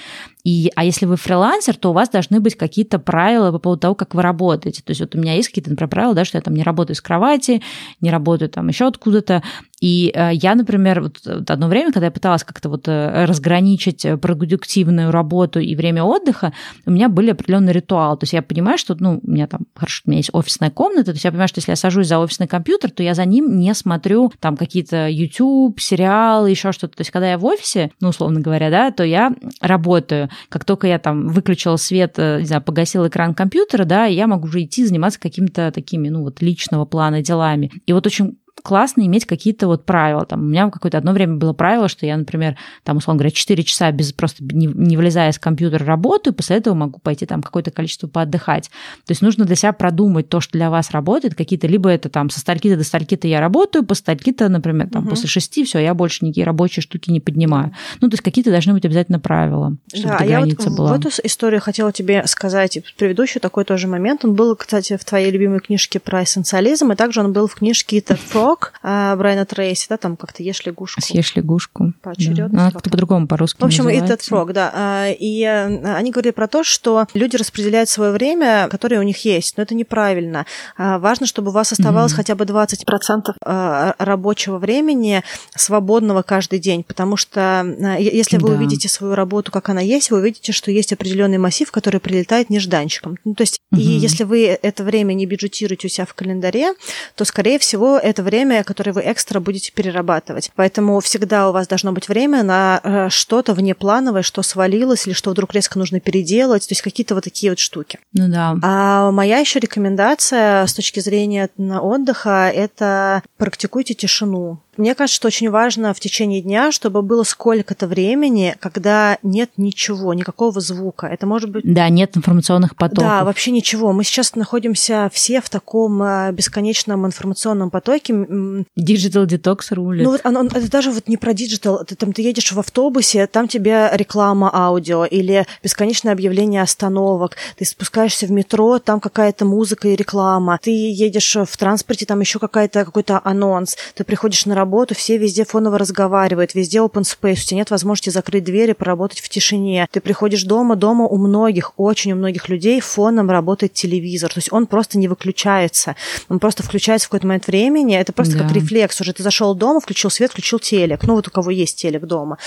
И, 0.43 0.71
а 0.75 0.85
если 0.85 1.05
вы 1.05 1.17
фрилансер, 1.17 1.75
то 1.75 1.89
у 1.89 1.93
вас 1.93 2.09
должны 2.09 2.39
быть 2.39 2.55
какие-то 2.55 2.97
правила 2.97 3.51
по 3.51 3.59
поводу 3.59 3.81
того, 3.81 3.95
как 3.95 4.15
вы 4.15 4.21
работаете. 4.21 4.81
То 4.81 4.91
есть 4.91 5.01
вот 5.01 5.13
у 5.15 5.19
меня 5.19 5.33
есть 5.33 5.49
какие-то, 5.49 5.69
например, 5.69 5.89
правила, 5.89 6.13
да, 6.13 6.23
что 6.23 6.37
я 6.37 6.41
там 6.41 6.53
не 6.53 6.63
работаю 6.63 6.95
с 6.95 7.01
кровати, 7.01 7.61
не 7.99 8.09
работаю 8.09 8.49
там 8.49 8.67
еще 8.69 8.87
откуда-то, 8.87 9.43
и 9.79 10.11
э, 10.13 10.31
я, 10.33 10.55
например, 10.55 11.01
вот 11.01 11.49
одно 11.49 11.67
время, 11.67 11.91
когда 11.91 12.07
я 12.07 12.11
пыталась 12.11 12.43
как-то 12.43 12.69
вот 12.69 12.87
э, 12.87 13.25
разграничить 13.25 14.03
э, 14.05 14.17
продуктивную 14.17 15.11
работу 15.11 15.59
и 15.59 15.75
время 15.75 16.03
отдыха, 16.03 16.53
у 16.85 16.91
меня 16.91 17.07
были 17.07 17.31
определенный 17.31 17.71
ритуал. 17.71 18.17
То 18.17 18.25
есть 18.25 18.33
я 18.33 18.41
понимаю, 18.41 18.77
что, 18.77 18.95
ну, 18.99 19.21
у 19.23 19.31
меня 19.31 19.47
там, 19.47 19.61
хорошо, 19.75 20.03
у 20.05 20.09
меня 20.09 20.19
есть 20.19 20.31
офисная 20.33 20.69
комната, 20.69 21.05
то 21.05 21.11
есть 21.11 21.23
я 21.23 21.31
понимаю, 21.31 21.47
что 21.47 21.59
если 21.59 21.71
я 21.71 21.75
сажусь 21.77 22.07
за 22.07 22.19
офисный 22.19 22.47
компьютер, 22.47 22.91
то 22.91 23.03
я 23.03 23.13
за 23.13 23.25
ним 23.25 23.57
не 23.57 23.73
смотрю 23.73 24.31
там 24.39 24.57
какие-то 24.57 25.07
YouTube, 25.07 25.79
сериалы, 25.79 26.49
еще 26.49 26.71
что-то. 26.71 26.97
То 26.97 27.01
есть 27.01 27.11
когда 27.11 27.29
я 27.31 27.37
в 27.37 27.45
офисе, 27.45 27.91
ну, 28.01 28.09
условно 28.09 28.41
говоря, 28.41 28.69
да, 28.69 28.91
то 28.91 29.03
я 29.03 29.33
работаю. 29.61 30.29
Как 30.49 30.65
только 30.65 30.87
я 30.87 30.99
там 30.99 31.29
выключила 31.29 31.77
свет, 31.77 32.17
не 32.17 32.45
знаю, 32.45 32.61
погасила 32.61 33.07
экран 33.07 33.33
компьютера, 33.33 33.85
да, 33.85 34.05
я 34.05 34.27
могу 34.27 34.47
уже 34.47 34.63
идти 34.63 34.85
заниматься 34.85 35.19
какими-то 35.19 35.71
такими, 35.71 36.09
ну, 36.09 36.23
вот 36.23 36.41
личного 36.41 36.85
плана 36.85 37.21
делами. 37.21 37.71
И 37.85 37.93
вот 37.93 38.05
очень 38.05 38.37
классно 38.63 39.05
иметь 39.05 39.25
какие-то 39.25 39.67
вот 39.67 39.85
правила. 39.85 40.25
Там, 40.25 40.41
у 40.41 40.45
меня 40.45 40.69
какое-то 40.69 40.97
одно 40.97 41.11
время 41.13 41.35
было 41.35 41.53
правило, 41.53 41.87
что 41.87 42.05
я, 42.05 42.17
например, 42.17 42.57
там, 42.83 42.97
условно 42.97 43.19
говоря, 43.19 43.31
4 43.31 43.63
часа 43.63 43.91
без 43.91 44.13
просто 44.13 44.43
не, 44.43 44.67
не 44.67 44.97
вылезая 44.97 45.31
из 45.31 45.39
компьютера 45.39 45.85
работаю, 45.85 46.33
после 46.33 46.57
этого 46.57 46.73
могу 46.73 46.99
пойти 46.99 47.25
там 47.25 47.41
какое-то 47.41 47.71
количество 47.71 48.07
поотдыхать. 48.07 48.69
То 49.05 49.11
есть 49.11 49.21
нужно 49.21 49.45
для 49.45 49.55
себя 49.55 49.73
продумать 49.73 50.29
то, 50.29 50.39
что 50.41 50.53
для 50.53 50.69
вас 50.69 50.91
работает, 50.91 51.35
какие-то, 51.35 51.67
либо 51.67 51.89
это 51.89 52.09
там 52.09 52.29
со 52.29 52.39
стальки-то 52.39 52.77
до 52.77 52.83
стальки-то 52.83 53.27
я 53.27 53.39
работаю, 53.39 53.85
по 53.85 53.95
стальки-то, 53.95 54.49
например, 54.49 54.89
там, 54.89 55.03
угу. 55.03 55.11
после 55.11 55.27
шести 55.27 55.63
все, 55.63 55.79
я 55.79 55.93
больше 55.93 56.25
никакие 56.25 56.45
рабочие 56.45 56.81
штуки 56.81 57.11
не 57.11 57.19
поднимаю. 57.19 57.73
Ну, 58.01 58.09
то 58.09 58.13
есть 58.13 58.23
какие-то 58.23 58.51
должны 58.51 58.73
быть 58.73 58.85
обязательно 58.85 59.19
правила, 59.19 59.75
чтобы 59.93 60.15
да, 60.19 60.25
я 60.25 60.39
вот 60.41 60.67
была. 60.69 60.93
в 60.93 60.99
эту 60.99 61.09
историю 61.23 61.61
хотела 61.61 61.91
тебе 61.91 62.25
сказать, 62.27 62.79
предыдущий 62.97 63.39
такой 63.39 63.65
тоже 63.65 63.87
момент, 63.87 64.25
он 64.25 64.33
был, 64.33 64.55
кстати, 64.55 64.97
в 64.97 65.05
твоей 65.05 65.31
любимой 65.31 65.59
книжке 65.59 65.99
про 65.99 66.23
эссенциализм, 66.23 66.91
и 66.91 66.95
также 66.95 67.21
он 67.21 67.33
был 67.33 67.47
в 67.47 67.55
книжке 67.55 67.99
Ted 67.99 68.19
Frog, 68.31 68.48
а, 68.81 69.15
Брайана 69.15 69.45
Трейси, 69.45 69.87
да, 69.89 69.97
там 69.97 70.15
как-то 70.15 70.43
ешь 70.43 70.65
лягушку. 70.65 71.01
Съешь 71.01 71.35
лягушку. 71.35 71.93
Поочередно. 72.01 72.49
Да. 72.49 72.65
Ну, 72.65 72.71
как-то 72.71 72.89
по-другому 72.89 73.27
по-русски 73.27 73.61
В 73.61 73.65
общем, 73.65 73.89
и 73.89 73.97
Ted 73.97 74.19
Frog, 74.19 74.53
да. 74.53 74.71
А, 74.73 75.07
и 75.09 75.43
э, 75.43 75.95
они 75.95 76.11
говорили 76.11 76.31
про 76.31 76.47
то, 76.47 76.63
что 76.63 77.05
люди 77.13 77.35
распределяют 77.35 77.89
свое 77.89 78.11
время, 78.11 78.67
которое 78.69 78.99
у 78.99 79.03
них 79.03 79.25
есть, 79.25 79.57
но 79.57 79.63
это 79.63 79.75
неправильно. 79.75 80.45
А, 80.77 80.99
важно, 80.99 81.25
чтобы 81.25 81.49
у 81.49 81.53
вас 81.53 81.71
оставалось 81.71 82.13
mm-hmm. 82.13 82.15
хотя 82.15 82.35
бы 82.35 82.45
20% 82.45 83.95
рабочего 83.99 84.57
времени 84.57 85.23
свободного 85.55 86.21
каждый 86.21 86.59
день, 86.59 86.83
потому 86.83 87.17
что 87.17 87.65
если 87.99 88.37
вы 88.37 88.49
да. 88.49 88.55
увидите 88.55 88.89
свою 88.89 89.15
работу, 89.15 89.51
как 89.51 89.69
она 89.69 89.81
есть, 89.81 90.11
вы 90.11 90.19
увидите, 90.19 90.51
что 90.51 90.71
есть 90.71 90.93
определенный 90.93 91.37
массив, 91.37 91.71
который 91.71 91.99
прилетает 91.99 92.49
нежданчиком. 92.49 93.17
Ну, 93.25 93.33
то 93.33 93.43
есть, 93.43 93.59
mm-hmm. 93.73 93.79
и 93.79 93.81
если 93.81 94.23
вы 94.23 94.45
это 94.45 94.83
время 94.83 95.13
не 95.13 95.25
бюджетируете 95.25 95.87
у 95.87 95.89
себя 95.89 96.05
в 96.05 96.13
календаре, 96.13 96.73
то, 97.15 97.25
скорее 97.25 97.59
всего, 97.59 97.97
это 97.97 98.23
время 98.23 98.38
время, 98.39 98.63
которое 98.63 98.93
вы 98.93 99.01
экстра 99.05 99.39
будете 99.39 99.71
перерабатывать. 99.71 100.51
Поэтому 100.55 100.99
всегда 100.99 101.49
у 101.49 101.51
вас 101.51 101.67
должно 101.67 101.91
быть 101.91 102.07
время 102.07 102.43
на 102.43 102.79
э, 102.83 103.09
что-то 103.09 103.53
внеплановое, 103.53 104.21
что 104.21 104.41
свалилось 104.43 105.07
или 105.07 105.13
что 105.13 105.31
вдруг 105.31 105.53
резко 105.53 105.77
нужно 105.77 105.99
переделать, 105.99 106.67
то 106.67 106.71
есть 106.71 106.81
какие-то 106.81 107.15
вот 107.15 107.23
такие 107.23 107.51
вот 107.51 107.59
штуки. 107.59 107.99
Ну 108.13 108.29
да. 108.29 108.55
А 108.61 109.11
моя 109.11 109.39
еще 109.39 109.59
рекомендация 109.59 110.65
с 110.65 110.73
точки 110.73 110.99
зрения 110.99 111.49
отдыха– 111.57 112.51
это 112.55 113.23
практикуйте 113.37 113.93
тишину. 113.93 114.59
Мне 114.79 114.95
кажется, 114.95 115.17
что 115.17 115.27
очень 115.27 115.49
важно 115.49 115.93
в 115.93 115.99
течение 115.99 116.41
дня, 116.41 116.71
чтобы 116.71 117.01
было 117.01 117.23
сколько-то 117.23 117.85
времени, 117.85 118.55
когда 118.61 119.17
нет 119.23 119.51
ничего, 119.57 120.13
никакого 120.13 120.61
звука. 120.61 121.05
Это 121.07 121.27
может 121.27 121.49
быть... 121.49 121.65
Да, 121.65 121.89
нет 121.89 122.15
информационных 122.15 122.77
потоков. 122.77 123.03
Да, 123.03 123.25
вообще 123.25 123.51
ничего. 123.51 123.91
Мы 123.91 124.05
сейчас 124.05 124.35
находимся 124.35 125.09
все 125.11 125.41
в 125.41 125.49
таком 125.49 126.01
э, 126.01 126.31
бесконечном 126.31 127.05
информационном 127.05 127.71
потоке. 127.71 128.13
Digital 128.29 129.25
detox 129.25 129.73
рулит. 129.73 130.03
Ну 130.03 130.11
вот 130.11 130.21
оно, 130.23 130.43
это 130.43 130.69
даже 130.69 130.91
вот 130.91 131.07
не 131.07 131.17
про 131.17 131.33
digital. 131.33 131.83
Ты, 131.83 131.95
там, 131.95 132.13
ты 132.13 132.21
едешь 132.21 132.51
в 132.51 132.59
автобусе, 132.59 133.25
там 133.25 133.47
тебе 133.47 133.89
реклама 133.93 134.51
аудио 134.53 135.05
или 135.05 135.47
бесконечное 135.63 136.13
объявление 136.13 136.61
остановок. 136.61 137.35
Ты 137.57 137.65
спускаешься 137.65 138.27
в 138.27 138.31
метро, 138.31 138.77
там 138.79 138.99
какая-то 138.99 139.45
музыка 139.45 139.87
и 139.87 139.95
реклама. 139.95 140.59
Ты 140.61 140.69
едешь 140.69 141.35
в 141.35 141.57
транспорте, 141.57 142.05
там 142.05 142.19
еще 142.19 142.37
какая-то 142.37 142.85
какой-то 142.85 143.19
анонс. 143.23 143.75
Ты 143.95 144.03
приходишь 144.03 144.45
на 144.45 144.53
работу, 144.53 144.93
все 144.93 145.17
везде 145.17 145.43
фоново 145.43 145.79
разговаривают, 145.79 146.53
везде 146.53 146.79
open 146.79 147.03
space, 147.03 147.33
у 147.33 147.47
тебя 147.47 147.57
нет 147.57 147.71
возможности 147.71 148.11
закрыть 148.11 148.43
двери, 148.43 148.73
поработать 148.73 149.21
в 149.21 149.29
тишине. 149.29 149.87
Ты 149.91 150.01
приходишь 150.01 150.43
дома, 150.43 150.75
дома 150.75 151.05
у 151.05 151.17
многих, 151.17 151.73
очень 151.77 152.11
у 152.11 152.15
многих 152.15 152.49
людей 152.49 152.79
фоном 152.79 153.29
работает 153.29 153.73
телевизор, 153.73 154.31
то 154.31 154.37
есть 154.37 154.53
он 154.53 154.67
просто 154.67 154.97
не 154.97 155.07
выключается, 155.07 155.95
он 156.27 156.39
просто 156.39 156.63
включается 156.63 157.07
в 157.07 157.09
какой-то 157.09 157.27
момент 157.27 157.47
времени, 157.47 157.95
это 157.95 158.13
просто 158.19 158.37
да. 158.37 158.43
как 158.43 158.53
рефлекс 158.53 159.01
уже. 159.01 159.13
Ты 159.13 159.23
зашел 159.23 159.55
дома, 159.55 159.79
включил 159.79 160.09
свет, 160.09 160.31
включил 160.31 160.59
телек, 160.59 161.03
ну 161.03 161.15
вот 161.15 161.27
у 161.27 161.31
кого 161.31 161.51
есть 161.51 161.77
телек 161.77 162.03
дома. 162.05 162.37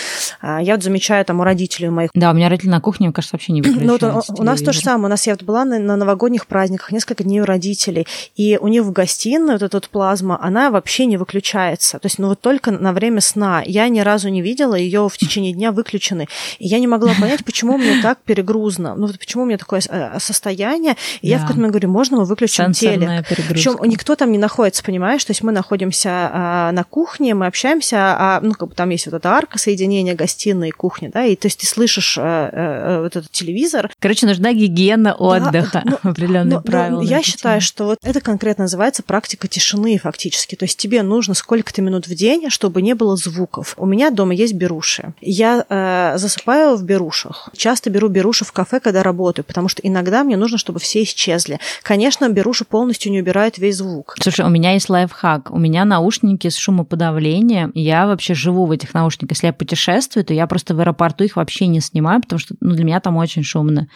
А, 0.41 0.63
я 0.63 0.75
вот 0.75 0.83
замечаю 0.83 1.25
там 1.25 1.41
у 1.41 1.45
родителей 1.45 1.89
моих. 1.89 2.11
Да, 2.15 2.31
у 2.31 2.35
меня 2.35 2.49
родители 2.49 2.71
на 2.71 2.81
кухне, 2.81 3.07
мне 3.07 3.15
кажется, 3.15 3.35
вообще 3.35 3.53
не. 3.53 3.63
Ну, 3.63 3.93
вот 3.93 4.03
у, 4.03 4.43
у 4.43 4.45
нас 4.45 4.61
то 4.61 4.73
же 4.73 4.81
самое, 4.81 5.07
у 5.07 5.11
нас 5.11 5.27
я 5.27 5.35
вот 5.35 5.43
была 5.43 5.65
на, 5.65 5.79
на 5.79 5.97
новогодних 5.97 6.47
праздниках, 6.47 6.93
несколько 6.93 7.25
дней 7.25 7.41
у 7.41 7.45
родителей, 7.45 8.07
и 8.37 8.59
у 8.61 8.69
них 8.69 8.83
в 8.85 8.93
гостиной 8.93 9.55
вот 9.55 9.63
эта 9.63 9.77
вот 9.77 9.89
плазма, 9.89 10.39
она 10.43 10.71
вообще 10.71 11.07
не 11.07 11.17
выключается. 11.17 11.99
То 11.99 12.07
есть, 12.07 12.19
ну 12.19 12.29
вот 12.29 12.41
только 12.41 12.71
на 12.71 12.93
время 12.93 13.21
сна. 13.21 13.63
Я 13.65 13.89
ни 13.89 14.01
разу 14.01 14.29
не 14.29 14.43
видела 14.43 14.75
ее 14.75 15.09
в 15.09 15.17
течение 15.17 15.53
дня 15.53 15.73
выключенной. 15.73 16.29
И 16.59 16.69
я 16.69 16.79
не 16.79 16.87
могла 16.87 17.13
понять, 17.19 17.45
почему 17.45 17.79
мне 17.79 18.03
так 18.03 18.19
перегрузно. 18.23 18.95
Ну 18.95 19.07
вот 19.07 19.19
почему 19.19 19.45
у 19.45 19.47
меня 19.47 19.59
такое 19.59 19.81
э, 19.89 20.19
состояние. 20.19 20.97
И 21.21 21.29
да. 21.29 21.33
я 21.33 21.39
в 21.39 21.41
какой-то 21.43 21.61
момент 21.61 21.73
говорю, 21.73 21.91
можно 21.91 22.19
мы 22.19 22.25
выключим 22.25 22.73
телек? 22.73 23.27
Причем 23.49 23.79
никто 23.85 24.17
там 24.17 24.33
не 24.33 24.39
находится, 24.39 24.83
понимаешь? 24.83 25.25
То 25.25 25.31
есть 25.31 25.43
мы 25.43 25.53
находимся 25.63 26.31
а, 26.33 26.73
на 26.73 26.85
кухне, 26.85 27.35
мы 27.35 27.47
общаемся, 27.47 27.97
а 28.19 28.41
ну 28.43 28.53
как 28.53 28.69
бы 28.69 28.75
там 28.75 28.91
есть 28.91 29.07
вот 29.07 29.15
эта 29.15 29.31
арка 29.31 29.59
соединения 29.59 30.15
гостиной 30.15 30.69
и 30.69 30.73
кухни, 30.73 31.09
да, 31.09 31.25
и 31.25 31.37
то 31.37 31.47
есть 31.47 31.61
ты 31.61 31.67
слышишь 31.67 32.19
а, 32.19 32.51
а, 32.53 33.03
вот 33.03 33.17
этот 33.17 33.31
телевизор. 33.31 33.91
Короче, 33.99 34.27
нужна 34.27 34.53
гигиена 34.53 35.15
отдыха, 35.15 35.83
да, 35.85 35.99
ну, 36.03 36.11
определенные 36.11 36.59
ну, 36.59 36.63
правила. 36.63 37.01
Ну, 37.01 37.07
я 37.07 37.23
считаю, 37.23 37.61
что 37.61 37.85
вот 37.85 37.99
это 38.03 38.21
конкретно 38.21 38.65
называется 38.65 39.03
практика 39.03 39.49
тишины 39.49 39.99
фактически. 39.99 40.57
То 40.57 40.65
есть 40.65 40.79
тебе 40.79 41.03
нужно 41.03 41.35
сколько-то 41.35 41.81
минут 41.83 42.07
в 42.07 42.15
день 42.15 42.51
чтобы 42.51 42.83
не 42.83 42.95
было 42.95 43.17
звуков. 43.17 43.75
У 43.77 43.87
меня 43.87 44.11
дома 44.11 44.35
есть 44.35 44.55
беруши. 44.55 45.15
Я 45.21 45.65
э, 45.69 46.19
засыпаю 46.19 46.77
в 46.77 46.83
берушах. 46.85 47.51
Часто 47.57 47.91
беру 47.91 48.09
беруши 48.09 48.45
в 48.45 48.53
кафе, 48.53 48.81
когда 48.81 49.03
работаю, 49.03 49.45
потому 49.45 49.69
что 49.69 49.81
иногда 49.83 50.25
мне 50.25 50.37
нужно, 50.37 50.59
чтобы 50.59 50.81
все 50.81 51.03
исчезли. 51.03 51.61
Конечно, 51.83 52.29
беруши 52.29 52.65
полностью 52.65 53.13
не 53.13 53.21
убирают 53.21 53.59
весь 53.59 53.77
звук. 53.77 54.17
Слушай, 54.21 54.45
у 54.45 54.49
меня 54.49 54.73
есть 54.73 54.89
лайфхак. 54.89 55.51
У 55.53 55.59
меня 55.59 55.85
наушники 55.85 56.49
с 56.49 56.57
шумоподавлением. 56.57 57.73
Я 57.75 58.07
вообще 58.07 58.33
живу 58.33 58.65
в 58.65 58.71
этих 58.71 58.95
наушниках. 58.95 59.37
Если 59.37 59.49
я 59.49 59.53
путешествую, 59.53 60.25
то 60.25 60.33
я 60.33 60.47
просто 60.47 60.75
в 60.75 60.81
аэропорту 60.81 61.25
их 61.25 61.37
вообще 61.37 61.67
не 61.67 61.81
снимаю, 61.81 62.23
потому 62.23 62.39
что 62.39 62.55
ну, 62.61 62.75
для 62.75 62.85
меня 62.85 63.01
там 63.01 63.19
очень 63.19 63.43
шумно. 63.43 63.89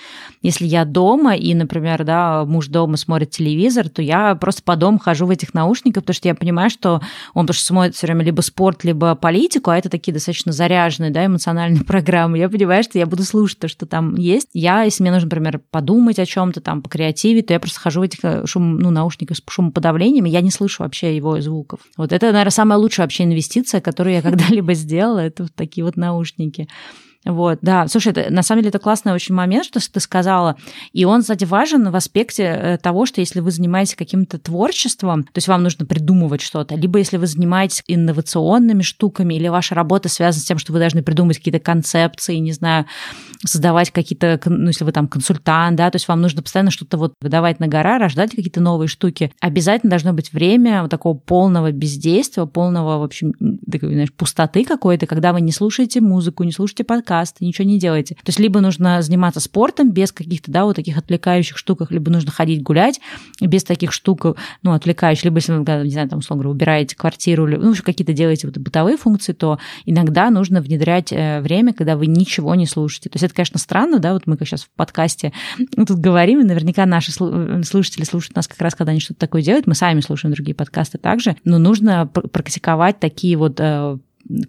Если 0.43 0.67
я 0.67 0.85
дома 0.85 1.35
и, 1.35 1.55
например, 1.55 2.05
да, 2.05 2.45
муж 2.45 2.67
дома 2.67 2.99
смотрит 2.99 3.31
телевизор, 3.31 3.89
то 3.89 4.03
я 4.03 4.35
просто 4.35 4.63
по 4.65 4.77
дому 4.77 4.99
хожу 4.99 5.25
в 5.25 5.31
этих 5.31 5.55
наушниках, 5.55 6.03
потому 6.03 6.15
что 6.15 6.29
я 6.29 6.35
понимаю, 6.35 6.69
что 6.69 7.01
он 7.33 7.47
потому 7.47 7.55
что 7.55 7.65
смотрит 7.65 7.95
все 7.95 8.07
время 8.07 8.23
либо 8.23 8.43
спорт, 8.43 8.85
либо 8.85 9.15
политику, 9.15 9.71
а 9.71 9.79
это 9.79 9.89
такие 9.89 10.13
достаточно 10.13 10.53
заряженные, 10.53 11.11
да, 11.11 11.25
эмоциональные 11.25 11.85
программы. 11.87 12.37
Я 12.37 12.51
понимаю, 12.51 12.83
что 12.83 12.99
я 12.99 13.07
буду 13.07 13.23
слушать 13.23 13.61
то, 13.61 13.69
что 13.69 13.87
там 13.87 14.15
есть. 14.17 14.51
Я, 14.53 14.83
если 14.83 15.03
мне 15.03 15.11
нужно, 15.11 15.25
например, 15.27 15.63
подумать 15.71 16.19
о 16.19 16.27
чем-то 16.27 16.61
там, 16.61 16.83
по 16.83 16.91
креативе, 16.91 17.41
то 17.41 17.55
я 17.55 17.61
просто 17.61 17.81
хожу 17.81 18.01
в 18.01 18.03
этих 18.03 18.19
э, 18.25 18.47
шум, 18.47 18.79
ну, 18.79 18.91
наушниках 18.91 19.39
с 19.39 19.43
шумоподавлением, 19.49 20.27
и 20.27 20.31
я 20.31 20.43
не 20.43 20.51
слышу 20.51 20.83
вообще 20.83 21.17
его 21.17 21.41
звуков. 21.47 21.81
Вот 21.97 22.13
это, 22.13 22.27
наверное, 22.27 22.51
самая 22.51 22.79
лучшая 22.79 23.07
вообще 23.07 23.25
инвестиция, 23.25 23.81
которую 23.81 24.15
я 24.15 24.23
когда-либо 24.29 24.75
сделала, 24.75 25.21
это 25.21 25.45
вот 25.45 25.55
такие 25.55 25.85
вот 25.85 25.97
наушники. 25.97 26.69
Вот, 27.27 27.59
да. 27.61 27.89
Слушай, 27.89 28.13
это, 28.13 28.33
на 28.33 28.43
самом 28.43 28.63
деле 28.63 28.69
это 28.69 28.79
классный 28.79 29.13
очень 29.13 29.35
момент, 29.35 29.67
что 29.67 29.81
ты 29.81 29.99
сказала. 29.99 30.57
И 30.93 31.05
он, 31.05 31.23
кстати, 31.23 31.45
важен 31.45 31.91
в 31.91 31.97
аспекте 31.97 32.45
э, 32.45 32.79
того, 32.79 33.05
что 33.05 33.21
если 33.21 33.41
вы 33.41 33.51
занимаетесь 33.51 33.97
каким-то 33.97 34.39
творчеством, 34.39 35.25
то 35.25 35.39
есть 35.39 35.49
вам 35.49 35.65
нужно 35.65 35.87
придумывать 35.87 36.41
что-то, 36.41 36.77
либо 36.77 37.01
если 37.01 37.17
вы 37.17 37.27
занимаетесь 37.27 37.83
инновационными 37.89 38.83
штуками, 38.83 39.35
или 39.35 39.49
ваша 39.49 39.75
работа 39.75 40.09
связана 40.09 40.41
с 40.41 40.47
тем, 40.47 40.59
что 40.59 40.73
вы 40.73 40.79
должны 40.79 41.03
придумать 41.03 41.39
какие-то 41.39 41.59
концепции, 41.59 42.37
не 42.37 42.53
знаю, 42.53 42.87
создавать 43.45 43.91
какие-то, 43.91 44.41
ну, 44.47 44.69
если 44.69 44.85
вы 44.85 44.93
там 44.93 45.09
консультант, 45.09 45.77
да, 45.77 45.91
то 45.91 45.97
есть 45.97 46.07
вам 46.07 46.21
нужно 46.21 46.43
постоянно 46.43 46.71
что-то 46.71 46.97
вот 46.97 47.15
выдавать 47.21 47.59
на 47.59 47.67
гора, 47.67 47.99
рождать 47.99 48.31
какие-то 48.31 48.61
новые 48.61 48.87
штуки. 48.87 49.33
Обязательно 49.41 49.91
должно 49.91 50.13
быть 50.13 50.33
время 50.33 50.83
вот 50.83 50.91
такого 50.93 51.17
полного 51.17 51.73
бездействия, 51.73 52.47
полного, 52.47 52.99
в 52.99 53.03
общем, 53.03 53.33
такой, 53.71 53.93
знаешь, 53.93 54.13
пустоты 54.13 54.65
какой-то, 54.65 55.07
когда 55.07 55.33
вы 55.33 55.41
не 55.41 55.51
слушаете 55.51 56.01
музыку, 56.01 56.45
не 56.45 56.53
слушаете 56.53 56.85
подкаст, 56.85 57.16
подкасты, 57.17 57.45
ничего 57.45 57.67
не 57.67 57.79
делаете. 57.79 58.15
То 58.17 58.29
есть 58.29 58.39
либо 58.39 58.61
нужно 58.61 59.01
заниматься 59.03 59.41
спортом 59.41 59.91
без 59.91 60.13
каких-то, 60.13 60.51
да, 60.51 60.65
вот 60.65 60.77
таких 60.77 60.99
отвлекающих 60.99 61.57
штуках, 61.57 61.91
либо 61.91 62.11
нужно 62.11 62.31
ходить 62.31 62.63
гулять 62.63 63.01
без 63.41 63.65
таких 63.65 63.93
штук, 63.93 64.37
ну, 64.63 64.73
отвлекающих, 64.73 65.25
либо 65.25 65.37
если 65.39 65.53
вы, 65.53 65.59
не 65.85 65.91
знаю, 65.91 66.09
там, 66.09 66.19
условно 66.19 66.43
говоря, 66.43 66.55
убираете 66.55 66.97
квартиру, 66.97 67.47
ну, 67.47 67.75
какие-то 67.85 68.13
делаете 68.13 68.47
вот 68.47 68.59
бытовые 68.59 68.97
функции, 68.97 69.33
то 69.33 69.59
иногда 69.85 70.31
нужно 70.31 70.61
внедрять 70.61 71.13
э, 71.13 71.41
время, 71.41 71.73
когда 71.73 71.97
вы 71.97 72.07
ничего 72.07 72.55
не 72.55 72.67
слушаете. 72.67 73.09
То 73.09 73.17
есть 73.17 73.25
это, 73.25 73.35
конечно, 73.35 73.59
странно, 73.59 73.99
да, 73.99 74.13
вот 74.13 74.27
мы 74.27 74.37
как 74.37 74.47
сейчас 74.47 74.63
в 74.63 74.71
подкасте 74.71 75.33
ну, 75.77 75.85
тут 75.85 75.99
говорим, 75.99 76.41
и 76.41 76.45
наверняка 76.45 76.87
наши 76.87 77.13
э, 77.19 77.63
слушатели 77.65 78.05
слушают 78.05 78.37
нас 78.37 78.49
как 78.49 78.61
раз, 78.61 78.75
когда 78.75 78.91
они 78.91 79.01
что-то 79.01 79.21
такое 79.21 79.43
делают, 79.43 79.67
мы 79.67 79.75
сами 79.75 80.01
слушаем 80.01 80.35
другие 80.35 80.55
подкасты 80.55 80.99
также, 80.99 81.37
но 81.45 81.59
нужно 81.59 82.07
практиковать 82.07 82.99
такие 82.99 83.37
вот 83.37 83.59
э, 83.61 83.99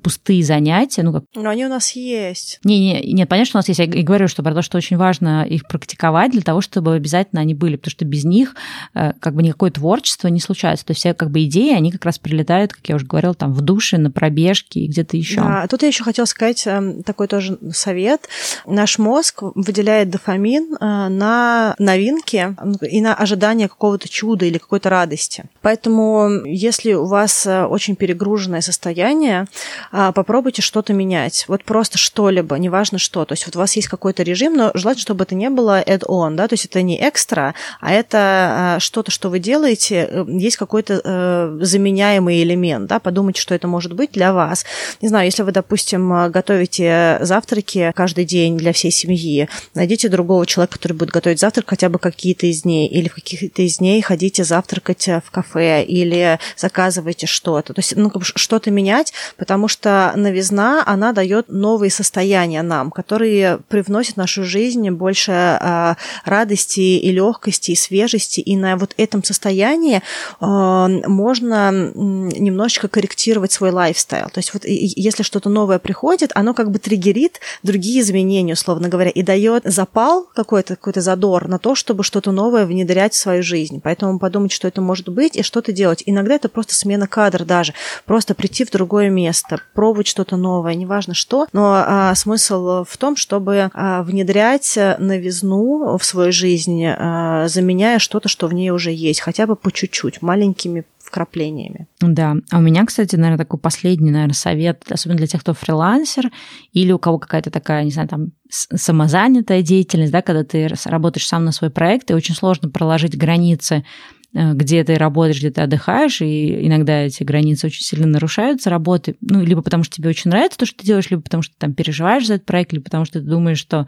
пустые 0.01 0.43
занятия. 0.43 1.03
Ну, 1.03 1.13
как... 1.13 1.23
Но 1.36 1.49
они 1.49 1.65
у 1.65 1.69
нас 1.69 1.91
есть. 1.91 2.59
Не, 2.63 2.80
не, 2.80 3.13
нет, 3.13 3.30
понятно, 3.30 3.45
что 3.45 3.57
у 3.57 3.59
нас 3.59 3.67
есть. 3.67 3.80
Я 3.80 3.86
и 3.86 4.01
говорю, 4.01 4.28
что 4.28 4.43
про 4.43 4.53
то, 4.53 4.61
что 4.61 4.78
очень 4.78 4.97
важно 4.97 5.45
их 5.45 5.67
практиковать 5.67 6.32
для 6.32 6.41
того, 6.41 6.61
чтобы 6.61 6.95
обязательно 6.95 7.41
они 7.41 7.53
были, 7.53 7.75
потому 7.75 7.91
что 7.91 8.05
без 8.05 8.23
них 8.25 8.55
э, 8.93 9.13
как 9.19 9.36
бы 9.36 9.43
никакое 9.43 9.71
творчество 9.71 10.28
не 10.28 10.39
случается. 10.39 10.86
То 10.86 10.91
есть 10.91 11.01
все 11.01 11.13
как 11.13 11.32
бы 11.32 11.43
идеи, 11.43 11.73
они 11.73 11.91
как 11.91 12.05
раз 12.05 12.19
прилетают, 12.19 12.73
как 12.73 12.88
я 12.89 12.95
уже 12.95 13.05
говорила, 13.05 13.34
там 13.34 13.53
в 13.53 13.61
душе, 13.61 13.97
на 13.97 14.11
пробежке 14.11 14.82
и 14.82 14.88
где-то 14.88 15.17
еще. 15.17 15.41
Да, 15.41 15.67
тут 15.67 15.82
я 15.82 15.89
еще 15.89 16.03
хотела 16.03 16.25
сказать 16.25 16.65
эм, 16.65 17.03
такой 17.03 17.28
тоже 17.28 17.57
совет. 17.71 18.28
Наш 18.65 18.97
мозг 18.97 19.43
выделяет 19.55 20.09
дофамин 20.09 20.75
э, 20.80 21.07
на 21.09 21.75
новинки 21.78 22.55
и 22.82 23.01
на 23.01 23.13
ожидание 23.13 23.67
какого-то 23.67 24.09
чуда 24.09 24.45
или 24.45 24.57
какой-то 24.57 24.89
радости. 24.89 25.45
Поэтому 25.61 26.45
если 26.45 26.93
у 26.93 27.05
вас 27.05 27.45
э, 27.45 27.65
очень 27.65 27.95
перегруженное 27.95 28.61
состояние, 28.61 29.47
попробуйте 29.91 30.61
что-то 30.61 30.93
менять. 30.93 31.45
Вот 31.47 31.63
просто 31.63 31.97
что-либо, 31.97 32.55
неважно 32.57 32.99
что. 32.99 33.26
То 33.26 33.34
есть 33.34 33.45
вот 33.45 33.55
у 33.55 33.59
вас 33.59 33.76
есть 33.76 33.88
какой-то 33.88 34.24
режим, 34.24 34.55
но 34.55 34.72
желательно, 34.74 35.01
чтобы 35.01 35.24
это 35.24 35.36
не 35.36 35.49
было 35.49 35.82
add-on, 35.82 36.36
да, 36.36 36.47
то 36.47 36.53
есть 36.53 36.65
это 36.65 36.82
не 36.82 36.97
экстра, 37.07 37.55
а 37.80 37.93
это 37.93 38.18
а, 38.18 38.80
что-то, 38.80 39.11
что 39.11 39.30
вы 39.30 39.39
делаете, 39.39 40.07
э, 40.09 40.26
есть 40.28 40.57
какой-то 40.57 41.01
э, 41.03 41.59
заменяемый 41.61 42.43
элемент, 42.43 42.88
да, 42.88 42.99
подумайте, 42.99 43.41
что 43.41 43.55
это 43.55 43.68
может 43.68 43.93
быть 43.93 44.11
для 44.11 44.34
вас. 44.34 44.65
Не 45.01 45.07
знаю, 45.07 45.26
если 45.26 45.43
вы, 45.43 45.51
допустим, 45.51 46.32
готовите 46.32 47.18
завтраки 47.22 47.91
каждый 47.95 48.26
день 48.26 48.57
для 48.57 48.74
всей 48.74 48.91
семьи, 48.91 49.49
найдите 49.74 50.09
другого 50.09 50.45
человека, 50.45 50.74
который 50.78 50.93
будет 50.93 51.09
готовить 51.09 51.39
завтрак 51.39 51.70
хотя 51.70 51.89
бы 51.89 51.99
какие-то 51.99 52.45
из 52.47 52.61
дней, 52.61 52.88
или 52.88 53.07
в 53.07 53.15
каких-то 53.15 53.61
из 53.61 53.78
дней 53.78 54.01
ходите 54.01 54.43
завтракать 54.43 55.07
в 55.07 55.32
кафе, 55.32 55.84
или 55.84 56.39
заказывайте 56.55 57.28
что-то. 57.28 57.74
То 57.74 57.80
есть, 57.80 57.95
ну, 57.95 58.11
что-то 58.22 58.72
менять, 58.72 59.13
потому 59.38 59.57
потому 59.58 59.70
что 59.70 60.14
новизна, 60.16 60.84
она 60.86 61.14
дает 61.14 61.49
новые 61.49 61.89
состояния 61.89 62.62
нам, 62.62 62.91
которые 62.91 63.58
привносят 63.70 64.14
в 64.14 64.18
нашу 64.18 64.43
жизнь 64.43 64.88
больше 64.91 65.32
а, 65.32 65.97
радости 66.26 66.80
и 66.80 67.12
легкости, 67.12 67.72
и 67.72 67.76
свежести, 67.76 68.39
и 68.39 68.55
на 68.55 68.78
вот 68.78 68.93
этом 68.97 69.24
состоянии 69.24 70.03
а, 70.39 70.88
можно 70.88 71.72
немножечко 71.72 72.88
корректировать 72.88 73.51
свой 73.51 73.72
лайфстайл. 73.72 74.30
То 74.30 74.38
есть 74.38 74.53
вот 74.53 74.62
если 74.64 75.24
что-то 75.24 75.49
новое 75.49 75.80
приходит, 75.80 76.32
оно 76.36 76.53
как 76.53 76.70
бы 76.70 76.78
триггерит 76.78 77.39
другие 77.64 78.01
изменения, 78.01 78.53
условно 78.53 78.89
говоря, 78.89 79.10
и 79.10 79.24
дает 79.24 79.64
запал 79.66 80.28
какой-то, 80.36 80.76
какой-то 80.76 81.01
задор 81.01 81.47
на 81.47 81.58
то, 81.58 81.74
чтобы 81.74 82.03
что-то 82.03 82.32
новое 82.32 82.68
внедрять 82.68 83.16
в 83.16 83.18
свою 83.18 83.41
жизнь. 83.41 83.82
Поэтому 83.84 84.20
подумать, 84.20 84.51
что 84.51 84.68
это 84.68 84.82
может 84.82 85.10
быть, 85.10 85.36
и 85.36 85.41
что-то 85.41 85.72
делать. 85.72 86.03
Иногда 86.05 86.36
это 86.36 86.47
просто 86.47 86.76
смена 86.76 87.08
кадра 87.08 87.43
даже. 87.43 87.74
Просто 88.05 88.36
прийти 88.36 88.64
в 88.64 88.70
другое 88.70 89.10
место, 89.10 89.46
пробовать 89.73 90.07
что-то 90.07 90.37
новое, 90.37 90.75
неважно 90.75 91.13
что. 91.13 91.47
Но 91.53 91.73
а, 91.73 92.15
смысл 92.15 92.83
в 92.83 92.97
том, 92.97 93.15
чтобы 93.15 93.69
а, 93.73 94.03
внедрять 94.03 94.77
новизну 94.99 95.97
в 95.97 96.05
свою 96.05 96.31
жизнь, 96.31 96.83
а, 96.85 97.47
заменяя 97.47 97.99
что-то, 97.99 98.29
что 98.29 98.47
в 98.47 98.53
ней 98.53 98.71
уже 98.71 98.91
есть, 98.91 99.21
хотя 99.21 99.47
бы 99.47 99.55
по 99.55 99.71
чуть-чуть, 99.71 100.21
маленькими 100.21 100.85
вкраплениями. 101.07 101.87
Да. 102.01 102.35
А 102.51 102.57
у 102.57 102.61
меня, 102.61 102.85
кстати, 102.85 103.15
наверное, 103.15 103.37
такой 103.37 103.59
последний, 103.59 104.11
наверное, 104.11 104.33
совет, 104.33 104.83
особенно 104.89 105.17
для 105.17 105.27
тех, 105.27 105.41
кто 105.41 105.53
фрилансер 105.53 106.31
или 106.73 106.91
у 106.91 106.99
кого 106.99 107.17
какая-то 107.17 107.49
такая, 107.49 107.83
не 107.83 107.91
знаю, 107.91 108.09
там, 108.09 108.31
самозанятая 108.49 109.61
деятельность, 109.61 110.11
да, 110.11 110.21
когда 110.21 110.43
ты 110.43 110.69
работаешь 110.85 111.27
сам 111.27 111.45
на 111.45 111.51
свой 111.51 111.69
проект, 111.69 112.11
и 112.11 112.13
очень 112.13 112.35
сложно 112.35 112.69
проложить 112.69 113.17
границы 113.17 113.85
где 114.34 114.84
ты 114.84 114.95
работаешь, 114.95 115.39
где 115.39 115.51
ты 115.51 115.61
отдыхаешь, 115.61 116.21
и 116.21 116.67
иногда 116.67 117.01
эти 117.01 117.23
границы 117.23 117.67
очень 117.67 117.84
сильно 117.84 118.07
нарушаются 118.07 118.69
работы, 118.69 119.15
ну, 119.21 119.43
либо 119.43 119.61
потому 119.61 119.84
что 119.84 119.95
тебе 119.95 120.09
очень 120.09 120.30
нравится 120.30 120.59
то, 120.59 120.65
что 120.65 120.78
ты 120.78 120.86
делаешь, 120.86 121.09
либо 121.09 121.21
потому 121.21 121.43
что 121.43 121.53
ты 121.53 121.59
там 121.59 121.73
переживаешь 121.73 122.28
за 122.28 122.36
этот 122.36 122.45
проект, 122.45 122.73
либо 122.73 122.84
потому 122.84 123.05
что 123.05 123.19
ты 123.19 123.25
думаешь, 123.25 123.59
что 123.59 123.88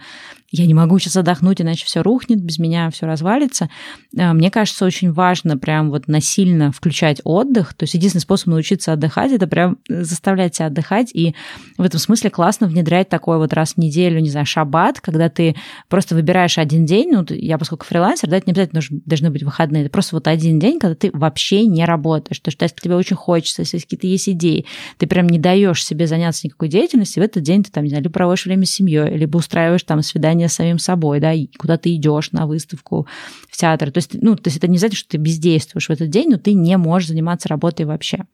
я 0.52 0.66
не 0.66 0.74
могу 0.74 0.98
сейчас 1.00 1.18
отдохнуть, 1.18 1.62
иначе 1.62 1.86
все 1.86 2.02
рухнет, 2.02 2.42
без 2.42 2.60
меня 2.60 2.90
все 2.90 3.06
развалится. 3.06 3.70
Э, 4.18 4.34
мне 4.34 4.50
кажется, 4.52 4.86
очень 4.86 5.12
важно 5.12 5.58
прям 5.58 5.90
вот 5.90 6.08
насильно 6.08 6.72
включать 6.72 7.22
отдых, 7.24 7.74
то 7.74 7.84
есть 7.84 7.94
единственный 7.94 8.22
способ 8.22 8.48
научиться 8.48 8.94
отдыхать, 8.94 9.32
это 9.32 9.48
прям 9.48 9.78
заставлять 9.88 10.56
себя 10.56 10.68
отдыхать, 10.68 11.12
и 11.14 11.36
в 11.78 11.82
этом 11.82 12.00
смысле 12.00 12.30
классно 12.30 12.68
внедрять 12.68 13.10
такой 13.10 13.38
вот 13.38 13.54
раз 13.54 13.74
в 13.74 13.78
неделю, 13.78 14.20
не 14.20 14.30
знаю, 14.30 14.46
шаббат, 14.46 15.00
когда 15.02 15.30
ты 15.30 15.56
просто 15.88 16.16
выбираешь 16.16 16.58
один 16.58 16.86
день, 16.86 17.12
ну, 17.12 17.26
я 17.30 17.58
поскольку 17.58 17.86
фрилансер, 17.86 18.30
да, 18.30 18.38
это 18.38 18.48
не 18.48 18.52
обязательно 18.52 18.82
должны 19.06 19.30
быть 19.30 19.44
выходные, 19.44 19.84
это 19.84 19.92
просто 19.92 20.16
вот 20.16 20.28
один 20.28 20.60
день, 20.60 20.80
когда 20.80 20.96
ты 20.96 21.12
вообще 21.14 21.66
не 21.66 21.86
работаешь. 21.86 22.40
То, 22.40 22.52
что 22.52 22.64
если 22.64 22.76
тебе 22.76 22.96
очень 22.96 23.16
хочется, 23.16 23.62
если 23.62 23.80
какие-то 23.80 24.08
есть 24.08 24.30
идеи, 24.30 24.66
ты 24.98 25.08
прям 25.08 25.28
не 25.28 25.40
даешь 25.40 25.84
себе 25.84 26.08
заняться 26.08 26.48
никакой 26.48 26.70
деятельностью, 26.70 27.22
в 27.22 27.26
этот 27.26 27.44
день 27.44 27.64
ты 27.64 27.72
там, 27.72 27.84
не 27.84 27.90
знаю, 27.90 28.04
либо 28.04 28.14
проводишь 28.14 28.46
время 28.46 28.66
с 28.66 28.72
семьей, 28.72 29.16
либо 29.16 29.38
устраиваешь 29.38 29.84
там 29.84 30.02
свидание 30.02 30.39
с 30.48 30.54
самим 30.54 30.80
собой, 30.80 31.20
да, 31.20 31.34
куда 31.58 31.78
ты 31.78 31.96
идешь 31.96 32.32
на 32.32 32.48
выставку, 32.48 33.08
в 33.50 33.58
театр. 33.58 33.92
То 33.92 33.98
есть, 33.98 34.14
ну, 34.14 34.36
то 34.36 34.48
есть 34.48 34.58
это 34.58 34.68
не 34.68 34.78
значит, 34.78 34.98
что 34.98 35.10
ты 35.10 35.18
бездействуешь 35.18 35.88
в 35.88 35.92
этот 35.92 36.10
день, 36.10 36.30
но 36.30 36.38
ты 36.38 36.54
не 36.54 36.78
можешь 36.78 37.10
заниматься 37.10 37.50
работой 37.50 37.86
вообще. 37.86 38.26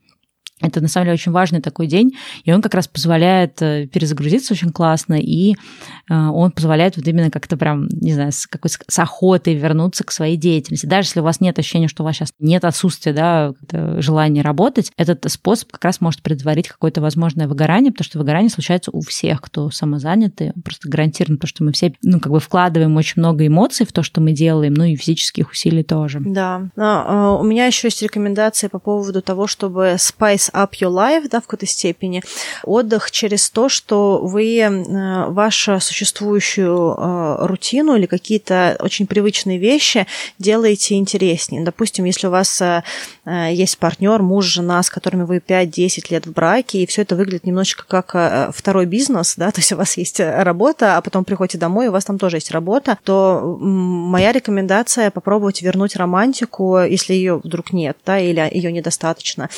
Это, 0.61 0.79
на 0.79 0.87
самом 0.87 1.07
деле, 1.07 1.15
очень 1.15 1.33
важный 1.33 1.61
такой 1.61 1.87
день, 1.87 2.13
и 2.45 2.53
он 2.53 2.61
как 2.61 2.73
раз 2.73 2.87
позволяет 2.87 3.61
э, 3.61 3.87
перезагрузиться 3.87 4.53
очень 4.53 4.71
классно, 4.71 5.15
и 5.19 5.51
э, 5.51 6.13
он 6.13 6.51
позволяет 6.51 6.95
вот 6.95 7.05
именно 7.05 7.29
как-то 7.29 7.57
прям, 7.57 7.87
не 7.89 8.13
знаю, 8.13 8.31
с 8.31 8.47
какой 8.47 8.69
с 8.69 8.99
охотой 8.99 9.55
вернуться 9.55 10.05
к 10.05 10.11
своей 10.11 10.37
деятельности. 10.37 10.85
Даже 10.85 11.09
если 11.09 11.19
у 11.19 11.23
вас 11.23 11.41
нет 11.41 11.59
ощущения, 11.59 11.89
что 11.89 12.03
у 12.03 12.05
вас 12.05 12.15
сейчас 12.15 12.29
нет 12.39 12.63
отсутствия, 12.63 13.11
да, 13.11 13.53
желания 13.99 14.41
работать, 14.41 14.91
этот 14.95 15.29
способ 15.29 15.71
как 15.71 15.83
раз 15.83 15.99
может 15.99 16.21
предварить 16.21 16.69
какое-то 16.69 17.01
возможное 17.01 17.49
выгорание, 17.49 17.91
потому 17.91 18.05
что 18.05 18.19
выгорание 18.19 18.49
случается 18.49 18.91
у 18.91 19.01
всех, 19.01 19.41
кто 19.41 19.69
самозанятый, 19.69 20.53
просто 20.63 20.87
гарантированно, 20.87 21.37
то, 21.37 21.47
что 21.47 21.65
мы 21.65 21.73
все, 21.73 21.93
ну, 22.01 22.21
как 22.21 22.31
бы 22.31 22.39
вкладываем 22.39 22.95
очень 22.95 23.15
много 23.17 23.45
эмоций 23.45 23.85
в 23.85 23.91
то, 23.91 24.03
что 24.03 24.21
мы 24.21 24.31
делаем, 24.31 24.73
ну, 24.73 24.85
и 24.85 24.95
физических 24.95 25.51
усилий 25.51 25.83
тоже. 25.83 26.21
Да, 26.23 26.69
но, 26.77 27.37
э, 27.37 27.41
у 27.41 27.43
меня 27.43 27.65
еще 27.65 27.87
есть 27.87 28.01
рекомендации 28.01 28.67
по 28.67 28.79
поводу 28.79 29.21
того, 29.21 29.47
чтобы 29.47 29.97
spice 30.45 30.51
up 30.53 30.71
your 30.79 30.91
life, 30.91 31.27
да, 31.29 31.39
в 31.39 31.43
какой-то 31.43 31.65
степени. 31.65 32.23
Отдых 32.63 33.11
через 33.11 33.49
то, 33.49 33.69
что 33.69 34.19
вы 34.21 34.59
э, 34.59 35.29
вашу 35.29 35.79
существующую 35.79 36.95
э, 36.97 37.45
рутину 37.45 37.95
или 37.95 38.05
какие-то 38.05 38.77
очень 38.79 39.07
привычные 39.07 39.57
вещи 39.57 40.07
делаете 40.39 40.95
интереснее. 40.95 41.63
Допустим, 41.63 42.05
если 42.05 42.27
у 42.27 42.31
вас 42.31 42.61
э, 42.61 42.83
есть 43.25 43.77
партнер, 43.77 44.21
муж, 44.21 44.45
жена, 44.45 44.81
с 44.83 44.89
которыми 44.89 45.23
вы 45.23 45.37
5-10 45.37 46.07
лет 46.09 46.27
в 46.27 46.33
браке, 46.33 46.79
и 46.79 46.85
все 46.85 47.01
это 47.01 47.15
выглядит 47.15 47.45
немножечко 47.45 47.85
как 47.87 48.53
второй 48.53 48.85
бизнес, 48.85 49.35
да, 49.37 49.51
то 49.51 49.59
есть 49.59 49.71
у 49.71 49.77
вас 49.77 49.97
есть 49.97 50.19
работа, 50.19 50.97
а 50.97 51.01
потом 51.01 51.23
приходите 51.23 51.57
домой, 51.57 51.85
и 51.85 51.89
у 51.89 51.91
вас 51.91 52.05
там 52.05 52.17
тоже 52.17 52.37
есть 52.37 52.51
работа, 52.51 52.97
то 53.03 53.57
моя 53.59 54.31
рекомендация 54.31 55.11
попробовать 55.11 55.61
вернуть 55.61 55.95
романтику, 55.95 56.79
если 56.79 57.13
ее 57.13 57.39
вдруг 57.43 57.73
нет, 57.73 57.97
да, 58.05 58.19
или 58.19 58.47
ее 58.51 58.71
недостаточно. 58.71 59.49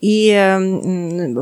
И 0.00 0.35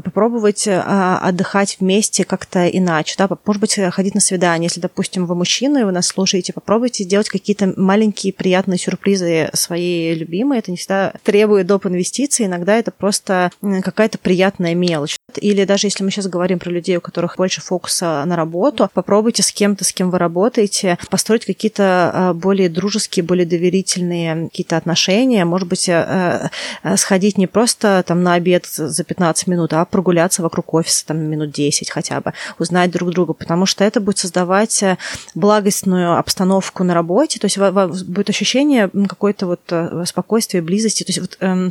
попробовать 0.02 0.66
а, 0.68 1.18
отдыхать 1.22 1.76
вместе 1.80 2.24
как-то 2.24 2.66
иначе, 2.68 3.14
да, 3.18 3.28
может 3.44 3.60
быть, 3.60 3.78
ходить 3.90 4.14
на 4.14 4.20
свидание, 4.20 4.66
если, 4.66 4.80
допустим, 4.80 5.26
вы 5.26 5.34
мужчина, 5.34 5.78
и 5.78 5.84
вы 5.84 5.92
нас 5.92 6.06
слушаете, 6.06 6.52
попробуйте 6.52 7.04
сделать 7.04 7.28
какие-то 7.28 7.72
маленькие 7.76 8.32
приятные 8.32 8.78
сюрпризы 8.78 9.50
своей 9.52 10.14
любимой, 10.14 10.58
это 10.58 10.70
не 10.70 10.76
всегда 10.76 11.12
требует 11.22 11.66
доп. 11.66 11.86
инвестиций, 11.86 12.46
иногда 12.46 12.76
это 12.76 12.90
просто 12.90 13.50
какая-то 13.60 14.18
приятная 14.18 14.74
мелочь. 14.74 15.16
Или 15.36 15.64
даже 15.64 15.86
если 15.86 16.04
мы 16.04 16.10
сейчас 16.10 16.26
говорим 16.26 16.58
про 16.58 16.70
людей, 16.70 16.96
у 16.96 17.00
которых 17.00 17.36
больше 17.36 17.60
фокуса 17.60 18.24
на 18.24 18.36
работу, 18.36 18.88
попробуйте 18.92 19.42
с 19.42 19.52
кем-то, 19.52 19.84
с 19.84 19.92
кем 19.92 20.10
вы 20.10 20.18
работаете, 20.18 20.98
построить 21.10 21.44
какие-то 21.44 22.10
а, 22.12 22.34
более 22.34 22.68
дружеские, 22.68 23.24
более 23.24 23.46
доверительные 23.46 24.48
какие-то 24.48 24.76
отношения, 24.76 25.44
может 25.44 25.68
быть, 25.68 25.88
э, 25.88 26.50
э, 26.82 26.96
сходить 26.96 27.38
не 27.38 27.46
просто 27.46 28.04
там 28.06 28.22
на 28.22 28.34
обед 28.34 28.66
за 28.88 29.04
15 29.04 29.46
минут, 29.46 29.72
а 29.72 29.84
прогуляться 29.84 30.42
вокруг 30.42 30.74
офиса 30.74 31.06
там 31.06 31.18
минут 31.18 31.50
10 31.50 31.90
хотя 31.90 32.20
бы, 32.20 32.32
узнать 32.58 32.90
друг 32.90 33.10
друга, 33.10 33.32
потому 33.32 33.66
что 33.66 33.84
это 33.84 34.00
будет 34.00 34.18
создавать 34.18 34.82
э, 34.82 34.98
благостную 35.34 36.18
обстановку 36.18 36.84
на 36.84 36.94
работе, 36.94 37.38
то 37.38 37.46
есть 37.46 37.58
будет 37.58 38.30
ощущение 38.30 38.90
какой-то 39.08 39.46
вот 39.46 39.60
э, 39.70 40.04
спокойствия, 40.06 40.62
близости, 40.62 41.04
то 41.04 41.10
есть 41.10 41.20
вот 41.20 41.36
эм, 41.40 41.70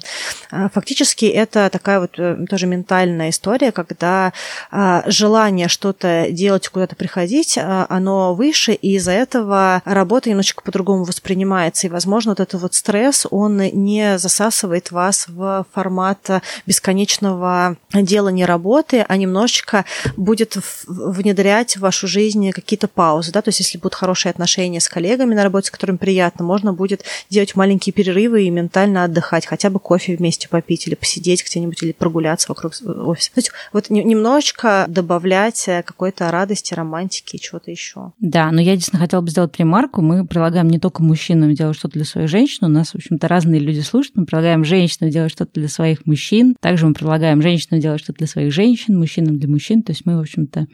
э, 0.52 0.69
фактически 0.73 1.26
это 1.26 1.69
такая 1.72 1.99
вот 1.99 2.19
тоже 2.49 2.68
ментальная 2.68 3.30
история, 3.30 3.72
когда 3.72 4.34
желание 5.06 5.68
что-то 5.68 6.27
делать, 6.30 6.68
куда-то 6.68 6.95
приходить, 6.95 7.57
оно 7.57 8.34
выше, 8.34 8.73
и 8.73 8.95
из-за 8.95 9.11
этого 9.11 9.81
работа 9.85 10.30
немножечко 10.30 10.64
по-другому 10.64 11.03
воспринимается, 11.03 11.88
и, 11.88 11.90
возможно, 11.90 12.31
вот 12.31 12.40
этот 12.40 12.61
вот 12.61 12.73
стресс, 12.73 13.26
он 13.30 13.57
не 13.57 14.18
засасывает 14.18 14.91
вас 14.91 15.27
в 15.27 15.65
формат 15.73 16.30
бесконечного 16.65 17.03
обычного 17.04 17.78
делания 17.94 18.46
работы, 18.46 19.06
а 19.08 19.18
немножечко 19.18 19.86
будет 20.16 20.58
внедрять 20.88 21.76
в 21.76 21.82
вашу 21.82 22.08
жизнь 22.08 22.52
какие-то 22.52 22.88
паузы. 22.88 23.32
Да? 23.32 23.42
То 23.42 23.50
есть 23.50 23.60
если 23.60 23.78
будут 23.78 23.96
хорошие 23.96 24.30
отношения 24.30 24.80
с 24.80 24.88
коллегами 24.88 25.36
на 25.36 25.44
работе, 25.44 25.68
с 25.68 25.72
которыми 25.72 25.98
приятно, 25.98 26.46
можно 26.46 26.72
будет 26.72 27.04
делать 27.30 27.56
маленькие 27.56 27.92
перерывы 27.92 28.44
и 28.44 28.50
ментально 28.50 29.04
отдыхать, 29.04 29.46
хотя 29.46 29.70
бы 29.70 29.80
кофе 29.80 30.16
вместе 30.16 30.48
попить 30.48 30.88
или 30.88 30.96
посидеть 30.96 31.46
где-нибудь, 31.46 31.84
или 31.84 31.92
прогуляться 31.92 32.48
вокруг 32.50 32.74
офиса. 33.06 33.32
То 33.34 33.40
есть 33.40 33.52
вот 33.74 33.90
немножечко 33.90 34.86
добавлять 34.88 35.70
какой-то 35.86 36.32
радости, 36.32 36.74
романтики 36.74 37.36
и 37.36 37.40
чего-то 37.40 37.70
еще. 37.70 38.14
Да, 38.20 38.50
но 38.52 38.62
я 38.62 38.76
действительно 38.76 39.02
хотела 39.02 39.22
бы 39.22 39.30
сделать 39.30 39.58
ремарку. 39.58 40.02
Мы 40.02 40.26
предлагаем 40.26 40.70
не 40.70 40.80
только 40.80 41.04
мужчинам 41.04 41.54
делать 41.54 41.78
что-то 41.78 41.96
для 41.96 42.06
своих 42.06 42.30
женщин, 42.30 42.66
у 42.66 42.70
нас, 42.70 42.92
в 42.92 42.96
общем-то, 42.96 43.28
разные 43.28 43.60
люди 43.60 43.82
слушают. 43.82 44.16
Мы 44.16 44.26
предлагаем 44.26 44.64
женщинам 44.64 45.12
делать 45.12 45.32
что-то 45.32 45.52
для 45.60 45.68
своих 45.68 46.06
мужчин. 46.06 46.56
Также 46.60 46.86
мы 46.86 46.93
предлагаем 46.94 47.24
предлагаем 47.24 47.41
женщинам 47.41 47.80
делать 47.80 48.02
что-то 48.02 48.20
для 48.20 48.28
своих 48.28 48.53
женщин, 48.53 48.98
мужчинам 48.98 49.40
для 49.40 49.49
мужчин. 49.49 49.84
То 49.84 49.91
есть 49.91 50.06
мы, 50.06 50.18
в 50.18 50.20
общем-то, 50.20 50.68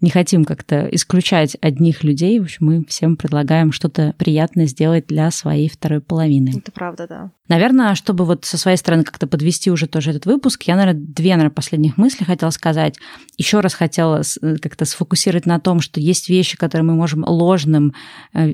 не 0.00 0.10
хотим 0.10 0.44
как-то 0.44 0.88
исключать 0.92 1.56
одних 1.60 2.04
людей. 2.04 2.38
В 2.40 2.44
общем, 2.44 2.66
мы 2.66 2.84
всем 2.86 3.16
предлагаем 3.16 3.72
что-то 3.72 4.14
приятное 4.18 4.66
сделать 4.66 5.06
для 5.06 5.30
своей 5.30 5.68
второй 5.68 6.00
половины. 6.00 6.52
Это 6.56 6.72
правда, 6.72 7.06
да. 7.08 7.30
Наверное, 7.48 7.94
чтобы 7.96 8.24
вот 8.24 8.44
со 8.44 8.56
своей 8.56 8.76
стороны 8.76 9.02
как-то 9.02 9.26
подвести 9.26 9.70
уже 9.70 9.88
тоже 9.88 10.10
этот 10.10 10.26
выпуск, 10.26 10.62
я, 10.64 10.76
наверное, 10.76 11.00
две, 11.00 11.30
наверное, 11.30 11.50
последних 11.50 11.96
мысли 11.98 12.24
хотела 12.24 12.50
сказать. 12.50 12.96
Еще 13.36 13.60
раз 13.60 13.74
хотела 13.74 14.22
как-то 14.62 14.84
сфокусировать 14.84 15.46
на 15.46 15.58
том, 15.58 15.80
что 15.80 16.00
есть 16.00 16.28
вещи, 16.28 16.56
которые 16.56 16.84
мы 16.84 16.94
можем 16.94 17.24
ложным 17.26 17.92
э, 18.34 18.52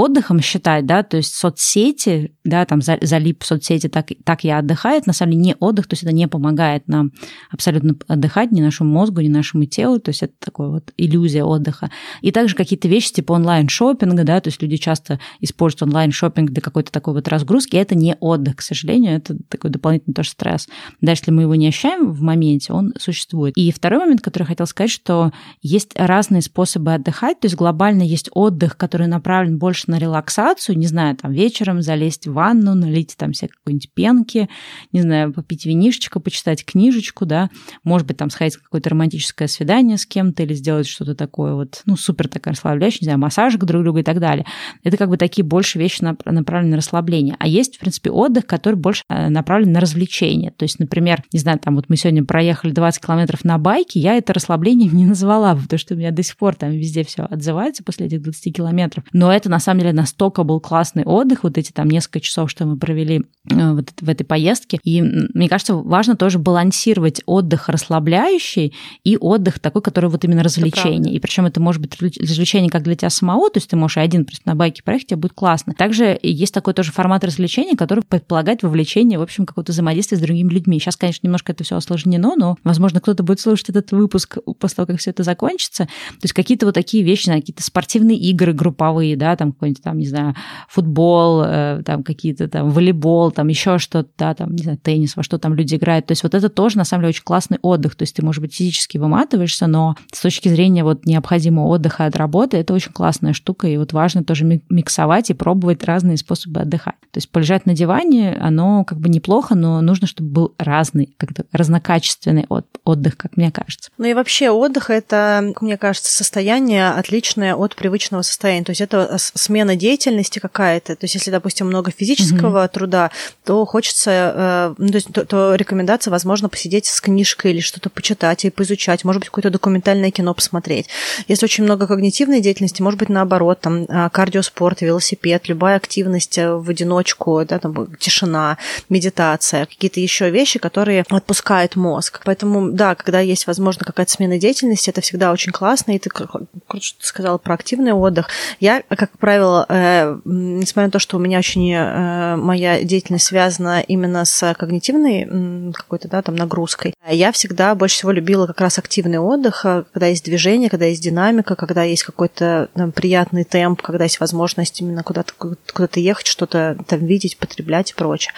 отдыхом 0.00 0.40
считать, 0.40 0.86
да, 0.86 1.02
то 1.02 1.16
есть 1.16 1.34
соцсети, 1.34 2.32
да, 2.44 2.64
там 2.64 2.80
залип 2.82 3.42
соцсети, 3.44 3.88
так, 3.88 4.08
так 4.24 4.44
я 4.44 4.58
отдыхаю, 4.58 5.02
на 5.06 5.12
самом 5.12 5.32
деле 5.32 5.44
не 5.44 5.56
отдых, 5.60 5.86
то 5.86 5.94
есть 5.94 6.02
это 6.02 6.12
не 6.12 6.26
помогает 6.26 6.88
нам 6.88 7.12
абсолютно 7.50 7.94
отдыхать 8.08 8.50
ни 8.52 8.60
нашему 8.60 8.90
мозгу, 8.92 9.20
ни 9.20 9.28
нашему 9.28 9.66
телу, 9.66 10.00
то 10.00 10.10
есть 10.10 10.22
это 10.22 10.32
такая 10.38 10.68
вот 10.68 10.92
иллюзия 10.96 11.44
отдыха. 11.44 11.90
И 12.22 12.32
также 12.32 12.54
какие-то 12.54 12.88
вещи 12.88 13.12
типа 13.12 13.32
онлайн-шоппинга, 13.32 14.24
да, 14.24 14.40
то 14.40 14.48
есть 14.48 14.62
люди 14.62 14.76
часто 14.76 15.20
используют 15.40 15.82
онлайн-шоппинг 15.82 16.50
для 16.50 16.62
какой-то 16.62 16.90
такой 16.90 17.14
вот 17.14 17.28
разгрузки, 17.28 17.76
это 17.76 17.94
не 17.94 18.16
отдых, 18.20 18.56
к 18.56 18.62
сожалению, 18.62 19.16
это 19.16 19.36
такой 19.48 19.70
дополнительный 19.70 20.14
тоже 20.14 20.30
стресс. 20.30 20.68
Да, 21.00 21.12
если 21.12 21.30
мы 21.30 21.42
его 21.42 21.54
не 21.54 21.68
ощущаем 21.68 22.10
в 22.12 22.22
моменте, 22.22 22.72
он 22.72 22.94
существует. 22.98 23.56
И 23.56 23.70
второй 23.70 24.00
момент, 24.00 24.22
который 24.22 24.44
я 24.44 24.48
хотел 24.48 24.66
сказать, 24.66 24.90
что 24.90 25.32
есть 25.62 25.92
разные 25.96 26.42
способы 26.42 26.94
отдыхать, 26.94 27.40
то 27.40 27.46
есть 27.46 27.56
глобально 27.56 28.02
есть 28.02 28.30
отдых, 28.32 28.76
который 28.76 29.06
направлен 29.06 29.58
больше 29.58 29.89
на 29.90 29.98
релаксацию, 29.98 30.78
не 30.78 30.86
знаю, 30.86 31.16
там 31.16 31.32
вечером 31.32 31.82
залезть 31.82 32.26
в 32.26 32.32
ванну, 32.32 32.74
налить 32.74 33.14
там 33.16 33.34
себе 33.34 33.48
какой-нибудь 33.48 33.92
пенки, 33.94 34.48
не 34.92 35.02
знаю, 35.02 35.32
попить 35.32 35.66
винишечко, 35.66 36.20
почитать 36.20 36.64
книжечку, 36.64 37.26
да, 37.26 37.50
может 37.84 38.06
быть, 38.06 38.16
там 38.16 38.30
сходить 38.30 38.56
в 38.56 38.62
какое-то 38.62 38.90
романтическое 38.90 39.48
свидание 39.48 39.98
с 39.98 40.06
кем-то 40.06 40.42
или 40.42 40.54
сделать 40.54 40.86
что-то 40.86 41.14
такое 41.14 41.54
вот, 41.54 41.82
ну, 41.86 41.96
супер 41.96 42.28
такое 42.28 42.54
расслабляющее, 42.54 43.00
не 43.02 43.06
знаю, 43.06 43.18
массажик 43.18 43.64
друг 43.64 43.82
друга 43.82 44.00
и 44.00 44.02
так 44.04 44.20
далее. 44.20 44.46
Это 44.84 44.96
как 44.96 45.08
бы 45.08 45.16
такие 45.16 45.44
больше 45.44 45.78
вещи 45.78 46.02
направлены 46.24 46.72
на 46.72 46.76
расслабление. 46.76 47.36
А 47.38 47.46
есть, 47.46 47.76
в 47.76 47.80
принципе, 47.80 48.10
отдых, 48.10 48.46
который 48.46 48.76
больше 48.76 49.02
э, 49.08 49.28
направлен 49.28 49.72
на 49.72 49.80
развлечение. 49.80 50.52
То 50.52 50.64
есть, 50.64 50.78
например, 50.78 51.22
не 51.32 51.38
знаю, 51.38 51.58
там 51.58 51.76
вот 51.76 51.88
мы 51.88 51.96
сегодня 51.96 52.24
проехали 52.24 52.72
20 52.72 53.04
километров 53.04 53.44
на 53.44 53.58
байке, 53.58 54.00
я 54.00 54.14
это 54.14 54.32
расслаблением 54.32 54.92
не 54.96 55.06
назвала, 55.06 55.54
потому 55.54 55.78
что 55.78 55.94
у 55.94 55.98
меня 55.98 56.10
до 56.10 56.22
сих 56.22 56.36
пор 56.36 56.54
там 56.54 56.70
везде 56.70 57.04
все 57.04 57.24
отзывается 57.24 57.82
после 57.84 58.06
этих 58.06 58.22
20 58.22 58.56
километров. 58.56 59.04
Но 59.12 59.32
это 59.32 59.48
на 59.48 59.58
самом 59.58 59.69
деле 59.78 59.92
настолько 59.92 60.42
был 60.42 60.60
классный 60.60 61.04
отдых, 61.04 61.44
вот 61.44 61.56
эти 61.58 61.72
там 61.72 61.88
несколько 61.88 62.20
часов, 62.20 62.50
что 62.50 62.66
мы 62.66 62.76
провели 62.76 63.22
э, 63.50 63.72
вот 63.72 63.90
в 64.00 64.08
этой 64.08 64.24
поездке. 64.24 64.78
И 64.84 65.02
мне 65.02 65.48
кажется, 65.48 65.74
важно 65.74 66.16
тоже 66.16 66.38
балансировать 66.38 67.22
отдых 67.26 67.68
расслабляющий 67.68 68.74
и 69.04 69.16
отдых 69.16 69.58
такой, 69.60 69.82
который 69.82 70.10
вот 70.10 70.24
именно 70.24 70.42
развлечение. 70.42 71.14
И 71.14 71.20
причем 71.20 71.46
это 71.46 71.60
может 71.60 71.80
быть 71.80 72.00
развлечение 72.00 72.70
как 72.70 72.82
для 72.82 72.94
тебя 72.94 73.10
самого, 73.10 73.50
то 73.50 73.58
есть 73.58 73.70
ты 73.70 73.76
можешь 73.76 73.98
и 73.98 74.00
один 74.00 74.24
просто 74.24 74.48
на 74.48 74.54
байке 74.54 74.82
проехать, 74.82 75.08
тебе 75.08 75.16
будет 75.18 75.32
классно. 75.34 75.74
Также 75.74 76.18
есть 76.22 76.54
такой 76.54 76.74
тоже 76.74 76.92
формат 76.92 77.24
развлечения, 77.24 77.76
который 77.76 78.02
предполагает 78.04 78.62
вовлечение, 78.62 79.18
в 79.18 79.22
общем, 79.22 79.46
какого-то 79.46 79.72
взаимодействия 79.72 80.16
с 80.16 80.20
другими 80.20 80.50
людьми. 80.50 80.78
Сейчас, 80.78 80.96
конечно, 80.96 81.26
немножко 81.26 81.52
это 81.52 81.64
все 81.64 81.76
осложнено, 81.76 82.34
но, 82.36 82.56
возможно, 82.64 83.00
кто-то 83.00 83.22
будет 83.22 83.40
слушать 83.40 83.70
этот 83.70 83.92
выпуск 83.92 84.38
после 84.58 84.76
того, 84.76 84.86
как 84.86 84.98
все 84.98 85.10
это 85.10 85.22
закончится. 85.22 85.84
То 85.84 86.24
есть 86.24 86.34
какие-то 86.34 86.66
вот 86.66 86.74
такие 86.74 87.02
вещи, 87.04 87.30
какие-то 87.30 87.62
спортивные 87.62 88.18
игры 88.18 88.52
групповые, 88.52 89.16
да, 89.16 89.36
там 89.36 89.52
какой-нибудь 89.60 89.82
там, 89.82 89.98
не 89.98 90.06
знаю, 90.06 90.34
футбол, 90.68 91.42
э, 91.44 91.82
там 91.84 92.02
какие-то 92.02 92.48
там 92.48 92.70
волейбол, 92.70 93.30
там 93.30 93.48
еще 93.48 93.78
что-то, 93.78 94.08
да, 94.16 94.34
там, 94.34 94.54
не 94.54 94.62
знаю, 94.62 94.78
теннис, 94.78 95.16
во 95.16 95.22
что 95.22 95.38
там 95.38 95.54
люди 95.54 95.74
играют. 95.74 96.06
То 96.06 96.12
есть 96.12 96.22
вот 96.22 96.34
это 96.34 96.48
тоже, 96.48 96.78
на 96.78 96.84
самом 96.84 97.02
деле, 97.02 97.10
очень 97.10 97.24
классный 97.24 97.58
отдых. 97.60 97.94
То 97.94 98.04
есть 98.04 98.16
ты, 98.16 98.24
может 98.24 98.40
быть, 98.40 98.54
физически 98.54 98.96
выматываешься, 98.96 99.66
но 99.66 99.96
с 100.12 100.20
точки 100.20 100.48
зрения 100.48 100.82
вот 100.82 101.04
необходимого 101.04 101.66
отдыха 101.66 102.06
от 102.06 102.16
работы, 102.16 102.56
это 102.56 102.72
очень 102.72 102.92
классная 102.92 103.34
штука, 103.34 103.68
и 103.68 103.76
вот 103.76 103.92
важно 103.92 104.24
тоже 104.24 104.62
миксовать 104.70 105.30
и 105.30 105.34
пробовать 105.34 105.84
разные 105.84 106.16
способы 106.16 106.60
отдыхать. 106.60 106.98
То 107.12 107.18
есть 107.18 107.30
полежать 107.30 107.66
на 107.66 107.74
диване, 107.74 108.36
оно 108.40 108.84
как 108.84 108.98
бы 108.98 109.08
неплохо, 109.08 109.54
но 109.54 109.80
нужно, 109.80 110.06
чтобы 110.06 110.30
был 110.30 110.54
разный, 110.58 111.14
как-то 111.16 111.44
разнокачественный 111.52 112.46
отдых, 112.84 113.16
как 113.16 113.36
мне 113.36 113.50
кажется. 113.50 113.90
Ну 113.98 114.06
и 114.06 114.14
вообще 114.14 114.50
отдых— 114.50 114.90
это, 114.90 115.52
мне 115.60 115.76
кажется, 115.76 116.12
состояние 116.12 116.88
отличное 116.88 117.54
от 117.54 117.76
привычного 117.76 118.22
состояния. 118.22 118.64
То 118.64 118.70
есть 118.70 118.80
это 118.80 119.16
смена 119.50 119.74
деятельности 119.74 120.38
какая-то. 120.38 120.94
То 120.94 121.04
есть 121.04 121.16
если, 121.16 121.32
допустим, 121.32 121.66
много 121.66 121.90
физического 121.90 122.64
mm-hmm. 122.64 122.68
труда, 122.68 123.10
то 123.44 123.64
хочется, 123.64 124.10
э, 124.10 124.74
ну, 124.78 124.88
то, 124.88 124.94
есть, 124.94 125.12
то, 125.12 125.24
то 125.24 125.54
рекомендация, 125.56 126.12
возможно, 126.12 126.48
посидеть 126.48 126.86
с 126.86 127.00
книжкой 127.00 127.50
или 127.50 127.60
что-то 127.60 127.90
почитать 127.90 128.44
и 128.44 128.50
поизучать, 128.50 129.04
может 129.04 129.20
быть, 129.20 129.28
какое-то 129.30 129.50
документальное 129.50 130.12
кино 130.12 130.34
посмотреть. 130.34 130.86
Если 131.26 131.44
очень 131.44 131.64
много 131.64 131.88
когнитивной 131.88 132.40
деятельности, 132.40 132.80
может 132.80 133.00
быть, 133.00 133.08
наоборот, 133.08 133.60
там 133.60 133.86
а, 133.88 134.08
кардиоспорт, 134.08 134.82
велосипед, 134.82 135.48
любая 135.48 135.76
активность 135.76 136.38
э, 136.38 136.54
в 136.54 136.70
одиночку, 136.70 137.44
да, 137.44 137.58
там 137.58 137.96
тишина, 137.96 138.56
медитация, 138.88 139.66
какие-то 139.66 139.98
еще 139.98 140.30
вещи, 140.30 140.60
которые 140.60 141.04
отпускают 141.08 141.74
мозг. 141.74 142.20
Поэтому, 142.24 142.70
да, 142.70 142.94
когда 142.94 143.18
есть, 143.18 143.48
возможно, 143.48 143.84
какая-то 143.84 144.12
смена 144.12 144.38
деятельности, 144.38 144.90
это 144.90 145.00
всегда 145.00 145.32
очень 145.32 145.50
классно, 145.50 145.96
и 145.96 145.98
ты, 145.98 146.08
как 146.08 146.30
ты 146.68 146.80
сказала 147.00 147.38
про 147.38 147.54
активный 147.54 147.92
отдых. 147.92 148.28
Я, 148.60 148.82
как 148.82 149.10
правило, 149.18 149.39
э, 149.68 150.18
несмотря 150.24 150.86
на 150.86 150.90
то, 150.90 150.98
что 150.98 151.16
у 151.16 151.20
меня 151.20 151.38
очень 151.38 151.72
э, 151.72 152.36
моя 152.36 152.82
деятельность 152.82 153.26
связана 153.26 153.80
именно 153.80 154.24
с 154.24 154.54
когнитивной 154.54 155.72
какой-то, 155.72 156.08
да, 156.08 156.22
там 156.22 156.36
нагрузкой, 156.36 156.94
я 157.08 157.32
всегда 157.32 157.74
больше 157.74 157.96
всего 157.96 158.12
любила 158.12 158.46
как 158.46 158.60
раз 158.60 158.78
активный 158.78 159.18
отдых, 159.18 159.62
когда 159.62 160.06
есть 160.06 160.24
движение, 160.24 160.70
когда 160.70 160.86
есть 160.86 161.02
динамика, 161.02 161.56
когда 161.56 161.82
есть 161.82 162.04
какой-то 162.04 162.68
там, 162.74 162.92
приятный 162.92 163.44
темп, 163.44 163.82
когда 163.82 164.04
есть 164.04 164.20
возможность 164.20 164.80
именно 164.80 165.02
куда-то 165.02 165.32
куда-то 165.36 166.00
ехать, 166.00 166.26
что-то 166.26 166.76
там 166.86 167.06
видеть, 167.06 167.38
потреблять 167.38 167.90
и 167.92 167.94
прочее. 167.94 168.32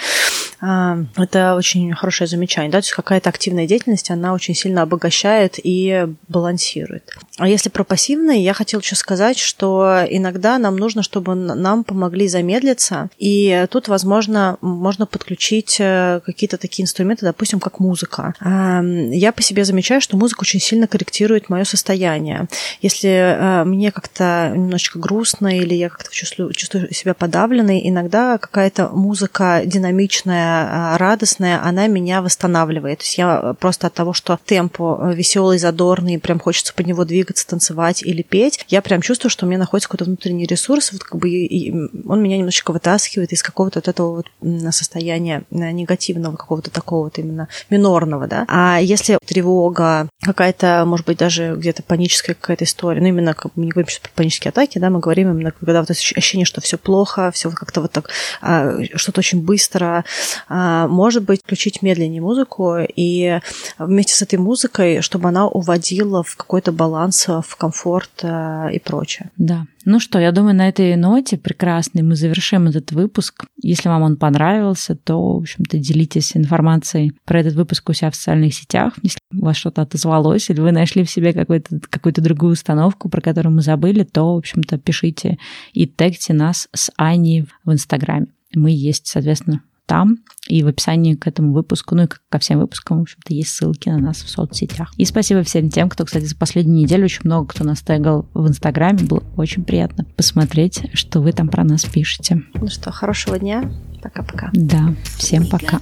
А, 0.60 0.98
это 1.16 1.54
очень 1.56 1.92
хорошее 1.94 2.28
замечание. 2.28 2.70
Да? 2.70 2.78
То 2.78 2.84
есть 2.84 2.92
какая-то 2.92 3.28
активная 3.30 3.66
деятельность, 3.66 4.10
она 4.10 4.32
очень 4.32 4.54
сильно 4.54 4.82
обогащает 4.82 5.58
и 5.62 6.06
балансирует. 6.28 7.10
А 7.38 7.48
если 7.48 7.68
про 7.68 7.84
пассивные, 7.84 8.42
я 8.42 8.54
хотела 8.54 8.80
еще 8.80 8.94
сказать, 8.94 9.38
что 9.38 10.04
иногда 10.08 10.58
нам 10.58 10.76
нужно, 10.76 10.91
чтобы 11.00 11.34
нам 11.34 11.84
помогли 11.84 12.28
замедлиться, 12.28 13.08
и 13.16 13.66
тут, 13.70 13.88
возможно, 13.88 14.58
можно 14.60 15.06
подключить 15.06 15.76
э, 15.80 16.20
какие-то 16.24 16.58
такие 16.58 16.82
инструменты, 16.82 17.24
допустим, 17.24 17.60
как 17.60 17.80
музыка. 17.80 18.34
А, 18.40 18.82
я 18.82 19.32
по 19.32 19.40
себе 19.40 19.64
замечаю, 19.64 20.00
что 20.02 20.16
музыка 20.16 20.40
очень 20.42 20.60
сильно 20.60 20.86
корректирует 20.86 21.48
мое 21.48 21.64
состояние. 21.64 22.48
Если 22.80 23.10
э, 23.10 23.64
мне 23.64 23.90
как-то 23.92 24.52
немножечко 24.54 24.98
грустно 24.98 25.56
или 25.56 25.74
я 25.74 25.88
как-то 25.88 26.10
чувствую, 26.10 26.52
чувствую 26.52 26.92
себя 26.92 27.14
подавленной, 27.14 27.88
иногда 27.88 28.38
какая-то 28.38 28.88
музыка 28.88 29.62
динамичная, 29.64 30.66
а, 30.68 30.98
радостная, 30.98 31.62
она 31.62 31.86
меня 31.86 32.22
восстанавливает. 32.22 32.98
То 32.98 33.04
есть 33.04 33.18
я 33.18 33.54
просто 33.58 33.86
от 33.86 33.94
того, 33.94 34.12
что 34.12 34.38
темпо 34.44 34.98
э, 35.02 35.14
веселый, 35.14 35.58
задорный, 35.58 36.18
прям 36.18 36.40
хочется 36.40 36.74
под 36.74 36.86
него 36.86 37.04
двигаться, 37.04 37.46
танцевать 37.46 38.02
или 38.02 38.22
петь, 38.22 38.64
я 38.68 38.82
прям 38.82 39.00
чувствую, 39.02 39.30
что 39.30 39.46
у 39.46 39.48
меня 39.48 39.58
находится 39.58 39.88
какой-то 39.88 40.04
внутренний 40.04 40.46
ресурс, 40.46 40.81
вот 40.92 41.04
как 41.04 41.20
бы 41.20 41.28
и 41.30 41.72
он 42.06 42.22
меня 42.22 42.38
немножечко 42.38 42.72
вытаскивает 42.72 43.32
из 43.32 43.42
какого-то 43.42 43.78
вот 43.78 43.88
этого 43.88 44.16
вот 44.16 44.74
состояния 44.74 45.44
э, 45.50 45.70
негативного, 45.70 46.36
какого-то 46.36 46.70
такого 46.70 47.04
вот 47.04 47.18
именно 47.18 47.48
минорного, 47.70 48.26
да. 48.26 48.44
А 48.48 48.78
если 48.80 49.18
тревога, 49.24 50.08
какая-то, 50.22 50.84
может 50.86 51.06
быть, 51.06 51.18
даже 51.18 51.54
где-то 51.56 51.82
паническая 51.82 52.34
какая-то 52.34 52.64
история, 52.64 53.00
ну 53.00 53.08
именно 53.08 53.34
как 53.34 53.52
мы 53.56 53.64
не 53.66 53.70
говорим 53.70 53.88
сейчас 53.88 54.00
про 54.00 54.10
панические 54.14 54.50
атаки, 54.50 54.78
да, 54.78 54.90
мы 54.90 55.00
говорим 55.00 55.30
именно, 55.30 55.52
когда 55.52 55.80
вот 55.80 55.90
ощущение, 55.90 56.44
что 56.46 56.60
все 56.60 56.78
плохо, 56.78 57.30
все 57.32 57.50
как-то 57.50 57.80
вот 57.80 57.92
так, 57.92 58.10
а, 58.40 58.76
что-то 58.94 59.20
очень 59.20 59.42
быстро, 59.42 60.04
а, 60.48 60.88
может 60.88 61.24
быть, 61.24 61.42
включить 61.42 61.82
медленнее 61.82 62.22
музыку 62.22 62.76
и 62.78 63.40
вместе 63.78 64.14
с 64.14 64.22
этой 64.22 64.38
музыкой, 64.38 65.02
чтобы 65.02 65.28
она 65.28 65.46
уводила 65.46 66.22
в 66.22 66.36
какой-то 66.36 66.72
баланс, 66.72 67.26
в 67.26 67.56
комфорт 67.56 68.10
а, 68.22 68.68
и 68.68 68.78
прочее. 68.78 69.30
Да. 69.36 69.66
Ну 69.84 69.98
что, 69.98 70.20
я 70.20 70.30
думаю, 70.30 70.54
на 70.54 70.68
этой 70.68 70.94
ноте 70.96 71.36
прекрасной 71.36 72.02
мы 72.02 72.14
завершим 72.14 72.68
этот 72.68 72.92
выпуск. 72.92 73.46
Если 73.60 73.88
вам 73.88 74.02
он 74.02 74.16
понравился, 74.16 74.94
то, 74.94 75.34
в 75.34 75.38
общем-то, 75.38 75.78
делитесь 75.78 76.36
информацией 76.36 77.12
про 77.24 77.40
этот 77.40 77.54
выпуск 77.54 77.88
у 77.88 77.92
себя 77.92 78.10
в 78.10 78.16
социальных 78.16 78.54
сетях. 78.54 78.94
Если 79.02 79.18
у 79.32 79.44
вас 79.44 79.56
что-то 79.56 79.82
отозвалось, 79.82 80.50
или 80.50 80.60
вы 80.60 80.70
нашли 80.70 81.04
в 81.04 81.10
себе 81.10 81.32
какую-то 81.32 81.80
какую 81.90 82.12
другую 82.12 82.52
установку, 82.52 83.08
про 83.08 83.20
которую 83.20 83.54
мы 83.54 83.62
забыли, 83.62 84.04
то, 84.04 84.34
в 84.34 84.38
общем-то, 84.38 84.78
пишите 84.78 85.38
и 85.72 85.86
тегте 85.86 86.32
нас 86.32 86.68
с 86.72 86.92
Аней 86.96 87.46
в 87.64 87.72
Инстаграме. 87.72 88.28
Мы 88.54 88.70
есть, 88.70 89.06
соответственно, 89.06 89.62
там 89.92 90.16
и 90.48 90.62
в 90.62 90.68
описании 90.68 91.14
к 91.14 91.26
этому 91.26 91.52
выпуску, 91.52 91.94
ну 91.94 92.04
и 92.04 92.08
ко 92.30 92.38
всем 92.38 92.60
выпускам, 92.60 92.98
в 92.98 93.02
общем-то, 93.02 93.34
есть 93.34 93.50
ссылки 93.50 93.90
на 93.90 93.98
нас 93.98 94.22
в 94.22 94.28
соцсетях. 94.30 94.90
И 94.96 95.04
спасибо 95.04 95.42
всем 95.42 95.68
тем, 95.68 95.90
кто, 95.90 96.06
кстати, 96.06 96.24
за 96.24 96.34
последнюю 96.34 96.78
неделю 96.78 97.04
очень 97.04 97.20
много 97.24 97.48
кто 97.48 97.62
нас 97.62 97.82
тегал 97.82 98.26
в 98.32 98.48
Инстаграме. 98.48 99.04
Было 99.04 99.22
очень 99.36 99.64
приятно 99.64 100.06
посмотреть, 100.16 100.88
что 100.94 101.20
вы 101.20 101.32
там 101.32 101.48
про 101.48 101.62
нас 101.62 101.84
пишете. 101.84 102.42
Ну 102.54 102.68
что, 102.68 102.90
хорошего 102.90 103.38
дня. 103.38 103.70
Пока-пока. 104.02 104.48
Да, 104.54 104.94
всем 105.18 105.46
пока. 105.46 105.78